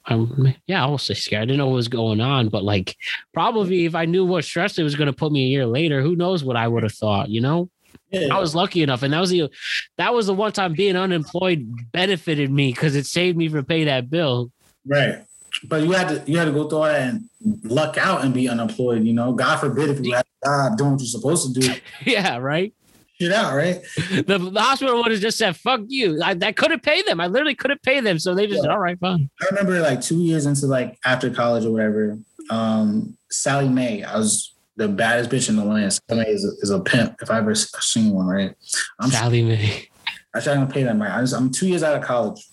um, 0.07 0.53
yeah 0.67 0.83
i 0.83 0.87
was 0.89 1.03
say 1.03 1.13
scared 1.13 1.43
i 1.43 1.45
didn't 1.45 1.57
know 1.57 1.67
what 1.67 1.75
was 1.75 1.87
going 1.87 2.21
on 2.21 2.49
but 2.49 2.63
like 2.63 2.95
probably 3.33 3.85
if 3.85 3.95
i 3.95 4.05
knew 4.05 4.25
what 4.25 4.43
stress 4.43 4.77
it 4.77 4.83
was 4.83 4.95
going 4.95 5.07
to 5.07 5.13
put 5.13 5.31
me 5.31 5.45
a 5.45 5.49
year 5.49 5.65
later 5.65 6.01
who 6.01 6.15
knows 6.15 6.43
what 6.43 6.55
i 6.55 6.67
would 6.67 6.83
have 6.83 6.93
thought 6.93 7.29
you 7.29 7.41
know 7.41 7.69
Yeah. 8.09 8.33
I 8.33 8.39
was 8.39 8.55
lucky 8.55 8.83
enough, 8.83 9.03
and 9.03 9.11
that 9.11 9.19
was 9.19 9.31
the 9.31 9.49
that 9.97 10.13
was 10.13 10.27
the 10.27 10.33
one 10.33 10.53
time 10.53 10.73
being 10.73 10.95
unemployed 10.95 11.91
benefited 11.91 12.49
me 12.49 12.71
because 12.71 12.95
it 12.95 13.05
saved 13.05 13.37
me 13.37 13.49
from 13.49 13.65
pay 13.65 13.83
that 13.85 14.09
bill. 14.09 14.49
Right. 14.85 15.25
But 15.63 15.83
you 15.83 15.91
had 15.91 16.07
to 16.09 16.31
you 16.31 16.37
had 16.37 16.45
to 16.45 16.51
go 16.51 16.67
through 16.67 16.77
all 16.79 16.83
that 16.85 17.01
and 17.01 17.29
luck 17.63 17.97
out 17.97 18.23
and 18.23 18.33
be 18.33 18.47
unemployed, 18.47 19.03
you 19.03 19.13
know. 19.13 19.33
God 19.33 19.57
forbid 19.57 19.89
if 19.89 20.05
you 20.05 20.13
had 20.13 20.25
a 20.43 20.47
job 20.47 20.77
doing 20.77 20.91
what 20.91 20.99
you're 20.99 21.07
supposed 21.07 21.53
to 21.53 21.59
do, 21.59 21.73
Yeah, 22.05 22.37
right. 22.37 22.73
shit 23.19 23.31
out, 23.31 23.55
right? 23.55 23.81
The, 24.11 24.37
the 24.53 24.61
hospital 24.61 24.97
would 25.01 25.11
have 25.11 25.21
just 25.21 25.37
said, 25.37 25.55
"Fuck 25.55 25.81
you." 25.87 26.21
I, 26.21 26.37
I 26.41 26.51
couldn't 26.51 26.83
pay 26.83 27.01
them. 27.01 27.19
I 27.19 27.27
literally 27.27 27.55
couldn't 27.55 27.81
pay 27.81 27.99
them, 28.01 28.19
so 28.19 28.35
they 28.35 28.45
just 28.47 28.61
said, 28.61 28.71
"All 28.71 28.79
right, 28.79 28.99
fine." 28.99 29.29
I 29.41 29.45
remember 29.47 29.79
like 29.79 30.01
two 30.01 30.17
years 30.17 30.45
into 30.45 30.67
like 30.67 30.97
after 31.05 31.29
college 31.29 31.65
or 31.65 31.71
whatever, 31.71 32.17
um, 32.49 33.17
Sallie 33.31 33.69
Mae. 33.69 34.03
I 34.03 34.15
was 34.17 34.53
the 34.75 34.87
baddest 34.87 35.31
bitch 35.31 35.49
in 35.49 35.55
the 35.55 35.65
land. 35.65 35.91
Sallie 35.93 36.23
Mae 36.23 36.29
is 36.29 36.45
a, 36.45 36.51
is 36.61 36.69
a 36.69 36.79
pimp 36.79 37.15
if 37.21 37.31
I 37.31 37.39
ever 37.39 37.55
seen 37.55 38.13
one, 38.13 38.27
right? 38.27 38.53
I'm 38.99 39.09
Sallie 39.09 39.43
Mae. 39.43 39.89
I 40.35 40.39
tried 40.39 40.59
to 40.59 40.67
pay 40.67 40.83
them 40.83 41.01
right. 41.01 41.33
I'm 41.33 41.49
two 41.49 41.67
years 41.67 41.81
out 41.81 41.95
of 41.95 42.03
college. 42.03 42.45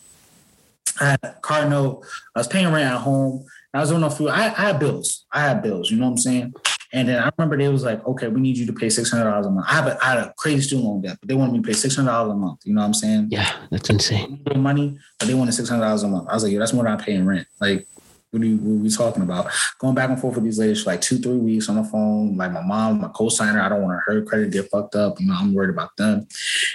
I 1.00 1.04
had 1.10 1.20
a 1.22 1.32
car 1.42 1.68
note. 1.68 2.04
I 2.34 2.40
was 2.40 2.48
paying 2.48 2.72
rent 2.72 2.90
at 2.90 3.00
home. 3.00 3.44
I 3.72 3.80
was 3.80 3.90
on 3.90 4.00
no 4.00 4.10
food. 4.10 4.28
I, 4.28 4.46
I 4.46 4.48
had 4.50 4.78
bills. 4.78 5.26
I 5.32 5.40
had 5.40 5.62
bills. 5.62 5.90
You 5.90 5.96
know 5.96 6.04
what 6.04 6.12
I'm 6.12 6.18
saying? 6.18 6.54
And 6.92 7.08
then 7.08 7.20
I 7.20 7.28
remember 7.36 7.56
they 7.56 7.68
was 7.68 7.82
like, 7.82 8.06
okay, 8.06 8.28
we 8.28 8.40
need 8.40 8.56
you 8.56 8.66
to 8.66 8.72
pay 8.72 8.88
six 8.88 9.10
hundred 9.10 9.28
dollars 9.28 9.46
a 9.46 9.50
month. 9.50 9.66
I 9.68 9.74
have 9.74 9.86
a, 9.88 9.98
I 10.00 10.10
had 10.10 10.18
a 10.18 10.34
crazy 10.38 10.62
student 10.62 10.86
loan 10.86 11.02
debt, 11.02 11.18
but 11.20 11.28
they 11.28 11.34
wanted 11.34 11.52
me 11.52 11.58
to 11.58 11.66
pay 11.66 11.72
six 11.72 11.96
hundred 11.96 12.10
dollars 12.12 12.32
a 12.32 12.36
month. 12.36 12.60
You 12.64 12.74
know 12.74 12.82
what 12.82 12.86
I'm 12.86 12.94
saying? 12.94 13.28
Yeah, 13.32 13.50
that's 13.70 13.90
insane. 13.90 14.44
Money, 14.54 14.96
but 15.18 15.26
they 15.26 15.34
wanted 15.34 15.52
six 15.52 15.68
hundred 15.68 15.86
dollars 15.86 16.04
a 16.04 16.08
month. 16.08 16.28
I 16.28 16.34
was 16.34 16.44
like, 16.44 16.52
yo, 16.52 16.60
that's 16.60 16.72
more 16.72 16.84
than 16.84 16.92
I'm 16.92 17.04
paying 17.04 17.26
rent. 17.26 17.48
Like, 17.60 17.88
what 18.34 18.42
are, 18.42 18.46
you, 18.46 18.56
what 18.56 18.80
are 18.80 18.82
we 18.82 18.90
talking 18.90 19.22
about? 19.22 19.50
Going 19.78 19.94
back 19.94 20.10
and 20.10 20.20
forth 20.20 20.34
with 20.34 20.44
these 20.44 20.58
ladies 20.58 20.82
for 20.82 20.90
like 20.90 21.00
two, 21.00 21.18
three 21.18 21.38
weeks 21.38 21.68
on 21.68 21.76
the 21.76 21.84
phone. 21.84 22.36
Like 22.36 22.50
my 22.50 22.62
mom, 22.62 23.00
my 23.00 23.08
co-signer, 23.08 23.60
I 23.60 23.68
don't 23.68 23.82
want 23.82 24.02
her 24.06 24.22
credit 24.22 24.46
to 24.46 24.50
get 24.50 24.70
fucked 24.70 24.96
up. 24.96 25.20
You 25.20 25.28
know, 25.28 25.34
I'm 25.34 25.54
worried 25.54 25.70
about 25.70 25.96
them. 25.96 26.26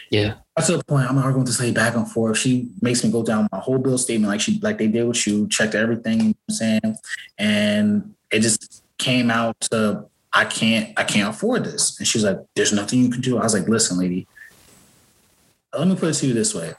Yeah, 0.10 0.36
That's 0.56 0.68
to 0.68 0.78
the 0.78 0.84
point 0.86 1.10
I'm 1.10 1.18
arguing 1.18 1.46
this 1.46 1.60
lady 1.60 1.74
back 1.74 1.96
and 1.96 2.10
forth. 2.10 2.38
She 2.38 2.70
makes 2.82 3.04
me 3.04 3.12
go 3.12 3.24
down 3.24 3.50
my 3.52 3.60
whole 3.60 3.78
bill 3.78 3.98
statement 3.98 4.32
like 4.32 4.40
she 4.40 4.60
like 4.62 4.78
they 4.78 4.88
did 4.88 5.04
with 5.04 5.28
you, 5.28 5.48
checked 5.50 5.76
everything, 5.76 6.20
you 6.20 6.28
know 6.28 6.36
what 6.46 6.54
I'm 6.54 6.56
saying? 6.56 6.96
And 7.38 8.16
it 8.32 8.40
just 8.40 8.84
came 8.98 9.30
out 9.30 9.60
to 9.72 10.06
I 10.32 10.46
can't 10.46 10.98
I 10.98 11.04
can't 11.04 11.30
afford 11.30 11.66
this. 11.66 12.00
And 12.00 12.08
she's 12.08 12.24
like, 12.24 12.38
There's 12.56 12.72
nothing 12.72 13.04
you 13.04 13.10
can 13.10 13.22
do. 13.22 13.38
I 13.38 13.44
was 13.44 13.54
like, 13.54 13.68
listen, 13.68 13.98
lady, 13.98 14.28
let 15.78 15.88
me 15.88 15.96
put 15.96 16.10
it 16.10 16.14
to 16.14 16.28
you 16.28 16.34
this 16.34 16.56
way. 16.56 16.74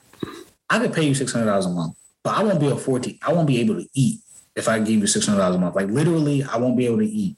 I 0.70 0.78
could 0.78 0.94
pay 0.94 1.02
you 1.02 1.14
six 1.14 1.32
hundred 1.32 1.46
dollars 1.46 1.66
a 1.66 1.70
month, 1.70 1.96
but 2.22 2.38
I 2.38 2.42
won't 2.42 2.60
be 2.60 2.68
afford 2.68 3.02
to 3.02 3.14
I 3.22 3.32
won't 3.34 3.46
be 3.46 3.60
able 3.60 3.74
to 3.74 3.86
eat 3.92 4.20
if 4.56 4.68
I 4.68 4.78
give 4.78 5.00
you 5.00 5.06
six 5.06 5.26
hundred 5.26 5.38
dollars 5.40 5.56
a 5.56 5.58
month. 5.58 5.76
Like 5.76 5.88
literally, 5.88 6.42
I 6.44 6.56
won't 6.58 6.76
be 6.76 6.86
able 6.86 6.98
to 6.98 7.06
eat. 7.06 7.36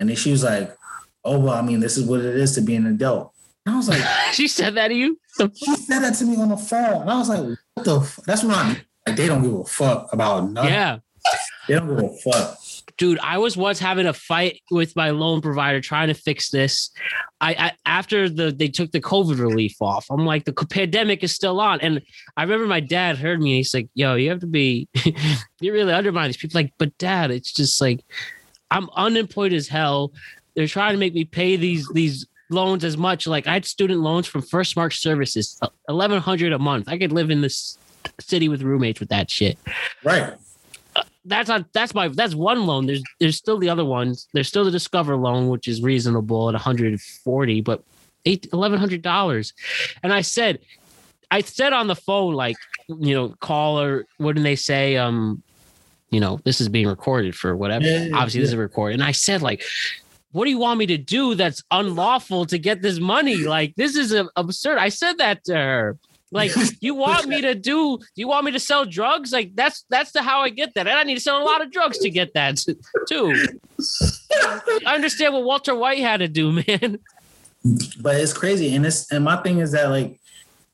And 0.00 0.08
then 0.08 0.16
she 0.16 0.30
was 0.30 0.44
like, 0.44 0.76
Oh 1.24 1.38
well, 1.38 1.54
I 1.54 1.62
mean, 1.62 1.80
this 1.80 1.96
is 1.96 2.04
what 2.04 2.20
it 2.20 2.36
is 2.36 2.54
to 2.54 2.60
be 2.60 2.76
an 2.76 2.86
adult. 2.86 3.32
And 3.64 3.74
I 3.74 3.78
was 3.78 3.88
like, 3.88 4.02
she 4.32 4.48
said 4.48 4.74
that 4.74 4.88
to 4.88 4.94
you. 4.94 5.18
She 5.54 5.74
said 5.76 6.00
that 6.00 6.14
to 6.14 6.24
me 6.24 6.36
on 6.40 6.48
the 6.48 6.56
phone, 6.56 7.02
and 7.02 7.10
I 7.10 7.18
was 7.18 7.28
like, 7.28 7.58
"What 7.74 7.84
the?" 7.84 8.00
F-? 8.00 8.20
That's 8.26 8.42
what 8.42 8.56
I. 8.56 8.82
Like, 9.06 9.16
they 9.16 9.26
don't 9.26 9.42
give 9.42 9.52
a 9.52 9.64
fuck 9.64 10.10
about 10.12 10.50
nothing. 10.50 10.72
Yeah, 10.72 10.98
They 11.68 11.74
don't 11.74 11.88
give 11.88 11.98
a 11.98 12.08
fuck. 12.16 12.58
Dude. 12.98 13.18
I 13.20 13.38
was 13.38 13.56
once 13.56 13.78
having 13.78 14.06
a 14.06 14.12
fight 14.12 14.60
with 14.70 14.96
my 14.96 15.10
loan 15.10 15.40
provider 15.42 15.80
trying 15.80 16.08
to 16.08 16.14
fix 16.14 16.50
this. 16.50 16.90
I, 17.40 17.54
I 17.54 17.72
after 17.84 18.28
the 18.28 18.50
they 18.50 18.68
took 18.68 18.92
the 18.92 19.00
COVID 19.00 19.38
relief 19.38 19.76
off. 19.80 20.06
I'm 20.10 20.24
like, 20.24 20.44
the 20.44 20.52
pandemic 20.52 21.22
is 21.22 21.32
still 21.32 21.60
on, 21.60 21.80
and 21.80 22.00
I 22.36 22.42
remember 22.42 22.66
my 22.66 22.80
dad 22.80 23.18
heard 23.18 23.40
me. 23.40 23.52
and 23.52 23.56
He's 23.58 23.74
like, 23.74 23.88
"Yo, 23.94 24.14
you 24.14 24.30
have 24.30 24.40
to 24.40 24.46
be, 24.46 24.88
you 25.60 25.72
really 25.72 25.92
undermine 25.92 26.28
these 26.28 26.38
people." 26.38 26.58
Like, 26.58 26.72
but 26.78 26.96
dad, 26.98 27.30
it's 27.30 27.52
just 27.52 27.80
like 27.80 28.04
I'm 28.70 28.88
unemployed 28.96 29.52
as 29.52 29.68
hell. 29.68 30.12
They're 30.54 30.66
trying 30.66 30.92
to 30.92 30.98
make 30.98 31.14
me 31.14 31.24
pay 31.24 31.56
these 31.56 31.88
these 31.92 32.26
loans 32.50 32.84
as 32.84 32.96
much. 32.96 33.26
Like 33.26 33.46
I 33.46 33.52
had 33.52 33.64
student 33.64 34.00
loans 34.00 34.26
from 34.26 34.42
FirstMark 34.42 34.92
Services, 34.92 35.58
uh, 35.62 35.68
eleven 35.88 36.20
hundred 36.20 36.52
a 36.52 36.58
month. 36.58 36.88
I 36.88 36.98
could 36.98 37.12
live 37.12 37.30
in 37.30 37.40
this 37.40 37.78
city 38.20 38.48
with 38.48 38.62
roommates 38.62 39.00
with 39.00 39.08
that 39.10 39.30
shit. 39.30 39.58
Right. 40.04 40.34
That's 41.26 41.48
not 41.48 41.72
that's 41.72 41.94
my 41.94 42.08
that's 42.08 42.34
one 42.34 42.66
loan. 42.66 42.86
There's 42.86 43.02
there's 43.20 43.36
still 43.36 43.58
the 43.58 43.68
other 43.68 43.84
ones. 43.84 44.28
There's 44.32 44.48
still 44.48 44.64
the 44.64 44.70
Discover 44.70 45.16
loan, 45.16 45.48
which 45.48 45.68
is 45.68 45.82
reasonable 45.82 46.48
at 46.48 46.54
140, 46.54 47.60
but 47.62 47.82
eight 48.24 48.48
eleven 48.52 48.78
hundred 48.78 49.02
dollars. 49.02 49.52
And 50.02 50.12
I 50.12 50.20
said, 50.20 50.60
I 51.30 51.40
said 51.40 51.72
on 51.72 51.86
the 51.86 51.96
phone, 51.96 52.34
like, 52.34 52.56
you 52.88 53.14
know, 53.14 53.34
caller, 53.40 54.06
what 54.18 54.36
did 54.36 54.44
they 54.44 54.56
say? 54.56 54.96
Um, 54.96 55.42
you 56.10 56.20
know, 56.20 56.38
this 56.44 56.60
is 56.60 56.68
being 56.68 56.86
recorded 56.86 57.34
for 57.34 57.56
whatever. 57.56 57.84
Yeah, 57.84 58.04
yeah, 58.04 58.16
Obviously, 58.16 58.40
this 58.40 58.50
is 58.50 58.56
recorded. 58.56 58.94
And 58.94 59.02
I 59.02 59.12
said, 59.12 59.42
like, 59.42 59.62
what 60.32 60.44
do 60.44 60.50
you 60.50 60.58
want 60.58 60.78
me 60.78 60.86
to 60.86 60.98
do 60.98 61.34
that's 61.34 61.62
unlawful 61.70 62.46
to 62.46 62.58
get 62.58 62.82
this 62.82 63.00
money? 63.00 63.38
Like, 63.38 63.74
this 63.76 63.96
is 63.96 64.12
a, 64.12 64.28
absurd. 64.36 64.78
I 64.78 64.88
said 64.88 65.18
that 65.18 65.44
to 65.44 65.54
her. 65.54 65.98
Like, 66.32 66.52
you 66.80 66.94
want 66.94 67.28
me 67.28 67.40
to 67.40 67.54
do? 67.54 67.98
You 68.14 68.28
want 68.28 68.44
me 68.44 68.52
to 68.52 68.60
sell 68.60 68.84
drugs? 68.84 69.32
Like, 69.32 69.54
that's 69.54 69.84
that's 69.90 70.12
the 70.12 70.22
how 70.22 70.40
I 70.40 70.50
get 70.50 70.74
that, 70.74 70.86
and 70.86 70.98
I 70.98 71.02
need 71.02 71.14
to 71.14 71.20
sell 71.20 71.42
a 71.42 71.44
lot 71.44 71.62
of 71.62 71.70
drugs 71.70 71.98
to 71.98 72.10
get 72.10 72.34
that 72.34 72.62
too. 73.08 73.46
I 74.86 74.94
understand 74.94 75.34
what 75.34 75.44
Walter 75.44 75.74
White 75.74 76.00
had 76.00 76.18
to 76.18 76.28
do, 76.28 76.52
man. 76.68 76.98
But 78.00 78.16
it's 78.16 78.32
crazy, 78.32 78.74
and 78.74 78.86
it's 78.86 79.10
and 79.12 79.24
my 79.24 79.36
thing 79.36 79.58
is 79.58 79.72
that 79.72 79.90
like, 79.90 80.20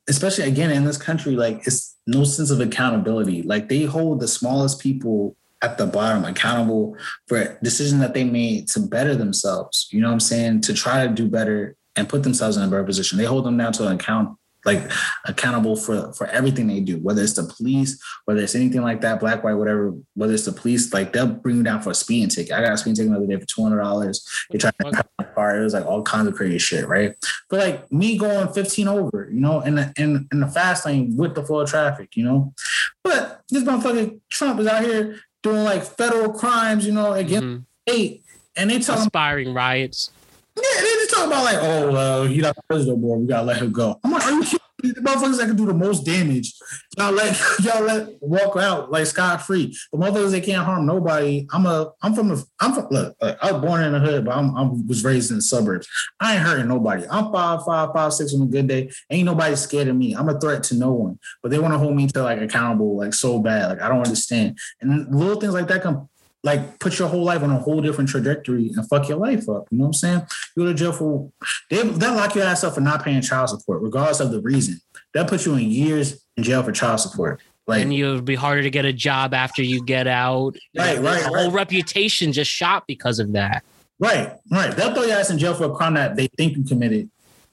especially 0.08 0.44
again 0.44 0.70
in 0.70 0.84
this 0.84 0.98
country, 0.98 1.36
like 1.36 1.66
it's 1.66 1.96
no 2.06 2.24
sense 2.24 2.50
of 2.50 2.60
accountability. 2.60 3.42
Like 3.42 3.68
they 3.68 3.84
hold 3.84 4.20
the 4.20 4.28
smallest 4.28 4.80
people 4.80 5.36
at 5.62 5.78
the 5.78 5.86
bottom 5.86 6.24
accountable 6.24 6.96
for 7.28 7.56
decisions 7.62 8.00
that 8.00 8.14
they 8.14 8.24
made 8.24 8.68
to 8.68 8.80
better 8.80 9.14
themselves. 9.14 9.86
You 9.92 10.00
know 10.00 10.08
what 10.08 10.14
I'm 10.14 10.20
saying? 10.20 10.62
To 10.62 10.74
try 10.74 11.06
to 11.06 11.12
do 11.12 11.28
better 11.28 11.76
and 11.94 12.08
put 12.08 12.24
themselves 12.24 12.56
in 12.56 12.64
a 12.64 12.66
better 12.66 12.82
position. 12.82 13.16
They 13.16 13.24
hold 13.24 13.44
them 13.44 13.56
down 13.56 13.72
to 13.74 13.86
an 13.86 13.94
account 13.94 14.36
like 14.64 14.90
accountable 15.26 15.74
for 15.76 16.12
for 16.12 16.26
everything 16.28 16.66
they 16.66 16.80
do, 16.80 16.98
whether 16.98 17.22
it's 17.22 17.34
the 17.34 17.44
police, 17.44 18.00
whether 18.26 18.40
it's 18.40 18.54
anything 18.54 18.82
like 18.82 19.00
that, 19.00 19.18
black, 19.20 19.42
white, 19.42 19.54
whatever, 19.54 19.92
whether 20.14 20.32
it's 20.32 20.44
the 20.44 20.52
police, 20.52 20.92
like 20.92 21.12
they'll 21.12 21.26
bring 21.26 21.56
you 21.56 21.62
down 21.62 21.82
for 21.82 21.90
a 21.90 21.94
speeding 21.94 22.28
ticket. 22.28 22.52
I 22.52 22.62
got 22.62 22.72
a 22.72 22.76
speeding 22.78 22.96
ticket 22.96 23.10
the 23.12 23.16
other 23.16 23.26
day 23.26 23.40
for 23.40 23.46
two 23.46 23.62
hundred 23.62 23.82
dollars. 23.82 24.26
They 24.50 24.58
tried 24.58 24.74
to 24.80 24.90
cut 24.92 25.06
my 25.18 25.24
car. 25.24 25.60
It 25.60 25.64
was 25.64 25.74
like 25.74 25.86
all 25.86 26.02
kinds 26.02 26.28
of 26.28 26.34
crazy 26.34 26.58
shit, 26.58 26.86
right? 26.86 27.14
But 27.50 27.60
like 27.60 27.92
me 27.92 28.16
going 28.16 28.52
15 28.52 28.88
over, 28.88 29.28
you 29.32 29.40
know, 29.40 29.60
in 29.60 29.74
the 29.74 29.92
in, 29.96 30.28
in 30.32 30.40
the 30.40 30.48
fast 30.48 30.86
lane 30.86 31.16
with 31.16 31.34
the 31.34 31.44
flow 31.44 31.60
of 31.60 31.68
traffic, 31.68 32.16
you 32.16 32.24
know. 32.24 32.54
But 33.02 33.42
this 33.48 33.64
motherfucker 33.64 34.20
Trump 34.30 34.60
is 34.60 34.66
out 34.66 34.84
here 34.84 35.18
doing 35.42 35.64
like 35.64 35.82
federal 35.82 36.32
crimes, 36.32 36.86
you 36.86 36.92
know, 36.92 37.12
against 37.12 37.44
Mhm. 37.46 37.64
state. 37.88 38.22
And 38.54 38.70
they 38.70 38.78
talking 38.78 39.02
Aspiring 39.02 39.54
riots. 39.54 40.10
Yeah, 40.56 40.80
they 40.80 40.86
just 40.86 41.10
talking 41.10 41.32
about 41.32 41.44
like, 41.44 41.58
oh, 41.60 41.92
well, 41.92 42.24
he 42.24 42.38
not 42.38 42.56
president 42.68 43.00
boy. 43.00 43.16
We 43.16 43.26
gotta 43.26 43.46
let 43.46 43.58
him 43.58 43.72
go. 43.72 43.98
I'm 44.04 44.10
like, 44.10 44.26
are 44.26 44.32
you 44.32 44.42
kidding? 44.42 44.58
The 44.82 45.00
motherfuckers 45.00 45.38
that 45.38 45.46
can 45.46 45.56
do 45.56 45.66
the 45.66 45.74
most 45.74 46.04
damage, 46.04 46.54
y'all 46.98 47.12
let 47.12 47.40
y'all 47.62 47.82
let 47.82 48.08
walk 48.20 48.56
out 48.56 48.90
like 48.90 49.06
scot 49.06 49.40
free. 49.40 49.76
The 49.92 49.98
motherfuckers 49.98 50.32
that 50.32 50.44
can't 50.44 50.64
harm 50.64 50.86
nobody. 50.86 51.46
I'm 51.52 51.66
a, 51.66 51.92
I'm 52.02 52.14
from 52.14 52.32
a, 52.32 52.42
I'm 52.60 52.72
from. 52.72 52.88
Look, 52.90 53.16
I 53.20 53.52
was 53.52 53.62
born 53.62 53.84
in 53.84 53.92
the 53.92 54.00
hood, 54.00 54.24
but 54.24 54.36
I'm, 54.36 54.56
I 54.56 54.68
was 54.88 55.04
raised 55.04 55.30
in 55.30 55.36
the 55.36 55.42
suburbs. 55.42 55.86
I 56.18 56.34
ain't 56.34 56.42
hurting 56.42 56.66
nobody. 56.66 57.04
I'm 57.08 57.32
five, 57.32 57.64
five, 57.64 57.90
five, 57.94 58.12
six 58.12 58.34
on 58.34 58.42
a 58.42 58.46
good 58.46 58.66
day. 58.66 58.90
Ain't 59.08 59.26
nobody 59.26 59.54
scared 59.54 59.86
of 59.86 59.94
me. 59.94 60.14
I'm 60.14 60.28
a 60.28 60.40
threat 60.40 60.64
to 60.64 60.74
no 60.74 60.92
one. 60.92 61.18
But 61.42 61.52
they 61.52 61.60
want 61.60 61.74
to 61.74 61.78
hold 61.78 61.94
me 61.94 62.08
to 62.08 62.22
like 62.22 62.40
accountable, 62.40 62.96
like 62.96 63.14
so 63.14 63.38
bad. 63.38 63.68
Like 63.68 63.82
I 63.82 63.88
don't 63.88 64.04
understand. 64.04 64.58
And 64.80 65.14
little 65.14 65.40
things 65.40 65.54
like 65.54 65.68
that 65.68 65.82
come 65.82 66.08
like 66.44 66.78
put 66.80 66.98
your 66.98 67.08
whole 67.08 67.22
life 67.24 67.42
on 67.42 67.50
a 67.50 67.58
whole 67.58 67.80
different 67.80 68.10
trajectory 68.10 68.70
and 68.74 68.88
fuck 68.88 69.08
your 69.08 69.18
life 69.18 69.48
up. 69.48 69.66
You 69.70 69.78
know 69.78 69.84
what 69.84 69.86
I'm 69.88 69.92
saying? 69.94 70.22
You 70.56 70.64
go 70.64 70.66
to 70.66 70.74
jail 70.74 70.92
for 70.92 71.30
they 71.70 71.82
they'll 71.82 72.14
lock 72.14 72.34
your 72.34 72.44
ass 72.44 72.64
up 72.64 72.74
for 72.74 72.80
not 72.80 73.04
paying 73.04 73.22
child 73.22 73.50
support, 73.50 73.80
regardless 73.82 74.20
of 74.20 74.32
the 74.32 74.40
reason. 74.40 74.80
They'll 75.14 75.24
put 75.26 75.46
you 75.46 75.54
in 75.54 75.70
years 75.70 76.24
in 76.36 76.42
jail 76.42 76.62
for 76.62 76.72
child 76.72 77.00
support. 77.00 77.40
Like 77.66 77.82
and 77.82 77.94
you'll 77.94 78.22
be 78.22 78.34
harder 78.34 78.62
to 78.62 78.70
get 78.70 78.84
a 78.84 78.92
job 78.92 79.34
after 79.34 79.62
you 79.62 79.84
get 79.84 80.08
out. 80.08 80.56
Right, 80.76 80.98
right, 80.98 81.22
The 81.22 81.30
right. 81.30 81.42
whole 81.42 81.50
reputation 81.52 82.32
just 82.32 82.50
shot 82.50 82.88
because 82.88 83.20
of 83.20 83.32
that. 83.34 83.62
right, 84.00 84.32
right. 84.50 84.74
They'll 84.74 84.92
throw 84.92 85.04
your 85.04 85.16
ass 85.18 85.30
in 85.30 85.38
jail 85.38 85.54
for 85.54 85.64
a 85.64 85.70
crime 85.70 85.94
that 85.94 86.16
they 86.16 86.26
think 86.36 86.56
you 86.56 86.64
committed. 86.64 87.08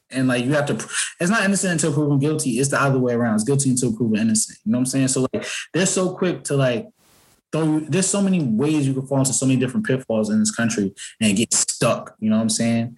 And 0.09 0.27
like 0.27 0.43
you 0.43 0.53
have 0.53 0.65
to, 0.65 0.73
it's 1.19 1.29
not 1.29 1.43
innocent 1.43 1.73
until 1.73 1.93
proven 1.93 2.17
guilty. 2.17 2.57
It's 2.59 2.69
the 2.69 2.81
other 2.81 2.97
way 2.97 3.13
around. 3.13 3.35
It's 3.35 3.43
guilty 3.43 3.69
until 3.69 3.95
proven 3.95 4.19
innocent. 4.19 4.57
You 4.65 4.71
know 4.71 4.79
what 4.79 4.81
I'm 4.81 4.85
saying? 4.87 5.09
So 5.09 5.27
like 5.31 5.45
they're 5.73 5.85
so 5.85 6.15
quick 6.15 6.43
to 6.45 6.55
like 6.57 6.87
you- 7.53 7.85
There's 7.89 8.07
so 8.07 8.21
many 8.21 8.43
ways 8.43 8.87
you 8.87 8.93
can 8.93 9.05
fall 9.07 9.19
into 9.19 9.33
so 9.33 9.45
many 9.45 9.59
different 9.59 9.85
pitfalls 9.85 10.29
in 10.29 10.39
this 10.39 10.51
country 10.51 10.93
and 11.19 11.35
get 11.35 11.53
stuck. 11.53 12.15
You 12.19 12.29
know 12.29 12.37
what 12.37 12.43
I'm 12.43 12.49
saying? 12.49 12.97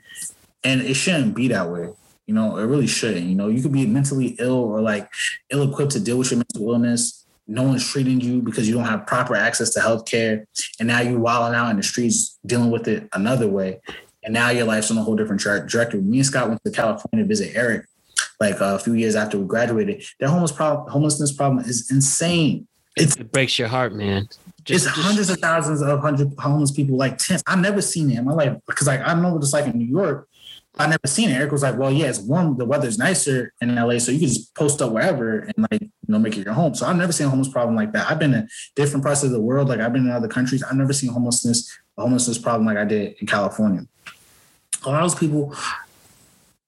And 0.63 0.81
it 0.81 0.95
shouldn't 0.95 1.35
be 1.35 1.47
that 1.49 1.69
way. 1.69 1.89
You 2.27 2.35
know, 2.35 2.57
it 2.57 2.63
really 2.65 2.87
shouldn't. 2.87 3.25
You 3.25 3.35
know, 3.35 3.47
you 3.47 3.61
could 3.61 3.71
be 3.71 3.85
mentally 3.87 4.35
ill 4.39 4.53
or 4.55 4.81
like 4.81 5.09
ill 5.49 5.69
equipped 5.69 5.93
to 5.93 5.99
deal 5.99 6.17
with 6.17 6.31
your 6.31 6.37
mental 6.37 6.71
illness. 6.71 7.25
No 7.47 7.63
one's 7.63 7.85
treating 7.85 8.21
you 8.21 8.41
because 8.41 8.67
you 8.67 8.73
don't 8.75 8.85
have 8.85 9.05
proper 9.07 9.35
access 9.35 9.71
to 9.71 9.81
health 9.81 10.05
care. 10.05 10.45
And 10.79 10.87
now 10.87 11.01
you're 11.01 11.19
wilding 11.19 11.57
out 11.57 11.71
in 11.71 11.77
the 11.77 11.83
streets 11.83 12.37
dealing 12.45 12.71
with 12.71 12.87
it 12.87 13.09
another 13.13 13.47
way. 13.47 13.79
And 14.23 14.33
now 14.33 14.49
your 14.51 14.65
life's 14.65 14.91
on 14.91 14.97
a 14.97 15.03
whole 15.03 15.15
different 15.15 15.41
tra- 15.41 15.61
trajectory. 15.61 15.99
Me 16.01 16.17
and 16.19 16.25
Scott 16.25 16.47
went 16.47 16.63
to 16.63 16.71
California 16.71 17.23
to 17.25 17.27
visit 17.27 17.55
Eric 17.55 17.87
like 18.39 18.59
a 18.61 18.77
few 18.79 18.93
years 18.93 19.15
after 19.15 19.37
we 19.39 19.45
graduated. 19.47 20.03
Their 20.19 20.29
homeless 20.29 20.51
homelessness 20.51 21.31
problem 21.31 21.65
is 21.65 21.89
insane. 21.91 22.67
It's 22.95 23.15
It 23.15 23.31
breaks 23.31 23.57
your 23.57 23.67
heart, 23.67 23.93
man. 23.93 24.27
it's 24.67 24.85
hundreds 24.85 25.29
of 25.29 25.37
thousands 25.39 25.81
of 25.81 25.99
hundred 26.01 26.33
homeless 26.37 26.71
people, 26.71 26.97
like 26.97 27.17
tens. 27.17 27.41
I've 27.47 27.59
never 27.59 27.81
seen 27.81 28.11
it 28.11 28.17
in 28.17 28.25
my 28.25 28.33
life 28.33 28.57
because 28.67 28.87
like 28.87 29.01
I 29.05 29.13
know 29.13 29.33
what 29.33 29.43
it's 29.43 29.53
like 29.53 29.65
in 29.65 29.77
New 29.77 29.85
York. 29.85 30.27
I 30.77 30.87
never 30.87 31.05
seen 31.05 31.29
it. 31.29 31.33
Eric 31.33 31.51
was 31.51 31.63
like, 31.63 31.77
"Well, 31.77 31.91
yeah, 31.91 32.07
it's 32.07 32.19
warm. 32.19 32.57
The 32.57 32.63
weather's 32.65 32.97
nicer 32.97 33.53
in 33.61 33.75
LA, 33.75 33.99
so 33.99 34.11
you 34.11 34.19
can 34.19 34.29
just 34.29 34.55
post 34.55 34.81
up 34.81 34.91
wherever 34.93 35.39
and 35.39 35.67
like 35.69 35.81
you 35.81 35.89
know 36.07 36.17
make 36.19 36.37
it 36.37 36.45
your 36.45 36.53
home." 36.53 36.75
So 36.75 36.85
I've 36.85 36.95
never 36.95 37.11
seen 37.11 37.27
a 37.27 37.29
homeless 37.29 37.49
problem 37.49 37.75
like 37.75 37.91
that. 37.91 38.09
I've 38.09 38.19
been 38.19 38.33
in 38.33 38.47
different 38.75 39.03
parts 39.03 39.21
of 39.23 39.31
the 39.31 39.41
world. 39.41 39.67
Like 39.67 39.81
I've 39.81 39.91
been 39.91 40.05
in 40.05 40.11
other 40.11 40.29
countries. 40.29 40.63
I've 40.63 40.75
never 40.77 40.93
seen 40.93 41.11
homelessness 41.11 41.77
a 41.97 42.03
homelessness 42.03 42.37
problem 42.37 42.65
like 42.65 42.77
I 42.77 42.85
did 42.85 43.15
in 43.19 43.27
California. 43.27 43.85
A 44.85 44.89
lot 44.89 45.03
of 45.03 45.11
those 45.11 45.19
people 45.19 45.53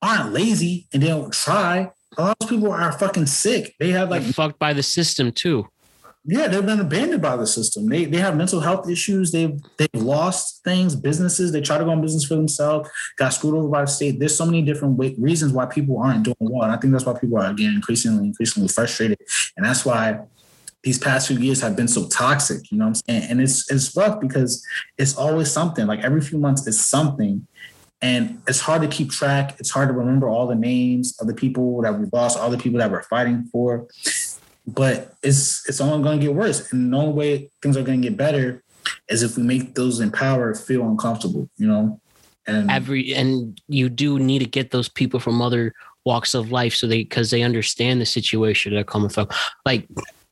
aren't 0.02 0.34
lazy 0.34 0.88
and 0.94 1.02
they 1.02 1.08
don't 1.08 1.34
try. 1.34 1.90
A 2.18 2.22
lot 2.22 2.32
of 2.32 2.36
those 2.40 2.50
people 2.50 2.72
are 2.72 2.92
fucking 2.92 3.26
sick. 3.26 3.74
They 3.80 3.92
have 3.92 4.10
like 4.10 4.24
Like 4.24 4.34
fucked 4.34 4.60
by 4.60 4.74
the 4.74 4.84
system 4.84 5.32
too. 5.32 5.68
Yeah, 6.26 6.48
they've 6.48 6.66
been 6.66 6.80
abandoned 6.80 7.22
by 7.22 7.36
the 7.36 7.46
system. 7.46 7.90
They 7.90 8.06
they 8.06 8.18
have 8.18 8.38
mental 8.38 8.62
health 8.62 8.90
issues. 8.90 9.32
They've 9.32 9.60
they've 9.78 9.90
lost 9.94 10.64
things, 10.64 10.96
businesses. 10.96 11.52
They 11.52 11.60
try 11.60 11.78
to 11.78 11.84
go 11.84 11.92
on 11.92 12.02
business 12.02 12.24
for 12.24 12.36
themselves. 12.36 12.90
Got 13.18 13.34
screwed 13.34 13.56
over 13.56 13.68
by 13.68 13.82
the 13.82 13.88
state. 13.88 14.20
There's 14.20 14.36
so 14.36 14.46
many 14.46 14.62
different 14.62 14.98
wa- 14.98 15.10
reasons 15.18 15.52
why 15.52 15.66
people 15.66 16.00
aren't 16.00 16.24
doing 16.24 16.36
well, 16.40 16.64
and 16.64 16.72
I 16.72 16.78
think 16.78 16.94
that's 16.94 17.06
why 17.06 17.20
people 17.20 17.40
are 17.40 17.54
getting 17.54 17.76
increasingly 17.76 18.28
increasingly 18.28 18.70
frustrated. 18.70 19.20
And 19.58 19.66
that's 19.66 19.86
why 19.86 20.22
these 20.84 20.98
past 20.98 21.28
few 21.28 21.38
years 21.40 21.60
have 21.62 21.76
been 21.76 21.90
so 21.90 22.08
toxic. 22.08 22.72
You 22.72 22.78
know 22.78 22.86
what 22.86 23.04
I'm 23.08 23.20
saying? 23.20 23.30
And 23.30 23.42
it's 23.42 23.70
it's 23.70 23.96
rough 23.96 24.22
because 24.22 24.66
it's 24.98 25.18
always 25.18 25.52
something. 25.52 25.88
Like 25.88 26.00
every 26.02 26.22
few 26.22 26.38
months, 26.38 26.66
it's 26.68 26.80
something. 26.80 27.48
And 28.02 28.42
it's 28.48 28.60
hard 28.60 28.82
to 28.82 28.90
keep 28.90 29.12
track. 29.12 29.56
It's 29.60 29.72
hard 29.72 29.88
to 29.88 29.94
remember 29.94 30.28
all 30.28 30.46
the 30.46 30.56
names 30.56 31.18
of 31.22 31.28
the 31.28 31.34
people 31.34 31.82
that 31.84 31.98
we 31.98 32.06
lost, 32.12 32.38
all 32.38 32.50
the 32.50 32.58
people 32.58 32.80
that 32.80 32.92
we're 32.92 33.04
fighting 33.04 33.46
for 33.46 33.88
but 34.66 35.16
it's 35.24 35.68
it's 35.68 35.82
only 35.82 36.04
going 36.04 36.20
to 36.20 36.26
get 36.26 36.36
worse. 36.36 36.72
And 36.72 36.94
the 36.94 36.98
only 36.98 37.14
way 37.14 37.52
things 37.62 37.78
are 37.78 37.84
going 37.84 38.02
to 38.02 38.10
get 38.10 38.18
better 38.18 38.64
is 39.10 39.24
if 39.24 39.38
we 39.38 39.44
make 39.44 39.76
those 39.76 40.00
in 40.00 40.12
power 40.12 40.54
feel 40.56 40.88
uncomfortable, 40.88 41.50
you 41.58 41.68
know. 41.68 42.00
And 42.46 42.70
Every 42.70 43.14
and 43.14 43.60
you 43.68 43.90
do 43.90 44.20
need 44.20 44.40
to 44.40 44.46
get 44.46 44.72
those 44.72 44.90
people 44.90 45.20
from 45.20 45.42
other 45.42 45.74
walks 46.06 46.34
of 46.34 46.52
life 46.52 46.74
so 46.76 46.88
they 46.88 47.04
because 47.04 47.32
they 47.32 47.42
understand 47.42 48.02
the 48.02 48.06
situation 48.06 48.74
they're 48.74 48.84
coming 48.84 49.10
from. 49.10 49.30
Like, 49.66 49.88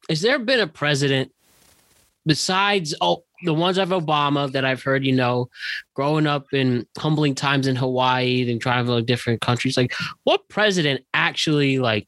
has 0.09 0.21
there 0.21 0.39
been 0.39 0.59
a 0.59 0.67
president 0.67 1.31
besides 2.25 2.93
oh 3.01 3.23
the 3.43 3.53
ones 3.53 3.77
of 3.77 3.89
Obama 3.89 4.51
that 4.51 4.65
I've 4.65 4.83
heard, 4.83 5.05
you 5.05 5.13
know, 5.13 5.49
growing 5.95 6.27
up 6.27 6.53
in 6.53 6.85
humbling 6.97 7.33
times 7.33 7.65
in 7.65 7.75
Hawaii 7.75 8.49
and 8.51 8.61
traveling 8.61 8.99
to 8.99 9.05
different 9.05 9.41
countries, 9.41 9.77
like 9.77 9.93
what 10.25 10.47
president 10.47 11.03
actually 11.13 11.79
like 11.79 12.07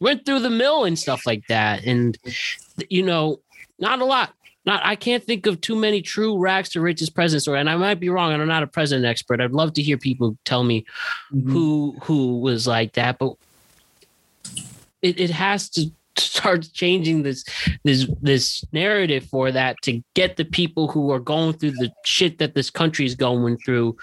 went 0.00 0.24
through 0.24 0.40
the 0.40 0.50
mill 0.50 0.84
and 0.84 0.98
stuff 0.98 1.26
like 1.26 1.46
that? 1.48 1.84
And 1.84 2.16
you 2.88 3.02
know, 3.02 3.40
not 3.78 4.00
a 4.00 4.04
lot. 4.04 4.32
Not 4.66 4.80
I 4.84 4.96
can't 4.96 5.22
think 5.22 5.46
of 5.46 5.60
too 5.60 5.76
many 5.76 6.00
true 6.00 6.38
rags 6.38 6.70
to 6.70 6.80
riches 6.80 7.10
presidents, 7.10 7.46
or 7.46 7.56
and 7.56 7.68
I 7.68 7.76
might 7.76 8.00
be 8.00 8.08
wrong. 8.08 8.32
I'm 8.32 8.46
not 8.48 8.62
a 8.62 8.66
president 8.66 9.04
expert. 9.06 9.40
I'd 9.40 9.52
love 9.52 9.74
to 9.74 9.82
hear 9.82 9.98
people 9.98 10.36
tell 10.44 10.64
me 10.64 10.84
Mhm. 11.32 11.50
who 11.50 11.96
who 12.02 12.40
was 12.40 12.66
like 12.66 12.94
that, 12.94 13.18
but 13.18 13.34
it, 15.02 15.20
it 15.20 15.30
has 15.30 15.68
to 15.70 15.90
start 16.16 16.66
changing 16.72 17.24
this 17.24 17.44
this 17.82 18.06
this 18.22 18.64
narrative 18.72 19.24
for 19.26 19.52
that 19.52 19.76
to 19.82 20.02
get 20.14 20.36
the 20.36 20.44
people 20.44 20.88
who 20.88 21.10
are 21.10 21.20
going 21.20 21.52
through 21.54 21.72
the 21.72 21.92
shit 22.04 22.38
that 22.38 22.54
this 22.54 22.70
country 22.70 23.04
is 23.04 23.14
going 23.14 23.58
through 23.58 23.96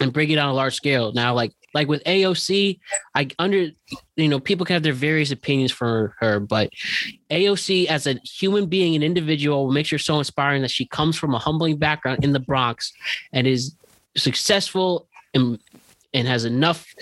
and 0.00 0.12
bring 0.12 0.30
it 0.30 0.38
on 0.38 0.48
a 0.48 0.52
large 0.54 0.74
scale. 0.74 1.12
Now, 1.12 1.34
like 1.34 1.52
like 1.76 1.88
with 1.88 2.02
AOC, 2.04 2.80
I 3.14 3.28
under 3.38 3.68
you 4.16 4.28
know 4.28 4.40
people 4.40 4.64
can 4.64 4.72
have 4.72 4.82
their 4.82 4.94
various 4.94 5.30
opinions 5.30 5.70
for 5.70 6.16
her, 6.20 6.40
but 6.40 6.70
AOC 7.30 7.84
as 7.86 8.06
a 8.06 8.14
human 8.24 8.64
being, 8.64 8.96
an 8.96 9.02
individual, 9.02 9.70
makes 9.70 9.90
her 9.90 9.98
so 9.98 10.16
inspiring 10.16 10.62
that 10.62 10.70
she 10.70 10.86
comes 10.86 11.18
from 11.18 11.34
a 11.34 11.38
humbling 11.38 11.76
background 11.76 12.24
in 12.24 12.32
the 12.32 12.40
Bronx 12.40 12.94
and 13.34 13.46
is 13.46 13.74
successful 14.16 15.06
and 15.34 15.58
and 16.14 16.26
has 16.26 16.46
enough 16.46 16.94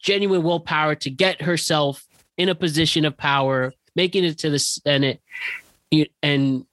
genuine 0.00 0.42
willpower 0.42 0.94
to 0.94 1.10
get 1.10 1.42
herself 1.42 2.06
in 2.38 2.48
a 2.48 2.54
position 2.54 3.04
of 3.04 3.14
power, 3.18 3.74
making 3.94 4.24
it 4.24 4.38
to 4.38 4.48
the 4.48 4.58
Senate, 4.58 5.20
and 6.22 6.64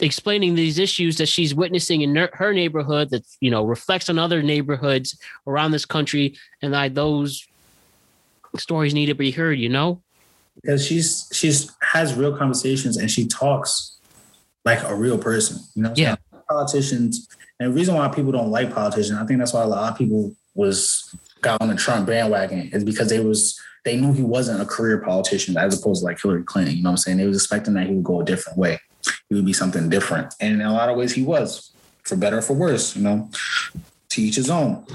explaining 0.00 0.54
these 0.54 0.78
issues 0.78 1.16
that 1.18 1.28
she's 1.28 1.54
witnessing 1.54 2.02
in 2.02 2.14
her- 2.14 2.52
neighborhood 2.52 3.10
that 3.10 3.24
you 3.40 3.50
know 3.50 3.64
reflects 3.64 4.08
on 4.08 4.18
other 4.18 4.42
neighborhoods 4.42 5.18
around 5.46 5.70
this 5.70 5.84
country, 5.84 6.36
and 6.62 6.72
like 6.72 6.94
those 6.94 7.46
stories 8.56 8.94
need 8.94 9.06
to 9.06 9.14
be 9.14 9.30
heard. 9.30 9.58
You 9.58 9.68
know, 9.68 10.02
because 10.62 10.86
she's 10.86 11.28
she's 11.32 11.72
has 11.80 12.14
real 12.14 12.36
conversations 12.36 12.96
and 12.96 13.10
she 13.10 13.26
talks 13.26 13.96
like 14.64 14.82
a 14.84 14.94
real 14.94 15.18
person. 15.18 15.58
You 15.74 15.82
know, 15.82 15.92
Yeah. 15.96 16.16
Politicians, 16.48 17.26
and 17.58 17.72
the 17.72 17.74
reason 17.74 17.94
why 17.94 18.06
people 18.08 18.30
don't 18.30 18.50
like 18.50 18.72
politicians, 18.72 19.18
I 19.18 19.26
think 19.26 19.40
that's 19.40 19.52
why 19.52 19.62
a 19.62 19.66
lot 19.66 19.92
of 19.92 19.98
people 19.98 20.34
was 20.54 21.12
got 21.40 21.60
on 21.60 21.68
the 21.68 21.74
Trump 21.74 22.06
bandwagon 22.06 22.70
is 22.72 22.84
because 22.84 23.08
they 23.08 23.20
was 23.20 23.58
they 23.84 23.96
knew 23.96 24.12
he 24.12 24.22
wasn't 24.22 24.60
a 24.60 24.64
career 24.64 24.98
politician 24.98 25.56
as 25.56 25.78
opposed 25.78 26.02
to 26.02 26.06
like 26.06 26.20
Hillary 26.20 26.44
Clinton. 26.44 26.76
You 26.76 26.82
know 26.82 26.90
what 26.90 26.94
I'm 26.94 26.96
saying? 26.98 27.18
They 27.18 27.26
was 27.26 27.36
expecting 27.36 27.74
that 27.74 27.86
he 27.86 27.94
would 27.94 28.04
go 28.04 28.20
a 28.20 28.24
different 28.24 28.58
way. 28.58 28.80
He 29.28 29.34
would 29.34 29.44
be 29.44 29.52
something 29.52 29.88
different. 29.88 30.34
And 30.40 30.60
in 30.60 30.66
a 30.66 30.72
lot 30.72 30.88
of 30.88 30.96
ways 30.96 31.14
he 31.14 31.22
was, 31.22 31.72
for 32.04 32.16
better 32.16 32.38
or 32.38 32.42
for 32.42 32.54
worse, 32.54 32.96
you 32.96 33.02
know, 33.02 33.30
to 34.10 34.22
each 34.22 34.36
his 34.36 34.50
own. 34.50 34.86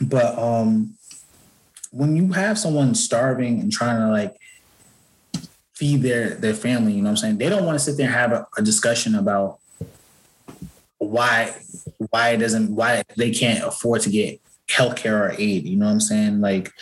But 0.00 0.38
um 0.38 0.94
when 1.90 2.16
you 2.16 2.32
have 2.32 2.58
someone 2.58 2.94
starving 2.94 3.60
and 3.60 3.72
trying 3.72 3.98
to 3.98 4.08
like 4.10 4.36
feed 5.74 6.02
their 6.02 6.34
their 6.34 6.54
family, 6.54 6.92
you 6.92 7.02
know 7.02 7.04
what 7.04 7.10
I'm 7.10 7.16
saying? 7.16 7.38
They 7.38 7.48
don't 7.48 7.64
want 7.64 7.78
to 7.78 7.84
sit 7.84 7.96
there 7.96 8.06
and 8.06 8.14
have 8.14 8.32
a, 8.32 8.46
a 8.56 8.62
discussion 8.62 9.14
about 9.14 9.58
why 10.98 11.54
why 12.10 12.30
it 12.30 12.38
doesn't 12.38 12.74
why 12.74 13.04
they 13.16 13.30
can't 13.30 13.64
afford 13.64 14.02
to 14.02 14.10
get 14.10 14.40
healthcare 14.68 15.20
or 15.20 15.34
aid. 15.38 15.64
You 15.64 15.76
know 15.76 15.86
what 15.86 15.92
I'm 15.92 16.00
saying? 16.00 16.40
Like 16.40 16.72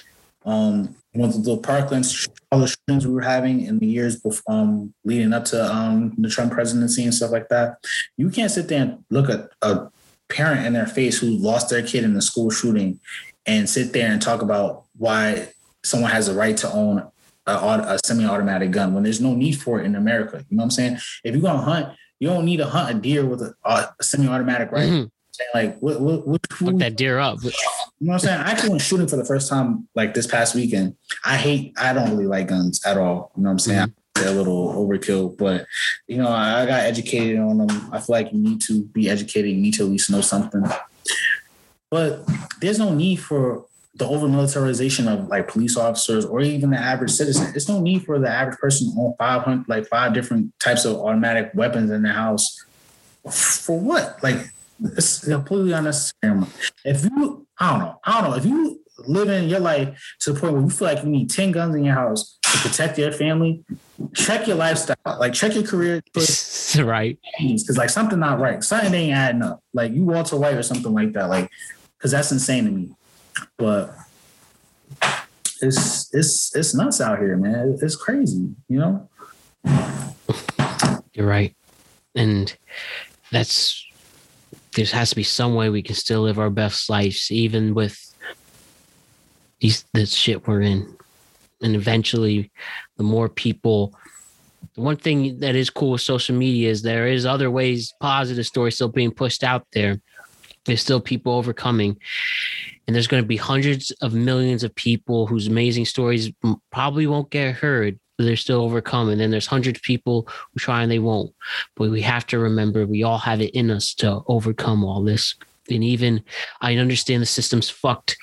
Um, 0.46 0.94
with 1.18 1.44
the 1.44 1.56
Parkland 1.58 2.06
all 2.52 2.60
the 2.60 2.68
shootings 2.68 3.06
we 3.06 3.12
were 3.12 3.22
having 3.22 3.62
in 3.62 3.78
the 3.78 3.86
years 3.86 4.20
before, 4.20 4.42
um, 4.54 4.94
leading 5.04 5.32
up 5.32 5.44
to 5.46 5.74
um, 5.74 6.14
the 6.18 6.28
Trump 6.28 6.52
presidency 6.52 7.02
and 7.02 7.14
stuff 7.14 7.32
like 7.32 7.48
that, 7.48 7.78
you 8.16 8.30
can't 8.30 8.50
sit 8.50 8.68
there 8.68 8.82
and 8.82 9.04
look 9.10 9.28
at 9.28 9.50
a 9.62 9.88
parent 10.28 10.64
in 10.66 10.72
their 10.72 10.86
face 10.86 11.18
who 11.18 11.26
lost 11.26 11.70
their 11.70 11.82
kid 11.82 12.04
in 12.04 12.14
the 12.14 12.22
school 12.22 12.50
shooting 12.50 13.00
and 13.46 13.68
sit 13.68 13.92
there 13.92 14.10
and 14.10 14.22
talk 14.22 14.42
about 14.42 14.84
why 14.96 15.48
someone 15.84 16.10
has 16.10 16.28
a 16.28 16.34
right 16.34 16.56
to 16.58 16.70
own 16.72 16.98
a, 17.46 17.52
a 17.52 17.98
semi-automatic 18.04 18.70
gun 18.70 18.92
when 18.94 19.02
there's 19.02 19.20
no 19.20 19.34
need 19.34 19.60
for 19.60 19.80
it 19.80 19.86
in 19.86 19.94
America. 19.94 20.44
You 20.48 20.56
know 20.56 20.62
what 20.62 20.64
I'm 20.64 20.70
saying? 20.70 20.98
If 21.24 21.34
you're 21.34 21.42
gonna 21.42 21.62
hunt, 21.62 21.96
you 22.18 22.28
don't 22.28 22.44
need 22.44 22.56
to 22.58 22.66
hunt 22.66 22.96
a 22.96 22.98
deer 22.98 23.24
with 23.24 23.42
a, 23.42 23.54
a 23.64 23.94
semi-automatic 24.02 24.72
rifle. 24.72 24.90
Mhm. 24.90 25.10
Like 25.54 25.78
what, 25.78 26.00
what, 26.00 26.26
what, 26.26 26.78
that 26.78 26.96
deer 26.96 27.18
up. 27.18 27.42
you 27.42 27.50
know 27.50 28.12
what 28.12 28.14
I'm 28.14 28.18
saying? 28.20 28.40
I 28.40 28.50
actually 28.50 28.70
went 28.70 28.82
shooting 28.82 29.08
for 29.08 29.16
the 29.16 29.24
first 29.24 29.48
time 29.48 29.88
like 29.94 30.14
this 30.14 30.26
past 30.26 30.54
weekend. 30.54 30.96
I 31.24 31.36
hate, 31.36 31.74
I 31.78 31.92
don't 31.92 32.10
really 32.10 32.26
like 32.26 32.48
guns 32.48 32.84
at 32.84 32.96
all. 32.96 33.32
You 33.36 33.42
know 33.42 33.48
what 33.48 33.52
I'm 33.52 33.58
saying? 33.58 33.88
Mm-hmm. 33.88 34.22
They're 34.22 34.32
a 34.32 34.36
little 34.36 34.72
overkill, 34.72 35.36
but 35.36 35.66
you 36.06 36.16
know, 36.16 36.28
I 36.28 36.62
I 36.62 36.66
got 36.66 36.80
educated 36.80 37.38
on 37.38 37.58
them. 37.58 37.90
I 37.92 37.98
feel 37.98 38.16
like 38.16 38.32
you 38.32 38.38
need 38.38 38.62
to 38.62 38.84
be 38.86 39.10
educated. 39.10 39.50
You 39.50 39.58
need 39.58 39.74
to 39.74 39.82
at 39.82 39.90
least 39.90 40.10
know 40.10 40.22
something. 40.22 40.64
But 41.90 42.26
there's 42.60 42.78
no 42.78 42.94
need 42.94 43.16
for 43.16 43.66
the 43.96 44.06
over 44.06 44.28
militarization 44.28 45.08
of 45.08 45.28
like 45.28 45.48
police 45.48 45.76
officers 45.76 46.24
or 46.24 46.40
even 46.40 46.70
the 46.70 46.78
average 46.78 47.10
citizen. 47.10 47.50
There's 47.52 47.68
no 47.68 47.80
need 47.80 48.04
for 48.04 48.18
the 48.18 48.28
average 48.28 48.58
person 48.58 48.92
to 48.92 49.00
own 49.00 49.14
500, 49.18 49.68
like 49.68 49.86
five 49.86 50.12
different 50.12 50.58
types 50.60 50.84
of 50.84 50.96
automatic 50.96 51.50
weapons 51.54 51.90
in 51.90 52.02
their 52.02 52.12
house. 52.12 52.64
For 53.30 53.78
what? 53.78 54.22
Like, 54.22 54.50
it's 54.80 55.24
completely 55.24 55.72
unnecessary. 55.72 56.46
If 56.84 57.04
you, 57.04 57.46
I 57.58 57.70
don't 57.70 57.80
know, 57.80 58.00
I 58.04 58.20
don't 58.20 58.30
know. 58.30 58.36
If 58.36 58.44
you 58.44 58.80
live 59.06 59.28
in 59.28 59.48
your 59.48 59.60
life 59.60 59.98
to 60.20 60.32
the 60.32 60.40
point 60.40 60.54
where 60.54 60.62
you 60.62 60.70
feel 60.70 60.88
like 60.88 61.02
you 61.02 61.10
need 61.10 61.30
10 61.30 61.52
guns 61.52 61.74
in 61.74 61.84
your 61.84 61.94
house 61.94 62.38
to 62.42 62.58
protect 62.58 62.98
your 62.98 63.12
family, 63.12 63.64
check 64.14 64.46
your 64.46 64.56
lifestyle. 64.56 64.96
Like, 65.04 65.32
check 65.32 65.54
your 65.54 65.64
career 65.64 66.02
right. 66.78 67.18
because 67.38 67.76
like 67.76 67.90
something 67.90 68.18
not 68.18 68.38
right. 68.38 68.62
Something 68.62 68.94
ain't 68.94 69.16
adding 69.16 69.42
up. 69.42 69.60
Like 69.72 69.92
you 69.92 70.04
Walter 70.04 70.36
White 70.36 70.56
or 70.56 70.62
something 70.62 70.92
like 70.92 71.12
that. 71.12 71.28
Like 71.28 71.50
because 71.98 72.12
that's 72.12 72.32
insane 72.32 72.64
to 72.64 72.70
me. 72.70 72.90
But 73.56 73.94
it's 75.62 76.14
it's 76.14 76.54
it's 76.54 76.74
nuts 76.74 77.00
out 77.00 77.18
here, 77.18 77.36
man. 77.36 77.78
It's 77.80 77.96
crazy, 77.96 78.54
you 78.68 78.78
know. 78.78 79.08
You're 81.14 81.26
right. 81.26 81.54
And 82.14 82.54
that's 83.32 83.85
there 84.76 84.86
has 84.86 85.10
to 85.10 85.16
be 85.16 85.22
some 85.22 85.54
way 85.54 85.68
we 85.70 85.82
can 85.82 85.94
still 85.94 86.22
live 86.22 86.38
our 86.38 86.50
best 86.50 86.88
lives, 86.88 87.32
even 87.32 87.74
with 87.74 87.98
these 89.60 89.84
this 89.92 90.14
shit 90.14 90.46
we're 90.46 90.60
in. 90.60 90.96
And 91.62 91.74
eventually 91.74 92.50
the 92.96 93.02
more 93.02 93.28
people 93.28 93.94
the 94.74 94.82
one 94.82 94.96
thing 94.96 95.38
that 95.40 95.56
is 95.56 95.70
cool 95.70 95.92
with 95.92 96.02
social 96.02 96.36
media 96.36 96.70
is 96.70 96.82
there 96.82 97.06
is 97.06 97.24
other 97.24 97.50
ways 97.50 97.94
positive 98.00 98.46
stories 98.46 98.74
still 98.74 98.88
being 98.88 99.10
pushed 99.10 99.42
out 99.42 99.66
there. 99.72 100.00
There's 100.66 100.82
still 100.82 101.00
people 101.00 101.32
overcoming. 101.32 101.96
And 102.86 102.94
there's 102.94 103.06
going 103.06 103.22
to 103.22 103.26
be 103.26 103.36
hundreds 103.36 103.90
of 104.02 104.12
millions 104.12 104.64
of 104.64 104.74
people 104.74 105.26
whose 105.26 105.46
amazing 105.46 105.86
stories 105.86 106.30
probably 106.70 107.06
won't 107.06 107.30
get 107.30 107.54
heard, 107.54 107.98
they're 108.18 108.36
still 108.36 108.62
overcome. 108.62 109.08
And 109.08 109.20
then 109.20 109.30
there's 109.30 109.46
hundreds 109.46 109.78
of 109.78 109.82
people 109.82 110.26
who 110.52 110.58
try 110.58 110.82
and 110.82 110.90
they 110.90 110.98
won't. 110.98 111.34
But 111.74 111.90
we 111.90 112.02
have 112.02 112.26
to 112.28 112.38
remember 112.38 112.86
we 112.86 113.02
all 113.02 113.18
have 113.18 113.40
it 113.40 113.54
in 113.54 113.70
us 113.70 113.94
to 113.94 114.22
overcome 114.26 114.84
all 114.84 115.02
this. 115.02 115.34
And 115.70 115.82
even 115.82 116.22
I 116.60 116.76
understand 116.76 117.22
the 117.22 117.26
system's 117.26 117.68
fucked 117.68 118.16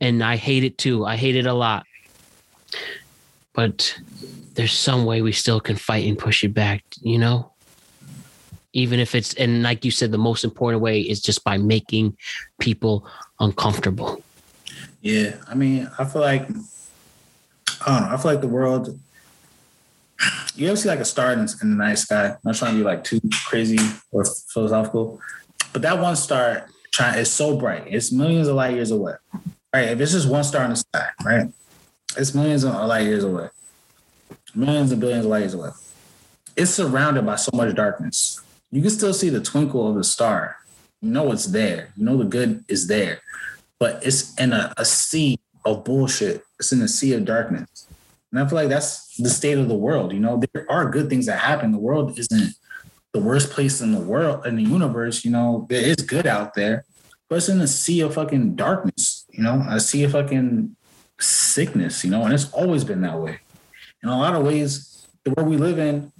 and 0.00 0.22
I 0.22 0.36
hate 0.36 0.64
it 0.64 0.78
too. 0.78 1.06
I 1.06 1.16
hate 1.16 1.36
it 1.36 1.46
a 1.46 1.54
lot. 1.54 1.86
But 3.54 3.98
there's 4.54 4.72
some 4.72 5.04
way 5.04 5.22
we 5.22 5.32
still 5.32 5.60
can 5.60 5.76
fight 5.76 6.06
and 6.06 6.18
push 6.18 6.44
it 6.44 6.54
back, 6.54 6.84
you 7.00 7.18
know? 7.18 7.52
Even 8.72 9.00
if 9.00 9.14
it's, 9.14 9.34
and 9.34 9.62
like 9.62 9.84
you 9.84 9.90
said, 9.90 10.12
the 10.12 10.18
most 10.18 10.44
important 10.44 10.82
way 10.82 11.00
is 11.00 11.20
just 11.20 11.42
by 11.42 11.56
making 11.56 12.16
people 12.60 13.06
uncomfortable. 13.40 14.22
Yeah, 15.00 15.36
I 15.48 15.54
mean, 15.54 15.90
I 15.98 16.04
feel 16.04 16.22
like 16.22 16.42
I 17.86 18.00
don't 18.00 18.08
know. 18.08 18.14
I 18.14 18.16
feel 18.16 18.32
like 18.32 18.40
the 18.40 18.48
world. 18.48 18.98
You 20.54 20.68
ever 20.68 20.76
see 20.76 20.88
like 20.88 20.98
a 20.98 21.04
star 21.04 21.32
in, 21.32 21.40
in 21.40 21.46
the 21.46 21.76
night 21.76 21.98
sky? 21.98 22.30
I'm 22.30 22.38
not 22.44 22.56
trying 22.56 22.72
to 22.72 22.78
be 22.78 22.84
like 22.84 23.04
too 23.04 23.20
crazy 23.46 23.78
or 24.10 24.24
philosophical, 24.52 25.20
but 25.72 25.82
that 25.82 25.98
one 25.98 26.16
star 26.16 26.68
trying 26.92 27.18
is 27.18 27.32
so 27.32 27.56
bright. 27.56 27.84
It's 27.86 28.10
millions 28.10 28.48
of 28.48 28.56
light 28.56 28.74
years 28.74 28.90
away. 28.90 29.14
Right? 29.72 29.88
If 29.88 30.00
it's 30.00 30.12
just 30.12 30.28
one 30.28 30.44
star 30.44 30.64
in 30.64 30.70
the 30.70 30.76
sky, 30.76 31.08
right? 31.24 31.52
It's 32.16 32.34
millions 32.34 32.64
of 32.64 32.74
light 32.74 33.04
years 33.04 33.22
away, 33.22 33.50
millions 34.54 34.90
and 34.90 35.00
billions 35.00 35.24
of 35.24 35.30
light 35.30 35.40
years 35.40 35.54
away. 35.54 35.70
It's 36.56 36.72
surrounded 36.72 37.24
by 37.24 37.36
so 37.36 37.50
much 37.54 37.74
darkness. 37.76 38.40
You 38.72 38.82
can 38.82 38.90
still 38.90 39.14
see 39.14 39.28
the 39.28 39.40
twinkle 39.40 39.88
of 39.88 39.94
the 39.94 40.04
star. 40.04 40.56
You 41.00 41.10
know 41.10 41.30
it's 41.30 41.46
there. 41.46 41.90
You 41.96 42.04
know 42.04 42.16
the 42.16 42.24
good 42.24 42.64
is 42.66 42.88
there, 42.88 43.20
but 43.78 44.04
it's 44.04 44.34
in 44.36 44.52
a, 44.52 44.74
a 44.76 44.84
sea 44.84 45.38
of 45.64 45.84
bullshit. 45.84 46.44
It's 46.58 46.72
in 46.72 46.82
a 46.82 46.88
sea 46.88 47.12
of 47.12 47.24
darkness. 47.24 47.87
And 48.30 48.40
I 48.40 48.46
feel 48.46 48.56
like 48.56 48.68
that's 48.68 49.16
the 49.16 49.30
state 49.30 49.58
of 49.58 49.68
the 49.68 49.74
world. 49.74 50.12
You 50.12 50.20
know, 50.20 50.40
there 50.52 50.66
are 50.70 50.90
good 50.90 51.08
things 51.08 51.26
that 51.26 51.38
happen. 51.38 51.72
The 51.72 51.78
world 51.78 52.18
isn't 52.18 52.54
the 53.12 53.20
worst 53.20 53.50
place 53.50 53.80
in 53.80 53.92
the 53.92 54.00
world, 54.00 54.46
in 54.46 54.56
the 54.56 54.62
universe. 54.62 55.24
You 55.24 55.30
know, 55.30 55.66
there 55.70 55.80
is 55.80 55.96
good 55.96 56.26
out 56.26 56.54
there, 56.54 56.84
but 57.28 57.36
it's 57.36 57.48
in 57.48 57.60
a 57.60 57.66
sea 57.66 58.00
of 58.00 58.14
fucking 58.14 58.54
darkness, 58.56 59.24
you 59.30 59.42
know, 59.42 59.64
a 59.68 59.80
sea 59.80 60.04
of 60.04 60.12
fucking 60.12 60.76
sickness, 61.18 62.04
you 62.04 62.10
know, 62.10 62.24
and 62.24 62.34
it's 62.34 62.50
always 62.52 62.84
been 62.84 63.00
that 63.00 63.18
way. 63.18 63.38
In 64.02 64.08
a 64.08 64.18
lot 64.18 64.34
of 64.34 64.44
ways, 64.44 65.06
the 65.24 65.30
world 65.30 65.48
we 65.48 65.56
live 65.56 65.78
in 65.78 66.12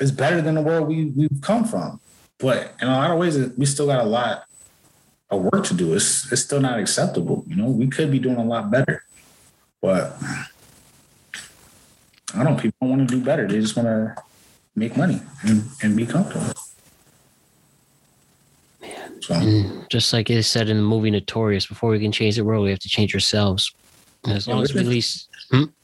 is 0.00 0.12
better 0.12 0.40
than 0.40 0.54
the 0.54 0.62
world 0.62 0.88
we, 0.88 1.06
we've 1.06 1.40
come 1.40 1.64
from. 1.64 2.00
But 2.38 2.74
in 2.80 2.88
a 2.88 2.92
lot 2.92 3.10
of 3.10 3.18
ways, 3.18 3.38
we 3.56 3.66
still 3.66 3.86
got 3.86 4.00
a 4.00 4.08
lot 4.08 4.44
of 5.30 5.42
work 5.42 5.64
to 5.64 5.74
do. 5.74 5.94
It's, 5.94 6.30
it's 6.32 6.42
still 6.42 6.60
not 6.60 6.78
acceptable. 6.78 7.44
You 7.46 7.56
know, 7.56 7.66
we 7.66 7.88
could 7.88 8.10
be 8.10 8.18
doing 8.18 8.36
a 8.36 8.44
lot 8.44 8.70
better. 8.70 9.04
But 9.82 10.16
I 12.34 12.44
don't, 12.44 12.58
people 12.60 12.76
don't 12.80 12.90
want 12.90 13.08
to 13.08 13.16
do 13.16 13.24
better. 13.24 13.46
They 13.46 13.60
just 13.60 13.76
want 13.76 13.86
to 13.88 14.14
make 14.76 14.96
money 14.96 15.20
and, 15.44 15.64
and 15.82 15.96
be 15.96 16.06
comfortable. 16.06 16.52
So, 19.20 19.84
just 19.90 20.12
like 20.12 20.30
it 20.30 20.42
said 20.44 20.68
in 20.68 20.76
the 20.76 20.82
movie 20.82 21.10
Notorious, 21.10 21.66
before 21.66 21.90
we 21.90 22.00
can 22.00 22.12
change 22.12 22.36
the 22.36 22.44
world, 22.44 22.64
we 22.64 22.70
have 22.70 22.78
to 22.80 22.88
change 22.88 23.14
ourselves. 23.14 23.72
And 24.24 24.34
as 24.34 24.46
Yeah, 24.46 24.54
long 24.54 24.62
as 24.62 24.72
we 24.74 24.80
at 24.80 24.86
least, 24.86 25.28
I'm 25.52 25.74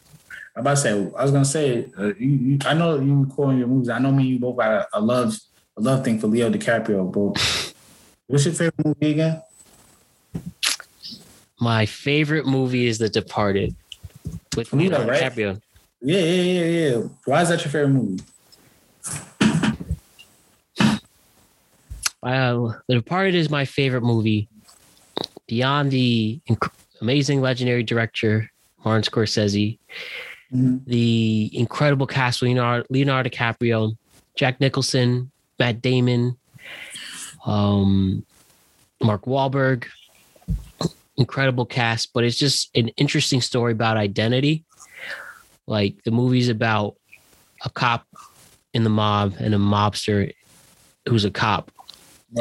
about 0.57 0.71
to 0.71 0.77
say, 0.77 0.91
I 0.93 1.23
was 1.23 1.31
gonna 1.33 1.45
say, 1.45 1.91
uh, 1.99 2.15
you, 2.19 2.29
you, 2.29 2.59
I 2.65 2.73
know 2.75 2.99
you 2.99 3.27
quoting 3.35 3.59
your 3.59 3.69
movies. 3.69 3.91
I 3.91 3.99
know 3.99 4.11
me 4.11 4.23
and 4.23 4.33
you 4.33 4.39
both 4.39 4.57
got 4.57 4.71
a, 4.73 4.89
a 4.95 5.01
love, 5.01 5.39
a 5.77 5.81
love 5.81 6.03
thing 6.03 6.19
for 6.19 6.29
Leo 6.29 6.51
DiCaprio. 6.51 7.13
But 7.13 7.75
what's 8.27 8.47
your 8.47 8.55
favorite 8.55 8.85
movie 8.85 9.11
again? 9.13 9.43
my 11.61 11.87
favorite 11.87 12.47
movie 12.47 12.87
is 12.87 12.99
The 12.99 13.09
Departed 13.09 13.75
with 14.57 14.73
Leo, 14.73 14.91
Leonardo 14.91 15.11
right? 15.11 15.23
DiCaprio. 15.23 15.61
Yeah, 16.03 16.19
yeah, 16.21 16.43
yeah, 16.43 16.65
yeah. 16.97 17.03
Why 17.25 17.43
is 17.43 17.49
that 17.49 17.65
your 17.65 17.73
favorite 17.73 17.89
movie? 17.89 18.23
Uh, 22.23 22.73
the 22.89 22.95
Departed 22.95 23.35
is 23.35 23.51
my 23.51 23.65
favorite 23.65 24.03
movie. 24.03 24.49
Beyond 25.47 25.91
the 25.91 26.41
inc- 26.49 26.73
amazing, 27.01 27.41
legendary 27.41 27.83
director 27.83 28.51
Martin 28.85 29.03
Scorsese, 29.11 29.79
Mhm. 30.53 30.85
the 30.87 31.51
incredible 31.53 32.07
cast 32.07 32.43
Leonardo, 32.43 32.85
Leonardo 32.91 33.29
DiCaprio, 33.31 33.97
Jack 34.37 34.61
Nicholson, 34.61 35.31
Matt 35.59 35.81
Damon, 35.81 36.37
um, 37.45 38.25
Mark 39.03 39.25
Wahlberg. 39.25 39.87
Incredible 41.19 41.65
cast, 41.65 42.13
but 42.13 42.25
it's 42.25 42.37
just 42.37 42.71
an 42.77 42.89
interesting 42.91 43.41
story 43.41 43.73
about 43.73 43.97
identity. 43.97 44.66
Like 45.67 46.03
the 46.05 46.11
movie's 46.11 46.49
about 46.49 46.97
a 47.65 47.71
cop 47.71 48.07
in 48.73 48.85
the 48.85 48.91
mob 48.91 49.35
and 49.39 49.55
a 49.55 49.59
mobster 49.59 50.33
who's 51.09 51.25
a 51.25 51.31
cop. 51.31 51.71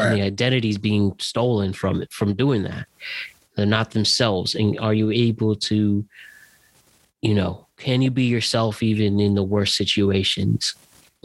And 0.09 0.17
the 0.17 0.21
identity's 0.23 0.77
being 0.77 1.15
stolen 1.19 1.73
from 1.73 2.01
it 2.01 2.11
from 2.11 2.33
doing 2.33 2.63
that. 2.63 2.87
They're 3.55 3.65
not 3.65 3.91
themselves. 3.91 4.55
And 4.55 4.77
are 4.79 4.93
you 4.93 5.11
able 5.11 5.55
to 5.55 6.05
you 7.21 7.33
know 7.33 7.65
can 7.77 8.01
you 8.01 8.11
be 8.11 8.25
yourself 8.25 8.83
even 8.83 9.19
in 9.19 9.35
the 9.35 9.43
worst 9.43 9.75
situations? 9.75 10.75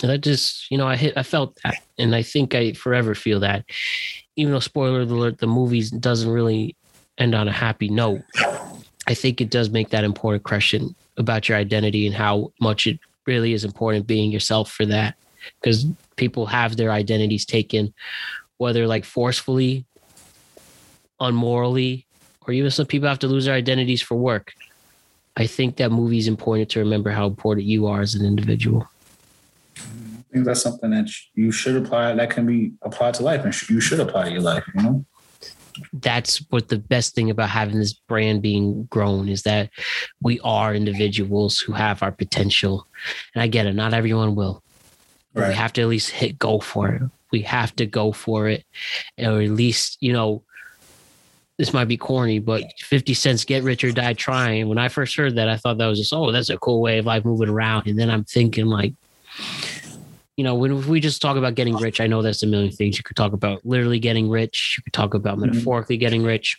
And 0.02 0.12
i 0.12 0.16
just 0.16 0.70
you 0.70 0.78
know 0.78 0.86
i 0.86 0.96
hit 0.96 1.14
i 1.16 1.22
felt 1.22 1.58
that. 1.64 1.76
And 1.98 2.14
i 2.14 2.22
think 2.22 2.54
i 2.54 2.72
forever 2.72 3.14
feel 3.14 3.40
that. 3.40 3.64
Even 4.36 4.52
though 4.52 4.60
spoiler 4.60 5.00
alert 5.00 5.38
the 5.38 5.46
movie 5.46 5.82
doesn't 5.98 6.30
really 6.30 6.76
end 7.18 7.34
on 7.34 7.48
a 7.48 7.52
happy 7.52 7.88
note 7.90 8.22
i 9.06 9.12
think 9.12 9.40
it 9.40 9.50
does 9.50 9.68
make 9.68 9.90
that 9.90 10.04
important 10.04 10.42
question 10.42 10.94
about 11.20 11.48
your 11.48 11.56
identity 11.56 12.06
and 12.06 12.14
how 12.14 12.52
much 12.60 12.86
it 12.86 12.98
really 13.26 13.52
is 13.52 13.64
important 13.64 14.06
being 14.06 14.32
yourself 14.32 14.72
for 14.72 14.86
that 14.86 15.14
because 15.60 15.86
people 16.16 16.46
have 16.46 16.76
their 16.76 16.90
identities 16.90 17.44
taken 17.44 17.94
whether 18.58 18.86
like 18.86 19.06
forcefully, 19.06 19.86
unmorally, 21.18 22.04
or 22.46 22.52
even 22.52 22.70
some 22.70 22.84
people 22.84 23.08
have 23.08 23.18
to 23.20 23.26
lose 23.26 23.46
their 23.46 23.54
identities 23.54 24.02
for 24.02 24.16
work. 24.16 24.52
I 25.36 25.46
think 25.46 25.76
that 25.76 25.90
movie 25.90 26.18
is 26.18 26.28
important 26.28 26.68
to 26.70 26.80
remember 26.80 27.10
how 27.10 27.26
important 27.26 27.66
you 27.66 27.86
are 27.86 28.02
as 28.02 28.14
an 28.14 28.26
individual. 28.26 28.86
I 29.78 30.32
think 30.32 30.44
that's 30.44 30.60
something 30.60 30.90
that 30.90 31.08
you 31.34 31.50
should 31.50 31.76
apply. 31.76 32.14
That 32.14 32.28
can 32.30 32.44
be 32.46 32.72
applied 32.82 33.14
to 33.14 33.22
life, 33.22 33.44
and 33.44 33.70
you 33.70 33.80
should 33.80 34.00
apply 34.00 34.24
to 34.24 34.30
your 34.30 34.42
life. 34.42 34.64
You 34.74 34.82
know, 34.82 35.06
that's 35.92 36.38
what 36.50 36.68
the 36.68 36.78
best 36.78 37.14
thing 37.14 37.30
about 37.30 37.48
having 37.48 37.78
this 37.78 37.92
brand 37.92 38.42
being 38.42 38.84
grown 38.84 39.28
is 39.28 39.42
that 39.42 39.70
we 40.22 40.40
are 40.40 40.74
individuals 40.74 41.58
who 41.58 41.72
have 41.72 42.02
our 42.02 42.12
potential. 42.12 42.86
And 43.34 43.42
I 43.42 43.46
get 43.46 43.66
it, 43.66 43.74
not 43.74 43.94
everyone 43.94 44.34
will. 44.34 44.62
Right. 45.32 45.48
we 45.48 45.54
have 45.54 45.72
to 45.74 45.82
at 45.82 45.88
least 45.88 46.10
hit 46.10 46.38
go 46.38 46.58
for 46.58 46.88
it. 46.88 47.02
We 47.30 47.42
have 47.42 47.74
to 47.76 47.86
go 47.86 48.10
for 48.10 48.48
it. 48.48 48.64
Or 49.18 49.40
at 49.40 49.50
least, 49.50 49.98
you 50.00 50.12
know, 50.12 50.42
this 51.56 51.72
might 51.72 51.84
be 51.84 51.96
corny, 51.96 52.38
but 52.38 52.64
50 52.78 53.14
Cent's 53.14 53.44
get 53.44 53.62
rich 53.62 53.84
or 53.84 53.92
die 53.92 54.14
trying. 54.14 54.68
When 54.68 54.78
I 54.78 54.88
first 54.88 55.14
heard 55.14 55.36
that, 55.36 55.48
I 55.48 55.56
thought 55.56 55.78
that 55.78 55.86
was 55.86 55.98
just, 55.98 56.12
oh, 56.12 56.32
that's 56.32 56.48
a 56.48 56.56
cool 56.56 56.80
way 56.80 56.98
of 56.98 57.06
life 57.06 57.24
moving 57.24 57.50
around. 57.50 57.86
And 57.86 57.98
then 57.98 58.10
I'm 58.10 58.24
thinking 58.24 58.66
like, 58.66 58.94
you 60.40 60.44
know, 60.44 60.54
when 60.54 60.88
we 60.88 61.00
just 61.00 61.20
talk 61.20 61.36
about 61.36 61.54
getting 61.54 61.76
rich, 61.76 62.00
I 62.00 62.06
know 62.06 62.22
there's 62.22 62.42
a 62.42 62.46
million 62.46 62.72
things 62.72 62.96
you 62.96 63.04
could 63.04 63.14
talk 63.14 63.34
about. 63.34 63.60
Literally 63.62 63.98
getting 63.98 64.30
rich, 64.30 64.76
you 64.78 64.82
could 64.82 64.94
talk 64.94 65.12
about 65.12 65.36
metaphorically 65.38 65.98
getting 65.98 66.22
rich. 66.22 66.58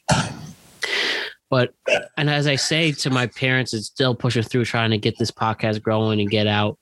But 1.50 1.74
and 2.16 2.30
as 2.30 2.46
I 2.46 2.58
say 2.58 2.92
to 2.92 3.10
my 3.10 3.26
parents, 3.26 3.74
it's 3.74 3.88
still 3.88 4.14
pushing 4.14 4.44
through 4.44 4.66
trying 4.66 4.92
to 4.92 5.00
get 5.00 5.18
this 5.18 5.32
podcast 5.32 5.82
growing 5.82 6.22
and 6.22 6.30
get 6.30 6.46
out. 6.46 6.78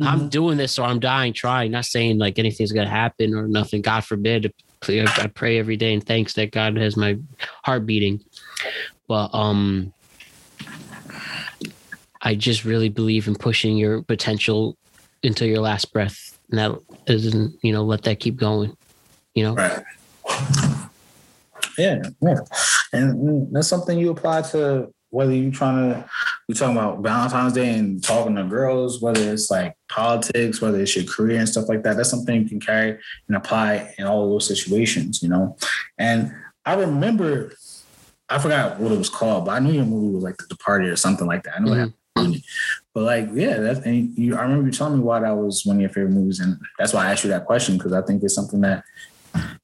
I'm 0.00 0.30
doing 0.30 0.56
this 0.56 0.78
or 0.78 0.86
I'm 0.86 1.00
dying 1.00 1.34
trying, 1.34 1.70
not 1.70 1.84
saying 1.84 2.16
like 2.16 2.38
anything's 2.38 2.72
gonna 2.72 2.88
happen 2.88 3.34
or 3.34 3.46
nothing. 3.46 3.82
God 3.82 4.02
forbid. 4.02 4.54
I 4.88 5.30
pray 5.34 5.58
every 5.58 5.76
day 5.76 5.92
and 5.92 6.02
thanks 6.02 6.32
that 6.32 6.50
God 6.50 6.78
has 6.78 6.96
my 6.96 7.18
heart 7.62 7.84
beating. 7.84 8.24
But 9.06 9.34
um 9.34 9.92
I 12.22 12.36
just 12.36 12.64
really 12.64 12.88
believe 12.88 13.28
in 13.28 13.34
pushing 13.34 13.76
your 13.76 14.00
potential 14.00 14.78
until 15.22 15.48
your 15.48 15.60
last 15.60 15.92
breath. 15.92 16.38
And 16.50 16.58
that 16.58 16.78
isn't, 17.06 17.58
you 17.62 17.72
know, 17.72 17.82
let 17.84 18.02
that 18.02 18.20
keep 18.20 18.36
going. 18.36 18.76
You 19.34 19.44
know? 19.44 19.54
Right. 19.54 19.82
Yeah, 21.78 22.02
yeah. 22.20 22.38
And 22.92 23.14
mm, 23.14 23.52
that's 23.52 23.68
something 23.68 23.98
you 23.98 24.10
apply 24.10 24.42
to 24.42 24.92
whether 25.12 25.34
you're 25.34 25.52
trying 25.52 25.92
to 25.92 26.08
we 26.48 26.54
talking 26.54 26.76
about 26.76 27.00
Valentine's 27.00 27.52
Day 27.52 27.74
and 27.78 28.02
talking 28.02 28.34
to 28.36 28.44
girls, 28.44 29.00
whether 29.00 29.20
it's 29.32 29.50
like 29.50 29.76
politics, 29.88 30.60
whether 30.60 30.80
it's 30.80 30.96
your 30.96 31.04
career 31.04 31.38
and 31.38 31.48
stuff 31.48 31.68
like 31.68 31.82
that. 31.82 31.96
That's 31.96 32.10
something 32.10 32.42
you 32.42 32.48
can 32.48 32.60
carry 32.60 32.98
and 33.28 33.36
apply 33.36 33.94
in 33.98 34.06
all 34.06 34.24
of 34.24 34.30
those 34.30 34.48
situations, 34.48 35.22
you 35.22 35.28
know. 35.28 35.56
And 35.98 36.34
I 36.64 36.74
remember 36.74 37.52
I 38.28 38.38
forgot 38.38 38.80
what 38.80 38.92
it 38.92 38.98
was 38.98 39.10
called, 39.10 39.44
but 39.44 39.52
I 39.52 39.58
knew 39.58 39.72
your 39.72 39.84
movie 39.84 40.14
was 40.14 40.24
like 40.24 40.38
The 40.38 40.46
Departed 40.46 40.88
or 40.88 40.96
something 40.96 41.26
like 41.26 41.42
that. 41.44 41.56
I 41.56 41.60
know 41.60 41.74
that. 41.74 41.92
But 42.94 43.04
like, 43.04 43.28
yeah, 43.32 43.58
that's 43.58 43.80
and 43.80 44.16
you. 44.18 44.36
I 44.36 44.42
remember 44.42 44.66
you 44.66 44.72
telling 44.72 44.98
me 44.98 45.04
why 45.04 45.20
that 45.20 45.36
was 45.36 45.64
one 45.64 45.76
of 45.76 45.80
your 45.80 45.90
favorite 45.90 46.12
movies, 46.12 46.40
and 46.40 46.58
that's 46.78 46.92
why 46.92 47.06
I 47.06 47.12
asked 47.12 47.24
you 47.24 47.30
that 47.30 47.46
question 47.46 47.78
because 47.78 47.92
I 47.92 48.02
think 48.02 48.22
it's 48.22 48.34
something 48.34 48.60
that 48.60 48.84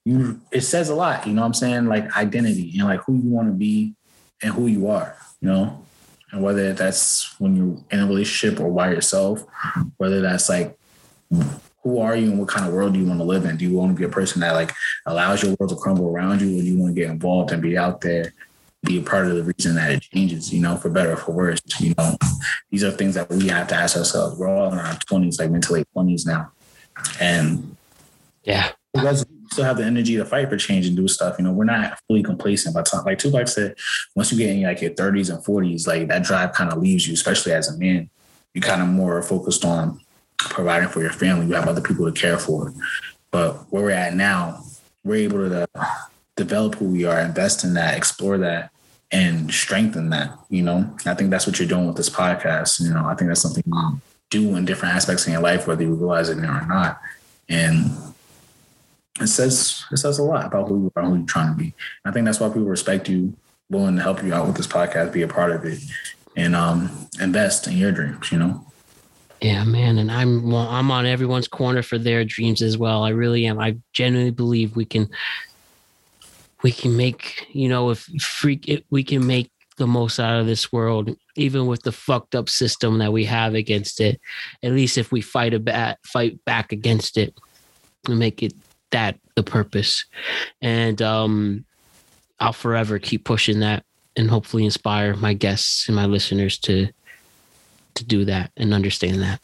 you. 0.04 0.40
It 0.50 0.62
says 0.62 0.88
a 0.88 0.94
lot, 0.94 1.26
you 1.26 1.34
know. 1.34 1.42
what 1.42 1.48
I'm 1.48 1.54
saying 1.54 1.86
like 1.86 2.16
identity 2.16 2.74
and 2.78 2.88
like 2.88 3.00
who 3.04 3.14
you 3.14 3.28
want 3.28 3.48
to 3.48 3.54
be 3.54 3.94
and 4.42 4.54
who 4.54 4.66
you 4.66 4.88
are, 4.88 5.16
you 5.40 5.48
know, 5.48 5.84
and 6.32 6.42
whether 6.42 6.72
that's 6.72 7.38
when 7.38 7.56
you're 7.56 7.76
in 7.90 8.00
a 8.00 8.06
relationship 8.06 8.60
or 8.60 8.70
by 8.70 8.90
yourself, 8.90 9.44
whether 9.98 10.22
that's 10.22 10.48
like 10.48 10.78
who 11.82 12.00
are 12.00 12.16
you 12.16 12.30
and 12.30 12.38
what 12.38 12.48
kind 12.48 12.66
of 12.66 12.72
world 12.72 12.92
do 12.92 12.98
you 12.98 13.06
want 13.06 13.20
to 13.20 13.24
live 13.24 13.44
in? 13.44 13.56
Do 13.56 13.64
you 13.64 13.76
want 13.76 13.92
to 13.92 13.98
be 13.98 14.04
a 14.04 14.08
person 14.08 14.40
that 14.40 14.54
like 14.54 14.72
allows 15.06 15.42
your 15.42 15.54
world 15.58 15.70
to 15.70 15.76
crumble 15.76 16.08
around 16.08 16.40
you, 16.40 16.58
or 16.58 16.62
do 16.62 16.66
you 16.66 16.78
want 16.78 16.94
to 16.94 17.00
get 17.00 17.10
involved 17.10 17.52
and 17.52 17.62
be 17.62 17.76
out 17.78 18.00
there? 18.00 18.32
Be 18.84 18.98
a 18.98 19.02
part 19.02 19.26
of 19.26 19.34
the 19.34 19.42
reason 19.42 19.74
that 19.74 19.90
it 19.90 20.02
changes, 20.02 20.52
you 20.52 20.60
know, 20.60 20.76
for 20.76 20.88
better 20.88 21.12
or 21.12 21.16
for 21.16 21.32
worse. 21.32 21.60
You 21.80 21.94
know, 21.98 22.16
these 22.70 22.84
are 22.84 22.90
things 22.90 23.14
that 23.14 23.28
we 23.30 23.48
have 23.48 23.68
to 23.68 23.74
ask 23.74 23.96
ourselves. 23.96 24.38
We're 24.38 24.48
all 24.48 24.72
in 24.72 24.78
our 24.78 24.94
twenties, 25.06 25.38
like 25.38 25.50
mid 25.50 25.62
to 25.64 25.72
late 25.74 25.88
twenties 25.92 26.26
now. 26.26 26.52
And 27.20 27.76
Yeah. 28.44 28.70
you 28.94 29.02
guys 29.02 29.24
still 29.50 29.64
have 29.64 29.78
the 29.78 29.84
energy 29.84 30.16
to 30.16 30.24
fight 30.24 30.48
for 30.48 30.56
change 30.56 30.86
and 30.86 30.96
do 30.96 31.08
stuff. 31.08 31.36
You 31.38 31.44
know, 31.44 31.52
we're 31.52 31.64
not 31.64 31.98
fully 32.06 32.22
complacent 32.22 32.74
by 32.74 32.82
time 32.82 33.04
like 33.04 33.18
Tupac 33.18 33.48
said, 33.48 33.74
once 34.14 34.30
you 34.32 34.38
get 34.38 34.50
in 34.50 34.62
like 34.62 34.80
your 34.80 34.90
30s 34.90 35.30
and 35.30 35.44
40s, 35.44 35.86
like 35.86 36.08
that 36.08 36.22
drive 36.22 36.52
kind 36.52 36.72
of 36.72 36.78
leaves 36.78 37.06
you, 37.06 37.14
especially 37.14 37.52
as 37.52 37.68
a 37.68 37.78
man. 37.78 38.10
You're 38.54 38.62
kind 38.62 38.82
of 38.82 38.88
more 38.88 39.22
focused 39.22 39.64
on 39.64 40.00
providing 40.38 40.88
for 40.88 41.00
your 41.00 41.12
family. 41.12 41.46
You 41.46 41.54
have 41.54 41.68
other 41.68 41.80
people 41.80 42.06
to 42.10 42.18
care 42.18 42.38
for. 42.38 42.72
But 43.30 43.54
where 43.70 43.82
we're 43.82 43.90
at 43.90 44.14
now, 44.14 44.62
we're 45.04 45.16
able 45.16 45.48
to 45.48 45.68
develop 46.38 46.76
who 46.76 46.86
we 46.86 47.04
are, 47.04 47.18
invest 47.20 47.64
in 47.64 47.74
that, 47.74 47.96
explore 47.96 48.38
that, 48.38 48.70
and 49.10 49.52
strengthen 49.52 50.10
that. 50.10 50.38
You 50.48 50.62
know, 50.62 50.96
I 51.04 51.14
think 51.14 51.30
that's 51.30 51.46
what 51.46 51.58
you're 51.58 51.68
doing 51.68 51.86
with 51.86 51.96
this 51.96 52.08
podcast. 52.08 52.80
You 52.80 52.94
know, 52.94 53.04
I 53.04 53.14
think 53.14 53.28
that's 53.28 53.42
something 53.42 53.64
you 53.66 54.00
do 54.30 54.56
in 54.56 54.64
different 54.64 54.94
aspects 54.94 55.26
in 55.26 55.32
your 55.32 55.42
life, 55.42 55.66
whether 55.66 55.82
you 55.82 55.94
realize 55.94 56.28
it 56.28 56.38
or 56.38 56.66
not. 56.66 57.00
And 57.48 57.90
it 59.20 59.26
says 59.26 59.84
it 59.90 59.96
says 59.96 60.18
a 60.18 60.22
lot 60.22 60.46
about 60.46 60.68
who 60.68 60.82
you 60.82 60.92
are, 60.94 61.04
who 61.04 61.16
you're 61.16 61.26
trying 61.26 61.52
to 61.52 61.58
be. 61.58 61.74
I 62.04 62.12
think 62.12 62.24
that's 62.24 62.40
why 62.40 62.48
people 62.48 62.64
respect 62.64 63.08
you, 63.08 63.34
willing 63.68 63.96
to 63.96 64.02
help 64.02 64.22
you 64.22 64.32
out 64.32 64.46
with 64.46 64.56
this 64.56 64.66
podcast, 64.66 65.12
be 65.12 65.22
a 65.22 65.28
part 65.28 65.50
of 65.50 65.64
it, 65.64 65.80
and 66.36 66.54
um, 66.54 67.08
invest 67.20 67.66
in 67.66 67.76
your 67.76 67.90
dreams. 67.90 68.30
You 68.30 68.38
know. 68.38 68.64
Yeah, 69.40 69.64
man, 69.64 69.98
and 69.98 70.10
I'm 70.10 70.50
well, 70.50 70.68
I'm 70.68 70.90
on 70.90 71.06
everyone's 71.06 71.48
corner 71.48 71.82
for 71.82 71.96
their 71.96 72.24
dreams 72.24 72.60
as 72.60 72.76
well. 72.76 73.02
I 73.04 73.10
really 73.10 73.46
am. 73.46 73.58
I 73.58 73.76
genuinely 73.92 74.32
believe 74.32 74.76
we 74.76 74.84
can 74.84 75.08
we 76.62 76.72
can 76.72 76.96
make 76.96 77.46
you 77.50 77.68
know 77.68 77.90
if 77.90 78.04
freak 78.20 78.68
it, 78.68 78.84
we 78.90 79.04
can 79.04 79.26
make 79.26 79.50
the 79.78 79.86
most 79.86 80.20
out 80.20 80.40
of 80.40 80.46
this 80.46 80.72
world, 80.72 81.16
even 81.36 81.66
with 81.66 81.82
the 81.82 81.92
fucked 81.92 82.34
up 82.34 82.48
system 82.48 82.98
that 82.98 83.12
we 83.12 83.24
have 83.24 83.54
against 83.54 84.00
it. 84.00 84.20
At 84.62 84.72
least 84.72 84.98
if 84.98 85.10
we 85.10 85.20
fight 85.20 85.54
a 85.54 85.58
bat, 85.58 85.98
fight 86.04 86.44
back 86.44 86.72
against 86.72 87.16
it, 87.16 87.34
and 88.06 88.18
make 88.18 88.42
it 88.42 88.52
that 88.90 89.18
the 89.36 89.42
purpose. 89.42 90.04
And 90.60 91.00
um, 91.00 91.64
I'll 92.40 92.52
forever 92.52 92.98
keep 92.98 93.24
pushing 93.24 93.60
that, 93.60 93.84
and 94.16 94.28
hopefully 94.28 94.64
inspire 94.64 95.14
my 95.14 95.32
guests 95.32 95.88
and 95.88 95.96
my 95.96 96.06
listeners 96.06 96.58
to 96.60 96.88
to 97.94 98.04
do 98.04 98.24
that 98.26 98.50
and 98.56 98.74
understand 98.74 99.22
that. 99.22 99.40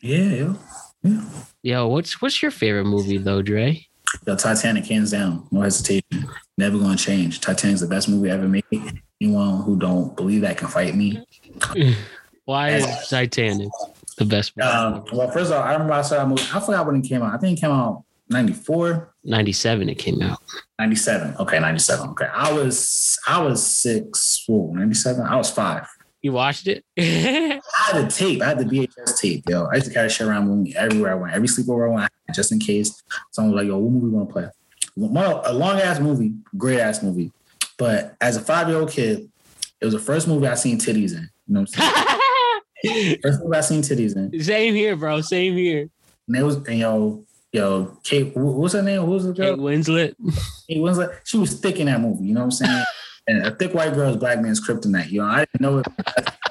Yeah, 0.00 0.54
yeah. 1.02 1.24
Yo, 1.62 1.88
what's 1.88 2.20
what's 2.22 2.42
your 2.42 2.50
favorite 2.50 2.84
movie 2.84 3.18
though, 3.18 3.42
Dre? 3.42 3.86
The 4.24 4.34
Titanic, 4.34 4.86
hands 4.86 5.12
down, 5.12 5.46
no 5.52 5.60
hesitation, 5.60 6.28
never 6.60 6.78
gonna 6.78 6.96
change. 6.96 7.40
Titanic's 7.40 7.80
the 7.80 7.88
best 7.88 8.08
movie 8.08 8.30
I 8.30 8.34
ever 8.34 8.48
made. 8.48 8.64
Anyone 9.20 9.62
who 9.62 9.76
don't 9.76 10.14
believe 10.16 10.42
that 10.42 10.58
can 10.58 10.68
fight 10.68 10.94
me. 10.94 11.24
Why 12.44 12.70
is 12.70 13.08
Titanic 13.08 13.70
the 14.16 14.24
best 14.24 14.56
movie? 14.56 14.68
Um, 14.68 15.04
well, 15.12 15.30
first 15.30 15.50
of 15.50 15.58
all, 15.58 15.62
I 15.62 15.72
remember 15.72 15.94
I 15.94 16.02
saw 16.02 16.16
that 16.16 16.28
movie. 16.28 16.42
I 16.52 16.60
forgot 16.60 16.86
when 16.86 16.96
it 16.96 17.04
came 17.08 17.22
out. 17.22 17.34
I 17.34 17.38
think 17.38 17.58
it 17.58 17.60
came 17.60 17.70
out 17.70 18.04
94, 18.28 19.14
97 19.24 19.88
it 19.88 19.94
came 19.96 20.22
out. 20.22 20.38
97. 20.78 21.36
Okay, 21.40 21.58
97. 21.58 22.10
Okay. 22.10 22.28
I 22.32 22.52
was 22.52 23.18
I 23.26 23.42
was 23.42 23.66
six, 23.66 24.44
whoa, 24.46 24.72
97. 24.72 25.26
I 25.26 25.36
was 25.36 25.50
five. 25.50 25.86
You 26.22 26.32
watched 26.32 26.66
it? 26.66 26.84
I 26.98 27.60
had 27.86 28.06
the 28.06 28.10
tape. 28.10 28.42
I 28.42 28.48
had 28.48 28.58
the 28.58 28.64
VHS 28.64 29.18
tape, 29.18 29.44
yo. 29.48 29.64
I 29.64 29.76
used 29.76 29.86
to 29.86 29.92
carry 29.92 30.10
shit 30.10 30.26
around 30.26 30.50
with 30.50 30.58
me 30.58 30.74
everywhere 30.76 31.12
I 31.12 31.14
went. 31.14 31.34
Every 31.34 31.48
sleepover 31.48 31.90
I 31.90 31.94
went, 31.94 32.12
just 32.34 32.52
in 32.52 32.58
case 32.58 33.02
someone 33.30 33.54
was 33.54 33.62
like, 33.62 33.68
yo, 33.68 33.78
what 33.78 33.90
movie 33.90 34.06
you 34.06 34.12
want 34.12 34.28
to 34.28 34.32
play? 34.32 34.48
A 34.96 35.52
long 35.52 35.80
ass 35.80 36.00
movie, 36.00 36.34
great 36.56 36.80
ass 36.80 37.02
movie. 37.02 37.32
But 37.78 38.16
as 38.20 38.36
a 38.36 38.40
five 38.40 38.68
year 38.68 38.78
old 38.78 38.90
kid, 38.90 39.30
it 39.80 39.84
was 39.84 39.94
the 39.94 40.00
first 40.00 40.28
movie 40.28 40.46
I 40.46 40.54
seen 40.54 40.78
titties 40.78 41.14
in. 41.14 41.30
You 41.46 41.54
know 41.54 41.60
what 41.60 41.70
I'm 41.78 42.12
saying? 42.84 43.18
first 43.22 43.42
movie 43.42 43.56
I 43.56 43.60
seen 43.60 43.82
titties 43.82 44.16
in. 44.16 44.42
Same 44.42 44.74
here, 44.74 44.96
bro. 44.96 45.20
Same 45.20 45.56
here. 45.56 45.88
And 46.28 46.36
it 46.36 46.42
was, 46.42 46.56
and 46.56 46.78
yo, 46.78 47.24
yo, 47.52 47.98
Kate, 48.02 48.36
what's 48.36 48.74
her 48.74 48.82
name? 48.82 49.00
Who 49.00 49.12
was 49.12 49.26
the 49.26 49.32
Kate 49.32 49.56
girl? 49.56 49.56
Winslet. 49.56 50.14
Kate 50.68 50.78
Winslet. 50.78 51.18
She 51.24 51.38
was 51.38 51.58
thick 51.58 51.78
in 51.78 51.86
that 51.86 52.00
movie. 52.00 52.26
You 52.26 52.34
know 52.34 52.40
what 52.40 52.46
I'm 52.46 52.50
saying? 52.52 52.84
and 53.26 53.46
a 53.46 53.54
thick 53.54 53.74
white 53.74 53.94
girl 53.94 54.10
is 54.10 54.16
black 54.16 54.40
man's 54.40 54.66
kryptonite. 54.66 55.10
You 55.10 55.20
know, 55.20 55.26
I 55.26 55.38
didn't 55.40 55.60
know 55.60 55.78
it. 55.78 55.86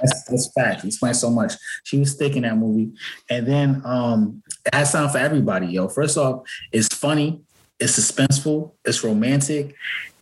That's, 0.02 0.24
that's 0.24 0.52
fact. 0.54 0.84
It 0.84 0.88
explains 0.88 1.20
so 1.20 1.30
much. 1.30 1.54
She 1.84 2.00
was 2.00 2.16
thick 2.16 2.36
in 2.36 2.44
that 2.44 2.58
movie. 2.58 2.92
And 3.30 3.48
then 3.48 3.82
um, 3.86 4.42
it 4.66 4.74
has 4.74 4.92
something 4.92 5.12
for 5.12 5.18
everybody, 5.18 5.68
yo. 5.68 5.88
First 5.90 6.18
off, 6.18 6.44
it's 6.72 6.88
funny, 6.88 7.42
it's 7.80 8.00
suspenseful, 8.00 8.72
it's 8.86 9.04
romantic. 9.04 9.76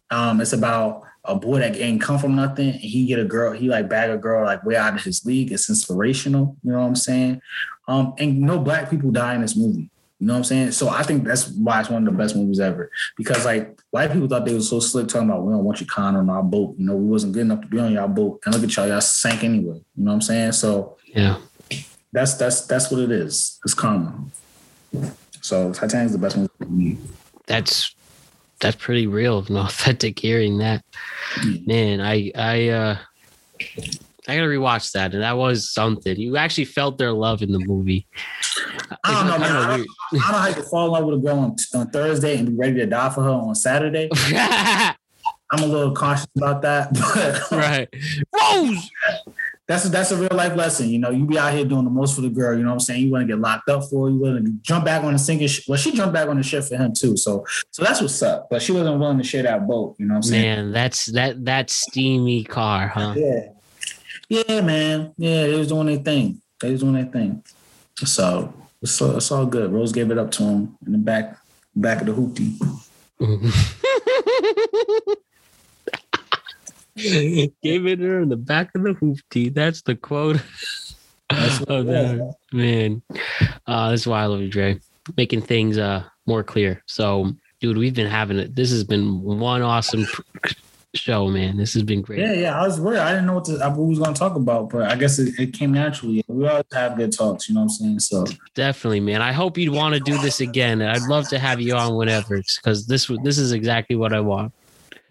Um, 0.09 0.39
it's 0.39 0.53
about 0.53 1.03
a 1.25 1.35
boy 1.35 1.59
that 1.59 1.75
ain't 1.75 2.01
come 2.01 2.17
from 2.17 2.35
nothing 2.35 2.69
and 2.69 2.79
he 2.79 3.05
get 3.05 3.19
a 3.19 3.25
girl, 3.25 3.51
he 3.51 3.67
like 3.67 3.89
bag 3.89 4.09
a 4.09 4.17
girl 4.17 4.45
like 4.45 4.63
way 4.63 4.75
out 4.75 4.95
of 4.95 5.03
his 5.03 5.25
league. 5.25 5.51
It's 5.51 5.69
inspirational, 5.69 6.55
you 6.63 6.71
know 6.71 6.79
what 6.79 6.85
I'm 6.85 6.95
saying? 6.95 7.41
Um, 7.88 8.13
and 8.17 8.39
no 8.39 8.59
black 8.59 8.89
people 8.89 9.11
die 9.11 9.35
in 9.35 9.41
this 9.41 9.55
movie. 9.55 9.89
You 10.19 10.25
know 10.25 10.34
what 10.34 10.38
I'm 10.38 10.43
saying? 10.45 10.71
So 10.71 10.89
I 10.89 11.03
think 11.03 11.25
that's 11.25 11.49
why 11.49 11.79
it's 11.79 11.89
one 11.89 12.07
of 12.07 12.11
the 12.11 12.17
best 12.17 12.35
movies 12.35 12.59
ever. 12.59 12.89
Because 13.17 13.45
like 13.45 13.79
white 13.91 14.11
people 14.11 14.27
thought 14.27 14.45
they 14.45 14.53
was 14.53 14.67
so 14.69 14.79
slick 14.79 15.07
talking 15.07 15.29
about 15.29 15.43
we 15.43 15.53
don't 15.53 15.63
want 15.63 15.79
you 15.79 15.85
con 15.85 16.15
on 16.15 16.29
our 16.29 16.41
boat. 16.41 16.75
You 16.77 16.85
know, 16.85 16.95
we 16.95 17.05
wasn't 17.05 17.34
good 17.34 17.41
enough 17.41 17.61
to 17.61 17.67
be 17.67 17.77
on 17.77 17.91
y'all 17.91 18.07
boat. 18.07 18.39
And 18.45 18.55
look 18.55 18.63
at 18.63 18.75
y'all, 18.75 18.88
y'all 18.88 19.01
sank 19.01 19.43
anyway. 19.43 19.75
You 19.75 20.03
know 20.03 20.11
what 20.11 20.15
I'm 20.15 20.21
saying? 20.21 20.53
So 20.53 20.97
Yeah. 21.05 21.38
that's 22.11 22.34
that's 22.34 22.65
that's 22.65 22.89
what 22.89 23.01
it 23.01 23.11
is. 23.11 23.59
It's 23.63 23.75
karma. 23.75 24.25
So 25.41 25.71
Titanic's 25.71 26.13
the 26.13 26.17
best 26.17 26.35
movie 26.35 26.49
for 26.57 26.65
me. 26.65 26.97
That's 27.48 27.95
that's 28.60 28.76
pretty 28.76 29.07
real 29.07 29.40
and 29.48 29.57
authentic 29.57 30.19
hearing 30.19 30.60
that. 30.60 30.84
Man, 31.65 32.02
I 32.02 32.32
I 32.36 32.69
uh 32.69 32.98
I 34.30 34.36
gotta 34.36 34.48
rewatch 34.48 34.91
that, 34.91 35.14
and 35.14 35.24
that 35.24 35.38
was 35.38 35.72
something. 35.72 36.18
You 36.18 36.36
actually 36.36 36.65
felt 36.65 36.98
their 36.98 37.14
love 37.14 37.41
in 37.41 37.53
the 37.53 37.60
movie. 37.60 38.07
I 39.06 39.14
don't 39.14 39.28
know, 39.28 39.38
man. 39.40 39.56
I 39.56 39.78
don't. 39.78 39.88
I 39.88 40.07
don't 40.11 40.19
know 40.19 40.38
how 40.38 40.48
you 40.48 40.64
fall 40.64 40.86
in 40.88 40.91
love 40.91 41.06
with 41.06 41.19
a 41.19 41.22
girl 41.22 41.40
on, 41.40 41.56
on 41.74 41.90
Thursday 41.91 42.38
and 42.38 42.49
be 42.49 42.53
ready 42.53 42.76
to 42.76 42.86
die 42.86 43.10
for 43.10 43.24
her 43.24 43.30
on 43.30 43.56
Saturday. 43.56 44.10
I'm 45.49 45.64
a 45.64 45.65
little 45.65 45.95
cautious 45.95 46.28
about 46.36 46.61
that, 46.64 46.94
but 47.49 47.57
right, 47.57 47.88
Rose. 48.34 48.91
That's 49.68 49.85
a, 49.85 49.89
that's 49.89 50.11
a 50.11 50.18
real 50.18 50.30
life 50.31 50.56
lesson. 50.56 50.89
You 50.89 50.99
know, 50.99 51.10
you 51.10 51.26
be 51.26 51.38
out 51.38 51.53
here 51.53 51.65
doing 51.65 51.84
the 51.84 51.91
most 51.91 52.15
for 52.15 52.22
the 52.22 52.30
girl. 52.30 52.57
You 52.57 52.64
know 52.64 52.69
what 52.69 52.76
I'm 52.76 52.80
saying? 52.80 53.03
You 53.03 53.11
want 53.11 53.23
to 53.23 53.27
get 53.27 53.39
locked 53.41 53.69
up 53.69 53.84
for. 53.89 54.07
her, 54.07 54.14
You 54.14 54.19
want 54.19 54.45
to 54.45 54.52
jump 54.61 54.85
back 54.85 55.03
on 55.03 55.14
the 55.14 55.19
sinking. 55.19 55.48
Sh- 55.48 55.68
well, 55.68 55.77
she 55.77 55.91
jumped 55.91 56.14
back 56.14 56.30
on 56.30 56.38
the 56.38 56.44
ship 56.44 56.64
for 56.64 56.77
him 56.77 56.94
too. 56.94 57.18
So 57.18 57.45
so 57.72 57.84
that's 57.84 58.02
what's 58.02 58.22
up. 58.22 58.49
But 58.49 58.61
she 58.61 58.72
wasn't 58.72 58.99
willing 58.99 59.18
to 59.18 59.23
share 59.23 59.44
that 59.44 59.68
boat. 59.68 59.95
You 59.99 60.06
know 60.06 60.14
what 60.14 60.18
I'm 60.18 60.23
saying? 60.23 60.44
Man, 60.44 60.72
that's 60.72 61.07
that 61.07 61.44
that 61.45 61.69
steamy 61.69 62.45
car, 62.45 62.88
huh? 62.88 63.14
Yeah. 63.18 63.49
Yeah, 64.30 64.61
man. 64.61 65.14
Yeah, 65.18 65.48
they 65.48 65.57
was 65.57 65.68
doing 65.68 65.88
their 65.88 65.98
thing. 65.98 66.41
They 66.61 66.72
was 66.72 66.81
doing 66.81 66.94
their 66.94 67.06
thing. 67.06 67.44
So 67.98 68.53
it's 68.81 69.02
all, 69.02 69.18
it's 69.18 69.31
all 69.31 69.45
good. 69.45 69.72
Rose 69.72 69.91
gave 69.91 70.11
it 70.11 70.18
up 70.18 70.31
to 70.31 70.44
him 70.44 70.77
in 70.85 70.94
the 70.94 70.98
back 70.98 71.38
back 71.76 72.02
of 72.02 72.07
the 72.07 72.14
hoopty. 72.14 72.56
Gave 77.64 77.86
it 77.86 77.99
her 77.99 78.22
in 78.22 78.30
the 78.30 78.38
back 78.38 78.74
of 78.76 78.84
the 78.84 78.94
hoopty. 78.94 79.53
That's 79.53 79.82
the 79.84 79.95
quote 79.95 80.41
That's 81.30 81.61
of 81.68 81.86
that 81.86 82.36
man. 82.52 83.02
Uh, 83.65 83.91
that's 83.91 84.07
why 84.07 84.24
I 84.24 84.26
love 84.26 84.41
you, 84.41 84.49
Dre. 84.49 84.80
Making 85.15 85.41
things 85.41 85.78
uh 85.78 86.03
more 86.26 86.44
clear. 86.44 86.84
So, 86.88 87.34
dude, 87.61 87.78
we've 87.78 87.94
been 87.94 88.10
having 88.10 88.40
it. 88.40 88.56
This 88.56 88.72
has 88.72 88.84
been 88.84 89.22
one 89.22 89.61
awesome 89.61 90.06
show, 90.95 91.28
man. 91.28 91.57
This 91.57 91.74
has 91.74 91.84
been 91.84 92.02
great. 92.02 92.19
Yeah, 92.19 92.34
yeah. 92.34 92.60
I 92.60 92.65
was 92.65 92.80
worried. 92.80 92.99
I 92.99 93.11
didn't 93.11 93.28
know 93.28 93.36
what, 93.36 93.45
to, 93.45 93.57
what 93.57 93.78
we 93.78 93.90
was 93.90 93.99
going 93.99 94.14
to 94.14 94.19
talk 94.19 94.36
about, 94.36 94.69
but 94.69 94.84
I 94.84 94.95
guess 94.95 95.19
it, 95.19 95.40
it 95.40 95.53
came 95.53 95.72
naturally. 95.72 96.24
We 96.28 96.48
always 96.48 96.65
have 96.74 96.98
good 96.98 97.14
talks. 97.14 97.48
You 97.48 97.56
know 97.56 97.61
what 97.61 97.65
I'm 97.65 97.69
saying? 97.69 97.99
So 97.99 98.26
Definitely, 98.56 98.99
man. 98.99 99.22
I 99.22 99.32
hope 99.32 99.57
you'd 99.57 99.74
want 99.74 99.94
to 99.94 99.99
do 99.99 100.18
this 100.18 100.41
again. 100.41 100.82
I'd 100.82 101.03
love 101.03 101.30
to 101.30 101.40
have 101.40 101.61
you 101.61 101.76
on 101.76 101.95
whenever, 101.95 102.41
because 102.57 102.88
this 102.88 103.10
this 103.24 103.38
is 103.38 103.52
exactly 103.52 103.95
what 103.95 104.14
I 104.14 104.19
want. 104.19 104.53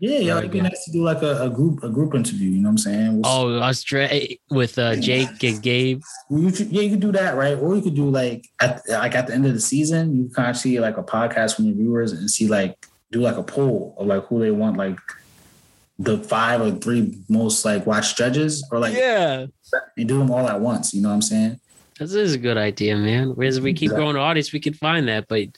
Yeah, 0.01 0.18
yeah. 0.18 0.39
It'd 0.39 0.51
be 0.51 0.60
nice 0.60 0.85
to 0.85 0.93
do 0.93 1.02
like 1.02 1.23
a, 1.23 1.43
a 1.43 1.51
group 1.51 1.82
a 1.82 1.89
group 1.89 2.14
interview. 2.14 2.51
You 2.51 2.60
know 2.60 2.68
what 2.68 2.73
I'm 2.73 2.78
saying? 2.78 3.23
We'll- 3.23 3.27
Oh, 3.32 3.59
us 3.60 3.82
Dre 3.82 4.39
with 4.51 4.78
uh, 4.78 4.97
Jake 4.97 5.43
and 5.43 5.62
Gabe. 5.62 6.02
Yeah, 6.31 6.82
you 6.82 6.90
could 6.90 7.01
do 7.01 7.12
that, 7.12 7.36
right? 7.36 7.56
Or 7.59 7.74
you 7.77 7.82
could 7.82 7.94
do 7.94 8.09
like 8.10 8.47
at 8.60 8.82
like 8.89 9.14
at 9.14 9.27
the 9.27 9.35
end 9.35 9.47
of 9.47 9.55
the 9.55 9.60
season, 9.60 10.14
you 10.16 10.24
can 10.27 10.35
kind 10.35 10.51
of 10.51 10.56
see 10.56 10.78
like 10.81 10.97
a 10.98 11.02
podcast 11.02 11.56
from 11.56 11.66
your 11.66 11.74
viewers 11.77 12.12
and 12.12 12.31
see 12.31 12.47
like 12.48 12.77
do 13.12 13.20
like 13.20 13.36
a 13.36 13.43
poll 13.43 13.94
of 13.98 14.06
like 14.06 14.24
who 14.27 14.40
they 14.40 14.51
want, 14.51 14.77
like 14.77 14.98
the 15.98 16.18
five 16.18 16.60
or 16.60 16.73
three 16.73 17.16
most 17.28 17.64
like 17.64 17.86
watched 17.86 18.18
judges, 18.18 18.66
or 18.70 18.78
like 18.78 18.94
Yeah, 18.94 19.47
and 19.97 20.09
do 20.09 20.18
them 20.18 20.31
all 20.31 20.47
at 20.48 20.60
once. 20.60 20.93
You 20.93 21.01
know 21.02 21.09
what 21.09 21.14
I'm 21.14 21.23
saying? 21.23 21.60
This 21.98 22.14
is 22.14 22.35
a 22.35 22.39
good 22.39 22.56
idea, 22.56 22.97
man. 22.97 23.35
As 23.43 23.60
we 23.60 23.73
keep 23.73 23.90
growing 23.90 24.14
the 24.14 24.20
audience, 24.20 24.52
we 24.52 24.60
can 24.60 24.74
find 24.74 25.09
that, 25.09 25.28
but 25.28 25.48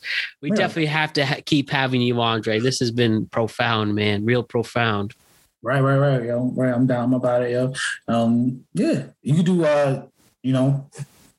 we 0.40 0.50
Yeah. 0.50 0.56
definitely 0.56 0.86
have 0.86 1.12
to 1.14 1.26
ha- 1.26 1.40
keep 1.44 1.70
having 1.70 2.00
you, 2.00 2.20
Andre. 2.20 2.60
This 2.60 2.78
has 2.78 2.90
been 2.90 3.26
profound, 3.26 3.94
man. 3.94 4.24
Real 4.24 4.42
profound. 4.42 5.14
Right, 5.62 5.80
right, 5.80 5.98
right, 5.98 6.22
yo. 6.24 6.52
Right, 6.54 6.72
I'm 6.72 6.86
down 6.86 7.04
I'm 7.04 7.14
about 7.14 7.42
it, 7.42 7.50
yo. 7.50 7.72
Um, 8.06 8.64
yeah, 8.74 9.06
you 9.22 9.42
do 9.42 9.64
uh, 9.64 10.04
you 10.42 10.52
know, 10.52 10.88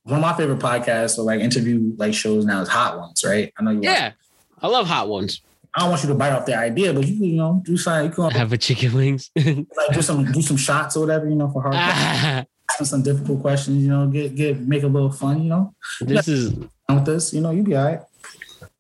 one 0.04 0.16
of 0.18 0.22
my 0.22 0.36
favorite 0.36 0.60
podcasts 0.60 1.18
or 1.18 1.22
like 1.24 1.40
interview 1.40 1.94
like 1.98 2.14
shows 2.14 2.46
now 2.46 2.62
is 2.62 2.68
Hot 2.68 2.98
Ones, 2.98 3.24
right? 3.24 3.54
I 3.58 3.64
know 3.64 3.72
you. 3.72 3.80
Yeah, 3.84 4.12
I 4.62 4.68
love 4.68 4.88
hot 4.88 5.08
ones. 5.08 5.42
I 5.74 5.82
don't 5.82 5.92
want 5.92 6.02
you 6.04 6.10
to 6.10 6.16
bite 6.16 6.32
off 6.32 6.46
the 6.46 6.58
idea, 6.58 6.94
but 6.94 7.08
you 7.08 7.14
you 7.14 7.36
know, 7.38 7.62
do 7.64 7.78
something. 7.78 8.10
You 8.10 8.30
can 8.30 8.32
Have 8.32 8.52
a 8.52 8.58
chicken 8.58 8.94
wings. 8.94 9.32
like 9.38 9.66
do 9.94 10.02
some 10.02 10.30
do 10.32 10.42
some 10.42 10.58
shots 10.58 10.98
or 10.98 11.02
whatever, 11.02 11.30
you 11.30 11.36
know, 11.36 11.50
for 11.50 11.62
hard. 11.62 12.46
Asking 12.80 12.86
some 12.92 13.04
difficult 13.04 13.42
questions, 13.42 13.84
you 13.84 13.90
know, 13.90 14.08
get 14.08 14.36
get 14.36 14.62
make 14.62 14.84
it 14.84 14.86
a 14.86 14.88
little 14.88 15.12
fun, 15.12 15.44
you 15.44 15.50
know. 15.50 15.76
this 16.00 16.30
is 16.30 16.54
With 16.88 17.06
this, 17.06 17.34
you 17.34 17.42
know, 17.42 17.52
you 17.52 17.62
be 17.62 17.76
all 17.76 17.84
right. 17.84 18.00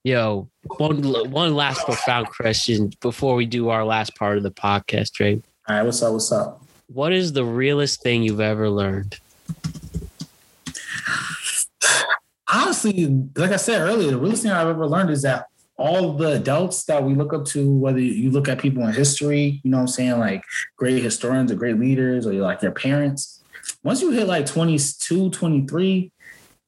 yo. 0.05 0.47
One 0.77 1.03
one 1.31 1.53
last 1.53 1.83
profound 1.83 2.27
question 2.29 2.93
before 3.01 3.35
we 3.35 3.45
do 3.45 3.67
our 3.67 3.83
last 3.83 4.15
part 4.15 4.37
of 4.37 4.43
the 4.43 4.51
podcast, 4.51 5.11
Dre. 5.11 5.41
All 5.67 5.75
right, 5.75 5.83
what's 5.83 6.01
up? 6.01 6.13
What's 6.13 6.31
up? 6.31 6.63
What 6.87 7.11
is 7.11 7.33
the 7.33 7.43
realest 7.43 8.01
thing 8.01 8.23
you've 8.23 8.39
ever 8.39 8.69
learned? 8.69 9.19
Honestly, 12.51 13.05
like 13.35 13.51
I 13.51 13.57
said 13.57 13.81
earlier, 13.81 14.11
the 14.11 14.17
realest 14.17 14.43
thing 14.43 14.53
I've 14.53 14.69
ever 14.69 14.87
learned 14.87 15.09
is 15.09 15.23
that 15.23 15.47
all 15.75 16.13
the 16.13 16.37
adults 16.37 16.85
that 16.85 17.03
we 17.03 17.15
look 17.15 17.33
up 17.33 17.43
to, 17.47 17.69
whether 17.69 17.99
you 17.99 18.31
look 18.31 18.47
at 18.47 18.59
people 18.59 18.81
in 18.87 18.93
history, 18.93 19.59
you 19.65 19.71
know 19.71 19.77
what 19.77 19.81
I'm 19.81 19.87
saying, 19.87 20.19
like 20.19 20.41
great 20.77 21.03
historians 21.03 21.51
or 21.51 21.55
great 21.55 21.77
leaders, 21.77 22.25
or 22.25 22.31
you're 22.31 22.43
like 22.43 22.61
your 22.61 22.71
parents, 22.71 23.38
once 23.83 24.01
you 24.01 24.11
hit 24.11 24.27
like 24.27 24.45
22, 24.45 25.29
23, 25.29 26.11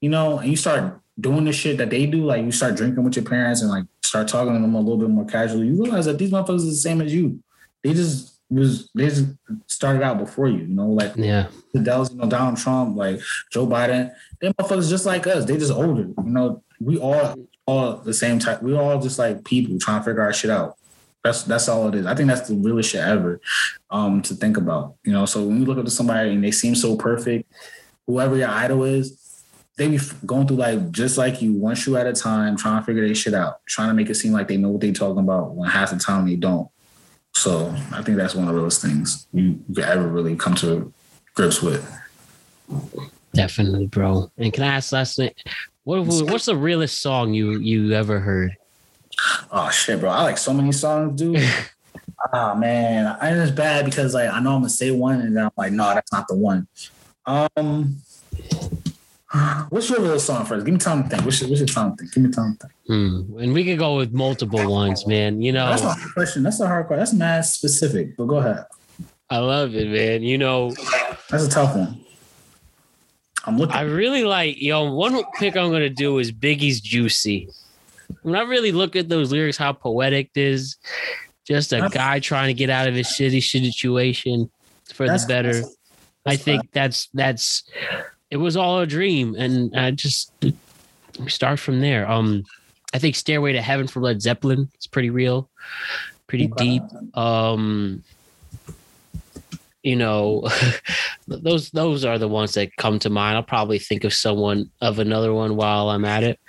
you 0.01 0.09
know, 0.09 0.39
and 0.39 0.49
you 0.49 0.55
start 0.55 0.99
doing 1.19 1.45
the 1.45 1.53
shit 1.53 1.77
that 1.77 1.89
they 1.89 2.05
do, 2.05 2.23
like 2.23 2.43
you 2.43 2.51
start 2.51 2.75
drinking 2.75 3.03
with 3.03 3.15
your 3.15 3.25
parents 3.25 3.61
and 3.61 3.69
like 3.69 3.85
start 4.03 4.27
talking 4.27 4.53
to 4.53 4.59
them 4.59 4.75
a 4.75 4.79
little 4.79 4.97
bit 4.97 5.09
more 5.09 5.25
casually, 5.25 5.67
you 5.67 5.81
realize 5.81 6.05
that 6.05 6.17
these 6.17 6.31
motherfuckers 6.31 6.61
are 6.61 6.65
the 6.65 6.73
same 6.73 7.01
as 7.01 7.13
you. 7.13 7.41
They 7.83 7.93
just 7.93 8.39
was 8.49 8.89
they 8.93 9.07
just 9.07 9.25
started 9.67 10.03
out 10.03 10.17
before 10.17 10.47
you, 10.47 10.59
you 10.59 10.67
know, 10.67 10.89
like 10.89 11.15
Yeah, 11.15 11.47
the 11.73 11.79
Dells, 11.79 12.11
you 12.11 12.17
know, 12.17 12.29
Donald 12.29 12.57
Trump, 12.57 12.97
like 12.97 13.21
Joe 13.51 13.65
Biden, 13.65 14.11
they 14.39 14.51
motherfuckers 14.53 14.89
just 14.89 15.05
like 15.05 15.25
us. 15.27 15.45
They 15.45 15.57
just 15.57 15.71
older. 15.71 16.01
You 16.01 16.15
know, 16.25 16.63
we 16.79 16.97
all 16.97 17.35
all 17.65 17.97
the 17.97 18.13
same 18.13 18.39
type. 18.39 18.61
We 18.61 18.75
all 18.75 18.99
just 18.99 19.17
like 19.17 19.45
people 19.45 19.79
trying 19.79 20.01
to 20.01 20.05
figure 20.05 20.21
our 20.21 20.33
shit 20.33 20.51
out. 20.51 20.75
That's 21.23 21.43
that's 21.43 21.67
all 21.69 21.87
it 21.89 21.95
is. 21.95 22.05
I 22.05 22.15
think 22.15 22.29
that's 22.29 22.47
the 22.47 22.55
realest 22.55 22.89
shit 22.89 23.01
ever 23.01 23.39
um 23.89 24.21
to 24.23 24.33
think 24.33 24.57
about. 24.57 24.95
You 25.03 25.13
know, 25.13 25.25
so 25.25 25.45
when 25.45 25.59
you 25.59 25.65
look 25.65 25.77
up 25.77 25.85
to 25.85 25.91
somebody 25.91 26.31
and 26.31 26.43
they 26.43 26.51
seem 26.51 26.75
so 26.75 26.95
perfect, 26.95 27.51
whoever 28.07 28.35
your 28.35 28.49
idol 28.49 28.83
is, 28.83 29.43
they 29.77 29.87
be 29.87 29.99
going 30.25 30.47
through 30.47 30.57
like 30.57 30.91
just 30.91 31.17
like 31.17 31.41
you, 31.41 31.53
one 31.53 31.75
shoe 31.75 31.97
at 31.97 32.07
a 32.07 32.13
time, 32.13 32.57
trying 32.57 32.81
to 32.81 32.85
figure 32.85 33.05
their 33.05 33.15
shit 33.15 33.33
out, 33.33 33.65
trying 33.67 33.89
to 33.89 33.93
make 33.93 34.09
it 34.09 34.15
seem 34.15 34.33
like 34.33 34.47
they 34.47 34.57
know 34.57 34.69
what 34.69 34.81
they 34.81 34.91
talking 34.91 35.23
about 35.23 35.55
when 35.55 35.69
half 35.69 35.91
the 35.91 35.97
time 35.97 36.27
they 36.27 36.35
don't. 36.35 36.69
So 37.33 37.73
I 37.91 38.01
think 38.01 38.17
that's 38.17 38.35
one 38.35 38.47
of 38.47 38.55
those 38.55 38.79
things 38.79 39.27
you, 39.31 39.59
you 39.67 39.75
could 39.75 39.85
ever 39.85 40.07
really 40.07 40.35
come 40.35 40.55
to 40.55 40.93
grips 41.35 41.61
with. 41.61 41.87
definitely, 43.33 43.87
bro. 43.87 44.31
And 44.37 44.51
can 44.51 44.63
I 44.63 44.75
ask 44.75 44.91
last 44.91 45.15
thing? 45.15 45.31
What 45.83 46.05
what's 46.05 46.45
the 46.45 46.55
realest 46.55 47.01
song 47.01 47.33
you 47.33 47.57
you 47.59 47.93
ever 47.93 48.19
heard? 48.19 48.55
Oh 49.51 49.69
shit, 49.69 49.99
bro! 49.99 50.09
I 50.09 50.23
like 50.23 50.37
so 50.37 50.53
many 50.53 50.71
songs, 50.71 51.19
dude. 51.19 51.43
Ah 52.33 52.53
man, 52.53 53.07
I 53.07 53.29
and 53.29 53.41
it's 53.41 53.51
bad 53.51 53.83
because 53.83 54.13
like 54.13 54.29
I 54.29 54.39
know 54.39 54.53
I'm 54.53 54.61
gonna 54.61 54.69
say 54.69 54.91
one 54.91 55.21
and 55.21 55.35
then 55.35 55.45
I'm 55.45 55.51
like, 55.57 55.71
no, 55.71 55.91
that's 55.91 56.11
not 56.11 56.27
the 56.27 56.35
one. 56.35 56.67
Um, 57.25 57.97
what's 59.69 59.89
your 59.89 60.01
real 60.01 60.19
song 60.19 60.45
first? 60.45 60.65
Give 60.65 60.73
me 60.73 60.79
time 60.79 61.03
to 61.03 61.09
think. 61.09 61.25
What's 61.25 61.41
your, 61.41 61.49
what's 61.49 61.61
your 61.61 61.67
time 61.67 61.91
to 61.91 61.97
think? 61.97 62.13
Give 62.13 62.23
me 62.23 62.31
time 62.31 62.57
to 62.59 62.67
think. 62.67 62.73
Hmm. 62.87 63.39
And 63.39 63.53
we 63.53 63.63
could 63.63 63.79
go 63.79 63.97
with 63.97 64.13
multiple 64.13 64.71
ones, 64.71 65.07
man. 65.07 65.41
You 65.41 65.51
know, 65.51 65.67
That's 65.69 65.81
a 65.81 65.93
hard 65.93 66.13
question. 66.13 66.43
That's 66.43 66.59
a 66.59 66.67
hard 66.67 66.87
question. 66.87 66.99
That's 66.99 67.13
mad 67.13 67.45
specific. 67.45 68.15
But 68.17 68.25
go 68.25 68.37
ahead. 68.37 68.65
I 69.29 69.37
love 69.37 69.75
it, 69.75 69.87
man. 69.87 70.23
You 70.23 70.37
know, 70.37 70.73
That's 71.29 71.45
a 71.45 71.49
tough 71.49 71.75
one. 71.75 72.03
I'm 73.45 73.57
looking. 73.57 73.75
I 73.75 73.81
really 73.81 74.23
like, 74.23 74.61
yo, 74.61 74.91
one 74.93 75.23
pick 75.39 75.55
I'm 75.55 75.69
going 75.69 75.81
to 75.81 75.89
do 75.89 76.19
is 76.19 76.31
Biggie's 76.31 76.81
Juicy. 76.81 77.49
When 78.23 78.35
I 78.35 78.41
really 78.41 78.71
look 78.71 78.95
at 78.95 79.09
those 79.09 79.31
lyrics, 79.31 79.57
how 79.57 79.73
poetic 79.73 80.29
it 80.35 80.41
is, 80.41 80.77
just 81.45 81.73
a 81.73 81.89
guy 81.91 82.19
trying 82.19 82.47
to 82.47 82.53
get 82.53 82.69
out 82.69 82.87
of 82.87 82.95
his 82.95 83.07
shitty 83.07 83.41
situation 83.43 84.49
for 84.93 85.07
the 85.07 85.27
better. 85.27 85.53
that's- 85.53 85.75
I 86.25 86.35
think 86.35 86.71
that's, 86.71 87.07
that's, 87.15 87.63
it 88.29 88.37
was 88.37 88.55
all 88.55 88.79
a 88.79 88.85
dream. 88.85 89.35
And 89.35 89.75
I 89.75 89.89
just 89.91 90.31
start 91.27 91.59
from 91.59 91.81
there. 91.81 92.09
Um, 92.09 92.43
I 92.93 92.99
think 92.99 93.15
Stairway 93.15 93.53
to 93.53 93.61
Heaven 93.61 93.87
from 93.87 94.03
Led 94.03 94.21
Zeppelin 94.21 94.69
is 94.79 94.85
pretty 94.85 95.09
real, 95.09 95.49
pretty 96.27 96.47
deep. 96.57 96.83
Um, 97.15 98.03
you 99.81 99.95
know, 99.95 100.47
those 101.27 101.71
those 101.71 102.05
are 102.05 102.19
the 102.19 102.27
ones 102.27 102.53
that 102.53 102.75
come 102.77 102.99
to 102.99 103.09
mind. 103.09 103.35
I'll 103.35 103.41
probably 103.43 103.79
think 103.79 104.03
of 104.03 104.13
someone 104.13 104.69
of 104.79 104.99
another 104.99 105.33
one 105.33 105.55
while 105.55 105.89
I'm 105.89 106.05
at 106.05 106.23
it. 106.23 106.39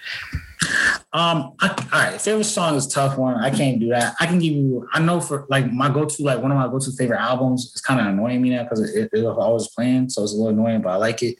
Um, 1.14 1.52
I, 1.60 1.68
all 1.92 2.00
right, 2.00 2.20
favorite 2.20 2.44
song 2.44 2.74
is 2.76 2.86
a 2.86 2.90
tough 2.90 3.18
one. 3.18 3.36
I 3.36 3.50
can't 3.50 3.78
do 3.78 3.88
that. 3.88 4.14
I 4.20 4.26
can 4.26 4.38
give 4.38 4.52
you. 4.52 4.88
I 4.92 5.00
know 5.00 5.20
for 5.20 5.46
like 5.50 5.70
my 5.70 5.88
go-to, 5.88 6.22
like 6.22 6.40
one 6.40 6.50
of 6.50 6.56
my 6.56 6.68
go-to 6.68 6.90
favorite 6.92 7.20
albums. 7.20 7.70
It's 7.72 7.80
kind 7.80 8.00
of 8.00 8.06
annoying 8.06 8.40
me 8.40 8.50
now 8.50 8.62
because 8.62 8.80
it, 8.80 9.10
it, 9.12 9.18
it 9.18 9.24
always 9.26 9.68
playing, 9.68 10.08
so 10.08 10.22
it's 10.22 10.32
a 10.32 10.36
little 10.36 10.50
annoying, 10.50 10.80
but 10.82 10.90
I 10.90 10.96
like 10.96 11.22
it. 11.22 11.36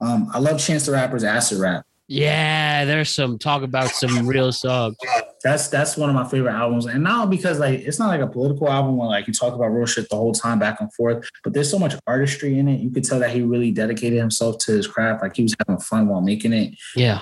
Um, 0.00 0.28
I 0.32 0.38
love 0.38 0.60
Chance 0.60 0.86
the 0.86 0.92
Rapper's 0.92 1.24
Acid 1.24 1.58
Rap. 1.58 1.86
Yeah, 2.06 2.84
there's 2.84 3.14
some 3.14 3.38
talk 3.38 3.62
about 3.62 3.88
some 3.88 4.26
real 4.26 4.52
songs. 4.52 4.96
That's 5.42 5.68
that's 5.68 5.96
one 5.96 6.10
of 6.10 6.14
my 6.14 6.28
favorite 6.28 6.52
albums, 6.52 6.84
and 6.84 7.02
now 7.02 7.24
because 7.24 7.58
like 7.58 7.80
it's 7.80 7.98
not 7.98 8.08
like 8.08 8.20
a 8.20 8.26
political 8.26 8.68
album 8.68 8.98
where 8.98 9.08
like 9.08 9.26
you 9.26 9.32
talk 9.32 9.54
about 9.54 9.68
real 9.68 9.86
shit 9.86 10.10
the 10.10 10.16
whole 10.16 10.32
time 10.32 10.58
back 10.58 10.80
and 10.80 10.92
forth, 10.92 11.26
but 11.42 11.54
there's 11.54 11.70
so 11.70 11.78
much 11.78 11.94
artistry 12.06 12.58
in 12.58 12.68
it. 12.68 12.80
You 12.80 12.90
could 12.90 13.04
tell 13.04 13.18
that 13.20 13.30
he 13.30 13.40
really 13.40 13.70
dedicated 13.70 14.18
himself 14.18 14.58
to 14.58 14.72
his 14.72 14.86
craft. 14.86 15.22
Like 15.22 15.34
he 15.34 15.44
was 15.44 15.54
having 15.58 15.80
fun 15.80 16.08
while 16.08 16.20
making 16.20 16.52
it. 16.52 16.74
Yeah, 16.94 17.20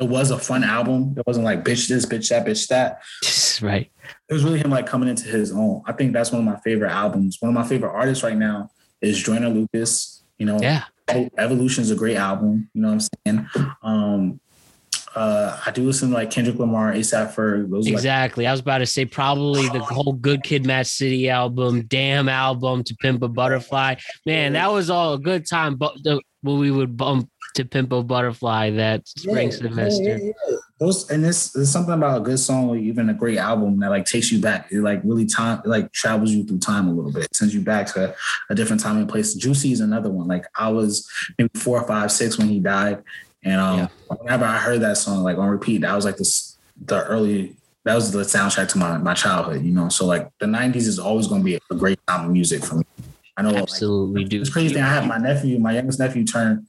It 0.00 0.08
was 0.08 0.30
a 0.30 0.38
fun 0.38 0.64
album. 0.64 1.14
It 1.16 1.26
wasn't 1.26 1.44
like 1.44 1.64
bitch 1.64 1.88
this, 1.88 2.06
bitch 2.06 2.28
that, 2.30 2.46
bitch 2.46 2.68
that. 2.68 3.02
right. 3.62 3.90
it 4.28 4.32
was 4.32 4.42
really 4.44 4.58
him 4.58 4.70
like 4.70 4.86
coming 4.86 5.08
into 5.08 5.28
his 5.28 5.52
own. 5.52 5.82
I 5.86 5.92
think 5.92 6.12
that's 6.12 6.32
one 6.32 6.40
of 6.40 6.46
my 6.46 6.58
favorite 6.60 6.90
albums. 6.90 7.36
One 7.40 7.50
of 7.50 7.54
my 7.54 7.66
favorite 7.66 7.92
artists 7.92 8.24
right 8.24 8.36
now 8.36 8.70
is 9.00 9.22
Joyner 9.22 9.48
Lucas. 9.48 10.24
You 10.38 10.46
know, 10.46 10.58
Yeah. 10.60 10.84
Evolution 11.36 11.82
is 11.82 11.90
a 11.90 11.94
great 11.94 12.16
album. 12.16 12.70
You 12.72 12.82
know 12.82 12.94
what 12.94 13.08
I'm 13.26 13.46
saying? 13.54 13.74
Um, 13.82 14.40
uh, 15.14 15.60
I 15.66 15.70
do 15.70 15.82
listen 15.82 16.08
to 16.08 16.14
like 16.14 16.30
Kendrick 16.30 16.58
Lamar, 16.58 16.92
ASAP 16.92 17.34
Ferg. 17.34 17.70
Those 17.70 17.86
are, 17.86 17.90
like, 17.90 17.92
Exactly. 17.92 18.46
I 18.46 18.50
was 18.50 18.60
about 18.60 18.78
to 18.78 18.86
say 18.86 19.04
probably 19.04 19.68
the 19.68 19.80
whole 19.80 20.14
Good 20.14 20.42
Kid, 20.42 20.66
Mad 20.66 20.86
City 20.86 21.28
album, 21.28 21.82
Damn 21.82 22.28
album, 22.28 22.82
To 22.84 22.94
Pimp 22.96 23.22
a 23.22 23.28
Butterfly. 23.28 23.96
Man, 24.24 24.54
that 24.54 24.72
was 24.72 24.88
all 24.90 25.14
a 25.14 25.18
good 25.18 25.46
time. 25.46 25.76
But 25.76 25.94
the, 26.02 26.20
when 26.40 26.58
we 26.58 26.70
would 26.70 26.96
bump 26.96 27.28
to 27.54 27.64
Pimp 27.64 27.92
a 27.92 28.02
Butterfly 28.02 28.70
that 28.70 29.06
spring 29.06 29.50
Yeah, 29.50 29.56
semester. 29.56 30.02
yeah, 30.18 30.32
yeah. 30.48 30.56
Those 30.78 31.10
and 31.10 31.22
this 31.22 31.50
there's 31.52 31.70
something 31.70 31.94
about 31.94 32.18
a 32.18 32.24
good 32.24 32.38
song 32.38 32.68
or 32.68 32.76
even 32.76 33.08
a 33.08 33.14
great 33.14 33.38
album 33.38 33.78
that 33.80 33.90
like 33.90 34.04
takes 34.04 34.32
you 34.32 34.40
back. 34.40 34.72
It 34.72 34.80
like 34.80 35.00
really 35.04 35.26
time 35.26 35.60
it, 35.64 35.68
like 35.68 35.92
travels 35.92 36.32
you 36.32 36.44
through 36.44 36.58
time 36.58 36.88
a 36.88 36.92
little 36.92 37.12
bit, 37.12 37.28
sends 37.34 37.54
you 37.54 37.60
back 37.60 37.86
to 37.94 38.14
a 38.50 38.54
different 38.54 38.82
time 38.82 38.96
and 38.96 39.08
place. 39.08 39.34
Juicy 39.34 39.72
is 39.72 39.80
another 39.80 40.10
one. 40.10 40.26
Like 40.26 40.44
I 40.56 40.70
was 40.70 41.08
maybe 41.38 41.50
four 41.54 41.80
or 41.80 41.86
five, 41.86 42.10
six 42.10 42.36
when 42.38 42.48
he 42.48 42.58
died. 42.58 43.02
And 43.44 43.60
um 43.60 43.88
whenever 44.08 44.44
I 44.44 44.58
heard 44.58 44.80
that 44.80 44.96
song 44.96 45.22
like 45.22 45.38
on 45.38 45.48
repeat, 45.48 45.82
that 45.82 45.94
was 45.94 46.04
like 46.04 46.16
this 46.16 46.58
the 46.84 47.04
early 47.04 47.56
that 47.84 47.94
was 47.94 48.10
the 48.12 48.20
soundtrack 48.22 48.68
to 48.70 48.78
my 48.78 48.98
my 48.98 49.14
childhood, 49.14 49.62
you 49.62 49.72
know. 49.72 49.88
So 49.88 50.04
like 50.06 50.30
the 50.40 50.46
90s 50.46 50.88
is 50.88 50.98
always 50.98 51.28
gonna 51.28 51.44
be 51.44 51.60
a 51.70 51.74
great 51.74 51.98
time 52.08 52.26
of 52.26 52.32
music 52.32 52.64
for 52.64 52.76
me. 52.76 52.84
I 53.36 53.42
know 53.42 53.50
like, 53.50 53.62
Absolutely, 53.62 54.24
dude. 54.24 54.42
it's 54.42 54.50
crazy. 54.50 54.74
thing, 54.74 54.82
I 54.82 54.88
have 54.88 55.06
my 55.06 55.18
nephew, 55.18 55.58
my 55.58 55.72
youngest 55.72 55.98
nephew 56.00 56.24
turned 56.24 56.66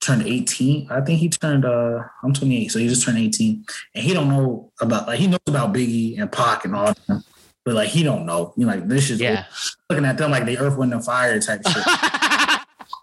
turned 0.00 0.22
18. 0.26 0.88
I 0.90 1.00
think 1.02 1.20
he 1.20 1.28
turned 1.28 1.64
uh 1.64 2.02
I'm 2.22 2.32
28, 2.32 2.68
so 2.72 2.78
he 2.78 2.88
just 2.88 3.04
turned 3.04 3.18
18. 3.18 3.64
And 3.94 4.04
he 4.04 4.12
don't 4.14 4.28
know 4.28 4.70
about 4.80 5.06
like 5.06 5.18
he 5.18 5.26
knows 5.26 5.40
about 5.46 5.72
Biggie 5.74 6.20
and 6.20 6.30
Pac 6.30 6.64
and 6.64 6.74
all 6.74 6.92
that. 7.08 7.22
But 7.64 7.74
like 7.74 7.88
he 7.90 8.02
don't 8.02 8.24
know. 8.26 8.54
You 8.56 8.66
know, 8.66 8.72
like 8.72 8.88
this 8.88 9.10
is 9.10 9.20
Yeah. 9.20 9.44
looking 9.90 10.04
at 10.06 10.16
them 10.18 10.30
like 10.30 10.46
the 10.46 10.58
earth, 10.58 10.76
wind, 10.78 10.92
and 10.94 11.04
fire 11.04 11.38
type 11.40 11.62
shit. 11.68 11.84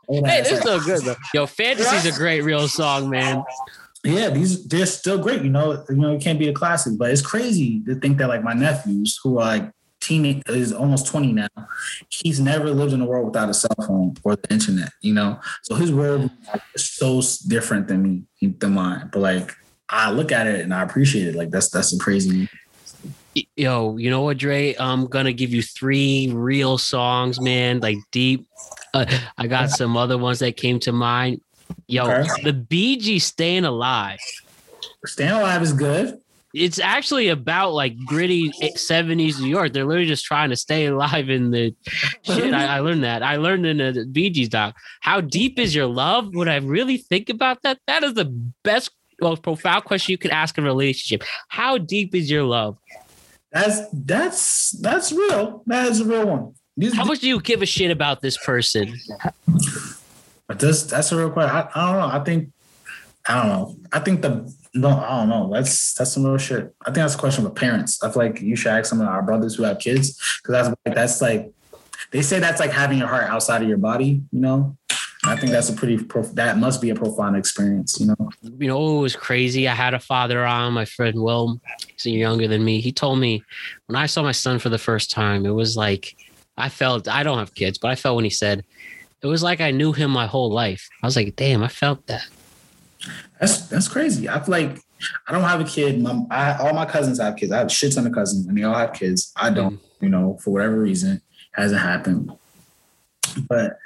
Hey, 0.09 0.41
they're 0.41 0.61
so 0.61 0.79
good 0.79 1.01
though. 1.03 1.15
Yo, 1.33 1.45
Fantasy's 1.45 2.05
a 2.05 2.17
great 2.17 2.39
real 2.41 2.69
song, 2.69 3.09
man. 3.09 3.43
yeah, 4.05 4.29
these 4.29 4.65
they're 4.65 4.85
still 4.85 5.17
great. 5.17 5.41
You 5.41 5.49
know, 5.49 5.83
you 5.89 5.95
know, 5.97 6.13
it 6.13 6.21
can't 6.21 6.39
be 6.39 6.47
a 6.47 6.53
classic, 6.53 6.93
but 6.97 7.11
it's 7.11 7.21
crazy 7.21 7.81
to 7.85 7.95
think 7.95 8.17
that 8.19 8.29
like 8.29 8.41
my 8.41 8.53
nephews 8.53 9.19
who 9.21 9.37
are 9.39 9.57
like 9.57 9.71
teen 10.07 10.41
is 10.47 10.71
almost 10.71 11.07
20 11.07 11.34
now, 11.34 11.47
he's 12.09 12.39
never 12.39 12.71
lived 12.71 12.93
in 12.93 13.01
a 13.01 13.05
world 13.05 13.25
without 13.25 13.49
a 13.49 13.53
cell 13.53 13.75
phone 13.85 14.15
or 14.23 14.35
the 14.35 14.51
internet, 14.51 14.91
you 15.01 15.13
know. 15.13 15.39
So 15.63 15.75
his 15.75 15.91
world 15.91 16.29
is 16.73 16.89
so 16.89 17.21
different 17.47 17.88
than 17.88 18.01
me, 18.41 18.47
than 18.59 18.73
mine. 18.73 19.09
But 19.11 19.19
like 19.19 19.51
I 19.89 20.11
look 20.11 20.31
at 20.31 20.47
it 20.47 20.61
and 20.61 20.73
I 20.73 20.81
appreciate 20.84 21.27
it. 21.27 21.35
Like 21.35 21.49
that's 21.49 21.69
that's 21.69 21.93
a 21.93 21.97
crazy 21.99 22.47
Yo, 23.55 23.97
you 23.97 24.09
know 24.09 24.23
what, 24.23 24.38
Dre? 24.38 24.75
I'm 24.79 25.05
gonna 25.05 25.34
give 25.34 25.53
you 25.53 25.61
three 25.61 26.31
real 26.34 26.79
songs, 26.79 27.39
man. 27.39 27.79
Like 27.79 27.97
deep. 28.11 28.47
Uh, 28.95 29.05
I 29.38 29.45
got 29.45 29.69
some 29.69 29.95
other 29.95 30.17
ones 30.17 30.39
that 30.39 30.57
came 30.57 30.79
to 30.81 30.91
mind. 30.91 31.41
Yo, 31.88 32.09
Okay. 32.09 32.43
the 32.43 32.53
Gees 32.53 33.25
"Staying 33.25 33.65
Alive." 33.65 34.17
Staying 35.05 35.31
alive 35.31 35.61
is 35.61 35.73
good. 35.73 36.19
It's 36.57 36.79
actually 36.79 37.29
about 37.29 37.73
like 37.73 37.97
gritty 38.05 38.49
70s 38.49 39.39
New 39.39 39.47
York. 39.47 39.73
They're 39.73 39.85
literally 39.85 40.07
just 40.07 40.25
trying 40.25 40.49
to 40.49 40.55
stay 40.55 40.85
alive 40.88 41.29
in 41.29 41.51
the 41.51 41.75
shit. 42.23 42.53
I, 42.53 42.77
I 42.77 42.79
learned 42.79 43.03
that. 43.03 43.23
I 43.23 43.38
learned 43.38 43.65
in 43.65 43.77
the 43.77 44.05
Bee 44.11 44.29
Gees 44.29 44.49
doc. 44.49 44.75
How 45.01 45.21
deep 45.21 45.59
is 45.59 45.75
your 45.75 45.85
love? 45.85 46.34
Would 46.35 46.47
I 46.47 46.57
really 46.57 46.97
think 46.97 47.29
about 47.29 47.61
that? 47.63 47.79
That 47.88 48.03
is 48.03 48.13
the 48.15 48.25
best, 48.63 48.91
most 49.21 49.43
profound 49.43 49.85
question 49.85 50.11
you 50.11 50.17
could 50.17 50.31
ask 50.31 50.57
in 50.57 50.63
a 50.63 50.67
relationship. 50.67 51.27
How 51.49 51.77
deep 51.77 52.15
is 52.15 52.29
your 52.29 52.43
love? 52.43 52.77
That's 53.51 53.81
that's 53.93 54.71
that's 54.81 55.11
real. 55.11 55.63
That 55.67 55.88
is 55.88 56.01
a 56.01 56.05
real 56.05 56.27
one. 56.27 56.53
These, 56.75 56.95
How 56.95 57.05
much 57.05 57.19
do 57.19 57.27
you 57.27 57.39
give 57.41 57.61
a 57.61 57.65
shit 57.65 57.89
about 57.91 58.21
this 58.21 58.38
person? 58.38 58.93
But 60.47 60.59
that's 60.59 60.84
that's 60.84 61.11
a 61.11 61.17
real 61.17 61.31
question. 61.31 61.55
I, 61.55 61.69
I 61.73 61.91
don't 61.91 61.99
know. 61.99 62.19
I 62.19 62.23
think 62.23 62.51
I 63.27 63.35
don't 63.35 63.47
know. 63.47 63.77
I 63.91 63.99
think 63.99 64.21
the 64.21 64.53
no, 64.77 64.89
I 64.89 65.19
don't 65.19 65.29
know. 65.29 65.49
That's 65.51 65.93
that's 65.93 66.13
some 66.13 66.25
real 66.25 66.37
shit. 66.37 66.73
I 66.81 66.85
think 66.85 66.97
that's 66.97 67.15
a 67.15 67.17
question 67.17 67.43
for 67.43 67.49
parents. 67.49 68.01
I 68.03 68.11
feel 68.11 68.23
like 68.23 68.41
you 68.41 68.55
should 68.55 68.71
ask 68.71 68.89
some 68.89 69.01
of 69.01 69.07
our 69.07 69.21
brothers 69.21 69.55
who 69.55 69.63
have 69.63 69.79
kids 69.79 70.17
because 70.41 70.53
that's 70.53 70.69
like 70.69 70.95
that's 70.95 71.21
like 71.21 71.51
they 72.11 72.21
say 72.21 72.39
that's 72.39 72.59
like 72.59 72.71
having 72.71 72.99
your 72.99 73.07
heart 73.07 73.25
outside 73.25 73.61
of 73.61 73.67
your 73.67 73.77
body. 73.77 74.21
You 74.31 74.39
know, 74.39 74.77
I 75.25 75.35
think 75.35 75.51
that's 75.51 75.69
a 75.69 75.73
pretty 75.73 75.97
prof- 75.97 76.33
that 76.33 76.57
must 76.57 76.81
be 76.81 76.91
a 76.91 76.95
profound 76.95 77.35
experience. 77.35 77.99
You 77.99 78.07
know, 78.07 78.29
You 78.41 78.67
know, 78.67 78.97
it 78.97 79.01
was 79.01 79.15
crazy. 79.15 79.67
I 79.67 79.73
had 79.73 79.93
a 79.93 79.99
father 79.99 80.45
on, 80.45 80.73
my 80.73 80.85
friend 80.85 81.21
Will, 81.21 81.59
he's 81.93 82.05
younger 82.05 82.47
than 82.47 82.63
me. 82.63 82.79
He 82.79 82.91
told 82.91 83.19
me 83.19 83.43
when 83.87 83.95
I 83.95 84.05
saw 84.05 84.21
my 84.21 84.31
son 84.31 84.59
for 84.59 84.69
the 84.69 84.77
first 84.77 85.11
time, 85.11 85.45
it 85.45 85.51
was 85.51 85.75
like 85.75 86.15
I 86.57 86.69
felt 86.69 87.07
I 87.07 87.23
don't 87.23 87.39
have 87.39 87.55
kids, 87.55 87.77
but 87.77 87.89
I 87.89 87.95
felt 87.95 88.15
when 88.15 88.25
he 88.25 88.29
said 88.29 88.63
it 89.21 89.27
was 89.27 89.41
like 89.41 89.61
I 89.61 89.71
knew 89.71 89.93
him 89.93 90.11
my 90.11 90.27
whole 90.27 90.51
life. 90.51 90.87
I 91.01 91.07
was 91.07 91.15
like, 91.15 91.35
damn, 91.35 91.63
I 91.63 91.67
felt 91.67 92.05
that. 92.07 92.27
That's 93.39 93.68
that's 93.68 93.88
crazy. 93.88 94.27
I 94.30 94.39
feel 94.39 94.51
like 94.51 94.80
I 95.27 95.31
don't 95.31 95.43
have 95.43 95.61
a 95.61 95.64
kid. 95.64 96.01
My, 96.01 96.23
I, 96.31 96.57
all 96.57 96.73
my 96.73 96.85
cousins 96.85 97.19
have 97.19 97.35
kids. 97.35 97.51
I 97.51 97.59
have 97.59 97.72
shit 97.72 97.93
ton 97.93 98.07
of 98.07 98.14
cousins, 98.14 98.47
and 98.47 98.57
they 98.57 98.64
all 98.64 98.76
have 98.76 98.93
kids. 98.93 99.31
I 99.35 99.49
hmm. 99.49 99.55
don't. 99.55 99.80
You 99.99 100.09
know, 100.09 100.38
for 100.43 100.51
whatever 100.51 100.80
reason, 100.80 101.22
hasn't 101.53 101.81
happened. 101.81 102.31
But 103.49 103.80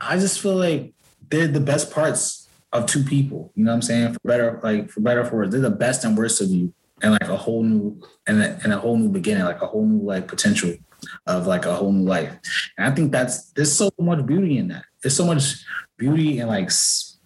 I 0.00 0.18
just 0.18 0.40
feel 0.40 0.56
like 0.56 0.92
they're 1.30 1.48
the 1.48 1.60
best 1.60 1.90
parts 1.90 2.48
of 2.72 2.86
two 2.86 3.02
people. 3.02 3.52
You 3.54 3.64
know 3.64 3.70
what 3.70 3.76
I'm 3.76 3.82
saying? 3.82 4.12
For 4.12 4.20
better, 4.24 4.60
like 4.62 4.90
for 4.90 5.00
better 5.00 5.20
or 5.20 5.24
for 5.24 5.36
worse, 5.36 5.50
they're 5.50 5.60
the 5.60 5.70
best 5.70 6.04
and 6.04 6.16
worst 6.16 6.40
of 6.40 6.48
you, 6.48 6.74
and 7.02 7.12
like 7.12 7.28
a 7.28 7.36
whole 7.36 7.62
new 7.62 8.00
and 8.26 8.42
a, 8.42 8.60
and 8.62 8.72
a 8.72 8.78
whole 8.78 8.96
new 8.96 9.08
beginning, 9.08 9.44
like 9.44 9.62
a 9.62 9.66
whole 9.66 9.86
new 9.86 10.04
like 10.04 10.28
potential 10.28 10.74
of 11.26 11.46
like 11.46 11.64
a 11.64 11.74
whole 11.74 11.92
new 11.92 12.04
life. 12.04 12.36
And 12.76 12.92
I 12.92 12.94
think 12.94 13.12
that's 13.12 13.50
there's 13.52 13.72
so 13.72 13.90
much 13.98 14.24
beauty 14.26 14.58
in 14.58 14.68
that. 14.68 14.84
There's 15.02 15.16
so 15.16 15.26
much 15.26 15.64
beauty 15.96 16.38
and 16.40 16.48
like 16.48 16.70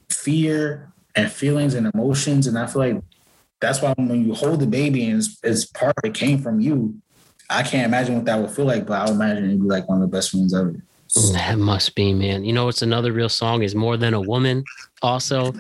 fear 0.08 0.92
and 1.16 1.30
feelings 1.30 1.74
and 1.74 1.90
emotions, 1.94 2.46
and 2.46 2.58
I 2.58 2.66
feel 2.66 2.80
like 2.82 3.02
that's 3.60 3.80
why 3.80 3.94
when 3.96 4.24
you 4.26 4.34
hold 4.34 4.60
the 4.60 4.66
baby 4.66 5.06
and 5.06 5.18
it's, 5.18 5.38
it's 5.42 5.64
part 5.64 5.94
of 5.96 6.04
it 6.04 6.14
came 6.14 6.38
from 6.38 6.60
you. 6.60 6.94
I 7.48 7.62
can't 7.62 7.86
imagine 7.86 8.16
what 8.16 8.24
that 8.24 8.38
would 8.40 8.50
feel 8.50 8.64
like, 8.64 8.86
but 8.86 8.94
I 9.00 9.04
would 9.04 9.14
imagine 9.14 9.44
it'd 9.44 9.60
be 9.62 9.66
like 9.68 9.88
one 9.88 10.02
of 10.02 10.10
the 10.10 10.14
best 10.16 10.30
feelings 10.30 10.54
ever. 10.54 10.74
That 11.32 11.58
must 11.58 11.94
be, 11.94 12.12
man. 12.12 12.44
You 12.44 12.52
know, 12.52 12.68
it's 12.68 12.82
another 12.82 13.12
real 13.12 13.28
song 13.28 13.62
is 13.62 13.74
More 13.74 13.96
Than 13.96 14.14
a 14.14 14.20
Woman, 14.20 14.64
also 15.02 15.52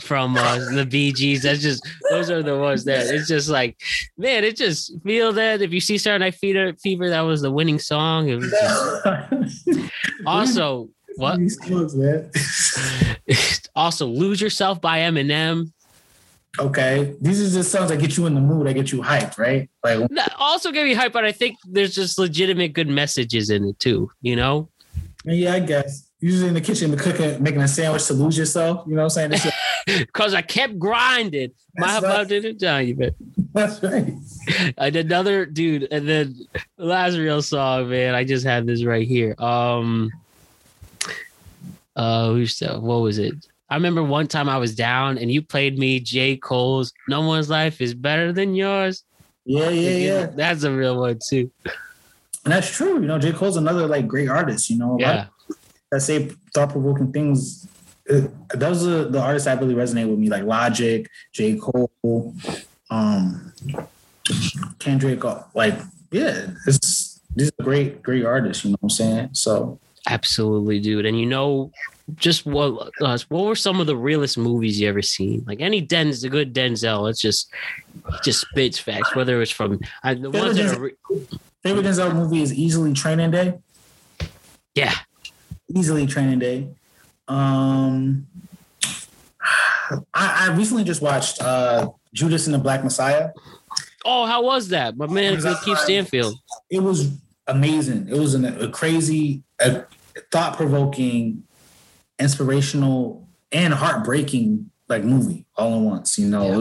from 0.00 0.36
uh, 0.36 0.58
the 0.74 0.84
Gees. 1.12 1.42
That's 1.42 1.60
just, 1.62 1.86
those 2.10 2.30
are 2.30 2.42
the 2.42 2.58
ones 2.58 2.84
that 2.86 3.06
it's 3.14 3.28
just 3.28 3.48
like, 3.48 3.78
man, 4.16 4.42
it 4.42 4.56
just 4.56 4.92
feel 5.02 5.32
that. 5.34 5.62
If 5.62 5.72
you 5.72 5.80
see 5.80 5.98
Saturday 5.98 6.24
Night 6.24 6.34
Fever, 6.34 6.72
Fever 6.82 7.08
that 7.10 7.20
was 7.20 7.42
the 7.42 7.50
winning 7.50 7.78
song. 7.78 8.28
It 8.28 8.36
was 8.36 8.50
just- 8.50 9.90
also, 10.26 10.88
what? 11.18 11.38
These 11.38 11.58
songs, 11.66 11.94
man. 11.94 12.30
also, 13.76 14.06
Lose 14.06 14.40
Yourself 14.40 14.80
by 14.80 15.00
Eminem. 15.00 15.72
Okay, 16.58 17.14
these 17.20 17.40
are 17.40 17.58
just 17.58 17.70
songs 17.70 17.90
that 17.90 18.00
get 18.00 18.16
you 18.16 18.26
in 18.26 18.34
the 18.34 18.40
mood, 18.40 18.66
that 18.66 18.74
get 18.74 18.90
you 18.90 19.00
hyped, 19.00 19.38
right? 19.38 19.68
Like, 19.84 20.10
Also, 20.38 20.72
get 20.72 20.84
me 20.84 20.94
hype, 20.94 21.12
but 21.12 21.24
I 21.24 21.30
think 21.30 21.56
there's 21.64 21.94
just 21.94 22.18
legitimate 22.18 22.72
good 22.72 22.88
messages 22.88 23.50
in 23.50 23.64
it 23.64 23.78
too, 23.78 24.10
you 24.22 24.34
know? 24.34 24.68
yeah, 25.24 25.54
I 25.54 25.60
guess. 25.60 26.10
Usually 26.20 26.48
in 26.48 26.54
the 26.54 26.60
kitchen, 26.60 26.90
the 26.90 26.96
cooking, 26.96 27.40
making 27.40 27.60
a 27.60 27.68
sandwich 27.68 28.06
to 28.06 28.14
lose 28.14 28.36
yourself. 28.36 28.84
You 28.88 28.96
know 28.96 29.04
what 29.04 29.16
I'm 29.18 29.30
saying? 29.30 29.52
Because 29.86 30.34
I 30.34 30.42
kept 30.42 30.76
grinding. 30.76 31.52
My 31.76 31.86
That's 31.86 32.02
right. 32.04 32.12
about 32.12 32.28
to 32.28 32.54
tell 32.54 32.82
you, 32.82 32.96
man. 32.96 33.10
That's 33.52 33.80
right. 33.80 34.14
I 34.78 34.90
did 34.90 35.06
another 35.06 35.46
dude, 35.46 35.86
and 35.92 36.08
then 36.08 36.34
the 36.76 36.84
last 36.84 37.16
real 37.16 37.40
song, 37.40 37.88
man. 37.90 38.16
I 38.16 38.24
just 38.24 38.44
had 38.44 38.66
this 38.66 38.82
right 38.84 39.06
here. 39.06 39.36
Um, 39.38 40.10
uh, 41.98 42.28
who's 42.28 42.58
the, 42.58 42.78
what 42.78 43.02
was 43.02 43.18
it? 43.18 43.34
I 43.68 43.74
remember 43.74 44.02
one 44.02 44.28
time 44.28 44.48
I 44.48 44.56
was 44.56 44.74
down, 44.74 45.18
and 45.18 45.30
you 45.30 45.42
played 45.42 45.78
me 45.78 46.00
J 46.00 46.36
Cole's 46.36 46.92
"No 47.08 47.20
One's 47.20 47.50
Life 47.50 47.82
Is 47.82 47.92
Better 47.92 48.32
Than 48.32 48.54
Yours." 48.54 49.04
Yeah, 49.44 49.68
yeah, 49.68 49.90
yeah. 49.90 50.26
That's 50.26 50.62
a 50.62 50.72
real 50.72 50.98
one 51.00 51.18
too. 51.26 51.50
And 52.44 52.54
that's 52.54 52.74
true. 52.74 53.00
You 53.00 53.06
know, 53.06 53.18
J. 53.18 53.32
Cole's 53.32 53.56
another 53.56 53.86
like 53.86 54.06
great 54.06 54.28
artist. 54.28 54.70
You 54.70 54.78
know, 54.78 54.96
Yeah, 54.98 55.26
that 55.90 56.00
say 56.00 56.30
thought 56.54 56.70
provoking 56.70 57.12
things. 57.12 57.66
Those 58.54 58.86
are 58.86 59.04
the 59.04 59.20
artists 59.20 59.44
that 59.44 59.60
really 59.60 59.74
resonate 59.74 60.08
with 60.08 60.18
me, 60.18 60.30
like 60.30 60.44
Logic, 60.44 61.06
J. 61.34 61.56
Cole, 61.56 62.34
um, 62.90 63.52
Kendrick. 64.78 65.22
Like, 65.54 65.78
yeah, 66.10 66.50
it's 66.66 67.20
these 67.34 67.50
are 67.58 67.64
great, 67.64 68.02
great 68.02 68.24
artists. 68.24 68.64
You 68.64 68.70
know 68.70 68.76
what 68.80 68.92
I'm 68.92 68.96
saying? 68.96 69.30
So 69.32 69.78
absolutely, 70.08 70.80
dude. 70.80 71.06
And 71.06 71.18
you 71.18 71.26
know, 71.26 71.70
just 72.16 72.46
what 72.46 72.90
uh, 73.00 73.18
what 73.28 73.44
were 73.44 73.54
some 73.54 73.80
of 73.80 73.86
the 73.86 73.96
realest 73.96 74.38
movies 74.38 74.80
you 74.80 74.88
ever 74.88 75.02
seen? 75.02 75.44
Like 75.46 75.60
any 75.60 75.86
Denzel, 75.86 76.24
a 76.24 76.28
good 76.28 76.54
Denzel. 76.54 77.08
It's 77.10 77.20
just 77.20 77.52
he 78.10 78.16
just 78.24 78.40
spits 78.40 78.78
facts. 78.78 79.14
Whether 79.14 79.40
it's 79.42 79.50
from 79.50 79.80
uh, 80.02 80.14
the 80.14 80.30
ones 80.30 80.56
that 80.56 80.76
are, 80.76 80.80
re- 80.80 80.94
favorite 81.62 81.84
Denzel 81.84 82.14
movie 82.14 82.42
is 82.42 82.52
easily 82.54 82.92
Training 82.92 83.30
Day. 83.30 83.58
yeah. 84.74 84.94
Easily 85.74 86.06
Training 86.06 86.38
Day. 86.38 86.68
Um, 87.28 88.26
I, 90.14 90.48
I 90.48 90.54
recently 90.56 90.84
just 90.84 91.02
watched 91.02 91.42
uh, 91.42 91.90
Judas 92.14 92.46
and 92.46 92.54
the 92.54 92.58
Black 92.58 92.82
Messiah. 92.82 93.30
Oh, 94.04 94.24
how 94.24 94.42
was 94.42 94.68
that? 94.68 94.96
My 94.96 95.06
man, 95.06 95.38
Keith? 95.64 95.78
Stanfield. 95.78 96.34
it 96.70 96.82
was 96.82 97.18
amazing. 97.46 98.08
It 98.08 98.16
was 98.18 98.34
an, 98.34 98.46
a 98.46 98.70
crazy. 98.70 99.42
A, 99.60 99.84
thought 100.32 100.56
provoking, 100.56 101.44
inspirational, 102.18 103.28
and 103.52 103.72
heartbreaking 103.74 104.70
like 104.88 105.04
movie 105.04 105.46
all 105.56 105.74
in 105.78 105.84
once. 105.84 106.18
You 106.18 106.28
know, 106.28 106.54
Yeah. 106.54 106.60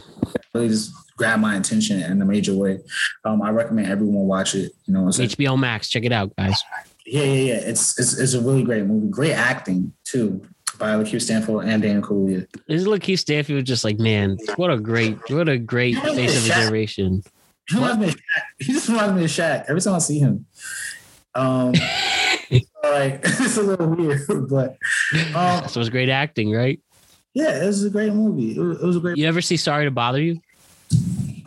Really 0.53 0.69
just 0.69 0.91
grabbed 1.17 1.41
my 1.41 1.55
attention 1.55 2.01
in 2.01 2.21
a 2.21 2.25
major 2.25 2.55
way. 2.55 2.79
Um, 3.25 3.41
I 3.41 3.49
recommend 3.49 3.87
everyone 3.91 4.25
watch 4.27 4.55
it. 4.55 4.71
You 4.85 4.93
know, 4.93 5.07
it's 5.07 5.17
HBO 5.19 5.57
Max. 5.59 5.89
Check 5.89 6.03
it 6.03 6.11
out, 6.11 6.35
guys. 6.35 6.61
yeah, 7.05 7.23
yeah, 7.23 7.53
yeah. 7.53 7.59
It's, 7.69 7.97
it's 7.99 8.17
it's 8.17 8.33
a 8.33 8.41
really 8.41 8.63
great 8.63 8.85
movie. 8.85 9.07
Great 9.09 9.33
acting 9.33 9.93
too 10.03 10.41
by 10.79 10.89
Lakeith 10.95 11.21
Stanfield 11.21 11.63
and 11.63 11.81
Dan 11.81 12.01
Kaluuya. 12.01 12.47
Is 12.67 12.85
Lakeith 12.85 13.19
Stanfield 13.19 13.65
just 13.65 13.83
like, 13.83 13.99
man, 13.99 14.37
what 14.57 14.71
a 14.71 14.77
great, 14.77 15.17
what 15.29 15.49
a 15.49 15.57
great 15.57 15.97
face 15.97 16.37
of 16.37 16.45
a 16.45 16.53
generation. 16.53 17.23
He 17.69 17.75
reminds 17.75 17.97
me 17.99 18.07
of 18.07 18.15
Shaq. 18.15 18.19
He 18.59 18.73
just 18.73 18.87
reminds 18.87 19.13
me 19.15 19.23
of 19.25 19.29
Shaq 19.29 19.65
every 19.69 19.81
time 19.81 19.95
I 19.95 19.99
see 19.99 20.19
him. 20.19 20.45
Um, 21.35 21.73
like 22.83 23.19
it's 23.23 23.57
a 23.57 23.63
little 23.63 23.87
weird, 23.87 24.21
but 24.49 24.77
um, 25.35 25.67
So 25.67 25.77
it 25.79 25.81
was 25.81 25.89
great 25.89 26.09
acting, 26.09 26.51
right? 26.51 26.79
yeah, 27.33 27.63
it 27.63 27.67
was 27.67 27.83
a 27.83 27.89
great 27.89 28.13
movie. 28.13 28.55
It 28.55 28.59
was, 28.59 28.81
it 28.81 28.85
was 28.85 28.95
a 28.97 28.99
great. 28.99 29.17
You 29.17 29.27
ever 29.27 29.41
see 29.41 29.57
Sorry 29.57 29.85
to 29.85 29.91
Bother 29.91 30.21
You? 30.21 30.41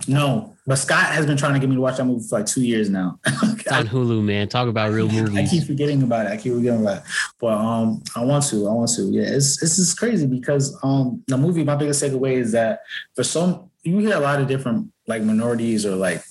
No, 0.07 0.55
but 0.67 0.77
Scott 0.77 1.07
has 1.07 1.27
been 1.27 1.37
trying 1.37 1.55
to 1.55 1.61
get 1.61 1.69
me 1.69 1.77
to 1.77 1.81
watch 1.81 1.97
that 1.97 2.05
movie 2.05 2.27
for 2.27 2.39
like 2.39 2.47
two 2.47 2.63
years 2.63 2.91
now. 2.91 3.19
It's 3.27 3.67
on 3.71 3.87
Hulu, 3.87 4.23
man. 4.23 4.49
Talk 4.49 4.69
about 4.69 4.93
real 4.93 5.09
movies. 5.09 5.37
I 5.37 5.47
keep 5.47 5.65
forgetting 5.67 6.03
about 6.03 6.27
it. 6.27 6.33
I 6.33 6.37
keep 6.37 6.55
forgetting 6.55 6.83
about 6.83 6.99
it. 6.99 7.03
But 7.39 7.53
um, 7.59 8.03
I 8.17 8.25
want 8.25 8.45
to. 8.47 8.69
I 8.69 8.73
want 8.73 8.91
to. 8.97 9.03
Yeah, 9.03 9.25
it's 9.25 9.63
it's 9.63 9.77
just 9.77 9.99
crazy 9.99 10.27
because 10.27 10.79
um, 10.83 11.23
the 11.27 11.37
movie. 11.37 11.65
My 11.65 11.77
biggest 11.77 12.03
takeaway 12.03 12.35
is 12.35 12.53
that 12.53 12.81
for 13.15 13.25
some, 13.25 13.71
you 13.83 13.99
hear 13.99 14.17
a 14.17 14.21
lot 14.21 14.41
of 14.41 14.49
different 14.49 14.93
like 15.07 15.23
minorities 15.23 15.85
or 15.85 15.97
like 15.97 16.23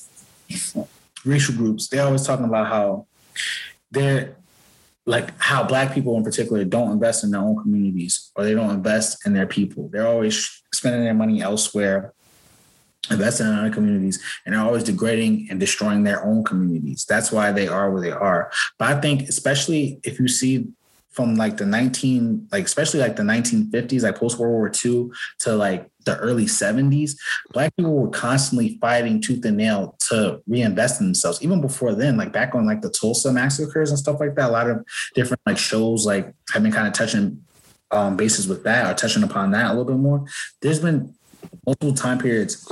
racial 1.25 1.55
groups. 1.55 1.87
They're 1.87 2.05
always 2.05 2.25
talking 2.25 2.45
about 2.45 2.67
how 2.67 3.07
they're 3.91 4.35
like 5.09 5.33
how 5.39 5.63
black 5.63 5.91
people 5.91 6.15
in 6.17 6.23
particular 6.23 6.63
don't 6.63 6.91
invest 6.91 7.23
in 7.23 7.31
their 7.31 7.41
own 7.41 7.59
communities 7.59 8.31
or 8.35 8.43
they 8.43 8.53
don't 8.53 8.69
invest 8.69 9.25
in 9.25 9.33
their 9.33 9.47
people. 9.47 9.89
They're 9.91 10.07
always 10.07 10.61
spending 10.71 11.03
their 11.03 11.15
money 11.15 11.41
elsewhere 11.41 12.13
investing 13.09 13.47
in 13.47 13.55
other 13.55 13.71
communities 13.71 14.21
and 14.45 14.53
they're 14.53 14.61
always 14.61 14.83
degrading 14.83 15.47
and 15.49 15.59
destroying 15.59 16.03
their 16.03 16.23
own 16.23 16.43
communities. 16.43 17.05
That's 17.09 17.31
why 17.31 17.51
they 17.51 17.67
are 17.67 17.89
where 17.89 18.03
they 18.03 18.11
are. 18.11 18.51
But 18.77 18.95
I 18.95 19.01
think 19.01 19.27
especially 19.27 19.99
if 20.03 20.19
you 20.19 20.27
see 20.27 20.67
from 21.09 21.33
like 21.35 21.57
the 21.57 21.65
19 21.65 22.47
like 22.51 22.65
especially 22.65 22.99
like 22.99 23.15
the 23.15 23.23
1950s 23.23 24.03
like 24.03 24.15
post 24.15 24.37
World 24.37 24.53
War 24.53 24.71
II 24.85 25.09
to 25.39 25.55
like 25.55 25.89
the 26.09 26.17
early 26.17 26.45
70s 26.45 27.15
black 27.53 27.75
people 27.75 27.95
were 27.95 28.09
constantly 28.09 28.77
fighting 28.81 29.21
tooth 29.21 29.45
and 29.45 29.57
nail 29.57 29.95
to 29.99 30.41
reinvest 30.47 30.99
in 30.99 31.07
themselves 31.07 31.41
even 31.41 31.61
before 31.61 31.93
then 31.93 32.17
like 32.17 32.31
back 32.31 32.55
on 32.55 32.65
like 32.65 32.81
the 32.81 32.89
Tulsa 32.89 33.31
massacres 33.31 33.89
and 33.89 33.99
stuff 33.99 34.19
like 34.19 34.35
that 34.35 34.49
a 34.49 34.51
lot 34.51 34.69
of 34.69 34.85
different 35.13 35.41
like 35.45 35.57
shows 35.57 36.05
like 36.05 36.33
have 36.51 36.63
been 36.63 36.71
kind 36.71 36.87
of 36.87 36.93
touching 36.93 37.43
um 37.91 38.17
bases 38.17 38.47
with 38.47 38.63
that 38.63 38.89
or 38.89 38.95
touching 38.95 39.23
upon 39.23 39.51
that 39.51 39.67
a 39.67 39.69
little 39.69 39.85
bit 39.85 39.97
more 39.97 40.25
there's 40.61 40.79
been 40.79 41.13
multiple 41.65 41.93
time 41.93 42.17
periods 42.17 42.65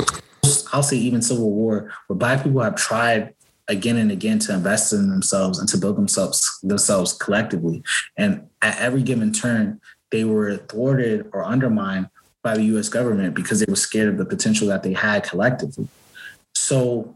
I'll 0.74 0.84
say 0.84 0.98
even 0.98 1.22
Civil 1.22 1.52
War, 1.52 1.92
where 2.08 2.18
Black 2.18 2.44
people 2.44 2.62
have 2.62 2.76
tried 2.76 3.34
again 3.68 3.98
and 3.98 4.12
again 4.12 4.40
to 4.40 4.54
invest 4.54 4.94
in 4.94 5.10
themselves 5.10 5.60
and 5.60 5.68
to 5.70 5.78
build 5.78 5.98
themselves 5.98 6.60
themselves 6.64 7.14
collectively. 7.14 7.84
And 8.16 8.48
at 8.62 8.78
every 8.80 9.04
given 9.04 9.34
turn, 9.34 9.82
they 10.12 10.24
were 10.24 10.58
thwarted 10.58 11.30
or 11.34 11.46
undermined 11.46 12.08
by 12.44 12.56
the 12.56 12.64
U.S. 12.66 12.90
government 12.90 13.36
because 13.36 13.60
they 13.60 13.66
were 13.70 13.76
scared 13.76 14.10
of 14.10 14.18
the 14.18 14.26
potential 14.26 14.68
that 14.68 14.84
they 14.84 14.94
had 14.94 15.24
collectively. 15.24 15.88
So, 16.56 17.16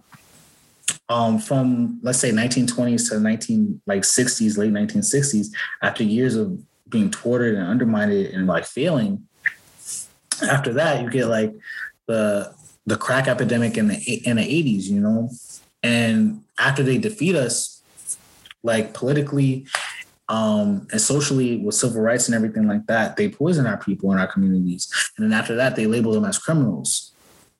um, 1.09 1.39
from 1.39 1.99
let's 2.03 2.19
say 2.19 2.31
1920s 2.31 3.09
to 3.09 3.19
19 3.19 3.81
like 3.85 4.01
60s, 4.01 4.57
late 4.57 4.71
1960s, 4.71 5.47
after 5.81 6.03
years 6.03 6.35
of 6.35 6.59
being 6.89 7.11
thwarted 7.11 7.55
and 7.55 7.67
undermined 7.67 8.11
and 8.11 8.47
like 8.47 8.65
failing, 8.65 9.27
after 10.49 10.73
that 10.73 11.01
you 11.01 11.09
get 11.09 11.27
like 11.27 11.53
the 12.07 12.53
the 12.85 12.97
crack 12.97 13.27
epidemic 13.27 13.77
in 13.77 13.87
the 13.89 13.95
in 14.25 14.37
the 14.37 14.43
80s, 14.43 14.83
you 14.83 14.99
know. 14.99 15.29
And 15.83 16.43
after 16.59 16.83
they 16.83 16.97
defeat 16.97 17.35
us, 17.35 17.81
like 18.63 18.93
politically 18.93 19.67
um, 20.31 20.87
and 20.93 21.01
socially 21.01 21.57
with 21.57 21.75
civil 21.75 22.01
rights 22.01 22.29
and 22.29 22.35
everything 22.35 22.65
like 22.65 22.87
that, 22.87 23.17
they 23.17 23.27
poison 23.27 23.67
our 23.67 23.75
people 23.75 24.13
in 24.13 24.17
our 24.17 24.27
communities. 24.27 24.89
And 25.17 25.25
then 25.25 25.37
after 25.37 25.55
that, 25.55 25.75
they 25.75 25.87
label 25.87 26.13
them 26.13 26.23
as 26.23 26.39
criminals. 26.39 27.11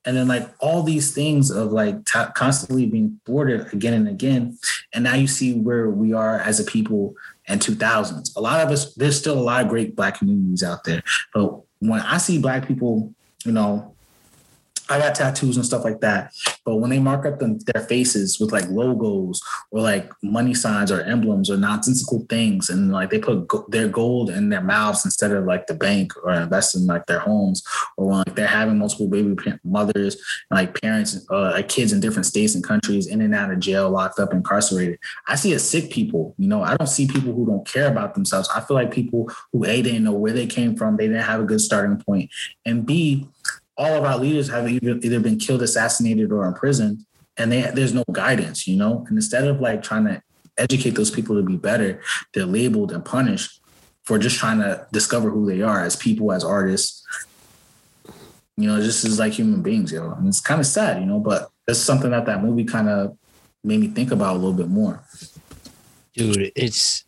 And 0.06 0.16
then 0.16 0.30
like 0.30 0.50
all 0.62 0.82
these 0.82 1.14
things 1.14 1.52
of 1.52 1.74
like 1.74 2.06
t- 2.06 2.32
constantly 2.34 2.86
being 2.86 3.20
thwarted 3.26 3.74
again 3.74 3.94
and 3.94 4.08
again. 4.08 4.58
And 4.94 5.04
now 5.04 5.16
you 5.16 5.28
see 5.28 5.54
where 5.54 5.90
we 5.90 6.14
are 6.14 6.40
as 6.40 6.62
a 6.62 6.64
people 6.64 7.14
in 7.46 7.60
2000s. 7.60 8.38
A 8.38 8.42
lot 8.42 8.66
of 8.66 8.72
us, 8.72 8.94
there's 8.96 9.20
still 9.20 9.38
a 9.38 9.44
lot 9.44 9.62
of 9.62 9.68
great 9.68 9.98
black 9.98 10.20
communities 10.20 10.64
out 10.64 10.86
there. 10.86 11.04
But 11.34 11.60
when 11.80 12.00
I 12.00 12.20
see 12.20 12.40
black 12.40 12.66
people, 12.66 13.14
you 13.44 13.52
know, 13.52 13.94
I 14.92 15.00
got 15.00 15.16
tattoos 15.16 15.56
and 15.56 15.66
stuff 15.66 15.86
like 15.86 16.02
that. 16.02 16.34
But 16.66 16.78
when 16.78 16.90
they 16.90 17.00
mark 17.00 17.26
up 17.26 17.40
them, 17.40 17.60
their 17.60 17.84
faces 17.84 18.40
with 18.40 18.52
like 18.52 18.68
logos 18.68 19.42
or 19.72 19.82
like 19.82 20.12
money 20.22 20.54
signs 20.54 20.92
or 20.92 21.02
emblems 21.02 21.50
or 21.50 21.58
nonsensical 21.58 22.26
things, 22.30 22.70
and 22.70 22.92
like 22.92 23.10
they 23.10 23.20
put 23.20 23.48
go- 23.48 23.66
their 23.70 23.88
gold 23.88 24.30
in 24.30 24.50
their 24.50 24.62
mouths 24.62 25.06
instead 25.06 25.32
of 25.32 25.46
like 25.46 25.68
the 25.68 25.74
bank 25.74 26.12
or 26.24 26.32
invest 26.32 26.76
in 26.76 26.86
like 26.86 27.06
their 27.06 27.20
homes, 27.20 27.64
or 27.98 28.08
when 28.08 28.18
like 28.18 28.36
they're 28.36 28.48
having 28.48 28.78
multiple 28.78 29.08
baby 29.08 29.34
pa- 29.34 29.58
mothers, 29.64 30.18
like 30.52 30.80
parents, 30.82 31.26
uh, 31.32 31.52
like 31.52 31.70
kids 31.70 31.94
in 31.94 32.00
different 32.00 32.26
states 32.26 32.54
and 32.54 32.64
countries, 32.64 33.08
in 33.08 33.22
and 33.22 33.34
out 33.34 33.52
of 33.52 33.60
jail, 33.60 33.90
locked 33.90 34.20
up, 34.20 34.34
incarcerated. 34.34 35.00
I 35.28 35.36
see 35.36 35.54
as 35.54 35.68
sick 35.68 35.90
people. 35.90 36.36
You 36.38 36.50
know, 36.50 36.64
I 36.64 36.76
don't 36.76 36.88
see 36.88 37.08
people 37.08 37.34
who 37.34 37.46
don't 37.46 37.66
care 37.66 37.90
about 37.90 38.14
themselves. 38.14 38.50
I 38.54 38.60
feel 38.60 38.76
like 38.76 38.92
people 38.92 39.32
who 39.54 39.66
a 39.66 39.82
didn't 39.82 40.04
know 40.04 40.12
where 40.12 40.34
they 40.34 40.48
came 40.48 40.76
from, 40.76 40.98
they 40.98 41.08
didn't 41.08 41.24
have 41.24 41.40
a 41.40 41.46
good 41.46 41.62
starting 41.62 41.98
point, 41.98 42.30
and 42.66 42.86
b 42.86 43.28
all 43.82 43.96
of 43.96 44.04
our 44.04 44.18
leaders 44.20 44.48
have 44.50 44.70
either, 44.70 45.00
either 45.02 45.20
been 45.20 45.40
killed, 45.40 45.64
assassinated, 45.64 46.32
or 46.32 46.46
imprisoned, 46.46 47.04
and 47.38 47.52
they, 47.52 47.62
there's 47.74 47.96
no 47.96 48.04
guidance, 48.12 48.68
you 48.68 48.78
know. 48.78 49.04
And 49.08 49.18
instead 49.18 49.48
of 49.48 49.60
like 49.60 49.82
trying 49.82 50.06
to 50.06 50.22
educate 50.58 50.92
those 50.92 51.10
people 51.10 51.36
to 51.36 51.42
be 51.42 51.58
better, 51.58 52.00
they're 52.34 52.46
labeled 52.46 52.92
and 52.92 53.04
punished 53.04 53.60
for 54.04 54.20
just 54.20 54.38
trying 54.38 54.60
to 54.60 54.86
discover 54.94 55.32
who 55.32 55.48
they 55.48 55.64
are 55.64 55.84
as 55.84 55.96
people, 55.96 56.32
as 56.32 56.44
artists. 56.44 57.04
You 58.56 58.68
know, 58.68 58.80
just 58.80 59.04
as 59.04 59.18
like 59.18 59.34
human 59.34 59.64
beings, 59.64 59.92
yo. 59.92 60.12
And 60.12 60.28
it's 60.28 60.42
kind 60.42 60.60
of 60.60 60.68
sad, 60.68 61.02
you 61.02 61.08
know. 61.08 61.20
But 61.20 61.50
it's 61.68 61.80
something 61.80 62.12
that 62.12 62.28
that 62.28 62.44
movie 62.44 62.66
kind 62.66 62.88
of 62.88 63.18
made 63.64 63.80
me 63.80 63.88
think 63.88 64.12
about 64.12 64.36
a 64.36 64.38
little 64.38 64.54
bit 64.54 64.68
more. 64.68 65.04
Dude, 66.14 66.52
it's 66.56 67.04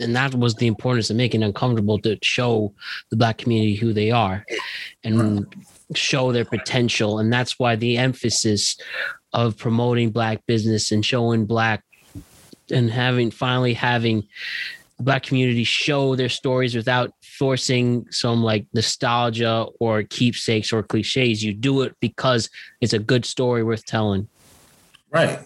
and 0.00 0.14
that 0.14 0.34
was 0.34 0.54
the 0.54 0.66
importance 0.66 1.10
of 1.10 1.16
making 1.16 1.42
uncomfortable 1.42 1.98
to 2.00 2.18
show 2.22 2.72
the 3.10 3.16
black 3.16 3.38
community 3.38 3.74
who 3.74 3.92
they 3.92 4.10
are 4.10 4.44
and 5.04 5.46
show 5.94 6.32
their 6.32 6.44
potential. 6.44 7.18
And 7.18 7.32
that's 7.32 7.58
why 7.58 7.76
the 7.76 7.98
emphasis 7.98 8.76
of 9.32 9.56
promoting 9.56 10.10
black 10.10 10.44
business 10.46 10.92
and 10.92 11.04
showing 11.04 11.46
black 11.46 11.84
and 12.70 12.90
having 12.90 13.30
finally 13.30 13.74
having 13.74 14.26
black 15.00 15.22
community 15.22 15.64
show 15.64 16.16
their 16.16 16.28
stories 16.28 16.74
without 16.74 17.12
forcing 17.22 18.06
some 18.10 18.42
like 18.42 18.66
nostalgia 18.74 19.66
or 19.80 20.02
keepsakes 20.02 20.72
or 20.72 20.82
cliches. 20.82 21.42
You 21.42 21.54
do 21.54 21.82
it 21.82 21.94
because 22.00 22.50
it's 22.80 22.92
a 22.92 22.98
good 22.98 23.24
story 23.24 23.62
worth 23.62 23.84
telling. 23.84 24.28
Right. 25.10 25.38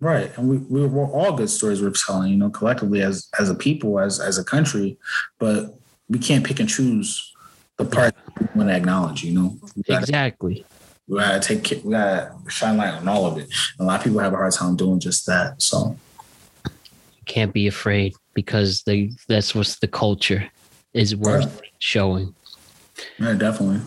Right. 0.00 0.36
And 0.36 0.48
we, 0.48 0.58
we 0.58 0.86
we're 0.86 1.06
all 1.10 1.32
good 1.32 1.48
stories 1.48 1.80
we're 1.80 1.92
telling, 1.92 2.30
you 2.30 2.36
know, 2.36 2.50
collectively 2.50 3.02
as 3.02 3.28
as 3.38 3.48
a 3.48 3.54
people, 3.54 3.98
as 3.98 4.20
as 4.20 4.38
a 4.38 4.44
country, 4.44 4.98
but 5.38 5.74
we 6.08 6.18
can't 6.18 6.44
pick 6.44 6.60
and 6.60 6.68
choose 6.68 7.32
the 7.78 7.84
part 7.84 8.14
we 8.38 8.46
want 8.54 8.68
to 8.68 8.76
acknowledge, 8.76 9.24
you 9.24 9.32
know. 9.32 9.58
Gotta, 9.86 10.00
Exactly. 10.00 10.64
we 11.08 11.18
gotta 11.18 11.40
take 11.40 11.82
we 11.82 11.92
gotta 11.92 12.32
shine 12.48 12.76
light 12.76 12.94
on 12.94 13.08
all 13.08 13.24
of 13.26 13.38
it. 13.38 13.48
A 13.78 13.84
lot 13.84 13.98
of 14.00 14.04
people 14.04 14.18
have 14.18 14.32
a 14.32 14.36
hard 14.36 14.52
time 14.52 14.76
doing 14.76 15.00
just 15.00 15.24
that. 15.26 15.62
So 15.62 15.96
can't 17.24 17.52
be 17.52 17.66
afraid 17.66 18.14
because 18.34 18.82
they 18.82 19.12
that's 19.28 19.54
what's 19.54 19.78
the 19.78 19.88
culture 19.88 20.46
is 20.92 21.16
worth 21.16 21.60
showing. 21.78 22.34
yeah, 23.18 23.34
definitely. 23.34 23.80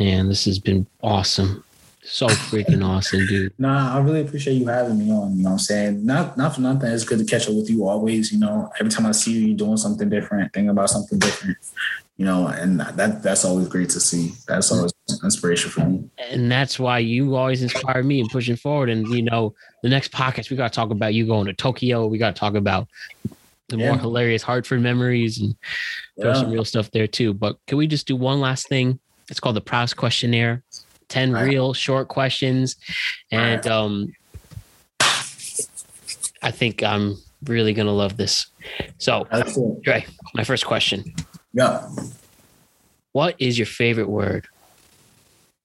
And 0.00 0.30
this 0.30 0.44
has 0.46 0.58
been 0.58 0.86
awesome. 1.02 1.64
So 2.04 2.26
freaking 2.26 2.84
awesome, 2.84 3.26
dude. 3.26 3.54
Nah, 3.58 3.96
I 3.96 4.00
really 4.00 4.22
appreciate 4.22 4.54
you 4.54 4.66
having 4.66 4.98
me 4.98 5.12
on. 5.12 5.36
You 5.36 5.44
know 5.44 5.50
what 5.50 5.52
I'm 5.52 5.58
saying? 5.58 6.04
Not 6.04 6.36
not 6.36 6.54
for 6.54 6.60
nothing. 6.60 6.90
It's 6.90 7.04
good 7.04 7.18
to 7.18 7.24
catch 7.24 7.48
up 7.48 7.54
with 7.54 7.70
you 7.70 7.86
always. 7.86 8.32
You 8.32 8.40
know, 8.40 8.72
every 8.80 8.90
time 8.90 9.06
I 9.06 9.12
see 9.12 9.32
you, 9.32 9.46
you're 9.48 9.56
doing 9.56 9.76
something 9.76 10.08
different, 10.08 10.52
thinking 10.52 10.70
about 10.70 10.90
something 10.90 11.18
different. 11.18 11.58
You 12.16 12.24
know, 12.26 12.48
and 12.48 12.80
that 12.80 13.22
that's 13.22 13.44
always 13.44 13.68
great 13.68 13.90
to 13.90 14.00
see. 14.00 14.32
That's 14.48 14.70
mm-hmm. 14.70 14.78
always 14.78 14.92
inspiration 15.22 15.70
for 15.70 15.80
me. 15.84 16.10
And 16.18 16.50
that's 16.50 16.78
why 16.78 16.98
you 16.98 17.36
always 17.36 17.62
inspire 17.62 18.02
me 18.02 18.20
in 18.20 18.28
pushing 18.28 18.56
forward. 18.56 18.90
And 18.90 19.06
you 19.08 19.22
know, 19.22 19.54
the 19.82 19.88
next 19.88 20.12
podcast 20.12 20.50
we 20.50 20.56
gotta 20.56 20.74
talk 20.74 20.90
about 20.90 21.14
you 21.14 21.26
going 21.26 21.46
to 21.46 21.54
Tokyo. 21.54 22.06
We 22.06 22.18
gotta 22.18 22.38
talk 22.38 22.54
about 22.54 22.88
the 23.68 23.78
Yeah. 23.78 23.92
more 23.92 23.98
hilarious 23.98 24.42
Hartford 24.42 24.80
memories 24.80 25.40
and 25.40 25.54
throw 26.20 26.34
some 26.34 26.50
real 26.50 26.64
stuff 26.64 26.90
there 26.90 27.06
too. 27.06 27.32
But 27.32 27.58
can 27.66 27.78
we 27.78 27.86
just 27.86 28.06
do 28.06 28.16
one 28.16 28.40
last 28.40 28.68
thing? 28.68 28.98
It's 29.28 29.40
called 29.40 29.56
the 29.56 29.60
Proust 29.60 29.96
questionnaire. 29.96 30.62
10 31.12 31.32
Right. 31.32 31.42
real 31.44 31.74
short 31.74 32.08
questions. 32.08 32.76
And 33.30 33.66
um 33.66 34.12
I 36.42 36.50
think 36.50 36.82
I'm 36.82 37.18
really 37.44 37.72
gonna 37.74 37.92
love 37.92 38.16
this. 38.16 38.46
So. 38.98 39.26
Dre, 39.82 40.04
my 40.34 40.42
first 40.44 40.64
question: 40.66 41.04
Yeah. 41.52 41.88
What 43.12 43.36
is 43.38 43.58
your 43.58 43.66
favorite 43.66 44.08
word? 44.08 44.48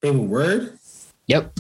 Favorite 0.02 0.24
word? 0.24 0.78
Yep. 1.28 1.57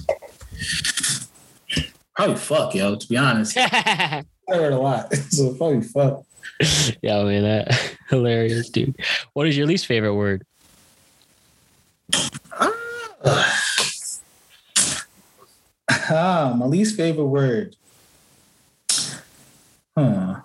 Probably 2.15 2.35
fuck, 2.35 2.75
yo. 2.75 2.95
To 2.95 3.07
be 3.07 3.17
honest, 3.17 3.57
I 3.59 4.23
heard 4.47 4.73
a 4.73 4.77
lot, 4.79 5.13
so 5.29 5.53
probably 5.55 5.81
fuck. 5.81 6.23
Yeah, 7.01 7.23
man, 7.23 7.43
that 7.43 7.95
hilarious, 8.09 8.69
dude. 8.69 8.95
What 9.33 9.47
is 9.47 9.57
your 9.57 9.65
least 9.67 9.85
favorite 9.87 10.13
word? 10.15 10.43
Ah, 15.89 16.53
my 16.57 16.65
least 16.65 16.95
favorite 16.97 17.25
word. 17.25 17.75
Huh. 19.97 20.41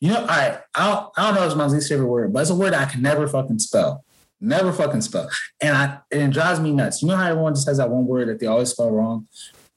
You 0.00 0.10
know, 0.12 0.26
I 0.28 0.58
I 0.74 0.90
don't, 0.90 1.12
I 1.16 1.26
don't 1.26 1.34
know 1.34 1.40
if 1.42 1.46
it's 1.46 1.56
my 1.56 1.66
least 1.66 1.88
favorite 1.88 2.06
word, 2.06 2.32
but 2.32 2.40
it's 2.40 2.50
a 2.50 2.54
word 2.54 2.74
I 2.74 2.84
can 2.86 3.02
never 3.02 3.26
fucking 3.28 3.58
spell. 3.58 4.04
Never 4.40 4.72
fucking 4.72 5.00
spell. 5.02 5.28
And 5.62 5.76
I 5.76 5.98
and 6.10 6.22
it 6.22 6.30
drives 6.32 6.60
me 6.60 6.72
nuts. 6.72 7.02
You 7.02 7.08
know 7.08 7.16
how 7.16 7.26
everyone 7.28 7.54
just 7.54 7.66
has 7.68 7.78
that 7.78 7.88
one 7.90 8.06
word 8.06 8.28
that 8.28 8.40
they 8.40 8.46
always 8.46 8.70
spell 8.70 8.90
wrong? 8.90 9.26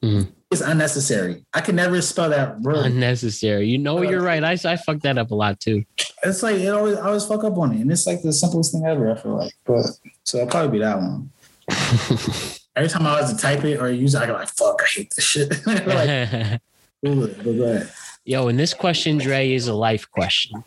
Mhm. 0.03 0.27
It's 0.51 0.61
unnecessary. 0.61 1.45
I 1.53 1.61
can 1.61 1.75
never 1.75 2.01
spell 2.01 2.29
that 2.31 2.59
word. 2.61 2.87
Unnecessary. 2.87 3.67
You 3.67 3.77
know, 3.77 4.01
you're 4.01 4.21
right. 4.21 4.43
I 4.43 4.53
I 4.53 4.77
fucked 4.77 5.03
that 5.03 5.17
up 5.17 5.31
a 5.31 5.35
lot 5.35 5.59
too. 5.59 5.85
it's 6.23 6.41
like 6.43 6.55
it 6.57 6.69
always 6.69 6.97
I 6.97 7.07
always 7.07 7.25
fuck 7.25 7.43
up 7.43 7.57
on 7.57 7.71
it. 7.73 7.81
And 7.81 7.91
it's 7.91 8.07
like 8.07 8.21
the 8.21 8.33
simplest 8.33 8.71
thing 8.73 8.85
ever, 8.85 9.11
I 9.11 9.15
feel 9.15 9.35
like. 9.37 9.53
But 9.65 9.85
so 10.23 10.39
it'll 10.39 10.49
probably 10.49 10.71
be 10.79 10.83
that 10.83 10.97
one. 10.97 11.29
Every 12.75 12.89
time 12.89 13.05
I 13.05 13.19
was 13.19 13.33
to 13.33 13.39
type 13.39 13.63
it 13.63 13.79
or 13.79 13.89
use 13.89 14.15
it, 14.15 14.21
I 14.21 14.27
go 14.27 14.33
like, 14.33 14.47
fuck, 14.49 14.81
I 14.81 14.85
hate 14.87 15.13
this 15.15 15.25
shit. 15.25 15.49
like, 15.67 16.61
Google 17.03 17.25
it, 17.25 17.37
but 17.37 17.57
go 17.57 17.63
ahead. 17.63 17.91
Yo, 18.25 18.47
and 18.47 18.59
this 18.59 18.73
question, 18.73 19.17
Dre, 19.17 19.51
is 19.51 19.67
a 19.67 19.73
life 19.73 20.09
question. 20.11 20.63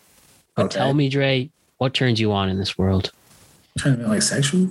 But 0.55 0.65
Okay. 0.65 0.77
tell 0.77 0.93
me, 0.93 1.09
Dre, 1.09 1.49
what 1.77 1.93
turns 1.93 2.19
you 2.19 2.31
on 2.31 2.49
in 2.49 2.59
this 2.59 2.77
world? 2.77 3.11
to 3.77 3.95
be 3.95 4.03
like 4.03 4.21
sexual? 4.21 4.69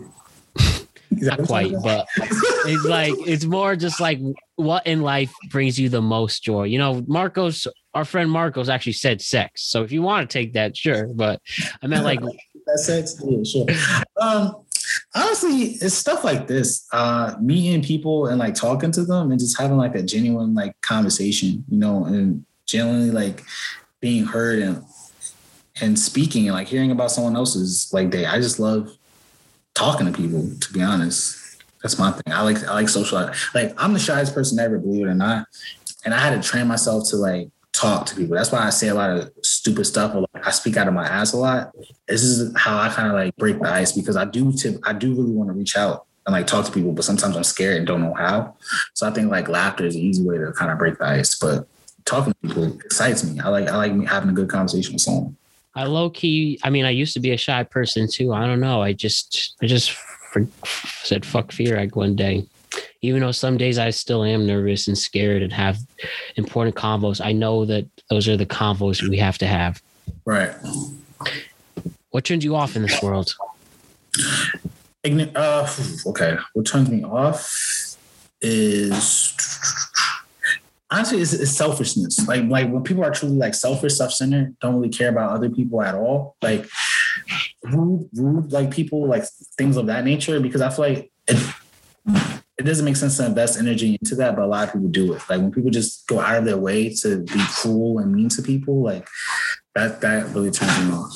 Not 1.11 1.43
quite, 1.45 1.75
but 1.83 2.07
it's 2.17 2.85
like 2.85 3.15
it's 3.27 3.45
more 3.45 3.77
just 3.77 4.01
like 4.01 4.19
what 4.57 4.87
in 4.87 5.03
life 5.03 5.33
brings 5.51 5.79
you 5.79 5.89
the 5.89 6.01
most 6.01 6.43
joy. 6.43 6.65
You 6.65 6.79
know, 6.79 7.05
Marcos, 7.07 7.67
our 7.95 8.05
friend 8.05 8.31
Marcos 8.31 8.69
actually 8.69 8.95
said 8.95 9.21
sex. 9.21 9.63
So 9.65 9.83
if 9.83 9.93
you 9.93 10.03
want 10.03 10.29
to 10.29 10.33
take 10.33 10.55
that, 10.55 10.77
sure. 10.77 11.09
But 11.09 11.41
I 11.83 11.87
meant 11.87 12.05
like 12.05 12.21
that 12.21 12.79
sex? 12.79 13.21
Yeah, 13.25 13.43
sure. 13.45 13.67
Um, 14.17 14.62
honestly, 15.15 15.77
it's 15.81 15.95
stuff 15.95 16.25
like 16.25 16.47
this. 16.47 16.87
Uh, 16.93 17.35
meeting 17.41 17.83
people 17.83 18.27
and 18.27 18.39
like 18.39 18.55
talking 18.55 18.91
to 18.93 19.05
them 19.05 19.31
and 19.31 19.41
just 19.41 19.59
having 19.59 19.77
like 19.77 19.95
a 19.95 20.03
genuine 20.03 20.55
like 20.55 20.81
conversation, 20.81 21.65
you 21.69 21.79
know, 21.79 22.05
and 22.05 22.45
genuinely 22.67 23.11
like 23.11 23.43
being 24.01 24.25
heard 24.25 24.59
and 24.61 24.85
and 25.81 25.99
speaking 25.99 26.47
and 26.47 26.55
like 26.55 26.69
hearing 26.69 26.91
about 26.91 27.11
someone 27.11 27.37
else's 27.37 27.91
like 27.93 28.11
day. 28.11 28.27
I 28.27 28.41
just 28.41 28.59
love 28.59 28.97
talking 29.75 30.07
to 30.07 30.13
people, 30.13 30.49
to 30.61 30.73
be 30.73 30.83
honest. 30.83 31.39
That's 31.83 31.99
my 31.99 32.13
thing. 32.13 32.33
I 32.33 32.43
like 32.43 32.63
I 32.65 32.75
like 32.75 32.89
social 32.89 33.31
like 33.55 33.75
I'm 33.77 33.93
the 33.93 33.99
shyest 33.99 34.35
person 34.35 34.59
ever, 34.59 34.79
believe 34.79 35.07
it 35.07 35.11
or 35.11 35.15
not. 35.15 35.47
And 36.05 36.15
I 36.15 36.19
had 36.19 36.41
to 36.41 36.49
train 36.49 36.67
myself 36.67 37.09
to 37.11 37.17
like 37.17 37.49
talk 37.83 38.07
to 38.07 38.17
people. 38.17 38.37
That's 38.37 38.53
why 38.53 38.61
I 38.61 38.71
say 38.71 38.89
a 38.89 38.95
lot 38.95 39.11
of 39.11 39.33
stupid 39.43 39.85
stuff 39.85 40.17
I 40.35 40.51
speak 40.51 40.77
out 40.77 40.89
of 40.89 40.95
my 40.95 41.07
ass 41.07 41.33
a 41.33 41.37
lot. 41.37 41.73
This 42.07 42.23
is 42.23 42.55
how 42.57 42.79
I 42.79 42.89
kind 42.89 43.09
of 43.09 43.15
like 43.15 43.35
break 43.37 43.61
the 43.61 43.69
ice 43.69 43.93
because 43.93 44.17
I 44.17 44.25
do 44.25 44.53
tip 44.53 44.81
I 44.85 44.93
do 44.93 45.15
really 45.15 45.33
want 45.33 45.49
to 45.51 45.55
reach 45.55 45.77
out 45.77 46.07
and 46.27 46.33
like 46.33 46.47
talk 46.47 46.65
to 46.67 46.73
people, 46.73 46.93
but 46.93 47.05
sometimes 47.05 47.37
I'm 47.37 47.45
scared 47.45 47.79
and 47.79 47.87
don't 47.87 48.01
know 48.01 48.15
how. 48.15 48.55
So 48.95 49.07
I 49.07 49.11
think 49.11 49.31
like 49.31 49.49
laughter 49.49 49.85
is 49.85 49.97
an 49.97 50.03
easy 50.03 50.23
way 50.23 50.39
to 50.39 50.53
kind 50.53 50.71
of 50.71 50.79
break 50.79 50.99
the 50.99 51.07
ice. 51.07 51.35
But 51.35 51.67
talking 52.05 52.33
to 52.33 52.49
people 52.49 52.65
excites 52.81 53.25
me. 53.25 53.41
I 53.41 53.49
like 53.49 53.69
I 53.69 53.77
like 53.77 53.93
having 54.07 54.31
a 54.31 54.33
good 54.33 54.49
conversation 54.49 54.95
with 54.95 55.03
someone. 55.03 55.37
I 55.75 55.85
low 55.85 56.11
key. 56.11 56.61
I 56.63 56.71
mean, 56.71 56.85
I 56.85 56.91
used 56.91 57.15
to 57.15 57.21
be 57.21 57.33
a 57.33 57.37
shy 57.37 57.65
person 57.65 58.09
too. 58.09 58.33
I 58.33 58.47
don't 58.47 58.61
know. 58.61 58.83
I 58.83 58.93
just, 58.93 59.57
I 59.63 59.67
just 59.67 59.91
for, 59.91 60.47
said 61.03 61.25
fuck 61.25 61.51
fear 61.51 61.77
like 61.77 61.97
one 61.97 62.15
day. 62.15 62.47
Even 63.05 63.21
though 63.21 63.33
some 63.33 63.57
days 63.57 63.79
I 63.79 63.91
still 63.91 64.23
am 64.25 64.47
nervous 64.47 64.87
and 64.87 64.97
scared 64.97 65.43
and 65.43 65.53
have 65.53 65.77
important 66.37 66.77
convos, 66.77 67.21
I 67.25 67.33
know 67.33 67.65
that 67.65 67.85
those 68.09 68.29
are 68.29 68.37
the 68.37 68.47
convos 68.47 69.03
we 69.09 69.19
have 69.19 69.39
to 69.39 69.47
have. 69.47 69.83
Right. 70.25 70.55
What 72.11 72.25
turns 72.25 72.45
you 72.45 72.55
off 72.55 72.77
in 72.77 72.83
this 72.83 73.03
world? 73.03 73.35
Uh, 75.05 75.75
okay. 76.07 76.37
What 76.53 76.65
turns 76.65 76.91
me 76.91 77.03
off 77.03 77.97
is 78.41 79.35
honestly 80.91 81.21
it's, 81.21 81.33
it's 81.33 81.51
selfishness. 81.51 82.29
Like 82.29 82.45
like 82.45 82.71
when 82.71 82.85
people 82.85 83.03
are 83.03 83.11
truly 83.11 83.37
like 83.37 83.55
selfish, 83.55 83.95
self-centered, 83.95 84.57
don't 84.61 84.77
really 84.77 84.91
care 84.91 85.09
about 85.09 85.33
other 85.33 85.51
people 85.51 85.83
at 85.83 85.97
all. 85.97 86.37
Like 86.41 86.69
rude, 87.65 88.09
rude 88.15 88.53
like 88.53 88.71
people, 88.71 89.09
like 89.09 89.25
things 89.59 89.77
of 89.77 89.87
that 89.87 90.05
nature. 90.05 90.39
Because 90.39 90.61
I 90.61 90.71
feel 90.71 90.85
like 90.89 91.11
it, 91.27 91.55
it 92.63 92.67
doesn't 92.67 92.85
make 92.85 92.95
sense 92.95 93.17
to 93.17 93.27
invest 93.27 93.59
energy 93.59 93.99
into 94.01 94.15
that, 94.15 94.37
but 94.37 94.45
a 94.45 94.47
lot 94.47 94.69
of 94.69 94.73
people 94.73 94.87
do 94.87 95.15
it. 95.15 95.23
Like 95.29 95.41
when 95.41 95.51
people 95.51 95.73
just 95.73 96.07
go 96.07 96.21
out 96.21 96.37
of 96.37 96.45
their 96.45 96.57
way 96.57 96.95
to 96.95 97.19
be 97.25 97.45
cruel 97.49 97.99
and 97.99 98.15
mean 98.15 98.29
to 98.31 98.43
people, 98.43 98.83
like 98.83 99.09
that 99.75 100.01
that 100.03 100.33
really 100.33 100.53
turns 100.53 100.87
me 100.87 100.93
off. 100.95 101.13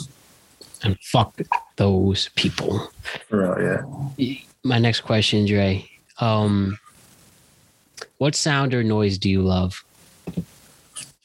And 0.83 0.99
fuck 1.03 1.41
those 1.77 2.31
people. 2.35 2.91
For 3.29 3.55
real, 3.57 3.85
yeah. 4.19 4.39
My 4.65 4.81
next 4.81 5.03
question, 5.03 5.47
Dre. 5.47 5.89
Um, 6.19 6.79
what 8.19 8.35
sound 8.35 8.75
or 8.75 8.83
noise 8.83 9.17
do 9.17 9.31
you 9.31 9.43
love? 9.43 9.85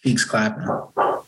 Cheeks 0.03 0.23
clapping. 0.23 0.67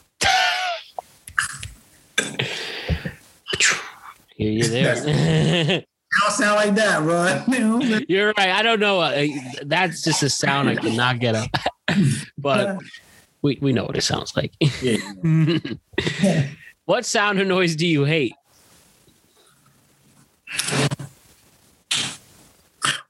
You're, 4.38 4.68
there. 4.68 5.84
I 6.16 6.20
don't 6.22 6.32
sound 6.32 6.56
like 6.56 6.76
that, 6.76 7.02
bro. 7.02 8.00
You're 8.08 8.34
right. 8.38 8.50
I 8.50 8.62
don't 8.62 8.80
know. 8.80 9.02
Uh, 9.02 9.26
that's 9.64 10.04
just 10.04 10.22
a 10.22 10.30
sound 10.30 10.70
I 10.70 10.76
cannot 10.76 11.20
get 11.20 11.36
up. 11.36 11.50
but 12.38 12.78
we, 13.42 13.58
we 13.62 13.74
know 13.74 13.84
what 13.86 13.98
it 13.98 14.02
sounds 14.02 14.36
like. 14.36 14.54
yeah. 14.82 14.98
what 16.86 17.06
sound 17.06 17.40
or 17.40 17.46
noise 17.46 17.76
do 17.76 17.88
you 17.88 18.04
hate? 18.04 18.36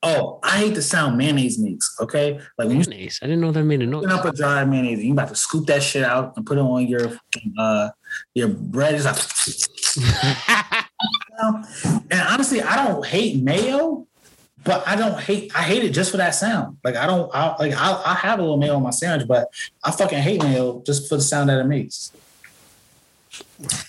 Oh, 0.05 0.39
I 0.43 0.57
hate 0.57 0.75
the 0.75 0.81
sound 0.81 1.17
mayonnaise 1.17 1.57
makes. 1.57 1.95
Okay, 1.99 2.34
like 2.57 2.67
when 2.67 2.81
you 2.81 2.85
Mayonnaise. 2.89 3.19
I 3.21 3.25
didn't 3.27 3.41
know 3.41 3.51
that 3.53 3.63
made 3.63 3.81
a 3.81 3.85
noise. 3.85 4.03
open 4.03 4.11
up 4.11 4.25
a 4.25 4.34
jar 4.34 4.61
of 4.61 4.67
mayonnaise, 4.67 4.99
and 4.99 5.07
you 5.07 5.13
about 5.13 5.30
to 5.30 5.35
scoop 5.35 5.65
that 5.67 5.81
shit 5.81 6.03
out 6.03 6.35
and 6.35 6.45
put 6.45 6.57
it 6.57 6.61
on 6.61 6.85
your 6.85 7.17
uh 7.57 7.89
your 8.34 8.49
bread. 8.49 8.95
It's 8.95 9.05
like, 9.05 10.85
and 11.41 12.22
honestly, 12.30 12.61
I 12.61 12.85
don't 12.88 13.05
hate 13.05 13.41
mayo, 13.41 14.07
but 14.64 14.88
I 14.88 14.95
don't 14.95 15.19
hate. 15.19 15.51
I 15.55 15.64
hate 15.64 15.84
it 15.84 15.89
just 15.89 16.11
for 16.11 16.18
that 16.18 16.31
sound. 16.31 16.77
Like 16.84 16.95
I 16.95 17.05
don't. 17.05 17.30
I 17.34 17.55
like. 17.57 17.73
I 17.73 18.01
I 18.05 18.14
have 18.15 18.39
a 18.39 18.41
little 18.41 18.57
mayo 18.57 18.76
on 18.76 18.84
my 18.84 18.91
sandwich, 18.91 19.27
but 19.27 19.49
I 19.84 19.91
fucking 19.91 20.19
hate 20.19 20.41
mayo 20.41 20.81
just 20.85 21.10
for 21.10 21.15
the 21.15 21.22
sound 21.22 21.49
that 21.49 21.60
it 21.60 21.65
makes. 21.65 22.11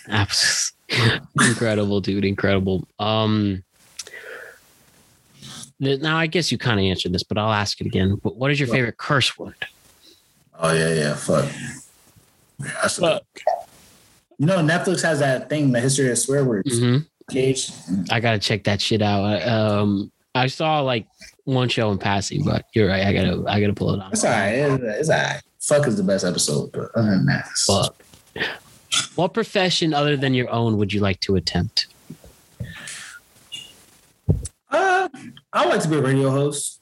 Abs- 0.09 0.73
incredible, 1.41 2.01
dude. 2.01 2.25
Incredible. 2.25 2.87
Um, 2.99 3.65
now 5.81 6.17
I 6.17 6.27
guess 6.27 6.51
you 6.51 6.59
kind 6.59 6.81
of 6.81 6.87
answered 6.87 7.13
this, 7.13 7.23
but 7.23 7.39
I'll 7.39 7.53
ask 7.53 7.81
it 7.81 7.87
again. 7.87 8.19
What 8.23 8.37
what 8.37 8.51
is 8.51 8.59
your 8.59 8.69
favorite 8.69 8.97
curse 8.97 9.39
word? 9.39 9.67
Oh 10.59 10.73
yeah, 10.73 10.95
yeah. 10.95 11.15
Fuck. 11.15 11.51
Yeah, 12.61 12.71
that's 12.83 12.99
Fuck. 12.99 13.23
You 14.39 14.47
know, 14.47 14.59
Netflix 14.59 15.03
has 15.03 15.21
that 15.21 15.49
thing, 15.49 15.71
the 15.71 15.81
history 15.81 16.11
of 16.11 16.19
swear 16.19 16.45
words. 16.45 16.79
hmm 16.79 16.99
Cage. 17.31 17.71
I 18.11 18.21
gotta 18.21 18.39
check 18.39 18.65
that 18.65 18.81
shit 18.81 19.03
out. 19.03 19.47
Um, 19.47 20.11
I 20.35 20.47
saw 20.47 20.81
like 20.81 21.07
one 21.45 21.69
show 21.69 21.91
in 21.91 21.99
passing, 21.99 22.45
but 22.45 22.67
you're 22.75 22.89
right. 22.89 23.05
I 23.07 23.13
gotta, 23.13 23.45
I 23.49 23.61
gotta 23.61 23.73
pull 23.75 23.95
it 23.95 24.01
on. 24.01 24.13
It's 24.13 24.25
all 24.25 24.31
right. 24.31 24.49
It's, 24.51 24.83
it's 24.83 25.09
all 25.11 25.17
right. 25.17 25.41
Fuck 25.61 25.87
is 25.87 25.97
the 25.97 26.03
best 26.03 26.25
episode, 26.25 26.73
but 26.73 26.91
other 26.95 27.11
than 27.11 27.27
that, 27.27 27.47
Fuck. 27.67 28.03
What 29.17 29.33
profession 29.33 29.95
other 29.95 30.17
than 30.17 30.35
your 30.35 30.51
own 30.51 30.77
would 30.77 30.93
you 30.93 31.01
like 31.01 31.21
to 31.21 31.37
attempt? 31.37 31.87
Uh, 34.71 35.09
I 35.53 35.67
like 35.67 35.81
to 35.83 35.89
be 35.89 35.97
a 35.97 36.03
radio 36.03 36.31
host. 36.31 36.81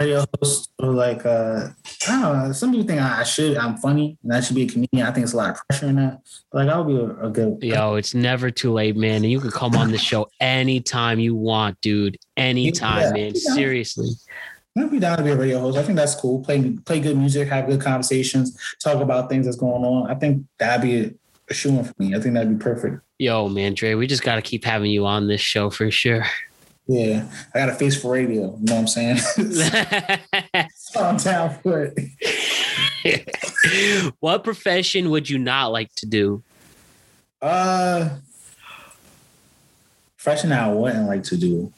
Radio 0.00 0.24
host, 0.40 0.70
or 0.78 0.92
like 0.92 1.24
uh, 1.24 1.68
I 2.08 2.22
don't 2.22 2.38
know. 2.38 2.52
Some 2.52 2.72
people 2.72 2.86
think 2.86 3.00
I 3.00 3.20
I 3.20 3.22
should. 3.24 3.56
I'm 3.56 3.76
funny, 3.78 4.18
and 4.22 4.32
I 4.34 4.40
should 4.40 4.56
be 4.56 4.62
a 4.62 4.68
comedian. 4.68 5.06
I 5.06 5.10
think 5.12 5.24
it's 5.24 5.32
a 5.32 5.36
lot 5.36 5.50
of 5.50 5.56
pressure 5.68 5.86
in 5.86 5.96
that. 5.96 6.20
But 6.52 6.66
like, 6.66 6.74
I 6.74 6.78
would 6.78 6.86
be 6.86 6.96
a, 6.96 7.26
a 7.26 7.30
good. 7.30 7.62
Yo, 7.62 7.94
it's 7.94 8.14
never 8.14 8.50
too 8.50 8.72
late, 8.72 8.96
man. 8.96 9.16
And 9.16 9.30
you 9.30 9.40
can 9.40 9.50
come 9.50 9.74
on 9.76 9.90
the 9.90 9.98
show 9.98 10.28
anytime 10.40 11.18
you 11.18 11.34
want, 11.34 11.80
dude. 11.80 12.16
Anytime, 12.36 13.16
Yeah. 13.16 13.24
man. 13.24 13.34
Seriously. 13.34 14.10
I'd 14.76 14.90
be 14.90 15.00
down 15.00 15.18
to 15.18 15.24
be 15.24 15.30
a 15.30 15.36
radio 15.36 15.58
host. 15.58 15.76
I 15.76 15.82
think 15.82 15.96
that's 15.96 16.14
cool. 16.14 16.44
Play 16.44 16.76
play 16.84 17.00
good 17.00 17.16
music, 17.16 17.48
have 17.48 17.66
good 17.66 17.80
conversations, 17.80 18.56
talk 18.82 19.02
about 19.02 19.28
things 19.28 19.46
that's 19.46 19.56
going 19.56 19.84
on. 19.84 20.10
I 20.10 20.14
think 20.14 20.44
that'd 20.58 20.82
be 20.82 21.16
a, 21.50 21.54
shoe 21.54 21.70
in 21.70 21.84
for 21.84 21.94
me. 21.98 22.14
I 22.14 22.20
think 22.20 22.34
that'd 22.34 22.58
be 22.58 22.62
perfect. 22.62 23.00
Yo, 23.18 23.48
man, 23.48 23.74
Dre, 23.74 23.94
we 23.94 24.06
just 24.06 24.22
gotta 24.22 24.42
keep 24.42 24.64
having 24.64 24.90
you 24.90 25.06
on 25.06 25.26
this 25.26 25.40
show 25.40 25.70
for 25.70 25.90
sure. 25.90 26.24
Yeah, 26.90 27.30
I 27.54 27.58
got 27.58 27.68
a 27.68 27.74
face 27.74 28.00
for 28.00 28.12
radio. 28.12 28.56
You 28.56 28.64
know 28.64 28.74
what 28.74 28.80
I'm 28.80 28.86
saying? 28.86 29.18
so 30.74 31.04
I'm 31.04 31.18
down 31.18 31.54
for 31.62 31.92
it. 31.94 34.12
what 34.20 34.42
profession 34.42 35.10
would 35.10 35.28
you 35.28 35.38
not 35.38 35.70
like 35.70 35.94
to 35.96 36.06
do? 36.06 36.42
Uh, 37.42 38.08
profession 40.16 40.50
I 40.50 40.72
wouldn't 40.72 41.06
like 41.06 41.24
to 41.24 41.36
do. 41.36 41.70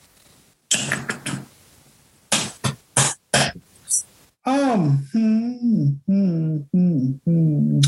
Um, 4.45 5.09
hmm, 5.13 5.89
hmm, 6.07 6.59
hmm, 6.73 7.11
hmm. 7.25 7.81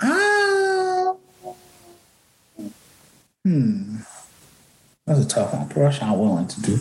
Ah, 0.00 1.14
hmm. 3.44 3.96
That's 5.06 5.26
a 5.76 5.90
tough 5.90 5.92
one. 5.92 5.92
Profession 5.92 6.08
I'm 6.08 6.18
willing 6.18 6.48
to 6.48 6.60
do. 6.62 6.78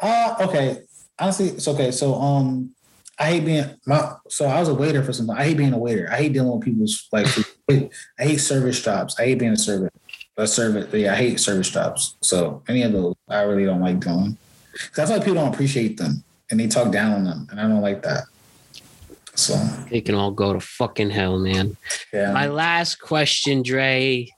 Uh, 0.00 0.36
okay. 0.40 0.78
Honestly, 1.18 1.48
it's 1.48 1.68
okay. 1.68 1.90
So, 1.90 2.14
um, 2.14 2.70
I 3.18 3.24
hate 3.30 3.44
being 3.46 3.64
my. 3.86 4.12
So 4.28 4.46
I 4.46 4.60
was 4.60 4.68
a 4.68 4.74
waiter 4.74 5.02
for 5.02 5.12
some. 5.12 5.26
Time. 5.26 5.38
I 5.38 5.44
hate 5.44 5.56
being 5.56 5.72
a 5.72 5.78
waiter. 5.78 6.08
I 6.12 6.16
hate 6.16 6.32
dealing 6.34 6.52
with 6.52 6.62
people's 6.64 7.08
like. 7.12 7.26
I 7.70 7.88
hate 8.18 8.38
service 8.38 8.82
jobs. 8.82 9.16
I 9.18 9.24
hate 9.24 9.38
being 9.38 9.52
a 9.52 9.56
servant. 9.56 9.92
A 10.36 10.46
servant. 10.46 10.92
Yeah, 10.92 11.14
I 11.14 11.16
hate 11.16 11.40
service 11.40 11.70
jobs. 11.70 12.16
So 12.20 12.62
any 12.68 12.82
of 12.82 12.92
those, 12.92 13.14
I 13.28 13.40
really 13.42 13.64
don't 13.64 13.80
like 13.80 14.00
doing. 14.00 14.36
Because 14.72 14.98
I 14.98 15.06
feel 15.06 15.16
like 15.16 15.24
people 15.24 15.42
don't 15.42 15.54
appreciate 15.54 15.96
them 15.96 16.22
and 16.50 16.60
they 16.60 16.66
talk 16.66 16.92
down 16.92 17.12
on 17.12 17.24
them, 17.24 17.48
and 17.50 17.58
I 17.60 17.62
don't 17.64 17.80
like 17.80 18.02
that. 18.02 18.24
So 19.34 19.54
They 19.90 20.00
can 20.00 20.14
all 20.14 20.30
go 20.30 20.52
to 20.52 20.60
fucking 20.60 21.10
hell, 21.10 21.38
man. 21.38 21.76
yeah, 22.12 22.32
My 22.32 22.46
last 22.48 23.00
question, 23.00 23.62
Dre. 23.62 24.28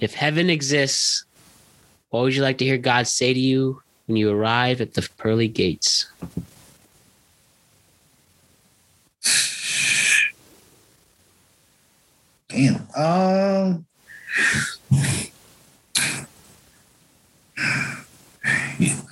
If 0.00 0.14
heaven 0.14 0.50
exists, 0.50 1.24
what 2.12 2.24
would 2.24 2.36
you 2.36 2.42
like 2.42 2.58
to 2.58 2.64
hear 2.66 2.76
God 2.76 3.06
say 3.06 3.32
to 3.32 3.40
you 3.40 3.80
when 4.06 4.18
you 4.18 4.30
arrive 4.30 4.82
at 4.82 4.92
the 4.92 5.08
pearly 5.16 5.48
gates? 5.48 6.06
damn. 12.48 12.86
Um. 12.96 13.86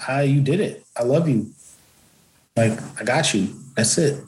Uh, 0.08 0.22
you 0.22 0.40
did 0.40 0.58
it. 0.58 0.84
I 0.96 1.04
love 1.04 1.28
you. 1.28 1.52
Like 2.56 2.76
I 3.00 3.04
got 3.04 3.32
you. 3.32 3.54
That's 3.76 3.96
it. 3.96 4.24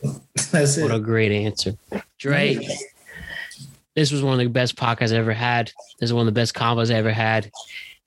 That's 0.52 0.76
it. 0.76 0.82
What 0.82 0.94
a 0.94 1.00
great 1.00 1.32
answer. 1.32 1.76
Dre, 2.18 2.54
this 3.96 4.12
was 4.12 4.22
one 4.22 4.34
of 4.34 4.38
the 4.38 4.48
best 4.48 4.76
podcasts 4.76 5.06
I've 5.06 5.14
ever 5.14 5.32
had. 5.32 5.72
This 5.98 6.10
is 6.10 6.12
one 6.12 6.28
of 6.28 6.32
the 6.32 6.40
best 6.40 6.54
combos 6.54 6.94
I 6.94 6.98
ever 6.98 7.10
had. 7.10 7.50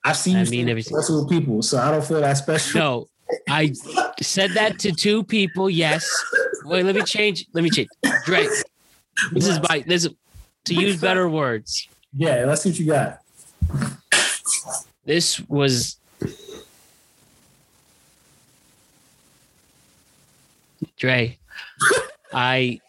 I've 0.03 0.17
seen 0.17 0.37
I 0.37 0.43
you 0.43 0.51
mean 0.51 0.69
everything. 0.69 0.97
with 0.97 1.29
people, 1.29 1.61
so 1.61 1.77
I 1.77 1.91
don't 1.91 2.03
feel 2.03 2.21
that 2.21 2.33
special. 2.33 2.79
No, 2.79 3.07
I 3.49 3.73
said 4.21 4.51
that 4.51 4.79
to 4.79 4.91
two 4.91 5.23
people. 5.23 5.69
Yes. 5.69 6.09
Wait, 6.65 6.83
let 6.83 6.95
me 6.95 7.03
change. 7.03 7.45
Let 7.53 7.63
me 7.63 7.69
change. 7.69 7.89
Dre, 8.25 8.47
this 9.31 9.47
is 9.47 9.59
my 9.69 9.83
this 9.85 10.05
is 10.05 10.13
to 10.65 10.73
use 10.73 10.99
better 10.99 11.29
words. 11.29 11.87
Yeah, 12.13 12.45
let's 12.45 12.61
see 12.61 12.69
what 12.69 12.79
you 12.79 12.85
got. 12.87 13.19
This 15.05 15.39
was 15.47 15.97
Dre. 20.97 21.37
I 22.33 22.79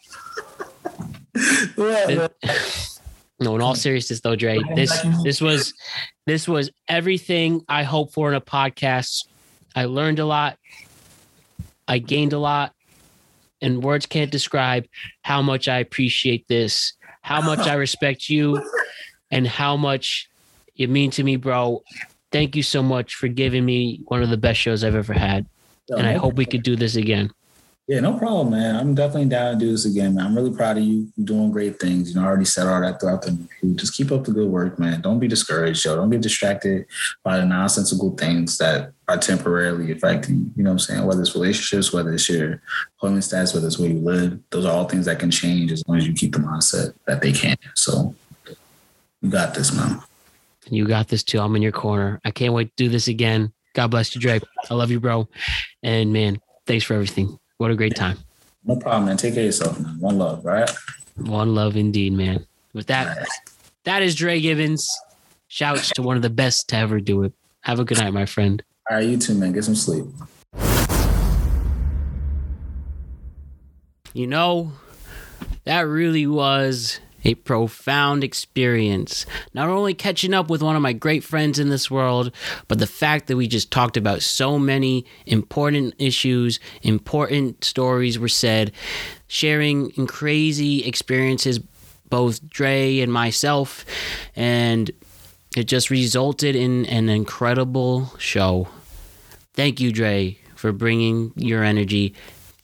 Yeah, 1.77 2.27
no, 3.43 3.55
in 3.55 3.61
all 3.61 3.75
seriousness 3.75 4.21
though, 4.21 4.35
Dre, 4.35 4.59
this 4.75 5.05
this 5.23 5.41
was 5.41 5.73
this 6.25 6.47
was 6.47 6.71
everything 6.87 7.61
I 7.67 7.83
hope 7.83 8.13
for 8.13 8.29
in 8.29 8.35
a 8.35 8.41
podcast. 8.41 9.27
I 9.75 9.85
learned 9.85 10.19
a 10.19 10.25
lot. 10.25 10.57
I 11.87 11.97
gained 11.99 12.33
a 12.33 12.39
lot. 12.39 12.73
And 13.61 13.81
words 13.81 14.05
can't 14.05 14.31
describe 14.31 14.85
how 15.21 15.41
much 15.41 15.67
I 15.67 15.79
appreciate 15.79 16.47
this, 16.47 16.93
how 17.21 17.41
much 17.41 17.59
I 17.59 17.73
respect 17.85 18.29
you, 18.29 18.61
and 19.31 19.47
how 19.47 19.77
much 19.77 20.29
you 20.75 20.87
mean 20.87 21.11
to 21.11 21.23
me, 21.23 21.37
bro. 21.37 21.83
Thank 22.31 22.55
you 22.55 22.63
so 22.63 22.83
much 22.83 23.15
for 23.15 23.27
giving 23.27 23.63
me 23.63 24.01
one 24.05 24.23
of 24.23 24.29
the 24.29 24.37
best 24.37 24.59
shows 24.59 24.83
I've 24.83 24.95
ever 24.95 25.13
had. 25.13 25.45
And 25.89 26.07
I 26.07 26.13
hope 26.13 26.35
we 26.35 26.45
could 26.45 26.63
do 26.63 26.75
this 26.75 26.95
again. 26.95 27.31
Yeah, 27.85 27.99
no 27.99 28.17
problem, 28.17 28.51
man. 28.51 28.77
I'm 28.77 28.95
definitely 28.95 29.27
down 29.27 29.53
to 29.53 29.59
do 29.59 29.69
this 29.69 29.83
again, 29.83 30.15
man. 30.15 30.25
I'm 30.25 30.35
really 30.35 30.55
proud 30.55 30.77
of 30.77 30.83
you. 30.83 31.11
You're 31.17 31.25
doing 31.25 31.51
great 31.51 31.81
things. 31.81 32.09
You 32.09 32.15
know, 32.15 32.21
I 32.21 32.27
already 32.27 32.45
said 32.45 32.65
all 32.65 32.79
that 32.79 33.01
throughout 33.01 33.23
the 33.23 33.31
interview. 33.31 33.75
Just 33.75 33.93
keep 33.93 34.09
up 34.09 34.23
the 34.23 34.31
good 34.31 34.47
work, 34.47 34.79
man. 34.79 35.01
Don't 35.01 35.19
be 35.19 35.27
discouraged, 35.27 35.83
yo. 35.83 35.97
Don't 35.97 36.09
get 36.09 36.21
distracted 36.21 36.85
by 37.23 37.37
the 37.37 37.45
nonsensical 37.45 38.11
things 38.11 38.57
that 38.59 38.93
are 39.09 39.17
temporarily 39.17 39.91
affecting 39.91 40.35
you. 40.35 40.51
You 40.55 40.63
know 40.63 40.69
what 40.69 40.75
I'm 40.75 40.79
saying? 40.79 41.05
Whether 41.05 41.23
it's 41.23 41.35
relationships, 41.35 41.91
whether 41.91 42.13
it's 42.13 42.29
your 42.29 42.61
employment 42.95 43.25
status, 43.25 43.53
whether 43.53 43.67
it's 43.67 43.77
where 43.77 43.89
you 43.89 43.99
live, 43.99 44.39
those 44.49 44.65
are 44.65 44.71
all 44.71 44.87
things 44.87 45.05
that 45.05 45.19
can 45.19 45.29
change 45.29 45.69
as 45.73 45.83
long 45.85 45.97
as 45.97 46.07
you 46.07 46.13
keep 46.13 46.31
the 46.31 46.39
mindset 46.39 46.93
that 47.05 47.21
they 47.21 47.33
can. 47.33 47.57
So 47.75 48.15
you 49.21 49.29
got 49.29 49.55
this, 49.55 49.75
man. 49.75 50.01
You 50.69 50.87
got 50.87 51.09
this 51.09 51.23
too. 51.23 51.41
I'm 51.41 51.53
in 51.57 51.61
your 51.61 51.73
corner. 51.73 52.21
I 52.23 52.31
can't 52.31 52.53
wait 52.53 52.69
to 52.77 52.83
do 52.85 52.89
this 52.89 53.09
again. 53.09 53.51
God 53.75 53.87
bless 53.87 54.15
you, 54.15 54.21
Dre. 54.21 54.39
I 54.69 54.73
love 54.73 54.89
you, 54.89 55.01
bro. 55.01 55.27
And 55.81 56.13
man, 56.13 56.39
thanks 56.65 56.85
for 56.85 56.93
everything. 56.93 57.37
What 57.57 57.71
a 57.71 57.75
great 57.75 57.95
time. 57.95 58.17
No 58.65 58.75
problem, 58.75 59.05
man. 59.05 59.17
Take 59.17 59.33
care 59.33 59.43
of 59.43 59.47
yourself, 59.47 59.79
man. 59.79 59.99
One 59.99 60.17
love, 60.17 60.43
right? 60.45 60.69
One 61.17 61.53
love 61.53 61.75
indeed, 61.75 62.13
man. 62.13 62.45
With 62.73 62.87
that, 62.87 63.27
that 63.83 64.01
is 64.01 64.15
Dre 64.15 64.39
Gibbons. 64.39 64.87
Shouts 65.47 65.91
to 65.91 66.01
one 66.01 66.15
of 66.15 66.23
the 66.23 66.29
best 66.29 66.69
to 66.69 66.77
ever 66.77 66.99
do 66.99 67.23
it. 67.23 67.33
Have 67.61 67.79
a 67.79 67.85
good 67.85 67.99
night, 67.99 68.13
my 68.13 68.25
friend. 68.25 68.63
All 68.89 68.97
right, 68.97 69.07
you 69.07 69.17
too, 69.17 69.35
man. 69.35 69.51
Get 69.51 69.65
some 69.65 69.75
sleep. 69.75 70.05
You 74.13 74.27
know, 74.27 74.71
that 75.65 75.81
really 75.81 76.27
was 76.27 76.99
a 77.23 77.35
profound 77.35 78.23
experience. 78.23 79.25
Not 79.53 79.69
only 79.69 79.93
catching 79.93 80.33
up 80.33 80.49
with 80.49 80.61
one 80.61 80.75
of 80.75 80.81
my 80.81 80.93
great 80.93 81.23
friends 81.23 81.59
in 81.59 81.69
this 81.69 81.89
world, 81.89 82.31
but 82.67 82.79
the 82.79 82.87
fact 82.87 83.27
that 83.27 83.37
we 83.37 83.47
just 83.47 83.71
talked 83.71 83.97
about 83.97 84.21
so 84.21 84.59
many 84.59 85.05
important 85.25 85.95
issues, 85.97 86.59
important 86.81 87.63
stories 87.63 88.19
were 88.19 88.27
said, 88.27 88.71
sharing 89.27 89.89
in 89.91 90.07
crazy 90.07 90.83
experiences, 90.85 91.59
both 92.09 92.47
Dre 92.47 92.99
and 92.99 93.11
myself, 93.11 93.85
and 94.35 94.91
it 95.55 95.63
just 95.63 95.89
resulted 95.89 96.55
in 96.55 96.85
an 96.85 97.09
incredible 97.09 98.13
show. 98.17 98.67
Thank 99.53 99.79
you, 99.79 99.91
Dre, 99.91 100.37
for 100.55 100.71
bringing 100.71 101.31
your 101.35 101.63
energy. 101.63 102.15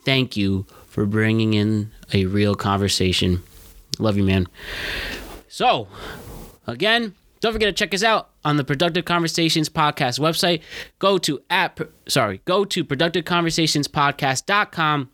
Thank 0.03 0.35
you 0.35 0.65
for 0.87 1.05
bringing 1.05 1.53
in 1.53 1.91
a 2.13 2.25
real 2.25 2.55
conversation. 2.55 3.43
Love 3.99 4.17
you, 4.17 4.23
man. 4.23 4.47
So, 5.47 5.87
again, 6.65 7.13
don't 7.41 7.53
forget 7.53 7.67
to 7.67 7.73
check 7.73 7.93
us 7.93 8.01
out 8.03 8.31
on 8.43 8.57
the 8.57 8.63
Productive 8.63 9.05
Conversations 9.05 9.69
podcast 9.69 10.19
website. 10.19 10.63
Go 10.99 11.19
to 11.19 11.41
at 11.49 11.79
sorry, 12.07 12.41
go 12.45 12.65
to 12.65 12.83
productiveconversationspodcast.com 12.83 15.09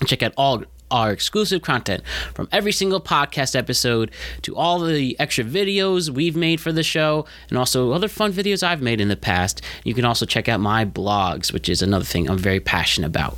and 0.00 0.08
check 0.08 0.22
out 0.22 0.32
all 0.36 0.62
our 0.90 1.10
exclusive 1.10 1.62
content 1.62 2.02
from 2.34 2.46
every 2.52 2.70
single 2.70 3.00
podcast 3.00 3.56
episode 3.56 4.10
to 4.42 4.54
all 4.54 4.80
the 4.80 5.18
extra 5.18 5.42
videos 5.42 6.10
we've 6.10 6.36
made 6.36 6.60
for 6.60 6.70
the 6.70 6.82
show 6.84 7.24
and 7.48 7.56
also 7.58 7.92
other 7.92 8.06
fun 8.06 8.30
videos 8.32 8.62
I've 8.62 8.82
made 8.82 9.00
in 9.00 9.08
the 9.08 9.16
past. 9.16 9.62
You 9.82 9.94
can 9.94 10.04
also 10.04 10.26
check 10.26 10.48
out 10.48 10.60
my 10.60 10.84
blogs, 10.84 11.52
which 11.52 11.68
is 11.68 11.82
another 11.82 12.04
thing 12.04 12.30
I'm 12.30 12.38
very 12.38 12.60
passionate 12.60 13.08
about. 13.08 13.36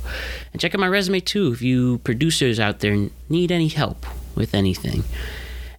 And 0.51 0.61
check 0.61 0.75
out 0.75 0.79
my 0.79 0.87
resume 0.87 1.19
too 1.19 1.51
if 1.51 1.63
you 1.63 1.97
producers 1.99 2.59
out 2.59 2.79
there 2.79 3.09
need 3.29 3.51
any 3.51 3.69
help 3.69 4.05
with 4.37 4.53
anything. 4.53 5.03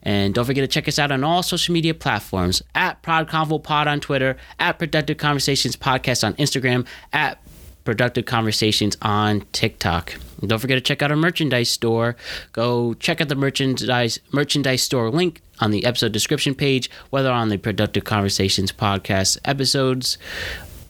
And 0.03 0.35
don't 0.35 0.45
forget 0.45 0.63
to 0.63 0.69
check 0.69 0.89
us 0.89 0.99
out 0.99 1.11
on 1.11 1.25
all 1.25 1.43
social 1.43 1.73
media 1.73 1.95
platforms 1.95 2.63
at 2.75 3.03
ProdConvoPod 3.03 3.87
on 3.87 4.01
Twitter, 4.01 4.37
at 4.59 4.79
Productive 4.79 5.17
Conversations 5.17 5.77
Podcast 5.77 6.25
on 6.25 6.35
Instagram, 6.35 6.87
at 7.13 7.43
Productive 7.85 8.25
Conversations 8.27 8.97
on 9.03 9.43
TikTok. 9.53 10.15
And 10.41 10.49
don't 10.49 10.59
forget 10.59 10.77
to 10.77 10.81
check 10.81 11.03
out 11.03 11.11
our 11.11 11.17
merchandise 11.17 11.71
store. 11.71 12.17
Go 12.53 12.95
check 12.95 13.21
out 13.21 13.29
the 13.29 13.35
merchandise 13.35 14.21
merchandise 14.33 14.83
store 14.83 15.11
link 15.11 15.41
on 15.61 15.71
the 15.73 15.85
episode 15.85 16.13
description 16.13 16.55
page, 16.55 16.91
whether 17.11 17.31
on 17.31 17.49
the 17.49 17.57
Productive 17.57 18.05
Conversations 18.05 18.73
podcast 18.73 19.39
episodes 19.45 20.19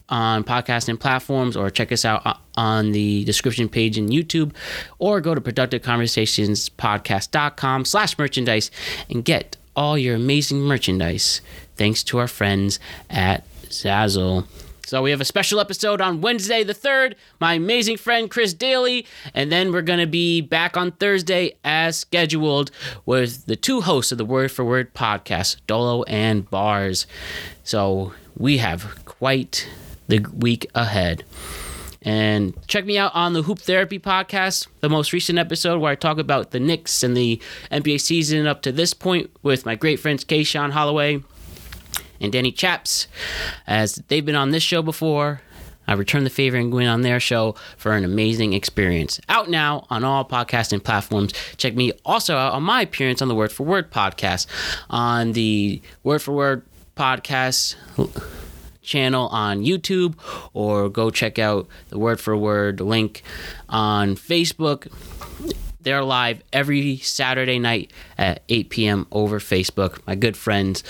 on 0.09 0.43
podcasting 0.43 0.99
platforms 0.99 1.55
or 1.55 1.69
check 1.69 1.91
us 1.91 2.03
out 2.05 2.25
uh, 2.25 2.33
on 2.55 2.91
the 2.91 3.23
description 3.25 3.69
page 3.69 3.95
in 3.97 4.09
YouTube 4.09 4.53
or 4.97 5.21
go 5.21 5.35
to 5.35 5.41
productiveconversationspodcast.com 5.41 7.85
slash 7.85 8.17
merchandise 8.17 8.71
and 9.09 9.23
get 9.23 9.55
all 9.75 9.95
your 9.97 10.15
amazing 10.15 10.59
merchandise 10.59 11.41
thanks 11.75 12.03
to 12.03 12.17
our 12.17 12.27
friends 12.27 12.79
at 13.09 13.45
Zazzle. 13.65 14.45
So 14.89 15.03
we 15.03 15.11
have 15.11 15.21
a 15.21 15.25
special 15.25 15.59
episode 15.59 16.01
on 16.01 16.19
Wednesday 16.19 16.63
the 16.63 16.73
3rd, 16.73 17.13
my 17.39 17.53
amazing 17.53 17.97
friend 17.97 18.27
Chris 18.27 18.55
Daly, 18.55 19.05
and 19.35 19.51
then 19.51 19.71
we're 19.71 19.83
going 19.83 19.99
to 19.99 20.07
be 20.07 20.41
back 20.41 20.75
on 20.75 20.93
Thursday 20.93 21.59
as 21.63 21.95
scheduled 21.95 22.71
with 23.05 23.45
the 23.45 23.55
two 23.55 23.81
hosts 23.81 24.11
of 24.11 24.17
the 24.17 24.25
Word 24.25 24.51
for 24.51 24.65
Word 24.65 24.95
podcast, 24.95 25.57
Dolo 25.67 26.01
and 26.03 26.49
Bars. 26.49 27.05
So 27.63 28.13
we 28.35 28.57
have 28.57 29.05
quite 29.05 29.69
the 30.09 30.19
week 30.35 30.69
ahead. 30.75 31.23
And 32.01 32.53
check 32.67 32.85
me 32.85 32.97
out 32.97 33.13
on 33.13 33.33
the 33.33 33.43
Hoop 33.43 33.59
Therapy 33.59 33.99
podcast, 33.99 34.67
the 34.79 34.89
most 34.89 35.11
recent 35.11 35.37
episode 35.37 35.79
where 35.79 35.91
I 35.91 35.95
talk 35.95 36.17
about 36.17 36.51
the 36.51 36.59
Knicks 36.59 37.03
and 37.03 37.15
the 37.15 37.41
NBA 37.71 37.99
season 38.01 38.47
up 38.47 38.61
to 38.63 38.71
this 38.71 38.93
point 38.93 39.29
with 39.43 39.65
my 39.65 39.75
great 39.75 39.99
friends 39.99 40.23
Kayshawn 40.23 40.71
Holloway 40.71 41.21
and 42.21 42.31
Danny 42.31 42.51
Chaps, 42.51 43.07
as 43.67 43.95
they've 44.07 44.25
been 44.25 44.35
on 44.35 44.51
this 44.51 44.63
show 44.63 44.81
before. 44.81 45.41
I 45.87 45.93
return 45.93 46.23
the 46.23 46.29
favor 46.29 46.55
and 46.55 46.71
go 46.71 46.77
in 46.77 46.87
on 46.87 47.01
their 47.01 47.19
show 47.19 47.55
for 47.75 47.93
an 47.93 48.05
amazing 48.05 48.53
experience. 48.53 49.19
Out 49.27 49.49
now 49.49 49.87
on 49.89 50.03
all 50.03 50.23
podcasting 50.23 50.83
platforms. 50.83 51.33
Check 51.57 51.75
me 51.75 51.91
also 52.05 52.37
out 52.37 52.53
on 52.53 52.61
my 52.61 52.83
appearance 52.83 53.23
on 53.23 53.27
the 53.27 53.35
Word 53.35 53.51
for 53.51 53.63
Word 53.63 53.91
podcast 53.91 54.45
on 54.89 55.31
the 55.31 55.81
Word 56.03 56.21
for 56.21 56.33
Word 56.33 56.63
podcast 56.95 57.75
channel 58.89 59.27
on 59.27 59.63
YouTube 59.63 60.15
or 60.53 60.89
go 60.89 61.11
check 61.11 61.39
out 61.39 61.67
the 61.89 61.99
Word 61.99 62.19
for 62.19 62.35
Word 62.35 62.81
link 62.81 63.21
on 63.69 64.15
Facebook. 64.15 64.91
They're 65.79 66.03
live 66.03 66.41
every 66.51 66.97
Saturday 66.97 67.59
night 67.59 67.93
at 68.17 68.43
8 68.49 68.69
p.m. 68.69 69.07
over 69.11 69.39
Facebook. 69.39 70.05
My 70.05 70.15
good 70.15 70.35
friends 70.35 70.83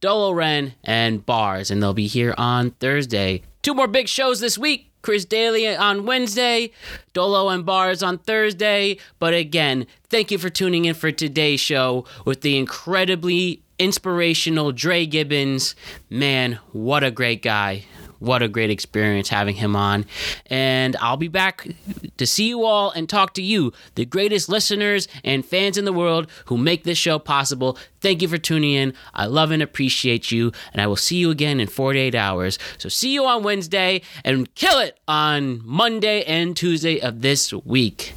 Dolo 0.00 0.32
Ren 0.32 0.74
and 0.84 1.24
Bars, 1.24 1.70
and 1.70 1.82
they'll 1.82 1.94
be 1.94 2.06
here 2.06 2.34
on 2.36 2.72
Thursday. 2.72 3.42
Two 3.62 3.74
more 3.74 3.88
big 3.88 4.08
shows 4.08 4.40
this 4.40 4.58
week. 4.58 4.90
Chris 5.00 5.24
Daly 5.24 5.74
on 5.74 6.06
Wednesday, 6.06 6.72
Dolo 7.12 7.48
and 7.48 7.64
Bars 7.64 8.02
on 8.02 8.18
Thursday. 8.18 8.98
But 9.18 9.32
again, 9.32 9.86
thank 10.10 10.30
you 10.30 10.38
for 10.38 10.50
tuning 10.50 10.84
in 10.84 10.94
for 10.94 11.12
today's 11.12 11.60
show 11.60 12.04
with 12.24 12.40
the 12.40 12.58
incredibly 12.58 13.62
inspirational 13.78 14.72
Dre 14.72 15.06
Gibbons. 15.06 15.74
Man, 16.10 16.58
what 16.72 17.04
a 17.04 17.10
great 17.10 17.42
guy. 17.42 17.84
What 18.18 18.42
a 18.42 18.48
great 18.48 18.70
experience 18.70 19.28
having 19.28 19.54
him 19.54 19.76
on. 19.76 20.04
And 20.46 20.96
I'll 20.96 21.16
be 21.16 21.28
back 21.28 21.68
to 22.16 22.26
see 22.26 22.48
you 22.48 22.64
all 22.64 22.90
and 22.90 23.08
talk 23.08 23.34
to 23.34 23.42
you, 23.42 23.72
the 23.94 24.04
greatest 24.04 24.48
listeners 24.48 25.06
and 25.22 25.46
fans 25.46 25.78
in 25.78 25.84
the 25.84 25.92
world 25.92 26.28
who 26.46 26.58
make 26.58 26.82
this 26.84 26.98
show 26.98 27.18
possible. 27.18 27.78
Thank 28.00 28.22
you 28.22 28.28
for 28.28 28.38
tuning 28.38 28.72
in. 28.72 28.94
I 29.14 29.26
love 29.26 29.50
and 29.50 29.62
appreciate 29.62 30.32
you. 30.32 30.52
And 30.72 30.82
I 30.82 30.86
will 30.86 30.96
see 30.96 31.16
you 31.16 31.30
again 31.30 31.60
in 31.60 31.68
48 31.68 32.14
hours. 32.14 32.58
So 32.76 32.88
see 32.88 33.12
you 33.12 33.24
on 33.24 33.44
Wednesday 33.44 34.02
and 34.24 34.52
kill 34.54 34.80
it 34.80 34.98
on 35.06 35.60
Monday 35.64 36.24
and 36.24 36.56
Tuesday 36.56 37.00
of 37.00 37.22
this 37.22 37.52
week. 37.52 38.14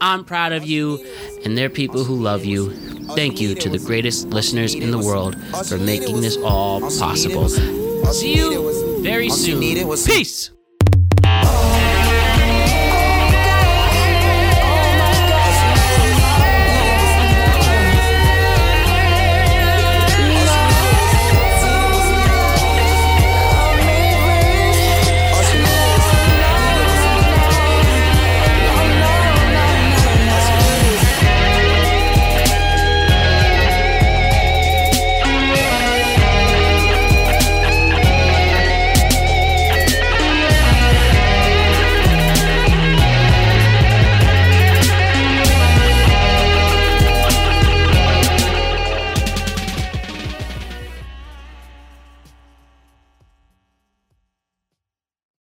I'm 0.00 0.24
proud 0.24 0.52
of 0.52 0.64
you, 0.64 1.04
and 1.44 1.56
there 1.56 1.66
are 1.66 1.70
people 1.70 2.04
who 2.04 2.16
love 2.16 2.44
you. 2.44 2.70
Thank 3.14 3.40
you 3.40 3.54
to 3.54 3.68
the 3.68 3.78
greatest 3.78 4.28
listeners 4.28 4.74
in 4.74 4.90
the 4.90 4.98
world 4.98 5.36
for 5.66 5.78
making 5.78 6.20
this 6.20 6.36
all 6.38 6.80
possible. 6.80 7.48
See 7.48 8.36
you 8.36 9.02
very 9.02 9.30
soon. 9.30 9.60
Peace. 9.60 10.50